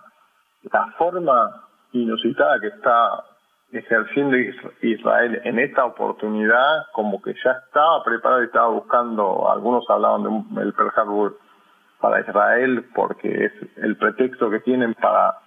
la 0.71 0.93
forma 0.97 1.67
inusitada 1.91 2.59
que 2.59 2.67
está 2.67 3.23
ejerciendo 3.71 4.37
Israel 4.81 5.41
en 5.43 5.59
esta 5.59 5.85
oportunidad, 5.85 6.85
como 6.93 7.21
que 7.21 7.33
ya 7.43 7.51
estaba 7.65 8.03
preparado 8.03 8.43
y 8.43 8.45
estaba 8.45 8.67
buscando, 8.69 9.51
algunos 9.51 9.89
hablaban 9.89 10.45
del 10.55 10.73
Pearl 10.73 10.93
Harbor 10.95 11.37
para 11.99 12.21
Israel 12.21 12.85
porque 12.95 13.45
es 13.45 13.51
el 13.77 13.97
pretexto 13.97 14.49
que 14.49 14.59
tienen 14.61 14.93
para 14.93 15.37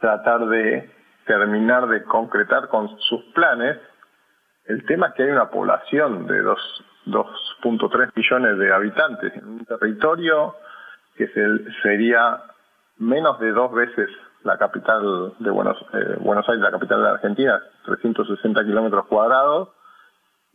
tratar 0.00 0.46
de 0.46 0.90
terminar 1.26 1.86
de 1.88 2.02
concretar 2.04 2.68
con 2.68 2.88
sus 3.00 3.22
planes. 3.34 3.78
El 4.66 4.84
tema 4.86 5.08
es 5.08 5.14
que 5.14 5.22
hay 5.22 5.30
una 5.30 5.50
población 5.50 6.26
de 6.26 6.42
2.3 7.06 8.12
millones 8.14 8.58
de 8.58 8.72
habitantes 8.72 9.32
en 9.34 9.48
un 9.48 9.64
territorio 9.64 10.54
que 11.16 11.28
sería 11.82 12.42
menos 12.98 13.38
de 13.40 13.52
dos 13.52 13.72
veces 13.72 14.08
la 14.42 14.58
capital 14.58 15.34
de 15.38 15.50
Buenos, 15.50 15.76
eh, 15.94 16.16
Buenos 16.20 16.48
Aires, 16.48 16.62
la 16.62 16.70
capital 16.70 17.02
de 17.02 17.08
Argentina, 17.08 17.62
360 17.86 18.64
kilómetros 18.64 19.06
cuadrados, 19.06 19.70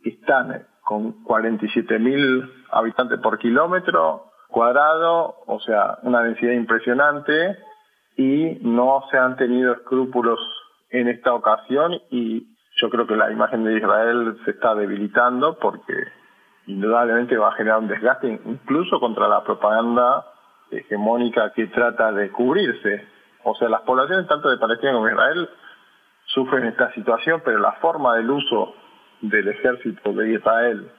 están 0.04 0.66
con 0.82 1.24
47 1.24 1.98
mil 1.98 2.50
habitantes 2.70 3.18
por 3.20 3.38
kilómetro 3.38 4.30
cuadrado, 4.48 5.36
o 5.46 5.60
sea, 5.60 5.98
una 6.02 6.22
densidad 6.22 6.52
impresionante 6.52 7.56
y 8.16 8.58
no 8.62 9.04
se 9.10 9.18
han 9.18 9.36
tenido 9.36 9.72
escrúpulos 9.72 10.40
en 10.90 11.08
esta 11.08 11.32
ocasión 11.34 12.00
y 12.10 12.46
yo 12.76 12.90
creo 12.90 13.06
que 13.06 13.16
la 13.16 13.30
imagen 13.30 13.64
de 13.64 13.76
Israel 13.76 14.38
se 14.44 14.52
está 14.52 14.74
debilitando 14.74 15.58
porque 15.58 15.94
indudablemente 16.72 17.36
va 17.36 17.48
a 17.48 17.52
generar 17.52 17.78
un 17.78 17.88
desgaste 17.88 18.40
incluso 18.44 19.00
contra 19.00 19.28
la 19.28 19.42
propaganda 19.42 20.26
hegemónica 20.70 21.52
que 21.52 21.66
trata 21.68 22.12
de 22.12 22.30
cubrirse. 22.30 23.06
O 23.44 23.54
sea, 23.54 23.68
las 23.68 23.82
poblaciones 23.82 24.28
tanto 24.28 24.48
de 24.48 24.58
Palestina 24.58 24.92
como 24.92 25.06
de 25.06 25.12
Israel 25.12 25.48
sufren 26.26 26.66
esta 26.66 26.92
situación, 26.92 27.42
pero 27.44 27.58
la 27.58 27.72
forma 27.72 28.16
del 28.16 28.30
uso 28.30 28.74
del 29.20 29.48
ejército 29.48 30.12
de 30.12 30.34
Israel 30.34 30.90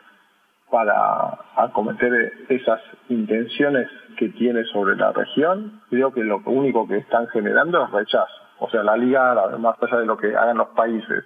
para 0.69 1.37
acometer 1.57 2.33
esas 2.49 2.81
intenciones 3.09 3.89
que 4.17 4.29
tiene 4.29 4.63
sobre 4.65 4.95
la 4.95 5.11
región, 5.11 5.81
creo 5.89 6.13
que 6.13 6.23
lo 6.23 6.41
único 6.45 6.87
que 6.87 6.97
están 6.97 7.27
generando 7.27 7.83
es 7.83 7.91
rechazo. 7.91 8.33
O 8.59 8.69
sea, 8.69 8.83
la 8.83 8.95
Liga 8.95 9.31
Árabe, 9.31 9.57
más 9.57 9.75
allá 9.81 9.97
de 9.97 10.05
lo 10.05 10.17
que 10.17 10.35
hagan 10.35 10.57
los 10.57 10.69
países, 10.69 11.25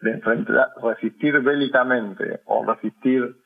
de 0.00 0.22
resistir 0.82 1.40
bélicamente 1.40 2.40
o 2.46 2.64
resistir 2.64 3.36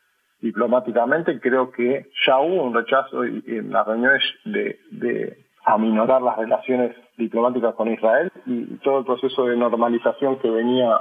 diplomáticamente, 0.45 1.41
creo 1.41 1.71
que 1.71 2.11
ya 2.27 2.39
hubo 2.39 2.65
un 2.65 2.75
rechazo 2.75 3.25
en 3.25 3.73
las 3.73 3.87
reuniones 3.87 4.23
de, 4.45 4.79
de 4.91 5.39
aminorar 5.65 6.21
las 6.21 6.37
relaciones 6.37 6.95
diplomáticas 7.17 7.75
con 7.75 7.89
Israel 7.91 8.31
y 8.45 8.77
todo 8.85 8.99
el 8.99 9.05
proceso 9.07 9.47
de 9.47 9.57
normalización 9.57 10.39
que 10.41 10.51
venía 10.51 11.01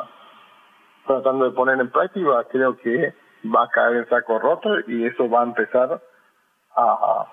tratando 1.06 1.44
de 1.44 1.52
poner 1.52 1.78
en 1.78 1.92
práctica, 1.92 2.46
creo 2.50 2.78
que 2.78 3.14
va 3.54 3.66
a 3.66 3.68
caer 3.68 3.98
en 3.98 4.10
saco 4.10 4.40
roto 4.40 4.70
y 4.88 5.06
eso 5.06 5.30
va 5.30 5.42
a 5.42 5.44
empezar 5.44 6.02
a, 6.78 7.28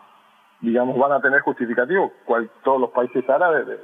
digamos, 0.63 0.99
van 0.99 1.13
a 1.13 1.21
tener 1.21 1.43
justificativo 1.43 2.13
cual, 2.25 2.51
todos 2.65 2.81
los 2.81 2.91
países 2.91 3.23
árabes 3.31 3.69
de 3.69 3.79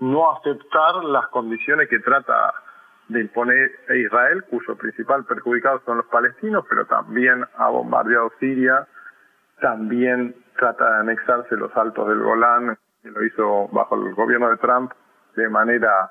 no 0.00 0.32
aceptar 0.32 1.04
las 1.04 1.28
condiciones 1.28 1.88
que 1.88 2.00
trata 2.00 2.52
de 3.08 3.20
imponer 3.20 3.70
a 3.88 3.94
Israel, 3.94 4.44
cuyo 4.48 4.76
principal 4.76 5.24
perjudicado 5.24 5.82
son 5.84 5.98
los 5.98 6.06
palestinos, 6.06 6.64
pero 6.68 6.86
también 6.86 7.44
ha 7.56 7.68
bombardeado 7.68 8.32
Siria, 8.40 8.86
también 9.60 10.34
trata 10.56 10.90
de 10.90 11.00
anexarse 11.00 11.56
los 11.56 11.74
altos 11.76 12.08
del 12.08 12.20
Golán, 12.20 12.76
que 13.02 13.10
lo 13.10 13.24
hizo 13.24 13.68
bajo 13.68 13.96
el 13.96 14.14
gobierno 14.14 14.50
de 14.50 14.56
Trump 14.56 14.92
de 15.36 15.48
manera 15.48 16.10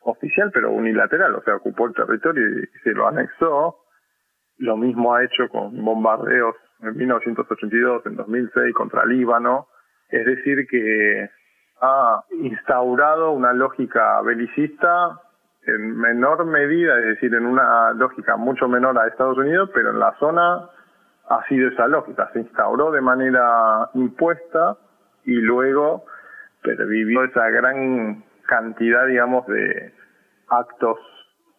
oficial, 0.00 0.50
pero 0.52 0.72
unilateral, 0.72 1.34
o 1.34 1.42
sea, 1.42 1.56
ocupó 1.56 1.86
el 1.86 1.94
territorio 1.94 2.60
y 2.60 2.66
se 2.82 2.90
lo 2.90 3.06
anexó. 3.06 3.78
Lo 4.58 4.76
mismo 4.76 5.14
ha 5.14 5.24
hecho 5.24 5.48
con 5.48 5.84
bombardeos 5.84 6.56
en 6.80 6.96
1982, 6.96 8.06
en 8.06 8.16
2006 8.16 8.74
contra 8.74 9.06
Líbano. 9.06 9.68
Es 10.08 10.26
decir, 10.26 10.66
que 10.68 11.30
ha 11.80 12.24
instaurado 12.30 13.32
una 13.32 13.52
lógica 13.52 14.20
belicista 14.22 15.20
en 15.66 15.96
menor 15.96 16.44
medida, 16.44 16.98
es 16.98 17.06
decir, 17.06 17.34
en 17.34 17.46
una 17.46 17.92
lógica 17.92 18.36
mucho 18.36 18.68
menor 18.68 18.98
a 18.98 19.06
Estados 19.06 19.38
Unidos, 19.38 19.70
pero 19.72 19.90
en 19.90 20.00
la 20.00 20.14
zona 20.18 20.68
ha 21.28 21.46
sido 21.48 21.68
esa 21.68 21.86
lógica. 21.86 22.30
Se 22.32 22.40
instauró 22.40 22.90
de 22.90 23.00
manera 23.00 23.88
impuesta 23.94 24.76
y 25.24 25.34
luego 25.34 26.04
pervivió 26.62 27.24
esa 27.24 27.48
gran 27.50 28.24
cantidad, 28.46 29.06
digamos, 29.06 29.46
de 29.46 29.94
actos 30.48 30.98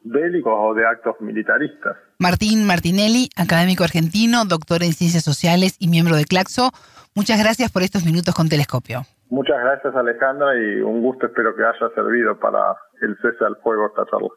bélicos 0.03 0.53
o 0.55 0.73
de 0.73 0.85
actos 0.85 1.15
militaristas. 1.21 1.95
Martín 2.19 2.65
Martinelli, 2.65 3.30
académico 3.38 3.84
argentino, 3.84 4.45
doctor 4.45 4.84
en 4.84 4.93
ciencias 4.93 5.23
sociales 5.23 5.77
y 5.80 5.88
miembro 5.88 6.15
de 6.15 6.25
Claxo, 6.25 6.71
muchas 7.15 7.39
gracias 7.39 7.71
por 7.71 7.84
estos 7.84 8.05
minutos 8.05 8.35
con 8.35 8.49
Telescopio. 8.49 9.03
Muchas 9.34 9.57
gracias 9.64 9.95
Alejandra 9.95 10.55
y 10.55 10.80
un 10.81 11.01
gusto 11.01 11.26
espero 11.26 11.55
que 11.55 11.64
haya 11.64 11.91
servido 11.95 12.38
para 12.39 12.77
el 13.01 13.18
cese 13.19 13.43
al 13.43 13.55
fuego 13.64 13.88
esta 13.88 14.05
charla. 14.05 14.27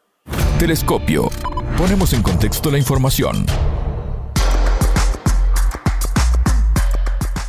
Telescopio. 0.57 1.29
Ponemos 1.77 2.13
en 2.13 2.23
contexto 2.23 2.71
la 2.71 2.79
información. 2.79 3.45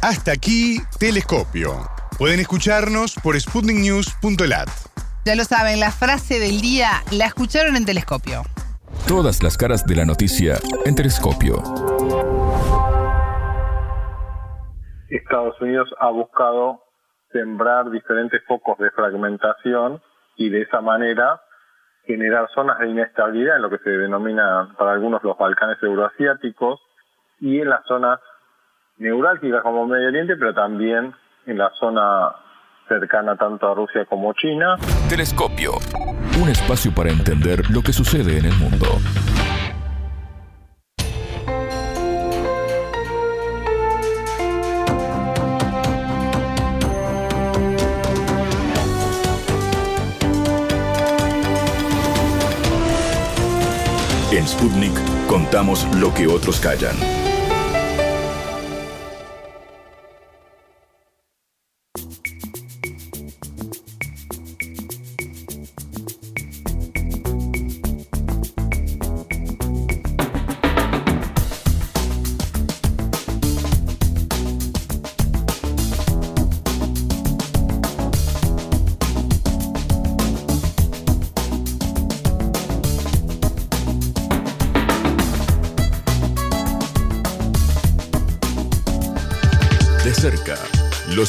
Hasta 0.02 0.32
aquí, 0.32 0.76
Telescopio. 1.00 1.70
Pueden 2.18 2.38
escucharnos 2.38 3.14
por 3.14 3.40
sputniknews.lat. 3.40 4.68
Ya 5.24 5.34
lo 5.34 5.44
saben, 5.44 5.80
la 5.80 5.90
frase 5.90 6.38
del 6.40 6.60
día 6.60 6.90
la 7.12 7.24
escucharon 7.24 7.76
en 7.76 7.86
Telescopio. 7.86 8.42
Todas 9.06 9.42
las 9.42 9.56
caras 9.56 9.86
de 9.86 9.96
la 9.96 10.04
noticia 10.04 10.56
en 10.84 10.94
Telescopio. 10.94 11.62
Estados 15.08 15.58
Unidos 15.62 15.88
ha 15.98 16.10
buscado 16.10 16.87
sembrar 17.32 17.90
diferentes 17.90 18.42
focos 18.46 18.78
de 18.78 18.90
fragmentación 18.90 20.00
y 20.36 20.48
de 20.48 20.62
esa 20.62 20.80
manera 20.80 21.40
generar 22.04 22.48
zonas 22.54 22.78
de 22.78 22.88
inestabilidad 22.88 23.56
en 23.56 23.62
lo 23.62 23.70
que 23.70 23.78
se 23.78 23.90
denomina 23.90 24.74
para 24.78 24.92
algunos 24.92 25.22
los 25.22 25.36
Balcanes 25.36 25.76
euroasiáticos 25.82 26.80
y 27.40 27.60
en 27.60 27.68
las 27.68 27.84
zonas 27.86 28.18
neurálgicas 28.96 29.62
como 29.62 29.86
Medio 29.86 30.08
Oriente, 30.08 30.36
pero 30.36 30.54
también 30.54 31.14
en 31.46 31.58
la 31.58 31.70
zona 31.78 32.34
cercana 32.88 33.36
tanto 33.36 33.70
a 33.70 33.74
Rusia 33.74 34.06
como 34.06 34.32
China. 34.32 34.76
Telescopio, 35.10 35.72
un 36.42 36.48
espacio 36.48 36.92
para 36.94 37.10
entender 37.10 37.60
lo 37.70 37.82
que 37.82 37.92
sucede 37.92 38.38
en 38.38 38.46
el 38.46 38.54
mundo. 38.54 38.86
Sputnik 54.58 54.92
contamos 55.28 55.86
lo 56.00 56.12
que 56.12 56.26
otros 56.26 56.58
callan. 56.58 57.27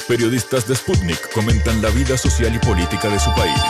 Periodistas 0.09 0.67
de 0.67 0.75
Sputnik 0.75 1.31
comentan 1.33 1.83
la 1.83 1.89
vida 1.91 2.17
social 2.17 2.55
y 2.55 2.57
política 2.57 3.09
de 3.09 3.19
su 3.19 3.31
país. 3.35 3.61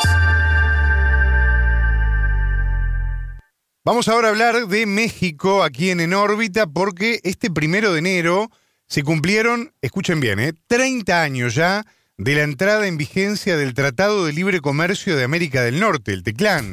Vamos 3.84 4.08
ahora 4.08 4.30
a 4.30 4.32
hablar 4.32 4.68
de 4.68 4.86
México 4.86 5.64
aquí 5.64 5.90
en 5.90 6.00
En 6.00 6.14
órbita 6.14 6.66
porque 6.66 7.20
este 7.24 7.52
primero 7.52 7.92
de 7.92 8.00
enero 8.00 8.50
se 8.88 9.04
cumplieron, 9.04 9.74
escuchen 9.82 10.22
bien, 10.22 10.40
¿eh? 10.40 10.54
30 10.68 11.22
años 11.22 11.56
ya 11.56 11.86
de 12.18 12.36
la 12.36 12.44
entrada 12.44 12.88
en 12.88 12.98
vigencia 12.98 13.58
del 13.58 13.74
Tratado 13.74 14.26
de 14.26 14.32
Libre 14.32 14.62
Comercio 14.62 15.18
de 15.18 15.26
América 15.26 15.62
del 15.62 15.82
Norte, 15.82 16.14
el 16.14 16.24
TECLAN, 16.24 16.72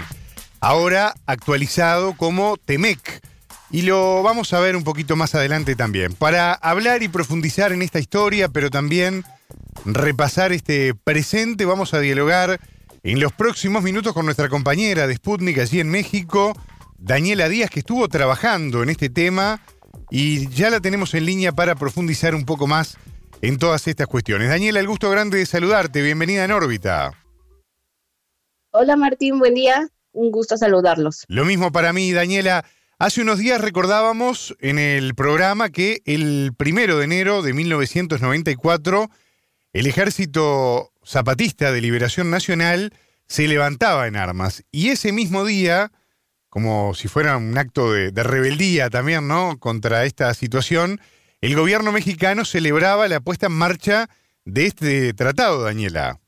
ahora 0.61 1.13
actualizado 1.27 2.17
como 2.17 2.57
TEMEC. 2.57 3.21
Y 3.73 3.83
lo 3.83 4.23
vamos 4.23 4.53
a 4.53 4.61
ver 4.61 4.77
un 4.77 4.85
poquito 4.85 5.17
más 5.17 5.35
adelante 5.35 5.75
también. 5.75 6.13
Para 6.13 6.53
hablar 6.53 7.03
y 7.03 7.09
profundizar 7.09 7.73
en 7.73 7.83
esta 7.83 7.99
historia, 7.99 8.49
pero 8.49 8.71
también 8.71 9.25
repasar 9.85 10.53
este 10.53 10.95
presente, 10.95 11.65
vamos 11.65 11.95
a 11.95 12.01
dialogar 12.01 12.61
en 13.03 13.21
los 13.21 13.33
próximos 13.33 13.83
minutos 13.83 14.13
con 14.13 14.25
nuestra 14.25 14.49
compañera 14.49 15.07
de 15.07 15.15
Sputnik 15.15 15.59
allí 15.59 15.81
en 15.81 15.91
México, 15.91 16.55
Daniela 16.99 17.49
Díaz, 17.49 17.71
que 17.71 17.81
estuvo 17.81 18.09
trabajando 18.09 18.83
en 18.83 18.91
este 18.91 19.11
tema 19.11 19.61
y 20.11 20.49
ya 20.49 20.71
la 20.71 20.81
tenemos 20.81 21.15
en 21.15 21.27
línea 21.27 21.53
para 21.53 21.75
profundizar 21.75 22.35
un 22.35 22.45
poco 22.45 22.67
más 22.67 22.97
en 23.43 23.59
todas 23.59 23.87
estas 23.87 24.07
cuestiones. 24.07 24.49
Daniela, 24.49 24.81
el 24.81 24.89
gusto 24.89 25.11
grande 25.11 25.39
de 25.39 25.47
saludarte. 25.47 26.03
Bienvenida 26.03 26.45
en 26.45 26.53
órbita. 26.53 27.13
Hola 28.71 28.97
Martín, 28.97 29.39
buen 29.39 29.55
día. 29.55 29.89
Un 30.13 30.31
gusto 30.31 30.57
saludarlos. 30.57 31.25
Lo 31.29 31.45
mismo 31.45 31.73
para 31.73 31.93
mí, 31.93 32.13
Daniela. 32.13 32.65
Hace 32.99 33.21
unos 33.21 33.39
días 33.39 33.61
recordábamos 33.61 34.57
en 34.59 34.79
el 34.79 35.15
programa 35.15 35.69
que 35.69 36.01
el 36.07 36.53
primero 36.57 36.97
de 36.97 37.05
enero 37.05 37.43
de 37.43 37.53
1994 37.53 39.11
el 39.77 39.87
Ejército 39.87 40.91
Zapatista 41.05 41.71
de 41.71 41.83
Liberación 41.83 42.31
Nacional 42.31 42.95
se 43.27 43.47
levantaba 43.47 44.07
en 44.07 44.17
armas. 44.17 44.65
Y 44.73 44.89
ese 44.89 45.13
mismo 45.13 45.45
día, 45.45 45.93
como 46.49 46.95
si 46.95 47.09
fuera 47.09 47.37
un 47.37 47.59
acto 47.59 47.93
de, 47.93 48.11
rebeldía 48.23 48.89
también, 48.89 49.29
¿no? 49.29 49.59
Contra 49.59 50.07
esta 50.07 50.33
situación, 50.33 50.99
el 51.43 51.55
gobierno 51.55 51.93
mexicano 51.93 52.47
celebraba 52.47 53.07
la 53.07 53.21
puesta 53.21 53.49
en 53.49 53.53
marcha 53.53 54.09
de 54.47 54.65
este 54.65 55.13
tratado, 55.13 55.65
Daniela. 55.65 56.21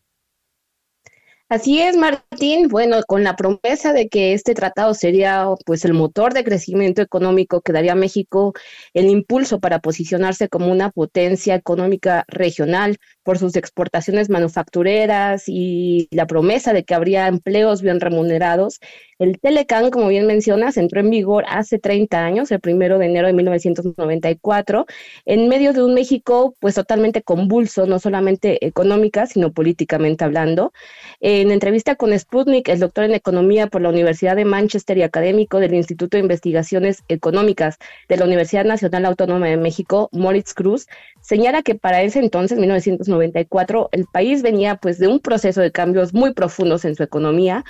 Así 1.50 1.80
es, 1.80 1.96
Martín. 1.96 2.68
Bueno, 2.68 3.00
con 3.06 3.24
la 3.24 3.34
promesa 3.34 3.94
de 3.94 4.10
que 4.10 4.34
este 4.34 4.52
tratado 4.52 4.92
sería 4.92 5.46
pues 5.64 5.86
el 5.86 5.94
motor 5.94 6.34
de 6.34 6.44
crecimiento 6.44 7.00
económico 7.00 7.62
que 7.62 7.72
daría 7.72 7.92
a 7.92 7.94
México 7.94 8.52
el 8.92 9.06
impulso 9.06 9.58
para 9.58 9.78
posicionarse 9.78 10.50
como 10.50 10.70
una 10.70 10.90
potencia 10.90 11.54
económica 11.54 12.26
regional 12.28 12.98
por 13.22 13.38
sus 13.38 13.56
exportaciones 13.56 14.28
manufactureras 14.28 15.44
y 15.46 16.08
la 16.10 16.26
promesa 16.26 16.74
de 16.74 16.84
que 16.84 16.94
habría 16.94 17.28
empleos 17.28 17.80
bien 17.80 18.00
remunerados, 18.00 18.78
el 19.18 19.40
Telecan, 19.40 19.90
como 19.90 20.08
bien 20.08 20.26
mencionas, 20.26 20.76
entró 20.76 21.00
en 21.00 21.10
vigor 21.10 21.44
hace 21.48 21.78
30 21.78 22.24
años, 22.24 22.50
el 22.52 22.60
primero 22.60 22.98
de 22.98 23.06
enero 23.06 23.26
de 23.26 23.32
1994, 23.32 24.86
en 25.24 25.48
medio 25.48 25.72
de 25.72 25.82
un 25.82 25.94
México 25.94 26.54
pues 26.60 26.76
totalmente 26.76 27.22
convulso, 27.22 27.86
no 27.86 27.98
solamente 27.98 28.64
económica, 28.64 29.26
sino 29.26 29.52
políticamente 29.52 30.24
hablando. 30.24 30.72
En 31.20 31.50
entrevista 31.50 31.96
con 31.96 32.16
Sputnik, 32.16 32.68
el 32.68 32.80
doctor 32.80 33.04
en 33.04 33.14
economía 33.14 33.66
por 33.66 33.82
la 33.82 33.88
Universidad 33.88 34.36
de 34.36 34.44
Manchester 34.44 34.98
y 34.98 35.02
académico 35.02 35.58
del 35.58 35.74
Instituto 35.74 36.16
de 36.16 36.22
Investigaciones 36.22 37.02
Económicas 37.08 37.78
de 38.08 38.16
la 38.16 38.24
Universidad 38.24 38.64
Nacional 38.64 39.04
Autónoma 39.04 39.48
de 39.48 39.56
México, 39.56 40.08
Moritz 40.12 40.54
Cruz, 40.54 40.86
señala 41.20 41.62
que 41.62 41.74
para 41.74 42.02
ese 42.02 42.20
entonces, 42.20 42.58
1994, 42.58 43.88
el 43.92 44.06
país 44.06 44.42
venía 44.42 44.76
pues 44.76 44.98
de 44.98 45.08
un 45.08 45.20
proceso 45.20 45.60
de 45.60 45.72
cambios 45.72 46.14
muy 46.14 46.32
profundos 46.32 46.84
en 46.84 46.94
su 46.94 47.02
economía, 47.02 47.64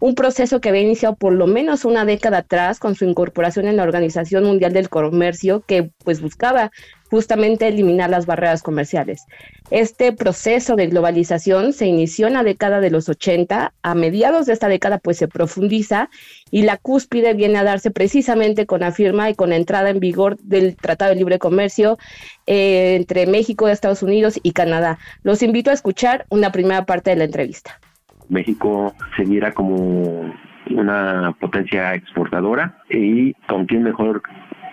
un 0.00 0.14
proceso 0.14 0.60
que 0.60 0.68
había 0.68 0.82
iniciado 0.82 1.16
por 1.16 1.32
lo 1.32 1.46
menos 1.46 1.84
una 1.84 2.04
década 2.04 2.38
atrás 2.38 2.78
con 2.78 2.94
su 2.94 3.04
incorporación 3.04 3.66
en 3.66 3.76
la 3.76 3.82
Organización 3.82 4.44
Mundial 4.44 4.72
del 4.72 4.88
Comercio, 4.88 5.62
que 5.66 5.90
pues 6.04 6.20
buscaba 6.20 6.70
justamente 7.10 7.66
eliminar 7.66 8.10
las 8.10 8.26
barreras 8.26 8.62
comerciales. 8.62 9.24
Este 9.70 10.12
proceso 10.12 10.76
de 10.76 10.86
globalización 10.86 11.72
se 11.72 11.86
inició 11.86 12.26
en 12.26 12.34
la 12.34 12.42
década 12.42 12.80
de 12.80 12.90
los 12.90 13.08
80, 13.08 13.72
a 13.82 13.94
mediados 13.94 14.46
de 14.46 14.52
esta 14.52 14.68
década 14.68 14.98
pues 14.98 15.16
se 15.16 15.28
profundiza 15.28 16.10
y 16.50 16.62
la 16.62 16.76
cúspide 16.76 17.34
viene 17.34 17.58
a 17.58 17.64
darse 17.64 17.90
precisamente 17.90 18.66
con 18.66 18.80
la 18.80 18.92
firma 18.92 19.30
y 19.30 19.34
con 19.34 19.50
la 19.50 19.56
entrada 19.56 19.90
en 19.90 20.00
vigor 20.00 20.38
del 20.38 20.76
Tratado 20.76 21.10
de 21.10 21.16
Libre 21.16 21.38
Comercio 21.38 21.98
eh, 22.46 22.94
entre 22.96 23.26
México, 23.26 23.68
Estados 23.68 24.02
Unidos 24.02 24.38
y 24.42 24.52
Canadá. 24.52 24.98
Los 25.22 25.42
invito 25.42 25.70
a 25.70 25.74
escuchar 25.74 26.26
una 26.28 26.52
primera 26.52 26.84
parte 26.84 27.10
de 27.10 27.16
la 27.16 27.24
entrevista. 27.24 27.80
México 28.28 28.94
se 29.16 29.24
viera 29.24 29.52
como 29.52 30.32
una 30.70 31.34
potencia 31.40 31.94
exportadora 31.94 32.78
y 32.90 33.32
con 33.48 33.66
quién 33.66 33.84
mejor 33.84 34.22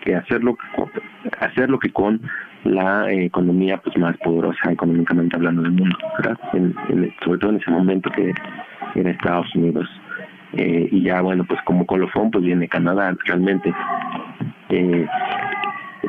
que 0.04 0.16
hacerlo 0.16 0.58
hacerlo 1.40 1.80
que 1.80 1.92
con 1.92 2.22
la 2.64 3.12
economía 3.12 3.78
pues 3.78 3.98
más 3.98 4.18
poderosa 4.18 4.72
económicamente 4.72 5.36
hablando 5.36 5.62
del 5.62 5.72
mundo, 5.72 5.98
sobre 7.24 7.40
todo 7.40 7.52
en 7.52 7.58
ese 7.58 7.72
momento 7.72 8.10
que 8.12 8.34
era 8.96 9.12
Estados 9.12 9.54
Unidos. 9.56 9.88
Eh, 10.54 10.88
y 10.92 11.04
ya 11.04 11.22
bueno 11.22 11.44
pues 11.44 11.60
como 11.66 11.86
colofón 11.86 12.32
pues 12.32 12.46
viene 12.46 12.70
Canadá 12.70 13.14
realmente 13.26 13.74
eh, 14.70 15.06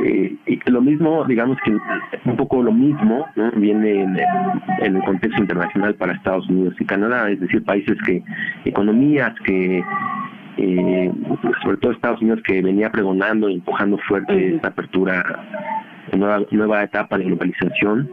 eh, 0.05 0.37
y 0.47 0.71
lo 0.71 0.81
mismo, 0.81 1.25
digamos 1.25 1.59
que 1.65 1.73
un 2.25 2.37
poco 2.37 2.63
lo 2.63 2.73
mismo 2.73 3.27
viene 3.57 4.03
en, 4.03 4.17
el 4.97 5.03
contexto 5.05 5.41
internacional 5.41 5.95
para 5.95 6.13
Estados 6.13 6.49
Unidos 6.49 6.75
y 6.79 6.85
Canadá, 6.85 7.31
es 7.31 7.41
decir, 7.41 7.65
países 7.65 7.97
que, 8.05 8.23
economías 8.65 9.33
que, 9.45 9.83
eh, 10.59 11.13
sobre 11.63 11.77
todo 11.79 11.93
Estados 11.93 12.21
Unidos 12.21 12.41
que 12.45 12.63
venía 12.63 12.91
pregonando, 12.91 13.49
empujando 13.49 13.99
fuerte 13.99 14.57
esta 14.57 14.69
apertura, 14.69 15.25
nueva, 16.13 16.43
nueva 16.51 16.83
etapa 16.83 17.19
de 17.19 17.25
globalización 17.25 18.11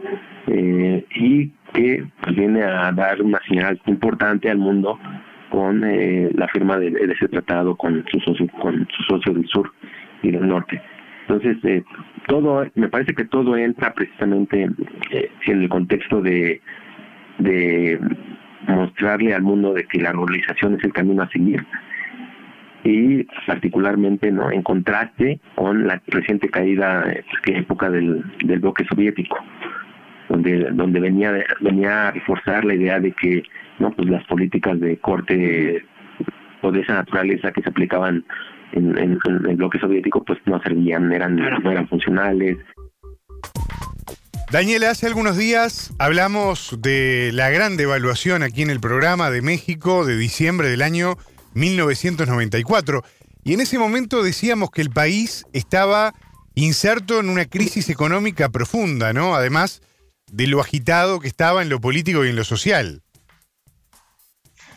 eh, 0.48 1.04
y 1.14 1.48
que 1.72 2.04
pues, 2.20 2.36
viene 2.36 2.62
a 2.62 2.92
dar 2.92 3.22
una 3.22 3.40
señal 3.48 3.80
importante 3.86 4.50
al 4.50 4.58
mundo 4.58 4.98
con 5.50 5.82
la 5.82 6.48
firma 6.48 6.78
de, 6.78 6.88
ese 6.88 7.28
tratado 7.28 7.76
con 7.76 8.04
sus 8.10 8.24
socios 8.24 8.50
con 8.60 8.88
sus 8.90 9.06
socios 9.06 9.36
del 9.36 9.46
sur 9.46 9.72
y 10.22 10.32
del 10.32 10.48
norte. 10.48 10.82
Entonces, 11.26 11.56
eh, 11.64 11.82
todo, 12.26 12.66
me 12.74 12.88
parece 12.88 13.14
que 13.14 13.24
todo 13.24 13.56
entra 13.56 13.94
precisamente 13.94 14.68
eh, 15.10 15.30
en 15.46 15.62
el 15.62 15.68
contexto 15.68 16.20
de, 16.20 16.60
de 17.38 17.98
mostrarle 18.68 19.34
al 19.34 19.42
mundo 19.42 19.72
de 19.72 19.84
que 19.84 20.00
la 20.00 20.12
globalización 20.12 20.74
es 20.74 20.84
el 20.84 20.92
camino 20.92 21.22
a 21.22 21.28
seguir. 21.30 21.64
Y 22.84 23.24
particularmente 23.46 24.30
no 24.30 24.50
en 24.50 24.62
contraste 24.62 25.40
con 25.54 25.86
la 25.86 26.02
reciente 26.08 26.50
caída 26.50 27.04
eh, 27.10 27.24
época 27.46 27.88
del, 27.88 28.22
del 28.44 28.60
bloque 28.60 28.84
soviético 28.84 29.38
donde 30.28 30.70
donde 30.70 31.00
venía 31.00 31.32
venía 31.60 32.08
a 32.08 32.10
reforzar 32.10 32.64
la 32.64 32.74
idea 32.74 32.98
de 32.98 33.12
que 33.12 33.42
no 33.78 33.90
pues 33.92 34.08
las 34.08 34.24
políticas 34.24 34.80
de 34.80 34.96
corte 34.96 35.84
o 36.62 36.72
de 36.72 36.80
esa 36.80 36.94
naturaleza 36.94 37.52
que 37.52 37.62
se 37.62 37.68
aplicaban 37.68 38.24
en, 38.74 39.18
el 39.48 39.56
bloque 39.56 39.78
soviético 39.78 40.24
pues 40.24 40.38
no 40.46 40.60
servían, 40.62 41.12
eran, 41.12 41.36
no 41.36 41.70
eran 41.70 41.88
funcionales. 41.88 42.58
Daniela, 44.50 44.90
hace 44.90 45.06
algunos 45.06 45.36
días 45.36 45.92
hablamos 45.98 46.78
de 46.80 47.30
la 47.32 47.50
gran 47.50 47.76
devaluación 47.76 48.42
aquí 48.42 48.62
en 48.62 48.70
el 48.70 48.78
programa 48.78 49.30
de 49.30 49.42
México 49.42 50.04
de 50.04 50.16
diciembre 50.16 50.68
del 50.68 50.82
año 50.82 51.16
1994. 51.54 53.02
Y 53.42 53.54
en 53.54 53.60
ese 53.60 53.78
momento 53.78 54.22
decíamos 54.22 54.70
que 54.70 54.80
el 54.80 54.90
país 54.90 55.44
estaba 55.52 56.14
inserto 56.54 57.20
en 57.20 57.30
una 57.30 57.46
crisis 57.46 57.90
económica 57.90 58.48
profunda, 58.48 59.12
¿no? 59.12 59.34
Además 59.34 59.82
de 60.30 60.46
lo 60.46 60.60
agitado 60.60 61.20
que 61.20 61.28
estaba 61.28 61.62
en 61.62 61.68
lo 61.68 61.80
político 61.80 62.24
y 62.24 62.28
en 62.28 62.36
lo 62.36 62.44
social. 62.44 63.02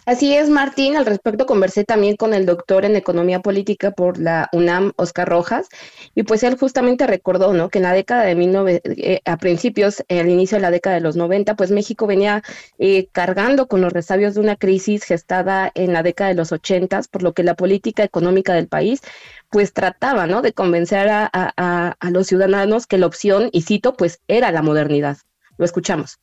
Así 0.08 0.34
es, 0.34 0.50
Martín. 0.50 0.96
Al 0.96 1.06
respecto 1.06 1.46
conversé 1.46 1.84
también 1.84 2.16
con 2.16 2.34
el 2.34 2.46
doctor 2.46 2.86
en 2.86 2.96
economía 2.96 3.42
política 3.42 3.92
por 3.92 4.18
la 4.18 4.48
UNAM, 4.54 4.94
Oscar 4.96 5.28
Rojas, 5.28 5.68
y 6.16 6.24
pues 6.24 6.44
él 6.44 6.58
justamente 6.58 7.06
recordó, 7.06 7.52
¿no? 7.54 7.68
Que 7.68 7.80
en 7.80 7.84
la 7.84 7.92
década 7.92 8.24
de 8.24 8.34
19, 8.36 8.82
eh, 8.86 9.20
a 9.26 9.36
principios, 9.36 10.06
al 10.08 10.30
inicio 10.30 10.58
de 10.58 10.62
la 10.62 10.72
década 10.72 10.96
de 10.96 11.02
los 11.02 11.18
90, 11.18 11.58
pues 11.58 11.72
México 11.72 12.08
venía 12.08 12.42
eh, 12.80 13.10
cargando 13.12 13.68
con 13.68 13.82
los 13.82 13.92
resabios 13.92 14.36
de 14.36 14.40
una 14.40 14.56
crisis 14.56 15.04
gestada 15.04 15.72
en 15.76 15.92
la 15.92 16.04
década 16.04 16.30
de 16.30 16.36
los 16.36 16.54
80, 16.54 17.02
por 17.12 17.22
lo 17.22 17.34
que 17.34 17.44
la 17.44 17.56
política 17.56 18.06
económica 18.06 18.54
del 18.54 18.70
país 18.70 19.02
pues 19.50 19.74
trataba, 19.74 20.26
¿no? 20.26 20.42
De 20.42 20.54
convencer 20.54 21.10
a, 21.10 21.30
a 21.34 22.10
los 22.12 22.28
ciudadanos 22.28 22.88
que 22.88 22.98
la 22.98 23.08
opción, 23.08 23.50
y 23.52 23.64
cito, 23.64 23.94
pues 23.98 24.22
era 24.30 24.54
la 24.54 24.62
modernidad. 24.62 25.18
Lo 25.58 25.66
escuchamos 25.66 26.20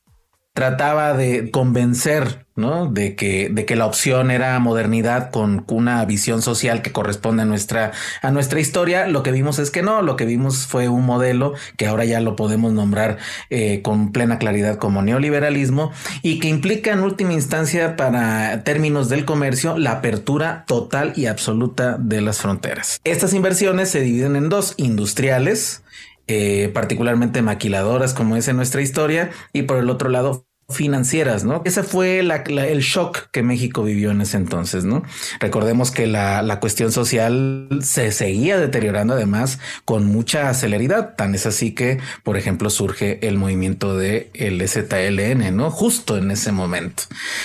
trataba 0.55 1.13
de 1.13 1.51
convencer, 1.51 2.45
¿no? 2.55 2.87
De 2.87 3.17
que, 3.17 3.49
de 3.51 3.65
que 3.65 3.75
la 3.75 3.85
opción 3.85 4.31
era 4.31 4.57
modernidad 4.59 5.29
con 5.29 5.65
una 5.67 6.03
visión 6.05 6.41
social 6.41 6.81
que 6.81 6.93
corresponde 6.93 7.43
a 7.43 7.45
nuestra, 7.45 7.91
a 8.21 8.31
nuestra 8.31 8.61
historia. 8.61 9.05
Lo 9.05 9.21
que 9.21 9.33
vimos 9.33 9.59
es 9.59 9.69
que 9.69 9.81
no, 9.81 10.01
lo 10.01 10.15
que 10.15 10.25
vimos 10.25 10.65
fue 10.65 10.87
un 10.87 11.05
modelo 11.05 11.55
que 11.75 11.87
ahora 11.87 12.05
ya 12.05 12.21
lo 12.21 12.37
podemos 12.37 12.71
nombrar 12.71 13.17
eh, 13.49 13.81
con 13.81 14.13
plena 14.13 14.39
claridad 14.39 14.77
como 14.77 15.01
neoliberalismo 15.01 15.91
y 16.21 16.39
que 16.39 16.47
implica 16.47 16.93
en 16.93 17.01
última 17.01 17.33
instancia 17.33 17.97
para 17.97 18.63
términos 18.63 19.09
del 19.09 19.25
comercio 19.25 19.77
la 19.77 19.91
apertura 19.91 20.63
total 20.67 21.11
y 21.17 21.25
absoluta 21.25 21.97
de 21.99 22.21
las 22.21 22.37
fronteras. 22.37 23.01
Estas 23.03 23.33
inversiones 23.33 23.89
se 23.89 23.99
dividen 23.99 24.37
en 24.37 24.47
dos, 24.47 24.73
industriales, 24.77 25.83
eh, 26.27 26.69
particularmente 26.73 27.41
maquiladoras 27.41 28.13
como 28.13 28.35
es 28.35 28.47
en 28.47 28.57
nuestra 28.57 28.81
historia, 28.81 29.31
y 29.53 29.63
por 29.63 29.77
el 29.77 29.89
otro 29.89 30.09
lado 30.09 30.45
financieras, 30.67 31.43
¿no? 31.43 31.61
Ese 31.63 31.83
fue 31.83 32.19
el 32.19 32.79
shock 32.79 33.29
que 33.31 33.43
México 33.43 33.83
vivió 33.83 34.09
en 34.09 34.21
ese 34.21 34.37
entonces, 34.37 34.83
¿no? 34.83 35.03
Recordemos 35.39 35.91
que 35.91 36.07
la, 36.07 36.59
cuestión 36.59 36.91
social 36.91 37.67
se 37.81 38.11
seguía 38.11 38.57
deteriorando 38.57 39.13
además 39.13 39.59
con 39.83 40.05
mucha 40.05 40.51
celeridad, 40.53 41.15
tan 41.15 41.35
es 41.35 41.45
así 41.45 41.73
que, 41.73 41.99
por 42.23 42.37
ejemplo, 42.37 42.69
surge 42.69 43.19
el 43.27 43.37
movimiento 43.37 43.95
de 43.95 44.31
el 44.33 44.67
ZLN, 44.67 45.55
¿no? 45.55 45.69
Justo 45.69 46.17
en 46.17 46.31
ese 46.31 46.51
momento. 46.51 47.03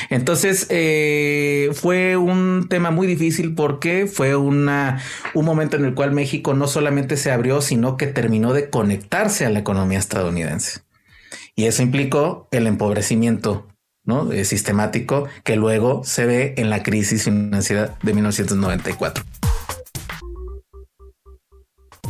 Entonces, 0.09 0.67
eh, 0.71 1.71
fue 1.75 2.17
un 2.17 2.69
tema 2.71 2.91
muy 2.91 3.07
difícil 3.07 3.55
porque 3.55 4.07
fue 4.07 4.37
una, 4.37 5.03
un 5.35 5.45
momento 5.45 5.77
en 5.77 5.85
el 5.85 5.95
cual 5.95 6.13
México 6.13 6.55
no 6.55 6.67
solamente 6.69 7.19
se 7.19 7.31
abrió, 7.31 7.61
sino 7.61 7.99
que 7.99 8.07
terminó 8.07 8.55
de 8.55 8.71
conectarse 8.71 9.45
a 9.45 9.51
la 9.51 9.59
economía 9.59 9.99
estadounidense. 9.99 10.81
Y 11.55 11.67
eso 11.67 11.83
implicó 11.83 12.49
el 12.51 12.67
empobrecimiento 12.67 13.67
¿no? 14.05 14.33
Eh, 14.33 14.45
sistemático 14.45 15.29
que 15.45 15.57
luego 15.57 16.03
se 16.05 16.27
ve 16.27 16.55
en 16.57 16.71
la 16.71 16.83
crisis 16.83 17.25
financiera 17.25 17.97
de 18.03 18.15
1994. 18.15 19.25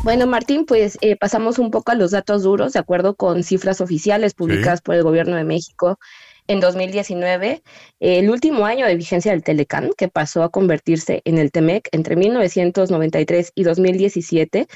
Bueno, 0.03 0.27
Martín, 0.27 0.65
pues 0.65 0.97
eh, 1.03 1.17
pasamos 1.17 1.59
un 1.59 1.71
poco 1.71 1.93
a 1.93 1.95
los 1.95 2.13
datos 2.13 2.43
duros, 2.43 2.73
de 2.73 2.79
acuerdo 2.79 3.17
con 3.17 3.43
cifras 3.43 3.83
oficiales 3.83 4.33
publicadas 4.33 4.81
por 4.81 4.95
el 4.95 5.03
Gobierno 5.03 5.37
de 5.37 5.45
México 5.45 5.99
en 6.47 6.59
2019, 6.59 7.63
el 8.01 8.31
último 8.31 8.65
año 8.65 8.87
de 8.87 8.97
vigencia 8.97 9.33
del 9.33 9.45
Telecan, 9.45 9.91
que 9.97 10.09
pasó 10.09 10.43
a 10.43 10.49
convertirse 10.49 11.21
en 11.27 11.37
el 11.37 11.53
TEMEC 11.53 11.89
entre 11.93 12.17
1993 12.17 13.53
y 13.55 13.63
2017, 13.63 14.67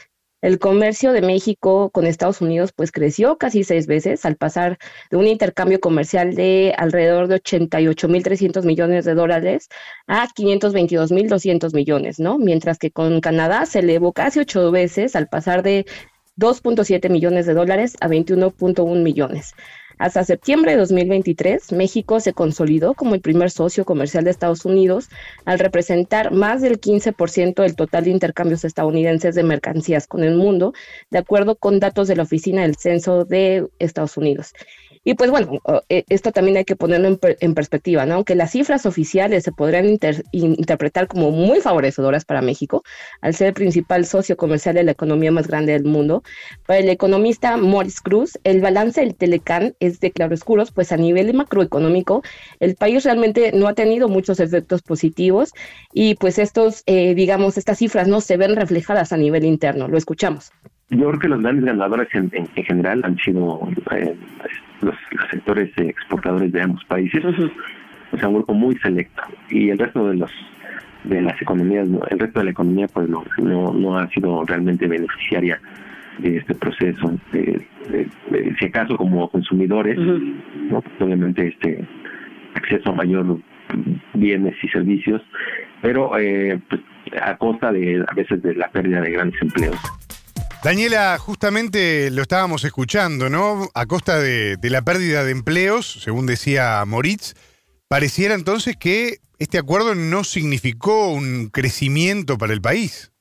el 0.45 0.59
comercio 0.59 1.13
de 1.15 1.23
México 1.23 1.89
con 1.89 2.07
Estados 2.07 2.43
Unidos 2.43 2.71
pues 2.77 2.93
creció 2.93 3.39
casi 3.39 3.65
seis 3.65 3.87
veces 3.87 4.27
al 4.27 4.37
pasar 4.37 4.77
de 5.11 5.17
un 5.17 5.27
intercambio 5.27 5.81
comercial 5.81 6.35
de 6.35 6.75
alrededor 6.77 7.29
de 7.29 7.43
88.300 7.43 8.63
millones 8.63 9.07
de 9.07 9.15
dólares 9.15 9.71
a 10.07 10.29
522.200 10.29 11.73
millones, 11.73 12.21
¿no? 12.21 12.37
Mientras 12.37 12.77
que 12.79 12.91
con 12.91 13.23
Canadá 13.23 13.65
se 13.65 13.79
elevó 13.79 14.13
casi 14.13 14.41
ocho 14.41 14.71
veces 14.71 15.17
al 15.17 15.29
pasar 15.29 15.63
de 15.63 15.87
2.7 16.37 17.09
millones 17.09 17.47
de 17.47 17.55
dólares 17.55 17.97
a 18.03 18.09
21.1 18.09 19.03
millones. 19.03 19.55
Hasta 19.99 20.25
septiembre 20.25 20.73
de 20.73 20.79
2023, 20.79 21.73
México 21.73 22.19
se 22.21 22.33
consolidó 22.33 22.95
como 22.95 23.15
el 23.15 23.21
primer 23.21 23.51
socio 23.51 23.85
comercial 23.85 24.25
de 24.25 24.31
Estados 24.31 24.65
Unidos 24.65 25.09
al 25.45 25.59
representar 25.59 26.33
más 26.33 26.63
del 26.63 26.81
15% 26.81 27.63
del 27.63 27.77
total 27.77 28.05
de 28.05 28.11
intercambios 28.11 28.65
estadounidenses 28.65 29.35
de 29.35 29.45
mercancías 29.45 30.07
con 30.07 30.25
el 30.25 30.35
mundo, 30.35 30.73
de 31.11 31.19
acuerdo 31.19 31.57
con 31.57 31.79
datos 31.79 32.09
de 32.09 32.17
la 32.17 32.25
Oficina 32.25 32.63
del 32.63 32.77
Censo 32.77 33.25
de 33.25 33.69
Estados 33.79 34.17
Unidos. 34.17 34.53
Y 35.05 35.15
pues 35.15 35.31
bueno, 35.31 35.61
eh, 35.89 36.05
esto 36.09 36.33
también 36.33 36.57
hay 36.57 36.65
que 36.65 36.77
ponerlo 36.77 37.19
en, 37.23 37.55
perspectiva, 37.55 38.07
¿no? 38.07 38.15
Aunque 38.15 38.35
las 38.35 38.53
cifras 38.53 38.87
oficiales 38.87 39.45
se 39.45 39.53
podrían 39.53 39.87
interpretar 40.33 41.07
como 41.07 41.31
muy 41.31 41.61
favorecedoras 41.61 42.25
para 42.25 42.41
México, 42.41 42.83
al 43.21 43.35
ser 43.35 43.49
el 43.49 43.55
principal 43.55 44.07
socio 44.07 44.37
comercial 44.37 44.75
de 44.75 44.85
la 44.85 44.93
economía 44.93 45.31
más 45.31 45.47
grande 45.47 45.73
del 45.73 45.85
mundo, 45.85 46.23
para 46.67 46.81
el 46.81 46.89
economista 46.89 47.57
Morris 47.59 48.01
Cruz, 48.01 48.39
el 48.45 48.61
balance 48.61 49.03
del 49.03 49.15
Telecán 49.15 49.75
es 49.79 50.01
de 50.01 50.11
claroscuros, 50.11 50.73
pues 50.73 50.91
a 50.91 50.97
nivel 50.97 51.35
macroeconómico, 51.35 52.23
el 52.61 52.75
país 52.75 53.05
realmente 53.05 53.53
no 53.53 53.69
ha 53.69 53.75
tenido 53.75 54.09
muchos 54.09 54.41
efectos 54.41 54.83
positivos 54.83 55.53
y 55.93 56.15
pues 56.15 56.39
estos, 56.39 56.83
eh, 56.87 57.15
digamos, 57.15 57.59
estas 57.59 57.79
cifras 57.79 58.09
no 58.09 58.21
se 58.21 58.37
ven 58.37 58.57
reflejadas 58.57 59.13
a 59.13 59.17
nivel 59.17 59.45
interno. 59.45 59.89
Lo 59.89 59.99
escuchamos. 59.99 60.51
Yo 60.91 61.09
creo 61.09 61.19
que 61.19 61.29
los 61.29 61.41
grandes 61.43 61.65
ganadores 61.65 62.09
en, 62.13 62.31
general 62.55 63.01
han 63.05 63.17
sido 63.19 63.61
eh, 63.93 64.15
los, 64.85 64.97
sectores 65.31 65.71
exportadores 65.77 66.53
de 66.53 66.63
ambos 66.63 66.85
países, 66.85 67.25
o 68.13 68.19
sea, 68.19 68.29
un 68.29 68.35
grupo 68.37 68.55
muy 68.55 68.77
selecto. 68.77 69.23
Y 69.51 69.71
el 69.71 69.79
resto 69.79 70.09
de 70.09 70.17
los 70.17 70.31
de 71.05 71.21
las 71.21 71.41
economías, 71.41 71.87
el 72.11 72.19
resto 72.19 72.39
de 72.39 72.47
la 72.47 72.51
economía 72.51 72.89
pues 72.89 73.09
no, 73.09 73.25
no, 73.39 73.99
ha 73.99 74.09
sido 74.09 74.43
realmente 74.45 74.87
beneficiaria 74.87 75.61
de 76.19 76.39
este 76.39 76.55
proceso. 76.55 77.13
si 78.59 78.65
acaso 78.65 78.97
como 78.97 79.29
consumidores, 79.29 79.99
¿no? 79.99 80.81
Pues, 80.81 81.01
obviamente 81.01 81.49
este 81.49 81.85
acceso 82.55 82.91
a 82.91 82.95
mayor 82.95 83.39
bienes 84.15 84.55
y 84.63 84.69
servicios, 84.69 85.23
pero 85.83 86.19
eh, 86.19 86.59
pues, 86.69 86.81
a 87.21 87.37
costa 87.37 87.73
de 87.73 88.05
a 88.07 88.15
veces 88.15 88.43
de 88.43 88.55
la 88.55 88.69
pérdida 88.69 89.01
de 89.01 89.13
grandes 89.13 89.41
empleos. 89.43 89.77
Daniela, 90.65 91.19
justamente 91.19 92.11
lo 92.11 92.23
estábamos 92.23 92.65
escuchando, 92.65 93.29
¿no? 93.29 93.69
A 93.75 93.85
costa 93.85 94.19
de, 94.19 94.57
la 94.63 94.81
pérdida 94.81 95.23
de 95.23 95.31
empleos, 95.31 96.01
según 96.03 96.25
decía 96.25 96.83
Moritz, 96.87 97.35
pareciera 97.87 98.35
entonces 98.35 98.75
que 98.75 99.19
este 99.39 99.59
acuerdo 99.59 99.95
no 99.95 100.25
significó 100.25 101.09
un 101.09 101.51
crecimiento 101.53 102.39
para 102.39 102.55
el 102.55 102.63
país. 102.63 103.13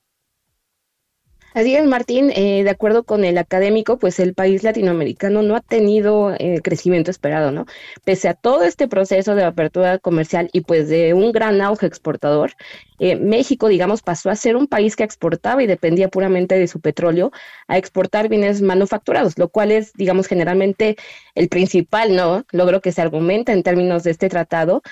Así 1.52 1.76
es, 1.76 1.86
Martín, 1.86 2.32
eh, 2.34 2.64
de 2.64 2.70
acuerdo 2.70 3.04
con 3.04 3.24
el 3.24 3.36
académico, 3.36 3.98
pues 3.98 4.18
el 4.20 4.34
país 4.34 4.64
latinoamericano 4.64 5.42
no 5.42 5.54
ha 5.54 5.60
tenido 5.60 6.30
el 6.30 6.56
eh, 6.56 6.60
crecimiento 6.62 7.10
esperado, 7.12 7.52
¿no? 7.52 7.66
Pese 8.04 8.28
a 8.28 8.34
todo 8.34 8.64
este 8.64 8.88
proceso 8.88 9.36
de 9.36 9.44
apertura 9.44 9.98
comercial 9.98 10.48
y 10.52 10.62
pues 10.62 10.88
de 10.88 11.12
un 11.12 11.30
gran 11.30 11.60
auge 11.60 11.86
exportador, 11.86 12.54
eh, 12.98 13.16
México, 13.16 13.68
digamos, 13.68 14.02
pasó 14.02 14.30
a 14.30 14.36
ser 14.36 14.56
un 14.56 14.66
país 14.66 14.96
que 14.96 15.04
exportaba 15.04 15.62
y 15.62 15.66
dependía 15.66 16.08
puramente 16.08 16.58
de 16.58 16.68
su 16.68 16.80
petróleo 16.80 17.32
a 17.68 17.78
exportar 17.78 18.28
bienes 18.28 18.62
manufacturados, 18.62 19.38
lo 19.38 19.48
cual 19.48 19.72
es, 19.72 19.92
digamos, 19.94 20.26
generalmente 20.26 20.96
el 21.34 21.48
principal, 21.48 22.14
¿no? 22.14 22.44
Logro 22.52 22.80
que 22.80 22.92
se 22.92 23.02
argumenta 23.02 23.52
en 23.52 23.62
términos 23.62 24.04
de 24.04 24.10
este 24.12 24.28
tratado, 24.28 24.82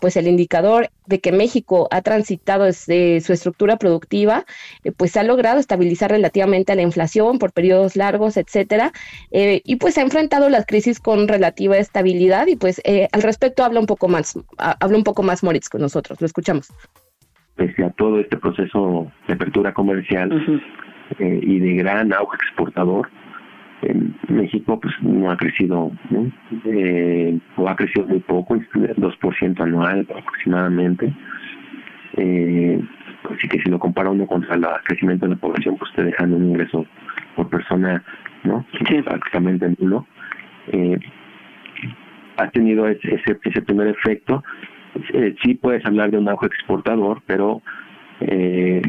pues 0.00 0.16
el 0.16 0.26
indicador 0.26 0.90
de 1.06 1.20
que 1.20 1.32
México 1.32 1.88
ha 1.90 2.02
transitado 2.02 2.64
desde 2.64 3.20
su 3.20 3.32
estructura 3.32 3.76
productiva, 3.78 4.44
pues 4.96 5.16
ha 5.16 5.22
logrado 5.22 5.58
estabilizar 5.58 6.10
relativamente 6.10 6.72
a 6.72 6.74
la 6.74 6.82
inflación 6.82 7.38
por 7.38 7.52
periodos 7.52 7.96
largos, 7.96 8.36
etcétera, 8.36 8.92
eh, 9.30 9.60
y 9.64 9.76
pues 9.76 9.98
ha 9.98 10.02
enfrentado 10.02 10.48
las 10.48 10.66
crisis 10.66 11.00
con 11.00 11.28
relativa 11.28 11.76
estabilidad 11.76 12.46
y 12.46 12.56
pues 12.56 12.80
eh, 12.84 13.08
al 13.12 13.22
respecto 13.22 13.64
habla 13.64 13.80
un 13.80 13.86
poco 13.86 14.08
más, 14.08 14.34
habla 14.56 14.96
un 14.96 15.04
poco 15.04 15.22
más 15.22 15.42
Moritz 15.42 15.68
con 15.68 15.80
nosotros, 15.80 16.20
lo 16.20 16.26
escuchamos. 16.26 16.68
Pese 17.60 17.84
a 17.84 17.90
todo 17.90 18.20
este 18.20 18.38
proceso 18.38 19.12
de 19.28 19.34
apertura 19.34 19.74
comercial 19.74 20.62
eh, 21.18 21.40
y 21.42 21.58
de 21.58 21.74
gran 21.74 22.10
auge 22.14 22.36
exportador, 22.36 23.10
en 23.82 24.16
México 24.28 24.80
pues 24.80 24.94
no 25.02 25.30
ha 25.30 25.36
crecido, 25.36 25.92
o 27.56 27.68
ha 27.68 27.76
crecido 27.76 28.06
muy 28.06 28.20
poco, 28.20 28.56
2% 28.56 29.60
anual 29.60 30.06
aproximadamente. 30.08 31.12
Eh, 32.16 32.80
Así 33.28 33.48
que 33.48 33.60
si 33.60 33.70
lo 33.70 33.78
compara 33.78 34.10
uno 34.10 34.26
contra 34.26 34.54
el 34.54 34.64
crecimiento 34.84 35.26
de 35.26 35.34
la 35.34 35.40
población, 35.40 35.76
pues 35.76 35.92
te 35.92 36.04
dejan 36.04 36.32
un 36.32 36.48
ingreso 36.50 36.86
por 37.36 37.48
persona, 37.48 38.02
¿no? 38.44 38.64
Sí. 38.88 39.02
Prácticamente 39.02 39.74
nulo. 39.78 40.06
Eh, 40.68 40.98
ha 42.36 42.50
tenido 42.50 42.88
ese, 42.88 43.20
ese, 43.44 43.62
primer 43.62 43.88
efecto. 43.88 44.42
Eh, 45.12 45.34
sí 45.42 45.54
puedes 45.54 45.84
hablar 45.86 46.10
de 46.10 46.18
un 46.18 46.28
auge 46.28 46.46
exportador, 46.46 47.22
pero 47.26 47.62
eh, 48.20 48.82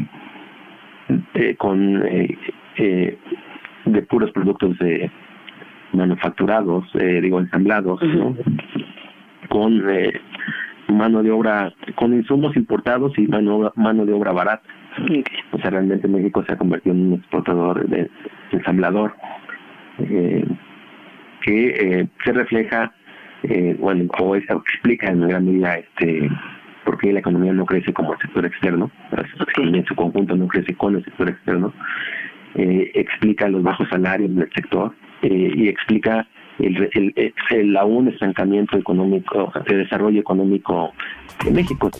eh 1.34 1.54
con 1.56 2.02
eh, 2.06 3.18
de 3.84 4.02
puros 4.02 4.30
productos 4.32 4.78
de 4.78 5.10
manufacturados, 5.92 6.90
digo 6.94 7.38
ensamblados, 7.40 8.02
¿no? 8.02 8.36
con 9.48 9.82
mano 10.88 11.22
de 11.22 11.30
obra 11.30 11.72
con 11.94 12.14
insumos 12.14 12.56
importados 12.56 13.12
y 13.18 13.26
mano, 13.26 13.72
mano 13.76 14.06
de 14.06 14.12
obra 14.12 14.32
barata. 14.32 14.68
O 15.52 15.58
sea, 15.58 15.70
realmente 15.70 16.06
México 16.08 16.44
se 16.46 16.52
ha 16.52 16.58
convertido 16.58 16.94
en 16.94 17.06
un 17.06 17.14
exportador, 17.14 17.88
de, 17.88 18.10
ensamblador, 18.52 19.14
eh, 19.98 20.44
que 21.42 21.68
eh, 21.68 22.08
se 22.24 22.32
refleja, 22.32 22.92
eh, 23.44 23.76
bueno, 23.78 24.10
o 24.18 24.36
eso 24.36 24.62
explica 24.66 25.08
en 25.08 25.28
gran 25.28 25.46
medida 25.46 25.76
este 25.76 26.28
por 26.84 26.98
qué 26.98 27.12
la 27.12 27.20
economía 27.20 27.52
no 27.52 27.64
crece 27.64 27.92
como 27.92 28.12
el 28.12 28.18
sector 28.18 28.44
externo, 28.44 28.90
en 29.56 29.84
su 29.84 29.94
conjunto 29.94 30.34
no 30.34 30.48
crece 30.48 30.74
con 30.74 30.96
el 30.96 31.04
sector 31.04 31.28
externo, 31.28 31.72
explica 32.54 33.48
los 33.48 33.62
bajos 33.62 33.88
salarios 33.88 34.34
del 34.34 34.50
sector 34.52 34.92
y 35.22 35.68
explica 35.68 36.26
el, 36.58 37.32
el, 37.50 37.76
aún 37.76 38.08
estancamiento 38.08 38.76
económico, 38.76 39.52
de 39.68 39.76
desarrollo 39.76 40.20
económico 40.20 40.92
de 41.44 41.50
México. 41.52 41.90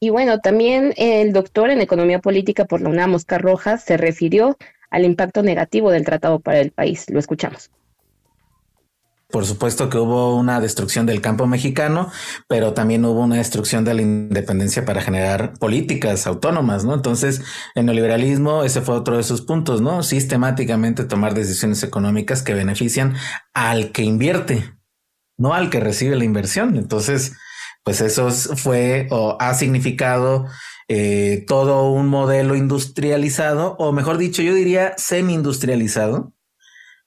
Y 0.00 0.10
bueno, 0.10 0.38
también 0.40 0.92
el 0.98 1.32
doctor 1.32 1.70
en 1.70 1.80
economía 1.80 2.18
política 2.18 2.66
por 2.66 2.82
la 2.82 2.90
UNAM, 2.90 3.14
Oscar 3.14 3.40
Rojas, 3.40 3.84
se 3.84 3.96
refirió 3.96 4.56
al 4.94 5.04
impacto 5.04 5.42
negativo 5.42 5.90
del 5.90 6.04
tratado 6.04 6.38
para 6.38 6.60
el 6.60 6.70
país. 6.70 7.06
Lo 7.10 7.18
escuchamos. 7.18 7.68
Por 9.28 9.44
supuesto 9.44 9.90
que 9.90 9.98
hubo 9.98 10.36
una 10.36 10.60
destrucción 10.60 11.04
del 11.04 11.20
campo 11.20 11.48
mexicano, 11.48 12.12
pero 12.46 12.74
también 12.74 13.04
hubo 13.04 13.20
una 13.22 13.34
destrucción 13.36 13.84
de 13.84 13.94
la 13.94 14.02
independencia 14.02 14.84
para 14.84 15.02
generar 15.02 15.54
políticas 15.54 16.28
autónomas, 16.28 16.84
¿no? 16.84 16.94
Entonces, 16.94 17.42
el 17.74 17.86
neoliberalismo, 17.86 18.62
ese 18.62 18.82
fue 18.82 18.94
otro 18.94 19.16
de 19.16 19.24
sus 19.24 19.40
puntos, 19.40 19.80
¿no? 19.80 20.04
Sistemáticamente 20.04 21.02
tomar 21.02 21.34
decisiones 21.34 21.82
económicas 21.82 22.44
que 22.44 22.54
benefician 22.54 23.14
al 23.52 23.90
que 23.90 24.02
invierte, 24.02 24.74
no 25.36 25.54
al 25.54 25.70
que 25.70 25.80
recibe 25.80 26.14
la 26.14 26.24
inversión. 26.24 26.76
Entonces, 26.76 27.32
pues 27.82 28.00
eso 28.00 28.30
fue 28.30 29.08
o 29.10 29.36
ha 29.40 29.54
significado 29.54 30.46
eh, 30.88 31.44
todo 31.46 31.90
un 31.90 32.08
modelo 32.08 32.56
industrializado, 32.56 33.76
o 33.78 33.92
mejor 33.92 34.18
dicho, 34.18 34.42
yo 34.42 34.54
diría 34.54 34.94
semi-industrializado, 34.96 36.34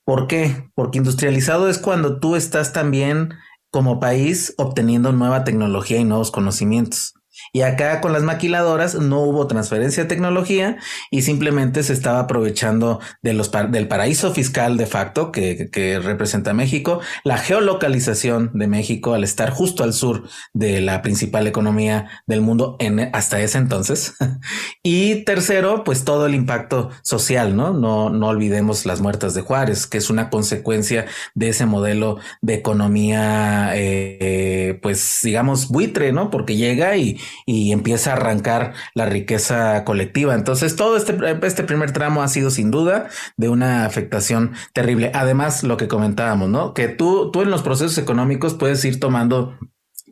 ¿Por 0.08 0.28
qué? 0.28 0.70
Porque 0.74 1.00
industrializado 1.00 1.68
es 1.68 1.80
cuando 1.80 2.22
tú 2.22 2.38
estás 2.38 2.72
también 2.72 3.34
como 3.72 4.00
país 4.00 4.54
obteniendo 4.58 5.12
nueva 5.12 5.44
tecnología 5.44 5.98
y 5.98 6.06
nuevos 6.06 6.32
conocimientos. 6.32 7.14
Y 7.54 7.62
acá 7.62 8.02
con 8.02 8.14
las 8.14 8.24
maquiladoras 8.24 8.96
no 8.96 9.22
hubo 9.22 9.48
transferencia 9.48 10.04
de 10.04 10.10
tecnología 10.10 10.78
y 11.12 11.22
simplemente 11.22 11.84
se 11.84 11.94
estaba 11.94 12.20
aprovechando 12.20 13.00
de 13.22 13.34
los 13.34 13.52
del 13.70 13.88
paraíso 13.88 14.34
fiscal 14.34 14.78
de 14.78 14.86
facto 14.86 15.32
que, 15.32 15.70
que, 15.72 16.00
representa 16.00 16.54
México, 16.54 17.00
la 17.24 17.38
geolocalización 17.38 18.52
de 18.54 18.68
México 18.68 19.14
al 19.14 19.24
estar 19.24 19.50
justo 19.50 19.84
al 19.84 19.94
sur 19.94 20.28
de 20.54 20.82
la 20.82 21.02
principal 21.02 21.48
economía 21.48 22.24
del 22.28 22.42
mundo 22.42 22.78
hasta 23.14 23.42
ese 23.42 23.58
entonces. 23.58 24.16
y 24.84 25.24
tercero, 25.24 25.84
pues 25.84 26.04
todo 26.04 26.26
el 26.26 26.36
impacto 26.36 26.90
social, 27.02 27.56
¿no? 27.56 27.74
No, 27.74 28.10
no 28.10 28.28
olvidemos 28.28 28.86
las 28.86 29.02
muertas 29.02 29.34
de 29.34 29.42
Juárez, 29.42 29.88
que 29.88 29.98
es 29.98 30.10
una 30.10 30.30
consecuencia 30.30 31.06
de 31.36 31.50
ese 31.50 31.66
modelo 31.66 32.18
de 32.42 32.56
economía, 32.56 33.72
eh, 33.76 34.80
pues 34.82 35.20
digamos, 35.24 35.70
buitre, 35.70 36.12
¿no? 36.12 36.30
Porque 36.30 36.56
llega 36.56 36.98
y, 36.98 37.20
y 37.46 37.72
empieza 37.72 38.12
a 38.12 38.16
arrancar 38.16 38.74
la 38.94 39.06
riqueza 39.06 39.84
colectiva. 39.84 40.36
Entonces, 40.36 40.76
todo 40.76 40.98
este, 40.98 41.18
este 41.44 41.64
primer 41.64 41.92
tramo 41.92 42.22
ha 42.22 42.28
sido 42.28 42.50
sin 42.50 42.72
duda 42.72 43.08
de 43.38 43.50
una 43.50 43.86
afectación 43.86 44.54
terrible. 44.74 45.12
Además, 45.14 45.64
lo 45.64 45.78
que 45.78 45.88
comentábamos, 45.88 46.50
¿no? 46.50 46.74
Que 46.74 46.88
tú, 46.88 47.32
tú 47.32 47.42
en 47.42 47.52
los 47.52 47.62
procesos 47.62 47.98
económicos 47.98 48.54
puedes 48.54 48.84
ir 48.86 49.00
tomando 49.00 49.58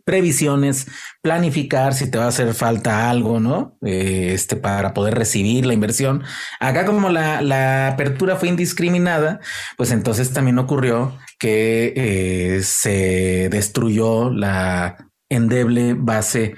previsiones, 0.06 0.88
planificar 1.22 1.96
si 1.96 2.10
te 2.10 2.20
va 2.20 2.26
a 2.26 2.30
hacer 2.30 2.54
falta 2.54 3.10
algo, 3.10 3.40
¿no? 3.40 3.78
Eh, 3.84 4.32
este, 4.34 4.56
para 4.56 4.94
poder 4.94 5.16
recibir 5.16 5.66
la 5.66 5.74
inversión. 5.74 6.24
Acá 6.60 6.86
como 6.86 7.10
la, 7.10 7.42
la 7.42 7.88
apertura 7.88 8.36
fue 8.36 8.48
indiscriminada, 8.48 9.40
pues 9.78 9.92
entonces 9.92 10.32
también 10.32 10.60
ocurrió 10.60 11.18
que 11.40 11.94
eh, 11.96 12.62
se 12.64 13.50
destruyó 13.50 14.30
la 14.30 15.10
endeble 15.28 15.96
base 15.98 16.56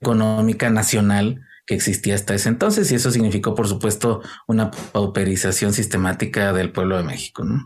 económica 0.00 0.70
nacional 0.70 1.42
que 1.66 1.74
existía 1.74 2.14
hasta 2.14 2.34
ese 2.34 2.48
entonces 2.48 2.90
y 2.90 2.94
eso 2.94 3.10
significó, 3.10 3.54
por 3.54 3.68
supuesto, 3.68 4.22
una 4.46 4.70
pauperización 4.70 5.72
sistemática 5.74 6.52
del 6.52 6.72
pueblo 6.72 6.96
de 6.96 7.04
México. 7.04 7.44
¿no? 7.44 7.64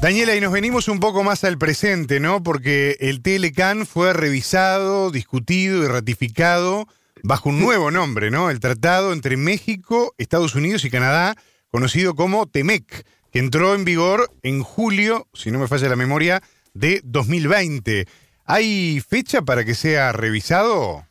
Daniela, 0.00 0.34
y 0.34 0.40
nos 0.40 0.52
venimos 0.52 0.88
un 0.88 1.00
poco 1.00 1.24
más 1.24 1.44
al 1.44 1.56
presente, 1.58 2.20
¿no? 2.20 2.42
Porque 2.42 2.96
el 3.00 3.22
TLCAN 3.22 3.86
fue 3.86 4.12
revisado, 4.12 5.10
discutido 5.10 5.82
y 5.82 5.88
ratificado 5.88 6.86
bajo 7.22 7.48
un 7.48 7.58
nuevo 7.58 7.90
nombre, 7.90 8.30
¿no? 8.30 8.50
El 8.50 8.60
tratado 8.60 9.14
entre 9.14 9.38
México, 9.38 10.14
Estados 10.18 10.54
Unidos 10.54 10.84
y 10.84 10.90
Canadá, 10.90 11.36
conocido 11.70 12.14
como 12.14 12.46
TEMEC, 12.46 13.06
que 13.32 13.38
entró 13.38 13.74
en 13.74 13.86
vigor 13.86 14.30
en 14.42 14.62
julio, 14.62 15.26
si 15.32 15.50
no 15.50 15.58
me 15.58 15.68
falla 15.68 15.88
la 15.88 15.96
memoria, 15.96 16.42
de 16.74 17.00
2020. 17.04 18.06
¿Hay 18.44 19.00
fecha 19.00 19.42
para 19.42 19.64
que 19.64 19.74
sea 19.74 20.12
revisado? 20.12 21.04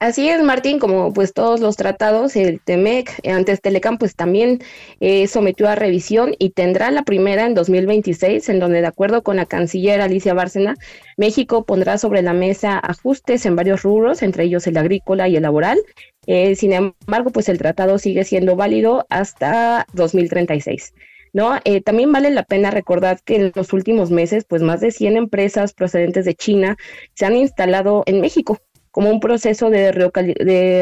Así 0.00 0.28
es, 0.28 0.42
Martín, 0.42 0.78
como 0.78 1.12
pues 1.12 1.32
todos 1.32 1.60
los 1.60 1.76
tratados, 1.76 2.36
el 2.36 2.60
TEMEC, 2.60 3.26
antes 3.26 3.60
Telecam, 3.60 3.96
pues 3.96 4.14
también 4.14 4.60
eh, 5.00 5.26
sometió 5.28 5.68
a 5.68 5.76
revisión 5.76 6.34
y 6.38 6.50
tendrá 6.50 6.90
la 6.90 7.04
primera 7.04 7.46
en 7.46 7.54
2026, 7.54 8.48
en 8.50 8.60
donde 8.60 8.80
de 8.80 8.86
acuerdo 8.86 9.22
con 9.22 9.36
la 9.36 9.46
canciller 9.46 10.00
Alicia 10.00 10.34
Bárcena, 10.34 10.74
México 11.16 11.64
pondrá 11.64 11.96
sobre 11.96 12.22
la 12.22 12.34
mesa 12.34 12.78
ajustes 12.78 13.46
en 13.46 13.56
varios 13.56 13.82
rubros, 13.82 14.22
entre 14.22 14.44
ellos 14.44 14.66
el 14.66 14.76
agrícola 14.76 15.28
y 15.28 15.36
el 15.36 15.42
laboral. 15.42 15.80
Eh, 16.26 16.54
sin 16.56 16.72
embargo, 16.72 17.30
pues 17.30 17.48
el 17.48 17.58
tratado 17.58 17.98
sigue 17.98 18.24
siendo 18.24 18.56
válido 18.56 19.06
hasta 19.10 19.86
2036. 19.94 20.92
¿No? 21.34 21.60
también 21.84 22.10
vale 22.10 22.30
la 22.30 22.44
pena 22.44 22.70
recordar 22.70 23.20
que 23.22 23.36
en 23.36 23.52
los 23.54 23.74
últimos 23.74 24.10
meses, 24.10 24.46
pues 24.48 24.62
más 24.62 24.80
de 24.80 24.90
100 24.90 25.18
empresas 25.18 25.74
procedentes 25.74 26.24
de 26.24 26.34
China 26.34 26.76
se 27.12 27.26
han 27.26 27.36
instalado 27.36 28.04
en 28.06 28.22
México 28.22 28.58
como 28.94 29.10
un 29.10 29.18
proceso 29.18 29.70
de, 29.70 29.90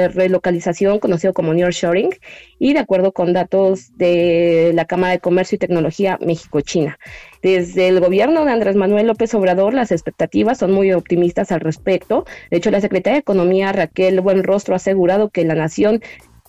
relocalización 0.09 0.99
conocido 0.99 1.33
como 1.33 1.55
nearshoring 1.55 2.11
y 2.59 2.74
de 2.74 2.79
acuerdo 2.79 3.12
con 3.12 3.33
datos 3.33 3.97
de 3.97 4.73
la 4.74 4.85
Cámara 4.85 5.15
de 5.15 5.20
Comercio 5.20 5.57
y 5.57 5.59
Tecnología 5.59 6.19
México-China. 6.20 6.99
Desde 7.43 7.89
el 7.89 8.01
gobierno 8.01 8.45
de 8.45 8.53
Andrés 8.53 8.77
Manuel 8.77 9.07
López 9.07 9.33
Obrador, 9.33 9.73
las 9.73 9.93
expectativas 9.93 10.59
son 10.59 10.73
muy 10.73 10.93
optimistas 10.93 11.53
al 11.53 11.61
respecto. 11.61 12.27
De 12.51 12.59
hecho, 12.59 12.70
la 12.70 12.83
secretaria 12.83 13.15
de 13.15 13.20
Economía, 13.20 13.73
Raquel 13.73 14.20
Buenrostro, 14.20 14.74
ha 14.74 14.77
asegurado 14.77 15.31
que 15.31 15.47
la 15.47 15.55
nación 15.55 16.03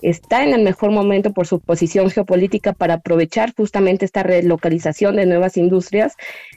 está 0.04 0.44
en 0.44 0.52
el 0.52 0.62
mejor 0.62 0.90
momento 0.90 1.32
por 1.32 1.46
su 1.46 1.60
posición 1.60 2.10
geopolítica 2.10 2.74
para 2.74 2.94
aprovechar 2.94 3.54
justamente 3.56 4.04
esta 4.04 4.22
relocalización 4.22 5.16
de 5.16 5.26
nuevas 5.26 5.56
industrias 5.56 6.14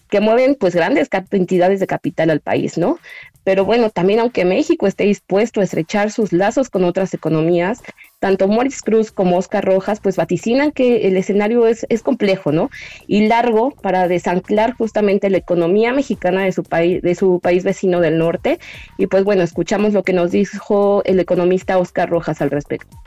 que 0.10 0.19
mueven 0.19 0.56
pues 0.56 0.76
grandes 0.76 1.10
cantidades 1.10 1.80
de 1.80 1.88
capital 1.88 2.30
al 2.30 2.41
país, 2.41 2.78
¿no? 2.78 2.99
Pero 3.45 3.64
bueno, 3.64 3.90
también 3.90 4.19
aunque 4.19 4.44
México 4.44 4.88
esté 4.88 5.06
dispuesto 5.06 5.61
a 5.61 5.64
estrechar 5.64 6.11
sus 6.11 6.34
lazos 6.34 6.69
con 6.69 6.84
otras 6.84 7.14
economías, 7.14 7.82
tanto 8.19 8.49
Moritz 8.49 8.82
Cruz 8.82 9.11
como 9.11 9.38
Oscar 9.38 9.64
Rojas 9.64 10.02
pues 10.02 10.18
vaticinan 10.18 10.72
que 10.72 11.07
el 11.07 11.15
escenario 11.15 11.65
es, 11.68 11.86
es 11.88 12.03
complejo, 12.03 12.52
¿no? 12.52 12.69
Y 13.07 13.28
largo 13.28 13.72
para 13.72 14.10
desanclar 14.10 14.74
justamente 14.74 15.30
la 15.30 15.38
economía 15.38 15.94
mexicana 15.94 16.44
de 16.44 16.52
su 16.52 16.64
país, 16.64 17.02
de 17.02 17.15
su 17.15 17.40
país 17.40 17.64
vecino 17.64 18.02
del 18.02 18.18
norte. 18.18 18.60
Y 18.98 19.07
pues 19.07 19.24
bueno, 19.24 19.44
escuchamos 19.44 19.94
lo 19.94 20.03
que 20.03 20.11
nos 20.11 20.32
dijo 20.32 21.02
el 21.06 21.18
economista 21.18 21.78
Oscar 21.78 22.10
Rojas 22.10 22.41
al 22.41 22.52
respecto 22.52 22.98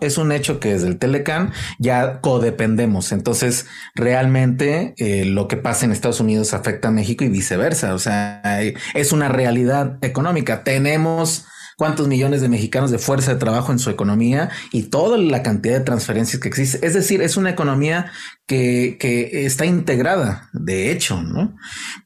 es 0.00 0.18
un 0.18 0.32
hecho 0.32 0.60
que 0.60 0.72
desde 0.72 0.88
el 0.88 0.98
Telecan 0.98 1.52
ya 1.78 2.20
codependemos. 2.20 3.12
Entonces, 3.12 3.66
realmente 3.94 4.94
eh, 4.98 5.24
lo 5.24 5.48
que 5.48 5.56
pasa 5.56 5.84
en 5.84 5.92
Estados 5.92 6.20
Unidos 6.20 6.54
afecta 6.54 6.88
a 6.88 6.92
México 6.92 7.24
y 7.24 7.28
viceversa. 7.28 7.94
O 7.94 7.98
sea, 7.98 8.42
es 8.94 9.12
una 9.12 9.28
realidad 9.28 9.98
económica. 10.02 10.64
Tenemos 10.64 11.46
cuántos 11.76 12.08
millones 12.08 12.40
de 12.40 12.48
mexicanos 12.48 12.90
de 12.90 12.98
fuerza 12.98 13.34
de 13.34 13.38
trabajo 13.38 13.70
en 13.70 13.78
su 13.78 13.90
economía 13.90 14.50
y 14.72 14.84
toda 14.84 15.18
la 15.18 15.42
cantidad 15.42 15.78
de 15.78 15.84
transferencias 15.84 16.40
que 16.40 16.48
existe. 16.48 16.84
Es 16.84 16.94
decir, 16.94 17.22
es 17.22 17.36
una 17.36 17.50
economía 17.50 18.10
que, 18.46 18.96
que 18.98 19.46
está 19.46 19.66
integrada, 19.66 20.48
de 20.52 20.90
hecho, 20.90 21.22
¿no? 21.22 21.54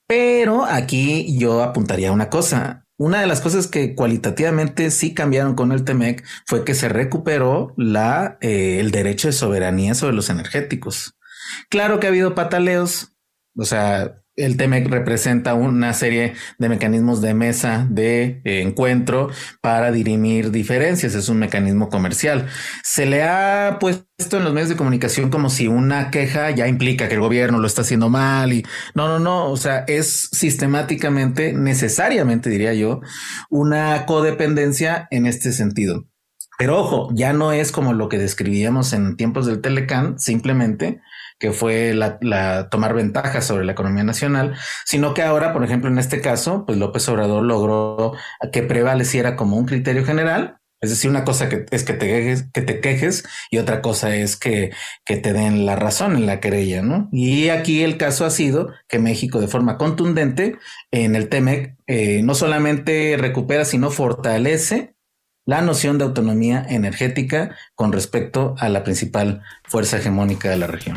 Pero 0.06 0.64
aquí 0.64 1.38
yo 1.38 1.62
apuntaría 1.62 2.12
una 2.12 2.28
cosa. 2.28 2.84
Una 3.00 3.22
de 3.22 3.26
las 3.26 3.40
cosas 3.40 3.66
que 3.66 3.94
cualitativamente 3.94 4.90
sí 4.90 5.14
cambiaron 5.14 5.54
con 5.54 5.72
el 5.72 5.84
TEMEC 5.84 6.22
fue 6.44 6.66
que 6.66 6.74
se 6.74 6.90
recuperó 6.90 7.72
la, 7.78 8.36
eh, 8.42 8.78
el 8.78 8.90
derecho 8.90 9.28
de 9.28 9.32
soberanía 9.32 9.94
sobre 9.94 10.14
los 10.14 10.28
energéticos. 10.28 11.16
Claro 11.70 11.98
que 11.98 12.06
ha 12.06 12.10
habido 12.10 12.34
pataleos, 12.34 13.16
o 13.56 13.64
sea, 13.64 14.22
el 14.36 14.56
TEMEC 14.56 14.88
representa 14.88 15.54
una 15.54 15.92
serie 15.92 16.34
de 16.58 16.68
mecanismos 16.68 17.20
de 17.20 17.34
mesa 17.34 17.86
de 17.90 18.40
eh, 18.44 18.62
encuentro 18.62 19.30
para 19.60 19.92
dirimir 19.92 20.50
diferencias. 20.50 21.14
Es 21.14 21.28
un 21.28 21.38
mecanismo 21.38 21.88
comercial. 21.88 22.46
Se 22.82 23.06
le 23.06 23.22
ha 23.22 23.78
puesto 23.80 24.36
en 24.36 24.44
los 24.44 24.52
medios 24.52 24.70
de 24.70 24.76
comunicación 24.76 25.30
como 25.30 25.50
si 25.50 25.66
una 25.66 26.10
queja 26.10 26.50
ya 26.50 26.68
implica 26.68 27.08
que 27.08 27.14
el 27.14 27.20
gobierno 27.20 27.58
lo 27.58 27.66
está 27.66 27.82
haciendo 27.82 28.08
mal 28.08 28.52
y 28.52 28.64
no, 28.94 29.08
no, 29.08 29.18
no. 29.18 29.50
O 29.50 29.56
sea, 29.56 29.84
es 29.86 30.28
sistemáticamente, 30.32 31.52
necesariamente 31.52 32.50
diría 32.50 32.74
yo, 32.74 33.00
una 33.50 34.06
codependencia 34.06 35.08
en 35.10 35.26
este 35.26 35.52
sentido. 35.52 36.06
Pero 36.58 36.78
ojo, 36.78 37.08
ya 37.14 37.32
no 37.32 37.52
es 37.52 37.72
como 37.72 37.94
lo 37.94 38.10
que 38.10 38.18
describíamos 38.18 38.92
en 38.92 39.16
tiempos 39.16 39.46
del 39.46 39.62
Telecan, 39.62 40.18
simplemente 40.18 41.00
que 41.40 41.52
fue 41.52 41.94
la, 41.94 42.68
tomar 42.68 42.94
ventaja 42.94 43.40
sobre 43.40 43.64
la 43.64 43.72
economía 43.72 44.04
nacional, 44.04 44.54
sino 44.84 45.14
que 45.14 45.22
ahora, 45.22 45.52
por 45.52 45.64
ejemplo, 45.64 45.90
en 45.90 45.98
este 45.98 46.20
caso, 46.20 46.64
pues 46.66 46.78
López 46.78 47.08
Obrador 47.08 47.42
logró 47.42 48.12
que 48.52 48.62
prevaleciera 48.62 49.34
como 49.34 49.56
un 49.56 49.66
criterio 49.66 50.04
general. 50.04 50.58
Es 50.82 50.90
decir, 50.90 51.10
una 51.10 51.24
cosa 51.24 51.48
que 51.48 51.66
es 51.70 51.84
que 51.84 51.92
te 51.92 52.06
quejes, 52.06 52.44
que 52.54 52.62
te 52.62 52.80
quejes 52.80 53.24
y 53.50 53.58
otra 53.58 53.82
cosa 53.82 54.14
es 54.16 54.36
que, 54.36 54.70
que 55.04 55.16
te 55.16 55.32
den 55.34 55.66
la 55.66 55.76
razón 55.76 56.14
en 56.14 56.26
la 56.26 56.40
querella, 56.40 56.82
¿no? 56.82 57.08
Y 57.12 57.48
aquí 57.48 57.82
el 57.82 57.98
caso 57.98 58.24
ha 58.24 58.30
sido 58.30 58.72
que 58.88 58.98
México 58.98 59.40
de 59.40 59.48
forma 59.48 59.76
contundente 59.76 60.56
en 60.90 61.16
el 61.16 61.28
TEMEC 61.28 61.76
eh, 61.86 62.22
no 62.22 62.34
solamente 62.34 63.16
recupera, 63.18 63.66
sino 63.66 63.90
fortalece 63.90 64.94
la 65.44 65.60
noción 65.60 65.98
de 65.98 66.04
autonomía 66.04 66.64
energética 66.68 67.56
con 67.74 67.92
respecto 67.92 68.54
a 68.58 68.68
la 68.68 68.84
principal 68.84 69.42
fuerza 69.64 69.98
hegemónica 69.98 70.48
de 70.48 70.56
la 70.58 70.66
región. 70.66 70.96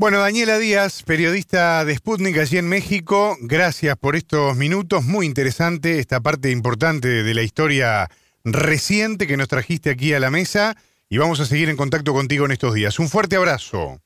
Bueno, 0.00 0.20
Daniela 0.20 0.58
Díaz, 0.58 1.02
periodista 1.02 1.84
de 1.84 1.96
Sputnik 1.96 2.38
allí 2.38 2.56
en 2.56 2.68
México, 2.68 3.36
gracias 3.40 3.96
por 3.96 4.14
estos 4.14 4.54
minutos, 4.54 5.02
muy 5.02 5.26
interesante 5.26 5.98
esta 5.98 6.20
parte 6.20 6.52
importante 6.52 7.24
de 7.24 7.34
la 7.34 7.42
historia 7.42 8.08
reciente 8.44 9.26
que 9.26 9.36
nos 9.36 9.48
trajiste 9.48 9.90
aquí 9.90 10.14
a 10.14 10.20
la 10.20 10.30
mesa 10.30 10.76
y 11.08 11.18
vamos 11.18 11.40
a 11.40 11.46
seguir 11.46 11.68
en 11.68 11.76
contacto 11.76 12.12
contigo 12.12 12.44
en 12.44 12.52
estos 12.52 12.74
días. 12.74 13.00
Un 13.00 13.08
fuerte 13.08 13.34
abrazo. 13.34 14.00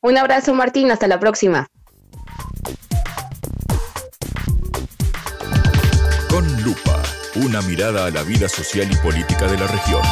Un 0.00 0.18
abrazo 0.18 0.54
Martín, 0.54 0.88
hasta 0.92 1.08
la 1.08 1.18
próxima. 1.18 1.66
Con 6.28 6.62
lupa, 6.62 7.02
una 7.44 7.60
mirada 7.62 8.06
a 8.06 8.10
la 8.12 8.22
vida 8.22 8.48
social 8.48 8.88
y 8.88 8.94
política 8.98 9.48
de 9.48 9.58
la 9.58 9.66
región. 9.66 10.02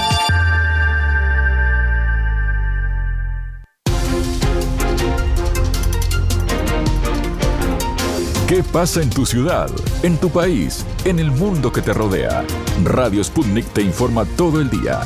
Pasa 8.61 9.01
en 9.01 9.09
tu 9.09 9.25
ciudad, 9.25 9.71
en 10.03 10.19
tu 10.19 10.29
país, 10.29 10.85
en 11.07 11.19
el 11.19 11.31
mundo 11.31 11.73
que 11.73 11.81
te 11.81 11.95
rodea. 11.95 12.45
Radio 12.85 13.25
Sputnik 13.25 13.65
te 13.73 13.81
informa 13.81 14.27
todo 14.37 14.61
el 14.61 14.69
día. 14.69 15.01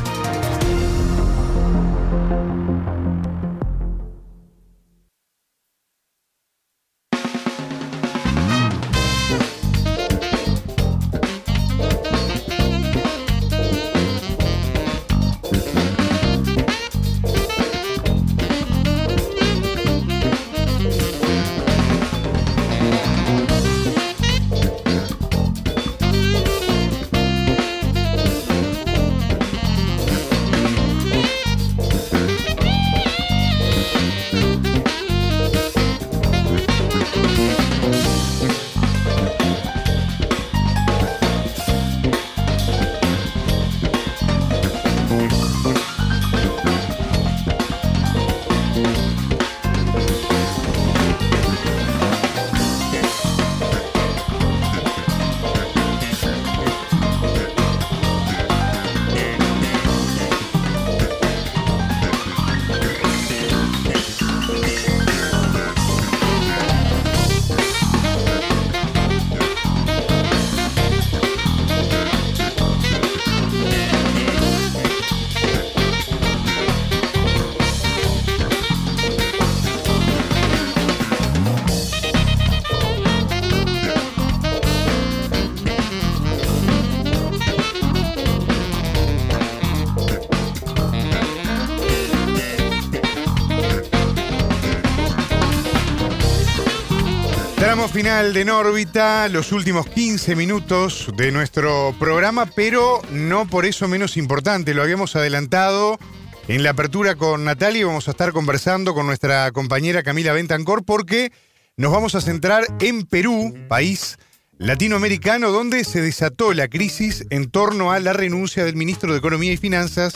Final 97.96 98.34
de 98.34 98.44
Nórbita, 98.44 99.26
los 99.30 99.52
últimos 99.52 99.86
15 99.86 100.36
minutos 100.36 101.10
de 101.16 101.32
nuestro 101.32 101.94
programa, 101.98 102.44
pero 102.44 103.00
no 103.10 103.48
por 103.48 103.64
eso 103.64 103.88
menos 103.88 104.18
importante. 104.18 104.74
Lo 104.74 104.82
habíamos 104.82 105.16
adelantado 105.16 105.98
en 106.46 106.62
la 106.62 106.70
apertura 106.70 107.14
con 107.14 107.44
Natalia 107.44 107.80
y 107.80 107.84
vamos 107.84 108.06
a 108.06 108.10
estar 108.10 108.32
conversando 108.32 108.92
con 108.92 109.06
nuestra 109.06 109.50
compañera 109.50 110.02
Camila 110.02 110.34
Bentancor 110.34 110.84
porque 110.84 111.32
nos 111.78 111.90
vamos 111.90 112.14
a 112.14 112.20
centrar 112.20 112.66
en 112.80 113.06
Perú, 113.06 113.54
país 113.66 114.18
latinoamericano 114.58 115.50
donde 115.50 115.82
se 115.82 116.02
desató 116.02 116.52
la 116.52 116.68
crisis 116.68 117.24
en 117.30 117.50
torno 117.50 117.92
a 117.92 117.98
la 117.98 118.12
renuncia 118.12 118.66
del 118.66 118.76
ministro 118.76 119.12
de 119.12 119.20
Economía 119.20 119.52
y 119.52 119.56
Finanzas, 119.56 120.12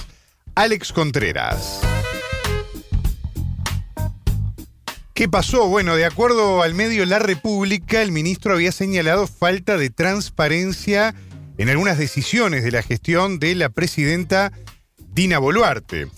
Alex 0.54 0.92
Contreras. 0.92 1.80
¿Qué 5.20 5.28
pasó? 5.28 5.68
Bueno, 5.68 5.96
de 5.96 6.06
acuerdo 6.06 6.62
al 6.62 6.72
medio 6.72 7.04
La 7.04 7.18
República, 7.18 8.00
el 8.00 8.10
ministro 8.10 8.54
había 8.54 8.72
señalado 8.72 9.26
falta 9.26 9.76
de 9.76 9.90
transparencia 9.90 11.14
en 11.58 11.68
algunas 11.68 11.98
decisiones 11.98 12.64
de 12.64 12.70
la 12.70 12.82
gestión 12.82 13.38
de 13.38 13.54
la 13.54 13.68
presidenta 13.68 14.50
Dina 15.12 15.38
Boluarte. 15.38 16.08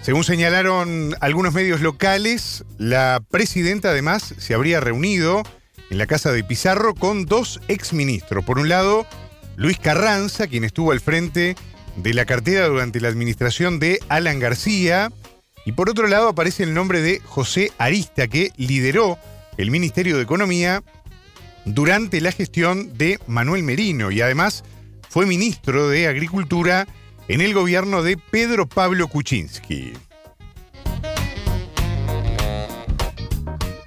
Según 0.00 0.22
señalaron 0.22 1.16
algunos 1.20 1.54
medios 1.54 1.80
locales, 1.80 2.64
la 2.78 3.20
presidenta 3.32 3.90
además 3.90 4.32
se 4.38 4.54
habría 4.54 4.78
reunido 4.78 5.42
en 5.90 5.98
la 5.98 6.06
casa 6.06 6.30
de 6.30 6.44
Pizarro 6.44 6.94
con 6.94 7.26
dos 7.26 7.60
exministros. 7.66 8.44
Por 8.44 8.60
un 8.60 8.68
lado, 8.68 9.08
Luis 9.56 9.80
Carranza, 9.80 10.46
quien 10.46 10.62
estuvo 10.62 10.92
al 10.92 11.00
frente 11.00 11.56
de 11.96 12.14
la 12.14 12.26
cartera 12.26 12.68
durante 12.68 13.00
la 13.00 13.08
administración 13.08 13.80
de 13.80 13.98
Alan 14.08 14.38
García, 14.38 15.10
y 15.64 15.72
por 15.72 15.88
otro 15.88 16.06
lado 16.06 16.28
aparece 16.28 16.64
el 16.64 16.74
nombre 16.74 17.00
de 17.00 17.20
José 17.20 17.72
Arista, 17.78 18.28
que 18.28 18.52
lideró 18.56 19.18
el 19.56 19.70
Ministerio 19.70 20.16
de 20.16 20.22
Economía 20.22 20.82
durante 21.64 22.20
la 22.20 22.32
gestión 22.32 22.96
de 22.96 23.18
Manuel 23.26 23.62
Merino 23.62 24.10
y 24.10 24.20
además 24.20 24.64
fue 25.08 25.26
ministro 25.26 25.88
de 25.88 26.08
Agricultura 26.08 26.88
en 27.28 27.40
el 27.40 27.54
gobierno 27.54 28.02
de 28.02 28.16
Pedro 28.16 28.66
Pablo 28.66 29.08
Kuczynski. 29.08 29.92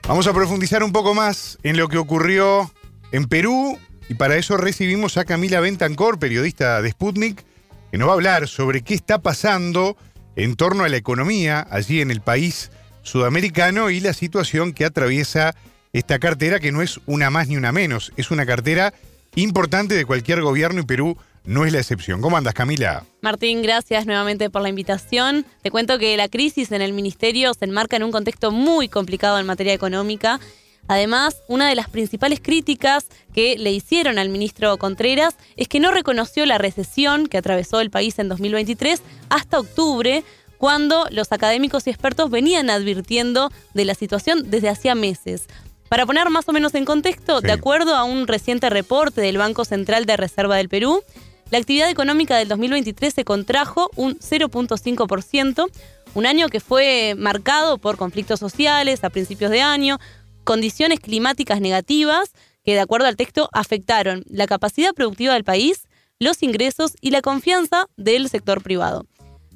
Vamos 0.08 0.28
a 0.28 0.34
profundizar 0.34 0.84
un 0.84 0.92
poco 0.92 1.16
más 1.16 1.58
en 1.64 1.78
lo 1.78 1.88
que 1.88 1.98
ocurrió 1.98 2.72
en 3.12 3.26
Perú 3.26 3.78
y 4.08 4.14
para 4.14 4.38
eso 4.38 4.56
recibimos 4.56 5.18
a 5.18 5.26
Camila 5.26 5.60
Bentancor, 5.60 6.20
periodista 6.20 6.82
de 6.82 6.92
Sputnik, 6.92 7.44
que 7.92 7.98
nos 7.98 8.08
va 8.08 8.12
a 8.12 8.16
hablar 8.16 8.48
sobre 8.48 8.84
qué 8.84 8.94
está 8.94 9.18
pasando 9.18 9.98
en 10.36 10.56
torno 10.56 10.84
a 10.84 10.90
la 10.90 10.98
economía 10.98 11.66
allí 11.70 12.02
en 12.02 12.12
el 12.12 12.22
país 12.22 12.72
sudamericano 13.04 13.90
y 13.90 14.00
la 14.00 14.14
situación 14.14 14.74
que 14.74 14.86
atraviesa 14.86 15.56
esta 15.94 16.20
cartera, 16.20 16.60
que 16.60 16.72
no 16.72 16.82
es 16.82 17.00
una 17.06 17.30
más 17.30 17.48
ni 17.48 17.56
una 17.56 17.72
menos, 17.72 18.12
es 18.18 18.32
una 18.32 18.46
cartera 18.46 18.94
importante 19.36 19.96
de 19.96 20.06
cualquier 20.06 20.42
gobierno 20.42 20.82
y 20.82 20.86
Perú 20.86 21.18
no 21.46 21.66
es 21.66 21.72
la 21.72 21.80
excepción. 21.80 22.22
¿Cómo 22.22 22.38
andas, 22.38 22.54
Camila? 22.54 23.06
Martín, 23.22 23.62
gracias 23.62 24.06
nuevamente 24.06 24.50
por 24.50 24.62
la 24.62 24.70
invitación. 24.70 25.46
Te 25.62 25.72
cuento 25.72 26.00
que 26.00 26.18
la 26.18 26.28
crisis 26.28 26.72
en 26.72 26.82
el 26.82 26.94
ministerio 26.94 27.54
se 27.54 27.66
enmarca 27.66 27.96
en 27.96 28.04
un 28.04 28.12
contexto 28.12 28.52
muy 28.52 28.90
complicado 28.90 29.40
en 29.40 29.46
materia 29.46 29.74
económica 29.74 30.40
Además, 30.88 31.42
una 31.48 31.68
de 31.68 31.76
las 31.76 31.90
principales 31.90 32.40
críticas 32.42 33.08
que 33.34 33.58
le 33.58 33.72
hicieron 33.72 34.20
al 34.20 34.30
ministro 34.30 34.78
Contreras 34.78 35.36
es 35.56 35.68
que 35.68 35.80
no 35.80 35.92
reconoció 35.92 36.46
la 36.46 36.58
recesión 36.58 37.28
que 37.28 37.38
atravesó 37.38 37.80
el 37.80 37.90
país 37.90 38.20
en 38.20 38.30
2023 38.30 39.02
hasta 39.30 39.60
octubre, 39.60 40.24
cuando 40.58 41.06
los 41.12 41.32
académicos 41.32 41.88
y 41.88 41.90
expertos 41.90 42.30
venían 42.30 42.70
advirtiendo 42.70 43.52
de 43.74 43.86
la 43.86 43.96
situación 43.96 44.50
desde 44.50 44.70
hacía 44.70 44.96
meses. 44.96 45.48
Para 45.90 46.06
poner 46.06 46.30
más 46.30 46.48
o 46.50 46.54
menos 46.54 46.74
en 46.76 46.86
contexto, 46.86 47.42
de 47.42 47.52
acuerdo 47.52 47.96
a 47.96 48.04
un 48.04 48.28
reciente 48.28 48.70
reporte 48.70 49.22
del 49.22 49.38
Banco 49.38 49.66
Central 49.66 50.06
de 50.06 50.18
Reserva 50.18 50.58
del 50.58 50.70
Perú, 50.70 51.04
la 51.52 51.60
actividad 51.60 51.90
económica 51.90 52.38
del 52.38 52.48
2023 52.48 53.14
se 53.14 53.24
contrajo 53.24 53.92
un 53.96 54.18
0.5%, 54.18 55.70
un 56.16 56.26
año 56.26 56.50
que 56.50 56.60
fue 56.60 57.14
marcado 57.18 57.78
por 57.78 57.98
conflictos 57.98 58.40
sociales 58.40 59.04
a 59.04 59.12
principios 59.12 59.52
de 59.52 59.62
año, 59.62 60.00
condiciones 60.46 61.02
climáticas 61.02 61.60
negativas 61.60 62.32
que, 62.64 62.74
de 62.74 62.80
acuerdo 62.80 63.08
al 63.08 63.18
texto, 63.18 63.50
afectaron 63.52 64.24
la 64.28 64.48
capacidad 64.48 64.94
productiva 64.94 65.34
del 65.34 65.44
país, 65.44 65.88
los 66.20 66.42
ingresos 66.42 66.94
y 67.02 67.12
la 67.12 67.22
confianza 67.22 67.88
del 67.98 68.30
sector 68.30 68.64
privado. 68.64 69.06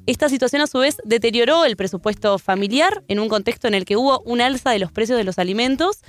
Esta 0.06 0.28
situación 0.28 0.60
a 0.60 0.66
su 0.66 0.78
vez 0.78 0.98
deterioró 1.04 1.64
el 1.64 1.76
presupuesto 1.76 2.38
familiar 2.38 3.02
en 3.08 3.20
un 3.20 3.28
contexto 3.28 3.68
en 3.68 3.74
el 3.74 3.84
que 3.84 3.96
hubo 3.96 4.20
un 4.20 4.40
alza 4.40 4.70
de 4.70 4.78
los 4.78 4.92
precios 4.92 5.16
de 5.16 5.24
los 5.24 5.38
alimentos. 5.38 6.00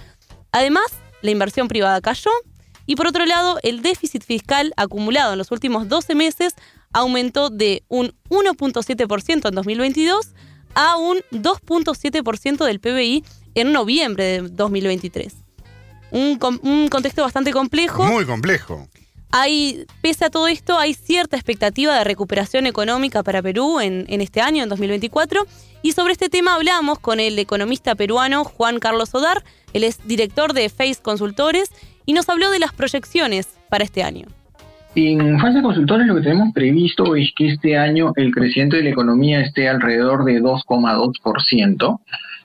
Además, 0.52 0.86
la 1.22 1.32
inversión 1.32 1.68
privada 1.68 2.02
cayó 2.02 2.32
y 2.86 2.96
por 2.96 3.08
otro 3.08 3.26
lado, 3.26 3.58
el 3.64 3.82
déficit 3.82 4.24
fiscal 4.24 4.74
acumulado 4.76 5.34
en 5.34 5.38
los 5.38 5.52
últimos 5.52 5.88
12 5.88 6.16
meses 6.16 6.56
aumentó 6.94 7.50
de 7.50 7.84
un 7.88 8.14
1.7% 8.30 9.48
en 9.48 9.56
2022 9.56 10.34
a 10.74 10.98
un 10.98 11.20
2.7% 11.32 12.66
del 12.66 12.80
PBI 12.80 13.24
en 13.56 13.72
noviembre 13.72 14.24
de 14.24 14.42
2023. 14.50 15.36
Un, 16.12 16.40
un 16.64 16.88
contexto 16.90 17.24
bastante 17.24 17.52
complejo. 17.52 18.04
Muy 18.04 18.26
complejo. 18.26 18.88
Hay, 19.34 19.86
pese 20.02 20.26
a 20.26 20.30
todo 20.30 20.48
esto, 20.48 20.78
hay 20.78 20.94
cierta 20.94 21.38
expectativa 21.38 21.98
de 21.98 22.04
recuperación 22.04 22.66
económica 22.68 23.24
para 23.24 23.42
Perú 23.42 23.80
en, 23.80 24.06
en, 24.10 24.20
este 24.20 24.42
año, 24.42 24.64
en 24.64 24.70
2024. 24.70 25.48
Y 25.82 25.94
sobre 25.94 26.12
este 26.12 26.30
tema 26.30 26.56
hablamos 26.56 27.00
con 27.00 27.22
el 27.22 27.40
economista 27.40 27.96
peruano 27.96 28.44
Juan 28.44 28.80
Carlos 28.80 29.16
Odar. 29.16 29.44
Él 29.74 29.86
es 29.86 30.06
director 30.06 30.54
de 30.54 30.68
Face 30.68 31.00
Consultores 31.02 31.72
y 32.06 32.14
nos 32.14 32.28
habló 32.28 32.52
de 32.52 32.60
las 32.60 32.74
proyecciones 32.74 33.58
para 33.70 33.86
este 33.86 34.04
año. 34.04 34.28
En 34.96 35.40
Face 35.40 35.62
Consultores 35.62 36.06
lo 36.08 36.16
que 36.16 36.22
tenemos 36.22 36.54
previsto 36.54 37.16
es 37.16 37.32
que 37.38 37.48
este 37.48 37.78
año 37.78 38.12
el 38.18 38.32
crecimiento 38.32 38.76
de 38.76 38.84
la 38.84 38.90
economía 38.90 39.40
esté 39.40 39.70
alrededor 39.70 40.26
de 40.26 40.42
2,2%. 40.42 42.00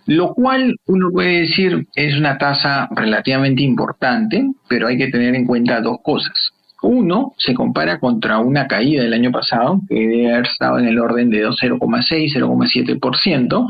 Lo 0.06 0.34
cual 0.34 0.76
uno 0.86 1.10
puede 1.10 1.42
decir 1.42 1.86
es 1.94 2.16
una 2.16 2.38
tasa 2.38 2.88
relativamente 2.92 3.62
importante, 3.62 4.44
pero 4.68 4.86
hay 4.86 4.96
que 4.96 5.08
tener 5.08 5.34
en 5.34 5.46
cuenta 5.46 5.80
dos 5.80 5.98
cosas. 6.02 6.52
Uno, 6.82 7.32
se 7.38 7.54
compara 7.54 7.98
contra 7.98 8.38
una 8.38 8.68
caída 8.68 9.02
del 9.02 9.14
año 9.14 9.32
pasado, 9.32 9.80
que 9.88 9.94
debe 9.94 10.32
haber 10.32 10.46
estado 10.46 10.78
en 10.78 10.86
el 10.86 10.98
orden 10.98 11.30
de 11.30 11.44
0,6, 11.44 12.34
0,7%. 12.34 13.66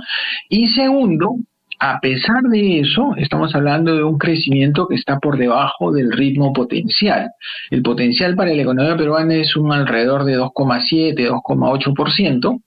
Y 0.50 0.68
segundo, 0.68 1.36
a 1.78 2.00
pesar 2.00 2.42
de 2.42 2.80
eso, 2.80 3.14
estamos 3.16 3.54
hablando 3.54 3.94
de 3.94 4.02
un 4.02 4.18
crecimiento 4.18 4.86
que 4.88 4.96
está 4.96 5.18
por 5.18 5.38
debajo 5.38 5.92
del 5.92 6.12
ritmo 6.12 6.52
potencial. 6.52 7.30
El 7.70 7.82
potencial 7.82 8.34
para 8.34 8.52
la 8.52 8.62
economía 8.62 8.96
peruana 8.96 9.34
es 9.34 9.56
un 9.56 9.72
alrededor 9.72 10.24
de 10.24 10.38
2,7, 10.38 11.14
2,8%, 11.14 12.60
y 12.60 12.65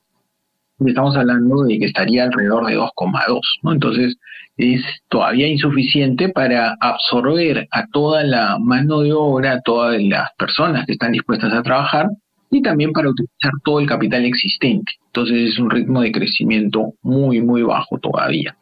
estamos 0.86 1.16
hablando 1.16 1.64
de 1.64 1.80
que 1.80 1.86
estaría 1.86 2.24
alrededor 2.24 2.66
de 2.68 2.78
2,2, 2.78 3.42
¿no? 3.64 3.74
Entonces, 3.74 4.18
es 4.58 4.82
todavía 5.10 5.48
insuficiente 5.48 6.30
para 6.30 6.76
absorber 6.80 7.68
a 7.72 7.88
toda 7.88 8.24
la 8.24 8.58
mano 8.60 9.02
de 9.02 9.14
obra, 9.14 9.54
a 9.54 9.62
todas 9.62 10.02
las 10.02 10.30
personas 10.38 10.86
que 10.86 10.94
están 10.94 11.14
dispuestas 11.14 11.54
a 11.54 11.64
trabajar 11.64 12.08
y 12.52 12.62
también 12.62 12.92
para 12.92 13.10
utilizar 13.10 13.52
todo 13.64 13.80
el 13.80 13.88
capital 13.88 14.26
existente. 14.26 14.92
Entonces, 15.08 15.54
es 15.54 15.60
un 15.60 15.70
ritmo 15.70 16.02
de 16.02 16.12
crecimiento 16.12 16.94
muy, 17.02 17.42
muy 17.42 17.64
bajo 17.64 18.00
todavía. 18.00 18.56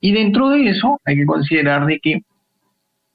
Y 0.00 0.12
dentro 0.12 0.50
de 0.50 0.68
eso, 0.68 1.00
hay 1.04 1.16
que 1.16 1.26
considerar 1.26 1.86
de 1.86 1.98
que 2.00 2.20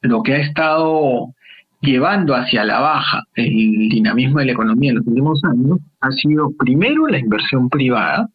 lo 0.02 0.22
que 0.22 0.34
ha 0.34 0.38
estado 0.38 1.34
llevando 1.80 2.34
hacia 2.34 2.64
la 2.64 2.80
baja 2.80 3.22
el 3.34 3.88
dinamismo 3.88 4.40
de 4.40 4.46
la 4.46 4.52
economía 4.52 4.90
en 4.90 4.96
los 4.96 5.06
últimos 5.06 5.40
años 5.44 5.78
ha 6.00 6.10
sido 6.10 6.50
primero 6.58 7.06
la 7.06 7.18
inversión 7.18 7.68
privada, 7.68 8.28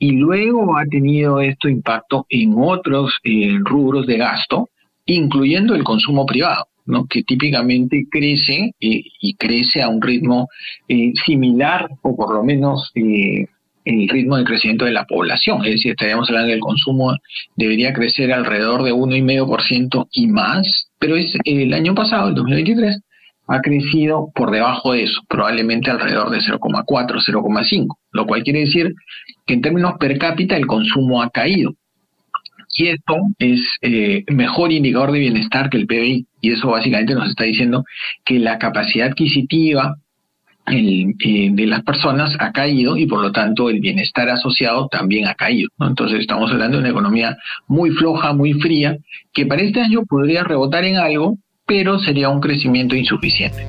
y 0.00 0.12
luego 0.12 0.78
ha 0.78 0.86
tenido 0.86 1.40
esto 1.40 1.68
impacto 1.68 2.26
en 2.30 2.54
otros 2.56 3.18
eh, 3.22 3.58
rubros 3.60 4.06
de 4.06 4.16
gasto, 4.16 4.70
incluyendo 5.04 5.74
el 5.74 5.84
consumo 5.84 6.24
privado, 6.24 6.64
¿no? 6.86 7.06
que 7.06 7.22
típicamente 7.22 8.06
crece 8.10 8.72
eh, 8.80 9.02
y 9.20 9.34
crece 9.34 9.82
a 9.82 9.90
un 9.90 10.00
ritmo 10.00 10.48
eh, 10.88 11.12
similar 11.26 11.90
o 12.00 12.16
por 12.16 12.34
lo 12.34 12.42
menos 12.42 12.90
el 12.94 14.08
ritmo 14.08 14.38
de 14.38 14.44
crecimiento 14.44 14.86
de 14.86 14.92
la 14.92 15.04
población. 15.04 15.66
Es 15.66 15.72
decir, 15.72 15.90
estaríamos 15.90 16.30
hablando 16.30 16.50
del 16.50 16.60
consumo 16.60 17.14
debería 17.56 17.92
crecer 17.92 18.32
alrededor 18.32 18.82
de 18.82 18.94
1,5% 18.94 20.08
y 20.12 20.28
más, 20.28 20.90
pero 20.98 21.16
es 21.16 21.36
el 21.44 21.74
año 21.74 21.94
pasado, 21.94 22.30
el 22.30 22.34
2023, 22.36 23.02
ha 23.50 23.60
crecido 23.60 24.30
por 24.34 24.52
debajo 24.52 24.92
de 24.92 25.02
eso, 25.02 25.20
probablemente 25.28 25.90
alrededor 25.90 26.30
de 26.30 26.38
0,4, 26.38 26.84
0,5, 26.86 27.96
lo 28.12 28.26
cual 28.26 28.44
quiere 28.44 28.60
decir 28.60 28.94
que 29.44 29.54
en 29.54 29.60
términos 29.60 29.94
per 29.98 30.18
cápita 30.18 30.56
el 30.56 30.66
consumo 30.66 31.20
ha 31.20 31.30
caído. 31.30 31.74
Y 32.76 32.86
esto 32.86 33.16
es 33.40 33.60
eh, 33.82 34.24
mejor 34.28 34.70
indicador 34.70 35.10
de 35.10 35.18
bienestar 35.18 35.68
que 35.68 35.78
el 35.78 35.86
PBI, 35.86 36.26
y 36.40 36.52
eso 36.52 36.68
básicamente 36.68 37.14
nos 37.14 37.28
está 37.28 37.42
diciendo 37.42 37.84
que 38.24 38.38
la 38.38 38.58
capacidad 38.58 39.08
adquisitiva 39.08 39.96
eh, 40.68 41.06
de 41.52 41.66
las 41.66 41.82
personas 41.82 42.36
ha 42.38 42.52
caído 42.52 42.96
y 42.96 43.06
por 43.06 43.20
lo 43.20 43.32
tanto 43.32 43.68
el 43.70 43.80
bienestar 43.80 44.28
asociado 44.28 44.86
también 44.86 45.26
ha 45.26 45.34
caído. 45.34 45.68
Entonces 45.80 46.20
estamos 46.20 46.52
hablando 46.52 46.76
de 46.76 46.82
una 46.82 46.90
economía 46.90 47.36
muy 47.66 47.90
floja, 47.90 48.32
muy 48.32 48.52
fría, 48.52 48.96
que 49.32 49.46
para 49.46 49.62
este 49.62 49.80
año 49.80 50.04
podría 50.08 50.44
rebotar 50.44 50.84
en 50.84 50.98
algo, 50.98 51.38
pero 51.70 52.00
sería 52.00 52.28
un 52.30 52.40
crecimiento 52.40 52.96
insuficiente. 52.96 53.68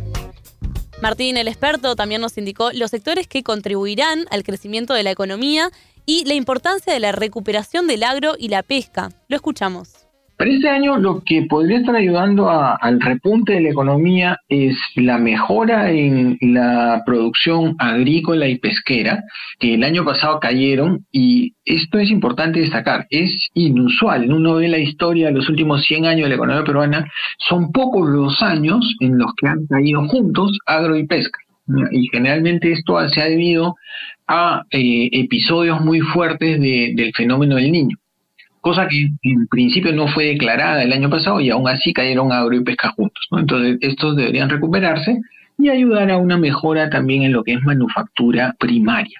Martín, 1.03 1.37
el 1.37 1.47
experto, 1.47 1.95
también 1.95 2.19
nos 2.19 2.35
indicó 2.35 2.71
los 2.73 2.89
sectores 2.89 3.27
que 3.27 3.43
contribuirán 3.43 4.25
al 4.31 4.41
crecimiento 4.41 4.95
de 4.95 5.03
la 5.03 5.11
economía 5.11 5.69
y 6.07 6.25
la 6.25 6.33
importancia 6.33 6.93
de 6.93 6.99
la 6.99 7.11
recuperación 7.11 7.85
del 7.85 8.01
agro 8.01 8.33
y 8.39 8.47
la 8.47 8.63
pesca. 8.63 9.11
Lo 9.27 9.35
escuchamos. 9.35 10.00
Para 10.41 10.53
este 10.53 10.69
año 10.69 10.97
lo 10.97 11.21
que 11.23 11.43
podría 11.43 11.77
estar 11.77 11.95
ayudando 11.95 12.49
al 12.49 12.99
repunte 12.99 13.53
de 13.53 13.61
la 13.61 13.69
economía 13.69 14.39
es 14.49 14.75
la 14.95 15.19
mejora 15.19 15.91
en 15.91 16.35
la 16.41 17.03
producción 17.05 17.75
agrícola 17.77 18.47
y 18.47 18.57
pesquera, 18.57 19.23
que 19.59 19.75
el 19.75 19.83
año 19.83 20.03
pasado 20.03 20.39
cayeron 20.39 21.05
y 21.11 21.53
esto 21.63 21.99
es 21.99 22.09
importante 22.09 22.59
destacar, 22.59 23.05
es 23.11 23.49
inusual. 23.53 24.33
Uno 24.33 24.55
ve 24.55 24.67
la 24.67 24.79
historia 24.79 25.27
de 25.27 25.33
los 25.33 25.47
últimos 25.47 25.85
100 25.85 26.07
años 26.07 26.23
de 26.23 26.29
la 26.29 26.35
economía 26.37 26.63
peruana, 26.63 27.05
son 27.37 27.71
pocos 27.71 28.09
los 28.09 28.41
años 28.41 28.95
en 28.99 29.19
los 29.19 29.35
que 29.37 29.47
han 29.47 29.67
caído 29.67 30.07
juntos 30.07 30.57
agro 30.65 30.97
y 30.97 31.05
pesca. 31.05 31.37
Y 31.91 32.07
generalmente 32.07 32.71
esto 32.71 32.97
se 33.09 33.21
ha 33.21 33.25
debido 33.25 33.75
a 34.25 34.63
eh, 34.71 35.07
episodios 35.11 35.81
muy 35.81 35.99
fuertes 35.99 36.59
del 36.59 37.11
fenómeno 37.13 37.57
del 37.57 37.71
niño 37.71 38.00
cosa 38.61 38.87
que 38.87 39.09
en 39.23 39.47
principio 39.47 39.91
no 39.91 40.07
fue 40.07 40.25
declarada 40.27 40.83
el 40.83 40.93
año 40.93 41.09
pasado 41.09 41.41
y 41.41 41.49
aún 41.49 41.67
así 41.67 41.93
cayeron 41.93 42.31
agro 42.31 42.55
y 42.55 42.63
pesca 42.63 42.89
juntos. 42.89 43.27
Entonces, 43.31 43.77
estos 43.81 44.15
deberían 44.15 44.49
recuperarse 44.49 45.19
y 45.57 45.69
ayudar 45.69 46.09
a 46.11 46.17
una 46.17 46.37
mejora 46.37 46.89
también 46.89 47.23
en 47.23 47.33
lo 47.33 47.43
que 47.43 47.53
es 47.53 47.63
manufactura 47.63 48.55
primaria. 48.59 49.19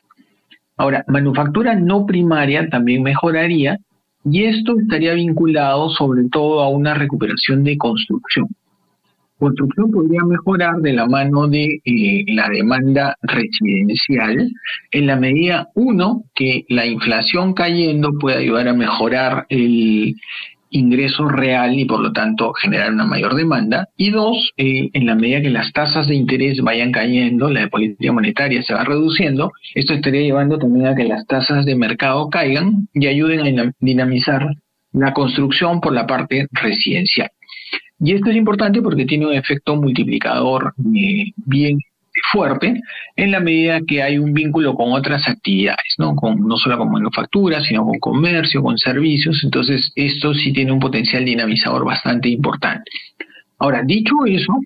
Ahora, 0.77 1.03
manufactura 1.07 1.75
no 1.75 2.05
primaria 2.05 2.69
también 2.69 3.03
mejoraría 3.03 3.77
y 4.23 4.45
esto 4.45 4.79
estaría 4.79 5.13
vinculado 5.13 5.89
sobre 5.89 6.23
todo 6.31 6.61
a 6.61 6.69
una 6.69 6.93
recuperación 6.93 7.63
de 7.63 7.77
construcción 7.77 8.47
construcción 9.41 9.89
podría 9.91 10.23
mejorar 10.23 10.75
de 10.81 10.93
la 10.93 11.07
mano 11.07 11.47
de 11.47 11.81
eh, 11.83 12.23
la 12.27 12.47
demanda 12.47 13.17
residencial 13.23 14.51
en 14.91 15.07
la 15.07 15.15
medida, 15.15 15.67
uno, 15.73 16.25
que 16.35 16.65
la 16.69 16.85
inflación 16.85 17.53
cayendo 17.53 18.11
puede 18.19 18.37
ayudar 18.37 18.67
a 18.67 18.73
mejorar 18.73 19.47
el 19.49 20.13
ingreso 20.69 21.27
real 21.27 21.77
y 21.77 21.85
por 21.85 22.01
lo 22.01 22.13
tanto 22.13 22.53
generar 22.53 22.93
una 22.93 23.05
mayor 23.05 23.33
demanda. 23.33 23.89
Y 23.97 24.11
dos, 24.11 24.51
eh, 24.57 24.89
en 24.93 25.07
la 25.07 25.15
medida 25.15 25.41
que 25.41 25.49
las 25.49 25.73
tasas 25.73 26.07
de 26.07 26.15
interés 26.15 26.61
vayan 26.61 26.91
cayendo, 26.91 27.49
la 27.49 27.61
de 27.61 27.67
política 27.67 28.11
monetaria 28.11 28.61
se 28.61 28.75
va 28.75 28.83
reduciendo, 28.83 29.51
esto 29.73 29.93
estaría 29.93 30.21
llevando 30.21 30.59
también 30.59 30.85
a 30.85 30.95
que 30.95 31.03
las 31.05 31.25
tasas 31.25 31.65
de 31.65 31.75
mercado 31.75 32.29
caigan 32.29 32.87
y 32.93 33.07
ayuden 33.07 33.59
a 33.59 33.73
dinamizar 33.79 34.55
la 34.93 35.13
construcción 35.13 35.81
por 35.81 35.93
la 35.93 36.05
parte 36.05 36.47
residencial. 36.51 37.31
Y 38.03 38.13
esto 38.13 38.31
es 38.31 38.35
importante 38.35 38.81
porque 38.81 39.05
tiene 39.05 39.27
un 39.27 39.33
efecto 39.33 39.75
multiplicador 39.75 40.73
eh, 40.95 41.31
bien 41.37 41.79
fuerte 42.31 42.81
en 43.15 43.31
la 43.31 43.39
medida 43.39 43.79
que 43.87 44.01
hay 44.01 44.17
un 44.17 44.33
vínculo 44.33 44.73
con 44.73 44.91
otras 44.91 45.29
actividades, 45.29 45.95
¿no? 45.97 46.15
Con, 46.15 46.47
no 46.47 46.57
solo 46.57 46.77
con 46.77 46.91
manufactura, 46.91 47.61
sino 47.63 47.85
con 47.85 47.99
comercio, 47.99 48.63
con 48.63 48.77
servicios. 48.77 49.41
Entonces, 49.43 49.91
esto 49.95 50.33
sí 50.33 50.51
tiene 50.51 50.71
un 50.71 50.79
potencial 50.79 51.23
dinamizador 51.23 51.85
bastante 51.85 52.27
importante. 52.29 52.91
Ahora, 53.59 53.83
dicho 53.85 54.15
eso, 54.25 54.59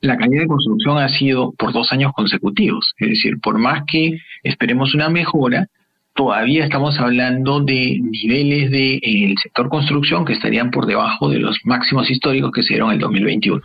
la 0.00 0.16
caída 0.16 0.42
de 0.42 0.46
construcción 0.46 0.98
ha 0.98 1.08
sido 1.08 1.52
por 1.58 1.72
dos 1.72 1.92
años 1.92 2.12
consecutivos. 2.14 2.94
Es 2.98 3.08
decir, 3.08 3.40
por 3.40 3.58
más 3.58 3.82
que 3.90 4.18
esperemos 4.44 4.94
una 4.94 5.08
mejora, 5.08 5.66
todavía 6.18 6.64
estamos 6.64 6.98
hablando 6.98 7.60
de 7.60 8.00
niveles 8.02 8.72
del 8.72 9.00
de, 9.00 9.34
sector 9.40 9.68
construcción 9.68 10.24
que 10.24 10.32
estarían 10.32 10.72
por 10.72 10.84
debajo 10.84 11.30
de 11.30 11.38
los 11.38 11.56
máximos 11.62 12.10
históricos 12.10 12.50
que 12.52 12.64
se 12.64 12.70
dieron 12.70 12.88
en 12.88 12.94
el 12.94 13.00
2021. 13.00 13.62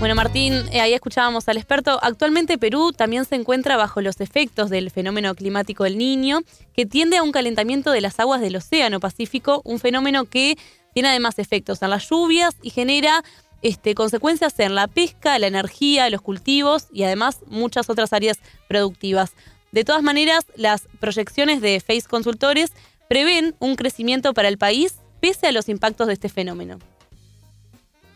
Bueno, 0.00 0.16
Martín, 0.16 0.54
eh, 0.72 0.80
ahí 0.80 0.94
escuchábamos 0.94 1.48
al 1.48 1.56
experto. 1.56 2.00
Actualmente 2.02 2.58
Perú 2.58 2.92
también 2.92 3.24
se 3.24 3.36
encuentra 3.36 3.76
bajo 3.76 4.00
los 4.00 4.20
efectos 4.20 4.68
del 4.68 4.90
fenómeno 4.90 5.32
climático 5.36 5.84
del 5.84 5.96
Niño, 5.96 6.40
que 6.74 6.86
tiende 6.86 7.18
a 7.18 7.22
un 7.22 7.30
calentamiento 7.30 7.92
de 7.92 8.00
las 8.00 8.18
aguas 8.18 8.40
del 8.40 8.56
Océano 8.56 8.98
Pacífico, 8.98 9.62
un 9.64 9.78
fenómeno 9.78 10.24
que 10.24 10.56
tiene 10.92 11.08
además 11.08 11.38
efectos 11.38 11.80
en 11.82 11.90
las 11.90 12.10
lluvias 12.10 12.56
y 12.62 12.70
genera 12.70 13.22
este, 13.62 13.94
consecuencias 13.94 14.58
en 14.58 14.74
la 14.74 14.88
pesca, 14.88 15.38
la 15.38 15.46
energía, 15.46 16.10
los 16.10 16.20
cultivos 16.20 16.88
y 16.92 17.04
además 17.04 17.42
muchas 17.46 17.88
otras 17.88 18.12
áreas 18.12 18.40
productivas. 18.68 19.34
De 19.72 19.84
todas 19.84 20.02
maneras, 20.02 20.46
las 20.56 20.88
proyecciones 21.00 21.60
de 21.60 21.80
Face 21.80 22.08
Consultores 22.08 22.72
prevén 23.08 23.54
un 23.58 23.76
crecimiento 23.76 24.32
para 24.34 24.48
el 24.48 24.58
país 24.58 24.98
pese 25.20 25.46
a 25.46 25.52
los 25.52 25.68
impactos 25.68 26.06
de 26.06 26.14
este 26.14 26.28
fenómeno. 26.28 26.78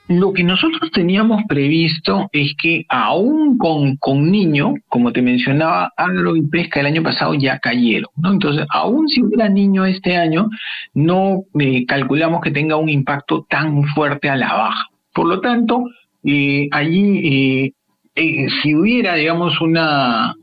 Lo 0.08 0.32
que 0.32 0.42
nosotros 0.42 0.90
teníamos 0.92 1.42
previsto 1.48 2.28
es 2.32 2.54
que 2.60 2.84
aún 2.88 3.56
con, 3.56 3.96
con 3.96 4.30
niño, 4.30 4.74
como 4.88 5.12
te 5.12 5.22
mencionaba, 5.22 5.92
agro 5.96 6.36
y 6.36 6.42
pesca 6.42 6.80
el 6.80 6.86
año 6.86 7.02
pasado 7.02 7.34
ya 7.34 7.58
cayeron. 7.58 8.10
¿no? 8.16 8.32
Entonces, 8.32 8.66
aún 8.70 9.08
si 9.08 9.22
hubiera 9.22 9.48
niño 9.48 9.86
este 9.86 10.16
año, 10.16 10.48
no 10.92 11.44
eh, 11.58 11.86
calculamos 11.86 12.42
que 12.42 12.50
tenga 12.50 12.76
un 12.76 12.88
impacto 12.88 13.46
tan 13.48 13.84
fuerte 13.94 14.28
a 14.28 14.36
la 14.36 14.52
baja. 14.52 14.86
Por 15.14 15.28
lo 15.28 15.40
tanto, 15.40 15.84
eh, 16.24 16.68
allí, 16.72 17.72
eh, 18.14 18.48
si 18.62 18.74
hubiera, 18.74 19.14
digamos, 19.14 19.60
una, 19.60 20.34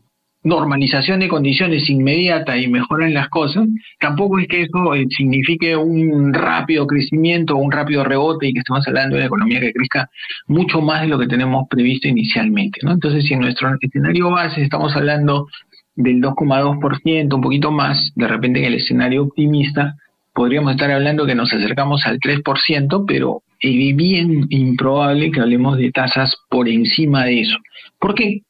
normalización 0.44 1.20
de 1.20 1.28
condiciones 1.28 1.90
inmediata 1.90 2.57
y 2.57 2.68
mejora 2.68 3.06
en 3.06 3.14
las 3.14 3.30
cosas, 3.30 3.68
tampoco 3.99 4.40
es 4.40 4.48
que 4.48 4.64
eso 4.64 4.95
eh, 4.95 5.06
signifique 5.10 5.76
un 5.76 6.34
rápido 6.34 6.88
crecimiento 6.88 7.57
un 7.57 7.72
rápido 7.72 8.03
rebote 8.03 8.48
y 8.48 8.53
que 8.53 8.60
estemos 8.60 8.88
hablando 8.88 9.16
de 9.16 9.22
una 9.22 9.28
economía 9.28 9.60
que 9.60 9.74
crezca 9.74 10.10
mucho 10.48 10.82
más 10.82 11.02
de 11.02 11.07
lo 11.07 11.20
que 11.20 11.28
tenemos 11.28 11.68
previsto 11.70 12.07
inicialmente. 12.07 12.80
¿no? 12.84 12.94
Entonces, 12.94 13.26
si 13.26 13.34
en 13.34 13.41
nuestro 13.41 13.70
escenario 13.82 14.30
base 14.32 14.64
estamos 14.64 14.95
hablando 14.95 15.48
del 15.95 16.22
2,2%, 16.22 17.34
un 17.34 17.41
poquito 17.41 17.72
más, 17.72 18.11
de 18.16 18.28
repente 18.28 18.60
en 18.60 18.66
el 18.66 18.76
escenario 18.76 19.24
optimista 19.24 19.95
podríamos 20.34 20.72
estar 20.72 20.90
hablando 20.90 21.26
que 21.26 21.36
nos 21.36 21.53
acercamos 21.53 22.06
al 22.06 22.20
3%, 22.20 23.03
pero 23.06 23.44
es 23.60 23.95
bien 23.95 24.45
improbable 24.49 25.32
que 25.32 25.41
hablemos 25.41 25.78
de 25.78 25.91
tasas 25.91 26.34
por 26.49 26.70
encima 26.70 27.26
de 27.26 27.41
eso. 27.41 27.57
¿Por 27.99 28.16
qué? 28.16 28.44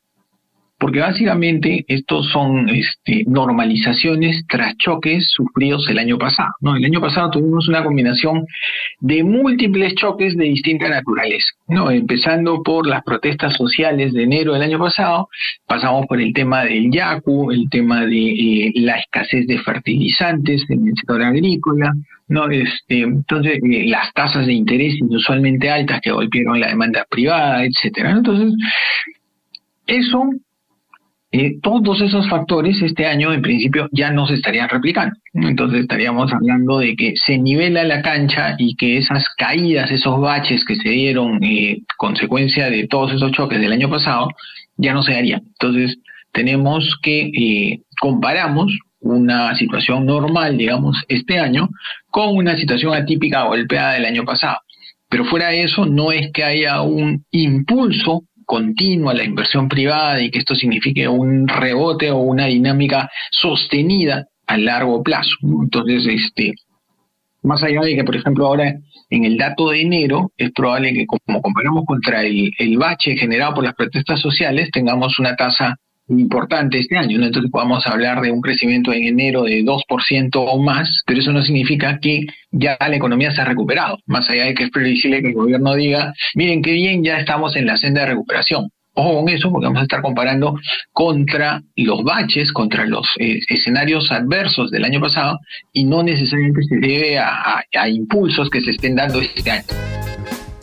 Porque 0.80 0.99
básicamente 1.01 1.84
estos 1.88 2.30
son 2.31 2.69
este, 2.69 3.26
normalizaciones 3.27 4.45
tras 4.47 4.77
choques 4.77 5.30
sufridos 5.30 5.89
el 5.89 5.99
año 5.99 6.18
pasado. 6.18 6.49
¿no? 6.61 6.77
El 6.77 6.85
año 6.85 7.01
pasado 7.01 7.31
tuvimos 7.31 7.68
una 7.68 7.84
combinación 7.84 8.45
de 9.01 9.23
múltiples 9.23 9.93
choques 9.95 10.38
de 10.38 10.45
distinta 10.45 10.88
naturaleza, 10.88 11.49
¿no? 11.68 11.91
empezando 11.91 12.64
por 12.64 12.88
las 12.88 13.03
protestas 13.03 13.56
sociales 13.56 14.14
de 14.14 14.23
enero 14.23 14.53
del 14.53 14.64
año 14.64 14.80
pasado, 14.80 15.27
pasamos 15.68 16.06
por 16.07 16.22
el 16.22 16.34
tema 16.34 16.64
del 16.64 16.89
YACU, 16.89 17.51
el 17.51 17.69
tema 17.69 18.06
de 18.06 18.68
eh, 18.68 18.72
la 18.76 18.97
escasez 18.99 19.45
de 19.47 19.60
fertilizantes 19.60 20.64
en 20.69 20.88
el 20.88 20.93
sector 20.95 21.22
agrícola, 21.22 21.93
¿no? 22.30 22.49
Este, 22.49 23.01
entonces, 23.01 23.60
eh, 23.64 23.88
las 23.88 24.14
tasas 24.14 24.45
de 24.45 24.53
interés 24.53 24.95
inusualmente 24.99 25.69
altas 25.69 25.99
que 26.01 26.11
golpearon 26.11 26.60
la 26.60 26.68
demanda 26.68 27.06
privada, 27.10 27.65
etcétera. 27.65 28.11
Entonces, 28.11 28.53
eso 29.88 30.30
eh, 31.31 31.60
todos 31.61 32.01
esos 32.01 32.27
factores 32.27 32.81
este 32.81 33.06
año 33.06 33.31
en 33.31 33.43
principio 33.43 33.88
ya 33.91 34.11
no 34.11 34.26
se 34.26 34.34
estarían 34.34 34.68
replicando. 34.68 35.15
Entonces 35.34 35.81
estaríamos 35.81 36.34
hablando 36.34 36.80
de 36.80 36.95
que 36.95 37.14
se 37.15 37.38
nivela 37.38 37.84
la 37.84 38.01
cancha 38.01 38.56
y 38.57 38.76
que 38.76 38.97
esas 38.97 39.26
caídas, 39.38 39.91
esos 39.91 40.19
baches 40.19 40.65
que 40.65 40.76
se 40.76 40.89
dieron 40.89 41.43
eh, 41.43 41.80
consecuencia 41.97 42.69
de 42.69 42.88
todos 42.88 43.14
esos 43.14 43.31
choques 43.31 43.60
del 43.60 43.72
año 43.72 43.89
pasado, 43.89 44.30
ya 44.77 44.93
no 44.93 45.03
se 45.03 45.15
harían. 45.15 45.41
Entonces 45.45 45.99
tenemos 46.31 46.97
que 47.03 47.31
eh, 47.35 47.81
comparamos 48.01 48.76
una 49.01 49.56
situación 49.56 50.07
normal, 50.07 50.57
digamos, 50.57 50.97
este 51.07 51.38
año 51.38 51.69
con 52.10 52.35
una 52.35 52.57
situación 52.57 52.93
atípica 52.95 53.43
golpeada 53.43 53.93
del 53.93 54.06
año 54.06 54.23
pasado. 54.23 54.57
Pero 55.10 55.26
fuera 55.26 55.49
de 55.49 55.64
eso, 55.64 55.85
no 55.85 56.11
es 56.11 56.31
que 56.31 56.43
haya 56.43 56.81
un 56.81 57.26
impulso 57.31 58.23
continua 58.49 59.13
la 59.13 59.23
inversión 59.23 59.69
privada 59.69 60.19
y 60.19 60.31
que 60.31 60.39
esto 60.39 60.55
signifique 60.55 61.07
un 61.07 61.47
rebote 61.47 62.09
o 62.09 62.17
una 62.17 62.47
dinámica 62.47 63.07
sostenida 63.30 64.26
a 64.47 64.57
largo 64.57 65.03
plazo. 65.03 65.35
Entonces, 65.43 66.07
este, 66.07 66.53
más 67.43 67.61
allá 67.61 67.81
de 67.81 67.95
que, 67.95 68.03
por 68.03 68.15
ejemplo, 68.15 68.47
ahora 68.47 68.73
en 69.11 69.26
el 69.26 69.38
dato 69.38 69.69
de 69.69 69.81
enero, 69.81 70.31
es 70.35 70.51
probable 70.51 70.93
que 70.93 71.05
como 71.05 71.43
comparamos 71.43 71.84
contra 71.85 72.23
el, 72.23 72.49
el 72.57 72.77
bache 72.80 73.15
generado 73.17 73.53
por 73.53 73.65
las 73.65 73.76
protestas 73.76 74.19
sociales, 74.19 74.71
tengamos 74.71 75.19
una 75.19 75.35
tasa 75.35 75.76
importante 76.10 76.80
este 76.80 76.98
año, 76.98 77.18
¿no? 77.18 77.26
entonces 77.26 77.52
podamos 77.52 77.86
hablar 77.88 78.22
de 78.22 78.31
un 78.31 78.41
crecimiento 78.41 78.91
en 78.91 79.03
enero 79.03 79.44
de 79.44 79.64
2% 79.64 80.30
o 80.34 80.61
más, 80.61 81.03
pero 81.06 81.19
eso 81.19 81.31
no 81.31 81.41
significa 81.41 81.99
que 81.99 82.26
ya 82.52 82.77
la 82.80 82.95
economía 82.95 83.31
se 83.31 83.41
ha 83.41 83.45
recuperado, 83.45 83.99
más 84.06 84.30
allá 84.30 84.45
de 84.45 84.53
que 84.53 84.64
es 84.64 84.72
previsible 84.72 85.22
que 85.22 85.30
el 85.30 85.36
gobierno 85.36 85.76
diga, 85.76 86.14
miren 86.36 86.61
qué 86.61 86.72
bien, 86.72 87.03
ya 87.03 87.19
estamos 87.19 87.56
en 87.56 87.65
la 87.65 87.77
senda 87.77 88.02
de 88.02 88.07
recuperación. 88.07 88.69
Ojo 88.95 89.19
con 89.22 89.30
eso, 89.30 89.52
porque 89.52 89.68
vamos 89.68 89.80
a 89.80 89.84
estar 89.84 90.02
comparando 90.02 90.60
contra 90.91 91.61
los 91.76 92.03
baches, 92.03 92.52
contra 92.52 92.86
los 92.86 93.07
eh, 93.19 93.40
escenarios 93.48 94.11
adversos 94.11 94.72
del 94.72 94.84
año 94.84 94.99
pasado, 94.99 95.40
y 95.72 95.86
no 95.86 96.03
necesariamente 96.03 96.64
se 96.64 96.76
debe 96.77 97.18
a 97.18 97.64
impulsos 97.88 98.49
que 98.49 98.61
se 98.61 98.72
estén 98.72 98.95
dando 98.95 99.22
este 99.22 99.52
año. 99.52 100.09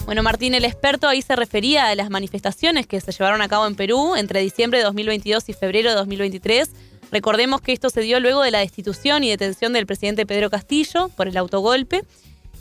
Bueno, 0.07 0.23
Martín, 0.23 0.55
el 0.55 0.65
experto 0.65 1.09
ahí 1.09 1.21
se 1.21 1.35
refería 1.35 1.89
a 1.89 1.95
las 1.97 2.11
manifestaciones 2.11 2.87
que 2.87 3.01
se 3.01 3.11
llevaron 3.11 3.43
a 3.43 3.49
cabo 3.49 3.67
en 3.67 3.75
Perú 3.75 4.15
entre 4.15 4.39
diciembre 4.41 4.79
de 4.79 4.85
2022 4.85 5.49
y 5.49 5.53
febrero 5.53 5.91
de 5.91 5.97
2023. 5.97 6.71
Recordemos 7.11 7.61
que 7.61 7.73
esto 7.73 7.91
se 7.91 8.03
dio 8.03 8.21
luego 8.21 8.43
de 8.43 8.53
la 8.53 8.61
destitución 8.61 9.25
y 9.25 9.31
detención 9.31 9.73
del 9.73 9.85
presidente 9.85 10.25
Pedro 10.25 10.49
Castillo 10.49 11.09
por 11.17 11.27
el 11.27 11.37
autogolpe. 11.37 12.05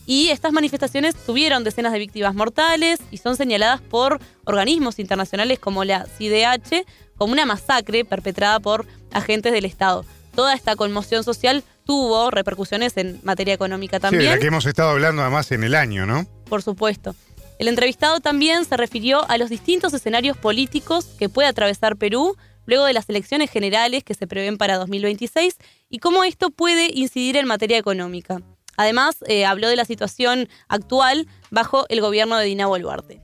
Y 0.08 0.30
estas 0.30 0.54
manifestaciones 0.54 1.14
tuvieron 1.16 1.64
decenas 1.64 1.94
de 1.94 2.00
víctimas 2.00 2.34
mortales 2.34 3.00
y 3.12 3.18
son 3.18 3.36
señaladas 3.36 3.80
por 3.80 4.20
organismos 4.46 4.98
internacionales 4.98 5.60
como 5.60 5.84
la 5.84 6.08
CIDH 6.18 6.84
como 7.16 7.34
una 7.34 7.46
masacre 7.46 8.06
perpetrada 8.06 8.60
por 8.60 8.88
agentes 9.12 9.54
del 9.54 9.66
Estado. 9.66 10.04
Toda 10.34 10.56
esta 10.56 10.76
conmoción 10.76 11.24
social 11.24 11.64
tuvo 11.86 12.32
repercusiones 12.32 12.98
en 12.98 13.20
materia 13.24 13.54
económica 13.54 14.00
también. 14.00 14.24
Sí, 14.24 14.28
de 14.30 14.36
la 14.36 14.42
que 14.42 14.48
hemos 14.48 14.66
estado 14.66 14.90
hablando 14.90 15.22
además 15.22 15.52
en 15.52 15.64
el 15.64 15.76
año, 15.76 16.08
¿no? 16.08 16.26
Por 16.50 16.64
supuesto. 16.64 17.16
El 17.58 17.70
entrevistado 17.70 18.20
también 18.20 18.66
se 18.66 18.76
refirió 18.76 19.30
a 19.30 19.38
los 19.38 19.50
distintos 19.50 19.94
escenarios 19.94 20.38
políticos 20.38 21.06
que 21.18 21.30
puede 21.30 21.48
atravesar 21.48 21.96
Perú 21.96 22.36
luego 22.66 22.86
de 22.86 22.94
las 22.94 23.10
elecciones 23.10 23.50
generales 23.50 24.04
que 24.04 24.14
se 24.14 24.28
prevén 24.28 24.58
para 24.58 24.78
2026 24.78 25.58
y 25.90 26.00
cómo 26.00 26.24
esto 26.24 26.50
puede 26.50 26.90
incidir 26.94 27.38
en 27.38 27.48
materia 27.48 27.78
económica. 27.78 28.42
Además, 28.76 29.24
eh, 29.28 29.46
habló 29.46 29.70
de 29.70 29.78
la 29.78 29.86
situación 29.86 30.50
actual 30.68 31.28
bajo 31.50 31.86
el 31.88 32.02
gobierno 32.02 32.38
de 32.38 32.46
Dina 32.46 32.68
Boluarte. 32.68 33.22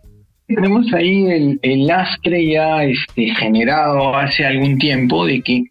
Tenemos 0.48 0.86
ahí 0.94 1.60
el, 1.62 1.88
lastre 1.88 2.46
ya 2.52 2.84
este, 2.84 3.34
generado 3.36 4.16
hace 4.16 4.46
algún 4.46 4.78
tiempo 4.78 5.26
de 5.26 5.42
que 5.42 5.64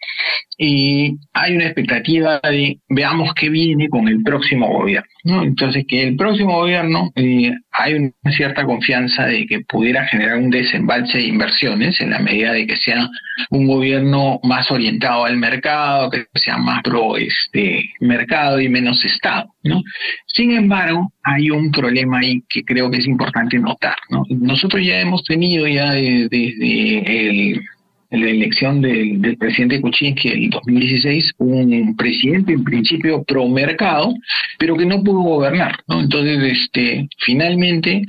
y 0.63 1.17
hay 1.33 1.57
una 1.57 1.65
expectativa 1.65 2.39
de 2.43 2.77
veamos 2.91 3.33
qué 3.33 3.49
viene 3.49 3.89
con 3.89 4.07
el 4.09 4.23
próximo 4.23 4.69
gobierno. 4.69 5.09
¿no? 5.25 5.43
Entonces, 5.43 5.87
que 5.89 6.03
el 6.03 6.17
próximo 6.17 6.53
gobierno 6.53 7.11
eh, 7.17 7.55
hay 7.73 7.95
una 7.95 8.13
cierta 8.37 8.67
confianza 8.67 9.25
de 9.25 9.47
que 9.47 9.61
pudiera 9.61 10.07
generar 10.09 10.37
un 10.37 10.51
desembalse 10.51 11.17
de 11.17 11.25
inversiones 11.25 11.99
en 12.03 12.11
la 12.11 12.19
medida 12.19 12.53
de 12.53 12.67
que 12.67 12.77
sea 12.77 13.09
un 13.49 13.67
gobierno 13.67 14.39
más 14.43 14.71
orientado 14.71 15.25
al 15.25 15.39
mercado, 15.39 16.11
que 16.11 16.27
sea 16.35 16.59
más 16.59 16.83
pro 16.83 17.17
este 17.17 17.83
mercado 18.01 18.61
y 18.61 18.69
menos 18.69 19.03
Estado. 19.03 19.55
¿no? 19.65 19.83
Sin 20.27 20.51
embargo, 20.51 21.11
hay 21.23 21.51
un 21.51 21.71
problema 21.71 22.19
ahí 22.19 22.43
que 22.51 22.65
creo 22.65 22.91
que 22.91 22.99
es 22.99 23.07
importante 23.07 23.59
notar. 23.59 23.97
¿no? 24.11 24.25
Nosotros 24.29 24.85
ya 24.85 25.01
hemos 25.01 25.25
tenido 25.25 25.67
ya 25.67 25.91
desde 25.91 27.31
el 27.31 27.63
la 28.11 28.29
elección 28.29 28.81
del, 28.81 29.37
presidente 29.39 29.81
Kuczynski 29.81 30.29
en 30.29 30.45
el 30.45 30.51
2016, 30.51 31.35
un 31.39 31.97
presidente 31.97 32.53
en 32.53 32.65
principio 32.65 33.23
pro 33.23 33.49
mercado, 33.49 34.15
pero 34.59 34.77
que 34.77 34.87
no 34.87 35.03
pudo 35.03 35.21
gobernar. 35.21 35.77
¿no? 35.87 36.01
Entonces, 36.01 36.39
este, 36.53 37.09
finalmente, 37.19 38.03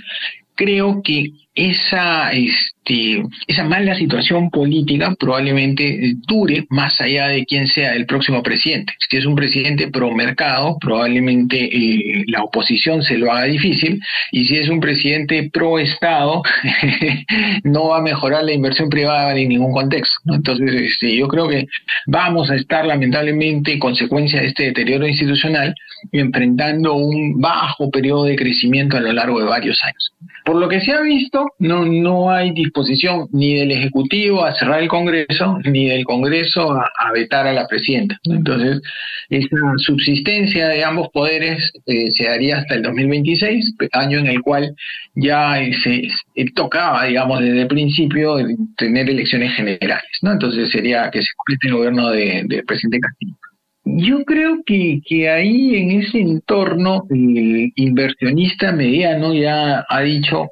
creo 0.56 1.02
que 1.04 1.32
esa, 1.54 2.32
este, 2.32 3.24
esa 3.48 3.66
mala 3.66 3.96
situación 3.96 4.50
política 4.50 5.14
probablemente 5.20 6.16
dure 6.28 6.66
más 6.70 7.00
allá 7.02 7.28
de 7.28 7.46
quién 7.46 7.68
sea 7.68 7.94
el 7.94 8.06
próximo 8.06 8.42
presidente. 8.42 8.94
Si 9.10 9.18
es 9.18 9.26
un 9.26 9.36
presidente 9.36 9.90
pro 9.90 10.12
mercado, 10.12 10.78
probablemente 10.80 11.58
eh, 11.58 12.24
la 12.28 12.44
oposición 12.44 13.04
se 13.04 13.18
lo 13.18 13.32
haga 13.32 13.46
difícil, 13.46 14.00
y 14.32 14.46
si 14.46 14.58
es 14.58 14.70
un 14.70 14.80
presidente 14.80 15.50
pro 15.52 15.78
Estado, 15.78 16.42
no 17.64 17.90
va 17.90 17.98
a 17.98 18.02
mejorar 18.02 18.44
la 18.46 18.54
inversión 18.54 18.90
privada 18.90 19.38
en 19.38 19.50
ningún 19.50 19.74
contexto. 19.74 20.34
Entonces, 20.34 20.74
este, 20.74 21.16
yo 21.18 21.28
creo 21.28 21.50
que 21.50 21.68
vamos 22.08 22.50
a 22.50 22.56
estar 22.56 22.86
lamentablemente, 22.86 23.78
consecuencia 23.78 24.42
de 24.42 24.48
este 24.48 24.64
deterioro 24.66 25.06
institucional, 25.06 25.76
enfrentando 26.12 26.96
un 26.96 27.40
bajo 27.40 27.90
periodo 27.92 28.26
de 28.26 28.36
crecimiento 28.36 28.98
a 28.98 29.02
lo 29.02 29.12
largo 29.12 29.40
de 29.40 29.46
varios 29.46 29.84
años. 29.84 30.14
Por 30.46 30.56
lo 30.56 30.68
que 30.68 30.82
se 30.82 30.92
ha 30.92 31.02
visto, 31.02 31.41
no, 31.60 31.86
no 31.86 32.32
hay 32.32 32.52
disposición 32.52 33.28
ni 33.32 33.56
del 33.56 33.72
Ejecutivo 33.72 34.44
a 34.44 34.54
cerrar 34.56 34.82
el 34.82 34.88
Congreso, 34.88 35.58
ni 35.66 35.90
del 35.90 36.06
Congreso 36.06 36.72
a, 36.72 37.12
vetar 37.14 37.48
a 37.48 37.54
la 37.54 37.68
presidenta. 37.68 38.18
Entonces, 38.24 38.82
esa 39.30 39.58
subsistencia 39.78 40.70
de 40.70 40.84
ambos 40.84 41.10
poderes 41.10 41.72
eh, 41.86 42.12
se 42.12 42.26
daría 42.26 42.58
hasta 42.58 42.76
el 42.76 42.84
2026, 42.84 43.76
año 43.94 44.20
en 44.20 44.28
el 44.28 44.42
cual 44.42 44.74
ya 45.16 45.56
se, 45.84 46.08
tocaba, 46.56 47.06
digamos, 47.06 47.42
desde 47.42 47.62
el 47.62 47.68
principio 47.68 48.38
tener 48.78 49.10
elecciones 49.10 49.54
generales. 49.56 50.04
¿no? 50.22 50.34
Entonces 50.34 50.70
sería 50.72 51.10
que 51.12 51.22
se 51.22 51.30
complete 51.38 51.68
el 51.68 51.74
gobierno 51.74 52.10
del 52.12 52.48
de 52.48 52.64
presidente 52.64 53.00
Castillo. 53.00 53.36
Yo 53.84 54.24
creo 54.26 54.62
que, 54.66 55.02
que 55.06 55.30
ahí 55.30 55.76
en 55.76 55.92
ese 55.92 56.20
entorno 56.20 57.04
el 57.10 57.72
inversionista 57.76 58.72
mediano 58.72 59.34
ya 59.34 59.86
ha 59.90 60.02
dicho, 60.02 60.50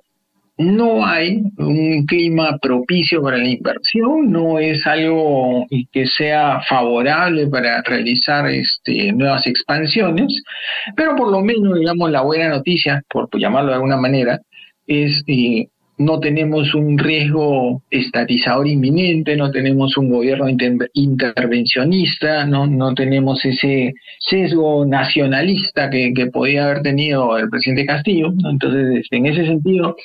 no 0.59 1.05
hay 1.05 1.41
un 1.57 2.05
clima 2.05 2.57
propicio 2.61 3.21
para 3.21 3.37
la 3.37 3.47
inversión, 3.47 4.29
no 4.29 4.59
es 4.59 4.85
algo 4.85 5.65
que 5.89 6.05
sea 6.05 6.59
favorable 6.67 7.47
para 7.47 7.81
realizar 7.81 8.45
este, 8.49 9.13
nuevas 9.13 9.47
expansiones, 9.47 10.43
pero 10.97 11.15
por 11.15 11.31
lo 11.31 11.39
menos, 11.39 11.79
digamos, 11.79 12.11
la 12.11 12.23
buena 12.23 12.49
noticia, 12.49 13.01
por 13.09 13.29
llamarlo 13.39 13.69
de 13.69 13.75
alguna 13.75 13.95
manera, 13.95 14.37
es 14.85 15.23
eh, 15.27 15.67
no 15.97 16.19
tenemos 16.19 16.73
un 16.75 16.97
riesgo 16.97 17.81
estatizador 17.89 18.67
inminente, 18.67 19.37
no 19.37 19.51
tenemos 19.51 19.95
un 19.95 20.09
gobierno 20.09 20.47
intervencionista, 20.93 22.45
no, 22.45 22.67
no 22.67 22.93
tenemos 22.93 23.43
ese 23.45 23.93
sesgo 24.19 24.85
nacionalista 24.85 25.89
que, 25.89 26.11
que 26.13 26.27
podía 26.27 26.65
haber 26.65 26.81
tenido 26.81 27.37
el 27.37 27.49
presidente 27.49 27.85
Castillo. 27.85 28.33
Entonces, 28.49 29.07
en 29.11 29.25
ese 29.25 29.45
sentido, 29.45 29.95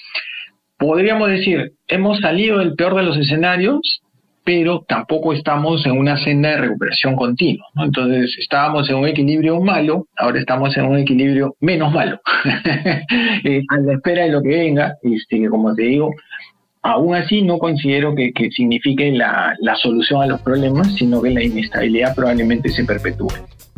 podríamos 0.86 1.28
decir, 1.28 1.72
hemos 1.88 2.18
salido 2.20 2.58
del 2.58 2.74
peor 2.74 2.96
de 2.96 3.02
los 3.02 3.16
escenarios 3.16 4.00
pero 4.44 4.84
tampoco 4.86 5.32
estamos 5.32 5.84
en 5.86 5.92
una 5.92 6.22
senda 6.22 6.50
de 6.50 6.58
recuperación 6.58 7.16
continua. 7.16 7.66
Entonces, 7.76 8.36
estábamos 8.38 8.88
en 8.90 8.96
un 8.96 9.08
equilibrio 9.08 9.58
malo, 9.60 10.06
ahora 10.16 10.38
estamos 10.38 10.76
en 10.76 10.84
un 10.84 10.98
equilibrio 10.98 11.56
menos 11.60 11.92
malo, 11.92 12.20
eh, 13.44 13.62
a 13.68 13.78
la 13.78 13.94
espera 13.94 14.24
de 14.24 14.30
lo 14.30 14.42
que 14.42 14.50
venga, 14.50 14.96
este, 15.02 15.48
como 15.48 15.74
te 15.74 15.84
digo, 15.84 16.10
aún 16.82 17.14
así 17.14 17.40
no 17.40 17.58
considero 17.58 18.14
que, 18.14 18.32
que 18.32 18.50
signifique 18.50 19.10
la, 19.12 19.54
la 19.60 19.76
solución 19.76 20.22
a 20.22 20.26
los 20.26 20.42
problemas, 20.42 20.94
sino 20.94 21.22
que 21.22 21.30
la 21.30 21.42
inestabilidad 21.42 22.14
probablemente 22.14 22.68
se 22.68 22.84
perpetúe. 22.84 23.32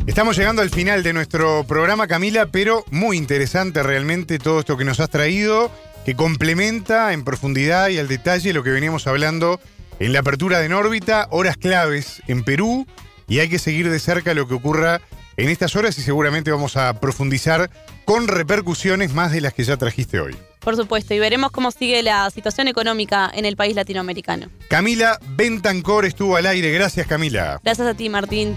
Estamos 0.07 0.37
llegando 0.37 0.63
al 0.63 0.71
final 0.71 1.03
de 1.05 1.13
nuestro 1.13 1.65
programa, 1.65 2.09
Camila, 2.09 2.47
pero 2.47 2.85
muy 2.91 3.17
interesante 3.17 3.83
realmente 3.83 4.39
todo 4.39 4.61
esto 4.61 4.77
que 4.77 4.85
nos 4.85 4.99
has 4.99 5.11
traído, 5.11 5.71
que 6.07 6.15
complementa 6.15 7.13
en 7.13 7.25
profundidad 7.25 7.89
y 7.89 7.99
al 7.99 8.07
detalle 8.07 8.53
lo 8.53 8.63
que 8.63 8.71
veníamos 8.71 9.09
hablando 9.09 9.59
en 9.99 10.13
la 10.13 10.21
apertura 10.21 10.61
de 10.61 10.73
órbita, 10.73 11.27
horas 11.33 11.57
claves 11.57 12.23
en 12.29 12.45
Perú, 12.45 12.87
y 13.27 13.41
hay 13.41 13.49
que 13.49 13.59
seguir 13.59 13.91
de 13.91 13.99
cerca 13.99 14.33
lo 14.33 14.47
que 14.47 14.55
ocurra 14.55 15.01
en 15.37 15.49
estas 15.49 15.75
horas 15.75 15.99
y 15.99 16.03
seguramente 16.03 16.53
vamos 16.53 16.77
a 16.77 17.01
profundizar 17.01 17.71
con 18.05 18.29
repercusiones 18.29 19.15
más 19.15 19.33
de 19.33 19.41
las 19.41 19.53
que 19.53 19.65
ya 19.65 19.77
trajiste 19.79 20.21
hoy. 20.21 20.37
Por 20.61 20.77
supuesto, 20.77 21.13
y 21.13 21.19
veremos 21.19 21.51
cómo 21.51 21.73
sigue 21.73 22.01
la 22.05 22.31
situación 22.31 22.69
económica 22.69 23.29
en 23.35 23.45
el 23.45 23.57
país 23.57 23.75
latinoamericano. 23.75 24.47
Camila 24.69 25.19
Bentancor 25.31 26.05
estuvo 26.05 26.37
al 26.37 26.47
aire. 26.47 26.71
Gracias, 26.71 27.09
Camila. 27.09 27.59
Gracias 27.65 27.89
a 27.89 27.95
ti, 27.95 28.09
Martín. 28.09 28.57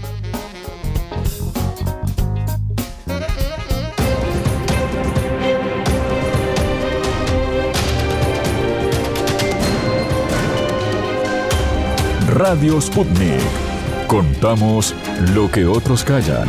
Radio 12.34 12.80
Sputnik. 12.80 13.40
Contamos 14.06 14.94
lo 15.34 15.50
que 15.50 15.66
otros 15.66 16.04
callan. 16.04 16.48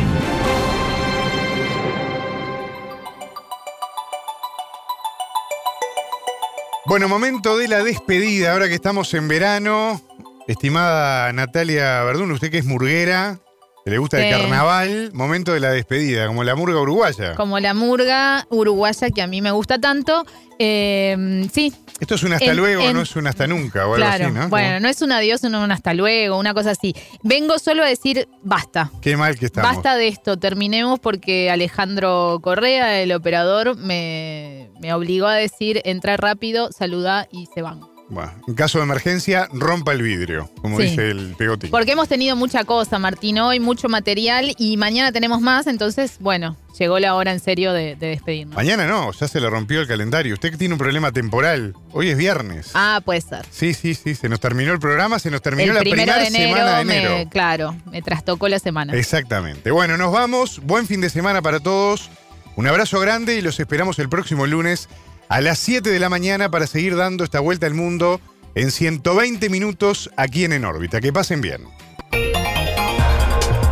Bueno, 6.86 7.08
momento 7.08 7.56
de 7.56 7.66
la 7.66 7.82
despedida, 7.82 8.52
ahora 8.52 8.68
que 8.68 8.74
estamos 8.74 9.12
en 9.14 9.26
verano. 9.26 10.00
Estimada 10.46 11.32
Natalia 11.32 12.02
Verdún, 12.04 12.30
usted 12.30 12.50
que 12.50 12.58
es 12.58 12.64
murguera, 12.64 13.40
le 13.84 13.98
gusta 13.98 14.24
el 14.24 14.30
carnaval, 14.30 15.10
momento 15.12 15.52
de 15.52 15.60
la 15.60 15.70
despedida, 15.70 16.26
como 16.28 16.44
la 16.44 16.54
murga 16.54 16.80
uruguaya. 16.80 17.34
Como 17.34 17.58
la 17.58 17.74
murga 17.74 18.46
uruguaya 18.50 19.10
que 19.10 19.22
a 19.22 19.26
mí 19.26 19.40
me 19.42 19.50
gusta 19.50 19.78
tanto. 19.78 20.24
Eh, 20.58 21.48
sí. 21.52 21.72
Esto 21.98 22.14
es 22.14 22.22
un 22.22 22.32
hasta 22.32 22.50
En- 22.52 22.56
luego, 22.56 22.82
en- 22.82 22.94
no 22.94 23.02
es 23.02 23.16
un 23.16 23.26
hasta 23.26 23.46
nunca 23.48 23.80
o 23.86 23.94
algo 23.94 23.96
Claro, 23.96 24.26
así, 24.26 24.32
¿no? 24.34 24.48
bueno, 24.48 24.80
no 24.80 24.88
es 24.88 25.02
un 25.02 25.10
adiós, 25.12 25.40
sino 25.40 25.62
un 25.62 25.72
hasta 25.72 25.94
luego, 25.94 26.38
una 26.38 26.54
cosa 26.54 26.70
así. 26.72 26.94
Vengo 27.22 27.58
solo 27.58 27.82
a 27.82 27.86
decir 27.86 28.28
basta. 28.42 28.90
Qué 29.00 29.16
mal 29.16 29.36
que 29.38 29.46
estamos. 29.46 29.72
Basta 29.72 29.96
de 29.96 30.08
esto, 30.08 30.36
terminemos 30.38 31.00
porque 31.00 31.50
Alejandro 31.50 32.38
Correa, 32.42 33.00
el 33.02 33.12
operador, 33.12 33.76
me, 33.76 34.70
me 34.80 34.92
obligó 34.94 35.26
a 35.26 35.34
decir 35.34 35.80
entra 35.84 36.16
rápido, 36.16 36.70
saluda 36.72 37.26
y 37.32 37.46
se 37.54 37.62
van. 37.62 37.80
Bueno, 38.12 38.30
en 38.46 38.54
caso 38.54 38.76
de 38.76 38.84
emergencia, 38.84 39.48
rompa 39.54 39.92
el 39.92 40.02
vidrio, 40.02 40.50
como 40.60 40.76
Sí. 40.78 40.82
dice 40.84 41.10
el 41.10 41.34
pegotín. 41.38 41.70
Porque 41.70 41.92
hemos 41.92 42.08
tenido 42.08 42.36
mucha 42.36 42.64
cosa, 42.64 42.98
Martín, 42.98 43.38
hoy 43.38 43.58
mucho 43.58 43.88
material 43.88 44.54
y 44.58 44.76
mañana 44.76 45.12
tenemos 45.12 45.40
más, 45.40 45.66
entonces, 45.66 46.16
bueno, 46.20 46.58
llegó 46.78 46.98
la 46.98 47.14
hora 47.14 47.32
en 47.32 47.40
serio 47.40 47.72
de, 47.72 47.96
de 47.96 48.08
despedirnos. 48.08 48.54
Mañana 48.54 48.86
no, 48.86 49.10
ya 49.12 49.26
se 49.28 49.40
le 49.40 49.48
rompió 49.48 49.80
el 49.80 49.86
calendario. 49.88 50.34
Usted 50.34 50.50
que 50.50 50.58
tiene 50.58 50.74
un 50.74 50.78
problema 50.78 51.10
temporal. 51.10 51.74
Hoy 51.92 52.10
es 52.10 52.18
viernes. 52.18 52.72
Ah, 52.74 53.00
puede 53.02 53.22
ser. 53.22 53.46
Sí, 53.50 53.72
sí, 53.72 53.94
sí, 53.94 54.14
se 54.14 54.28
nos 54.28 54.40
terminó 54.40 54.74
el 54.74 54.78
programa, 54.78 55.18
se 55.18 55.30
nos 55.30 55.40
terminó 55.40 55.70
el 55.72 55.76
la 55.78 55.80
primera 55.80 56.18
de 56.18 56.26
enero, 56.26 56.54
semana 56.56 56.76
de 56.76 56.82
enero. 56.82 57.10
Me, 57.16 57.28
claro, 57.30 57.76
me 57.90 58.02
trastocó 58.02 58.46
la 58.48 58.58
semana. 58.58 58.92
Exactamente. 58.92 59.70
Bueno, 59.70 59.96
nos 59.96 60.12
vamos. 60.12 60.60
Buen 60.62 60.86
fin 60.86 61.00
de 61.00 61.08
semana 61.08 61.40
para 61.40 61.60
todos. 61.60 62.10
Un 62.56 62.66
abrazo 62.66 63.00
grande 63.00 63.36
y 63.38 63.40
los 63.40 63.58
esperamos 63.58 63.98
el 63.98 64.10
próximo 64.10 64.46
lunes 64.46 64.90
a 65.32 65.40
las 65.40 65.58
7 65.60 65.88
de 65.88 65.98
la 65.98 66.10
mañana 66.10 66.50
para 66.50 66.66
seguir 66.66 66.94
dando 66.94 67.24
esta 67.24 67.40
vuelta 67.40 67.66
al 67.66 67.72
mundo 67.72 68.20
en 68.54 68.70
120 68.70 69.48
minutos 69.48 70.10
aquí 70.14 70.44
en 70.44 70.52
En 70.52 70.66
órbita. 70.66 71.00
Que 71.00 71.10
pasen 71.10 71.40
bien. 71.40 71.62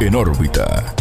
En 0.00 0.14
órbita. 0.14 0.94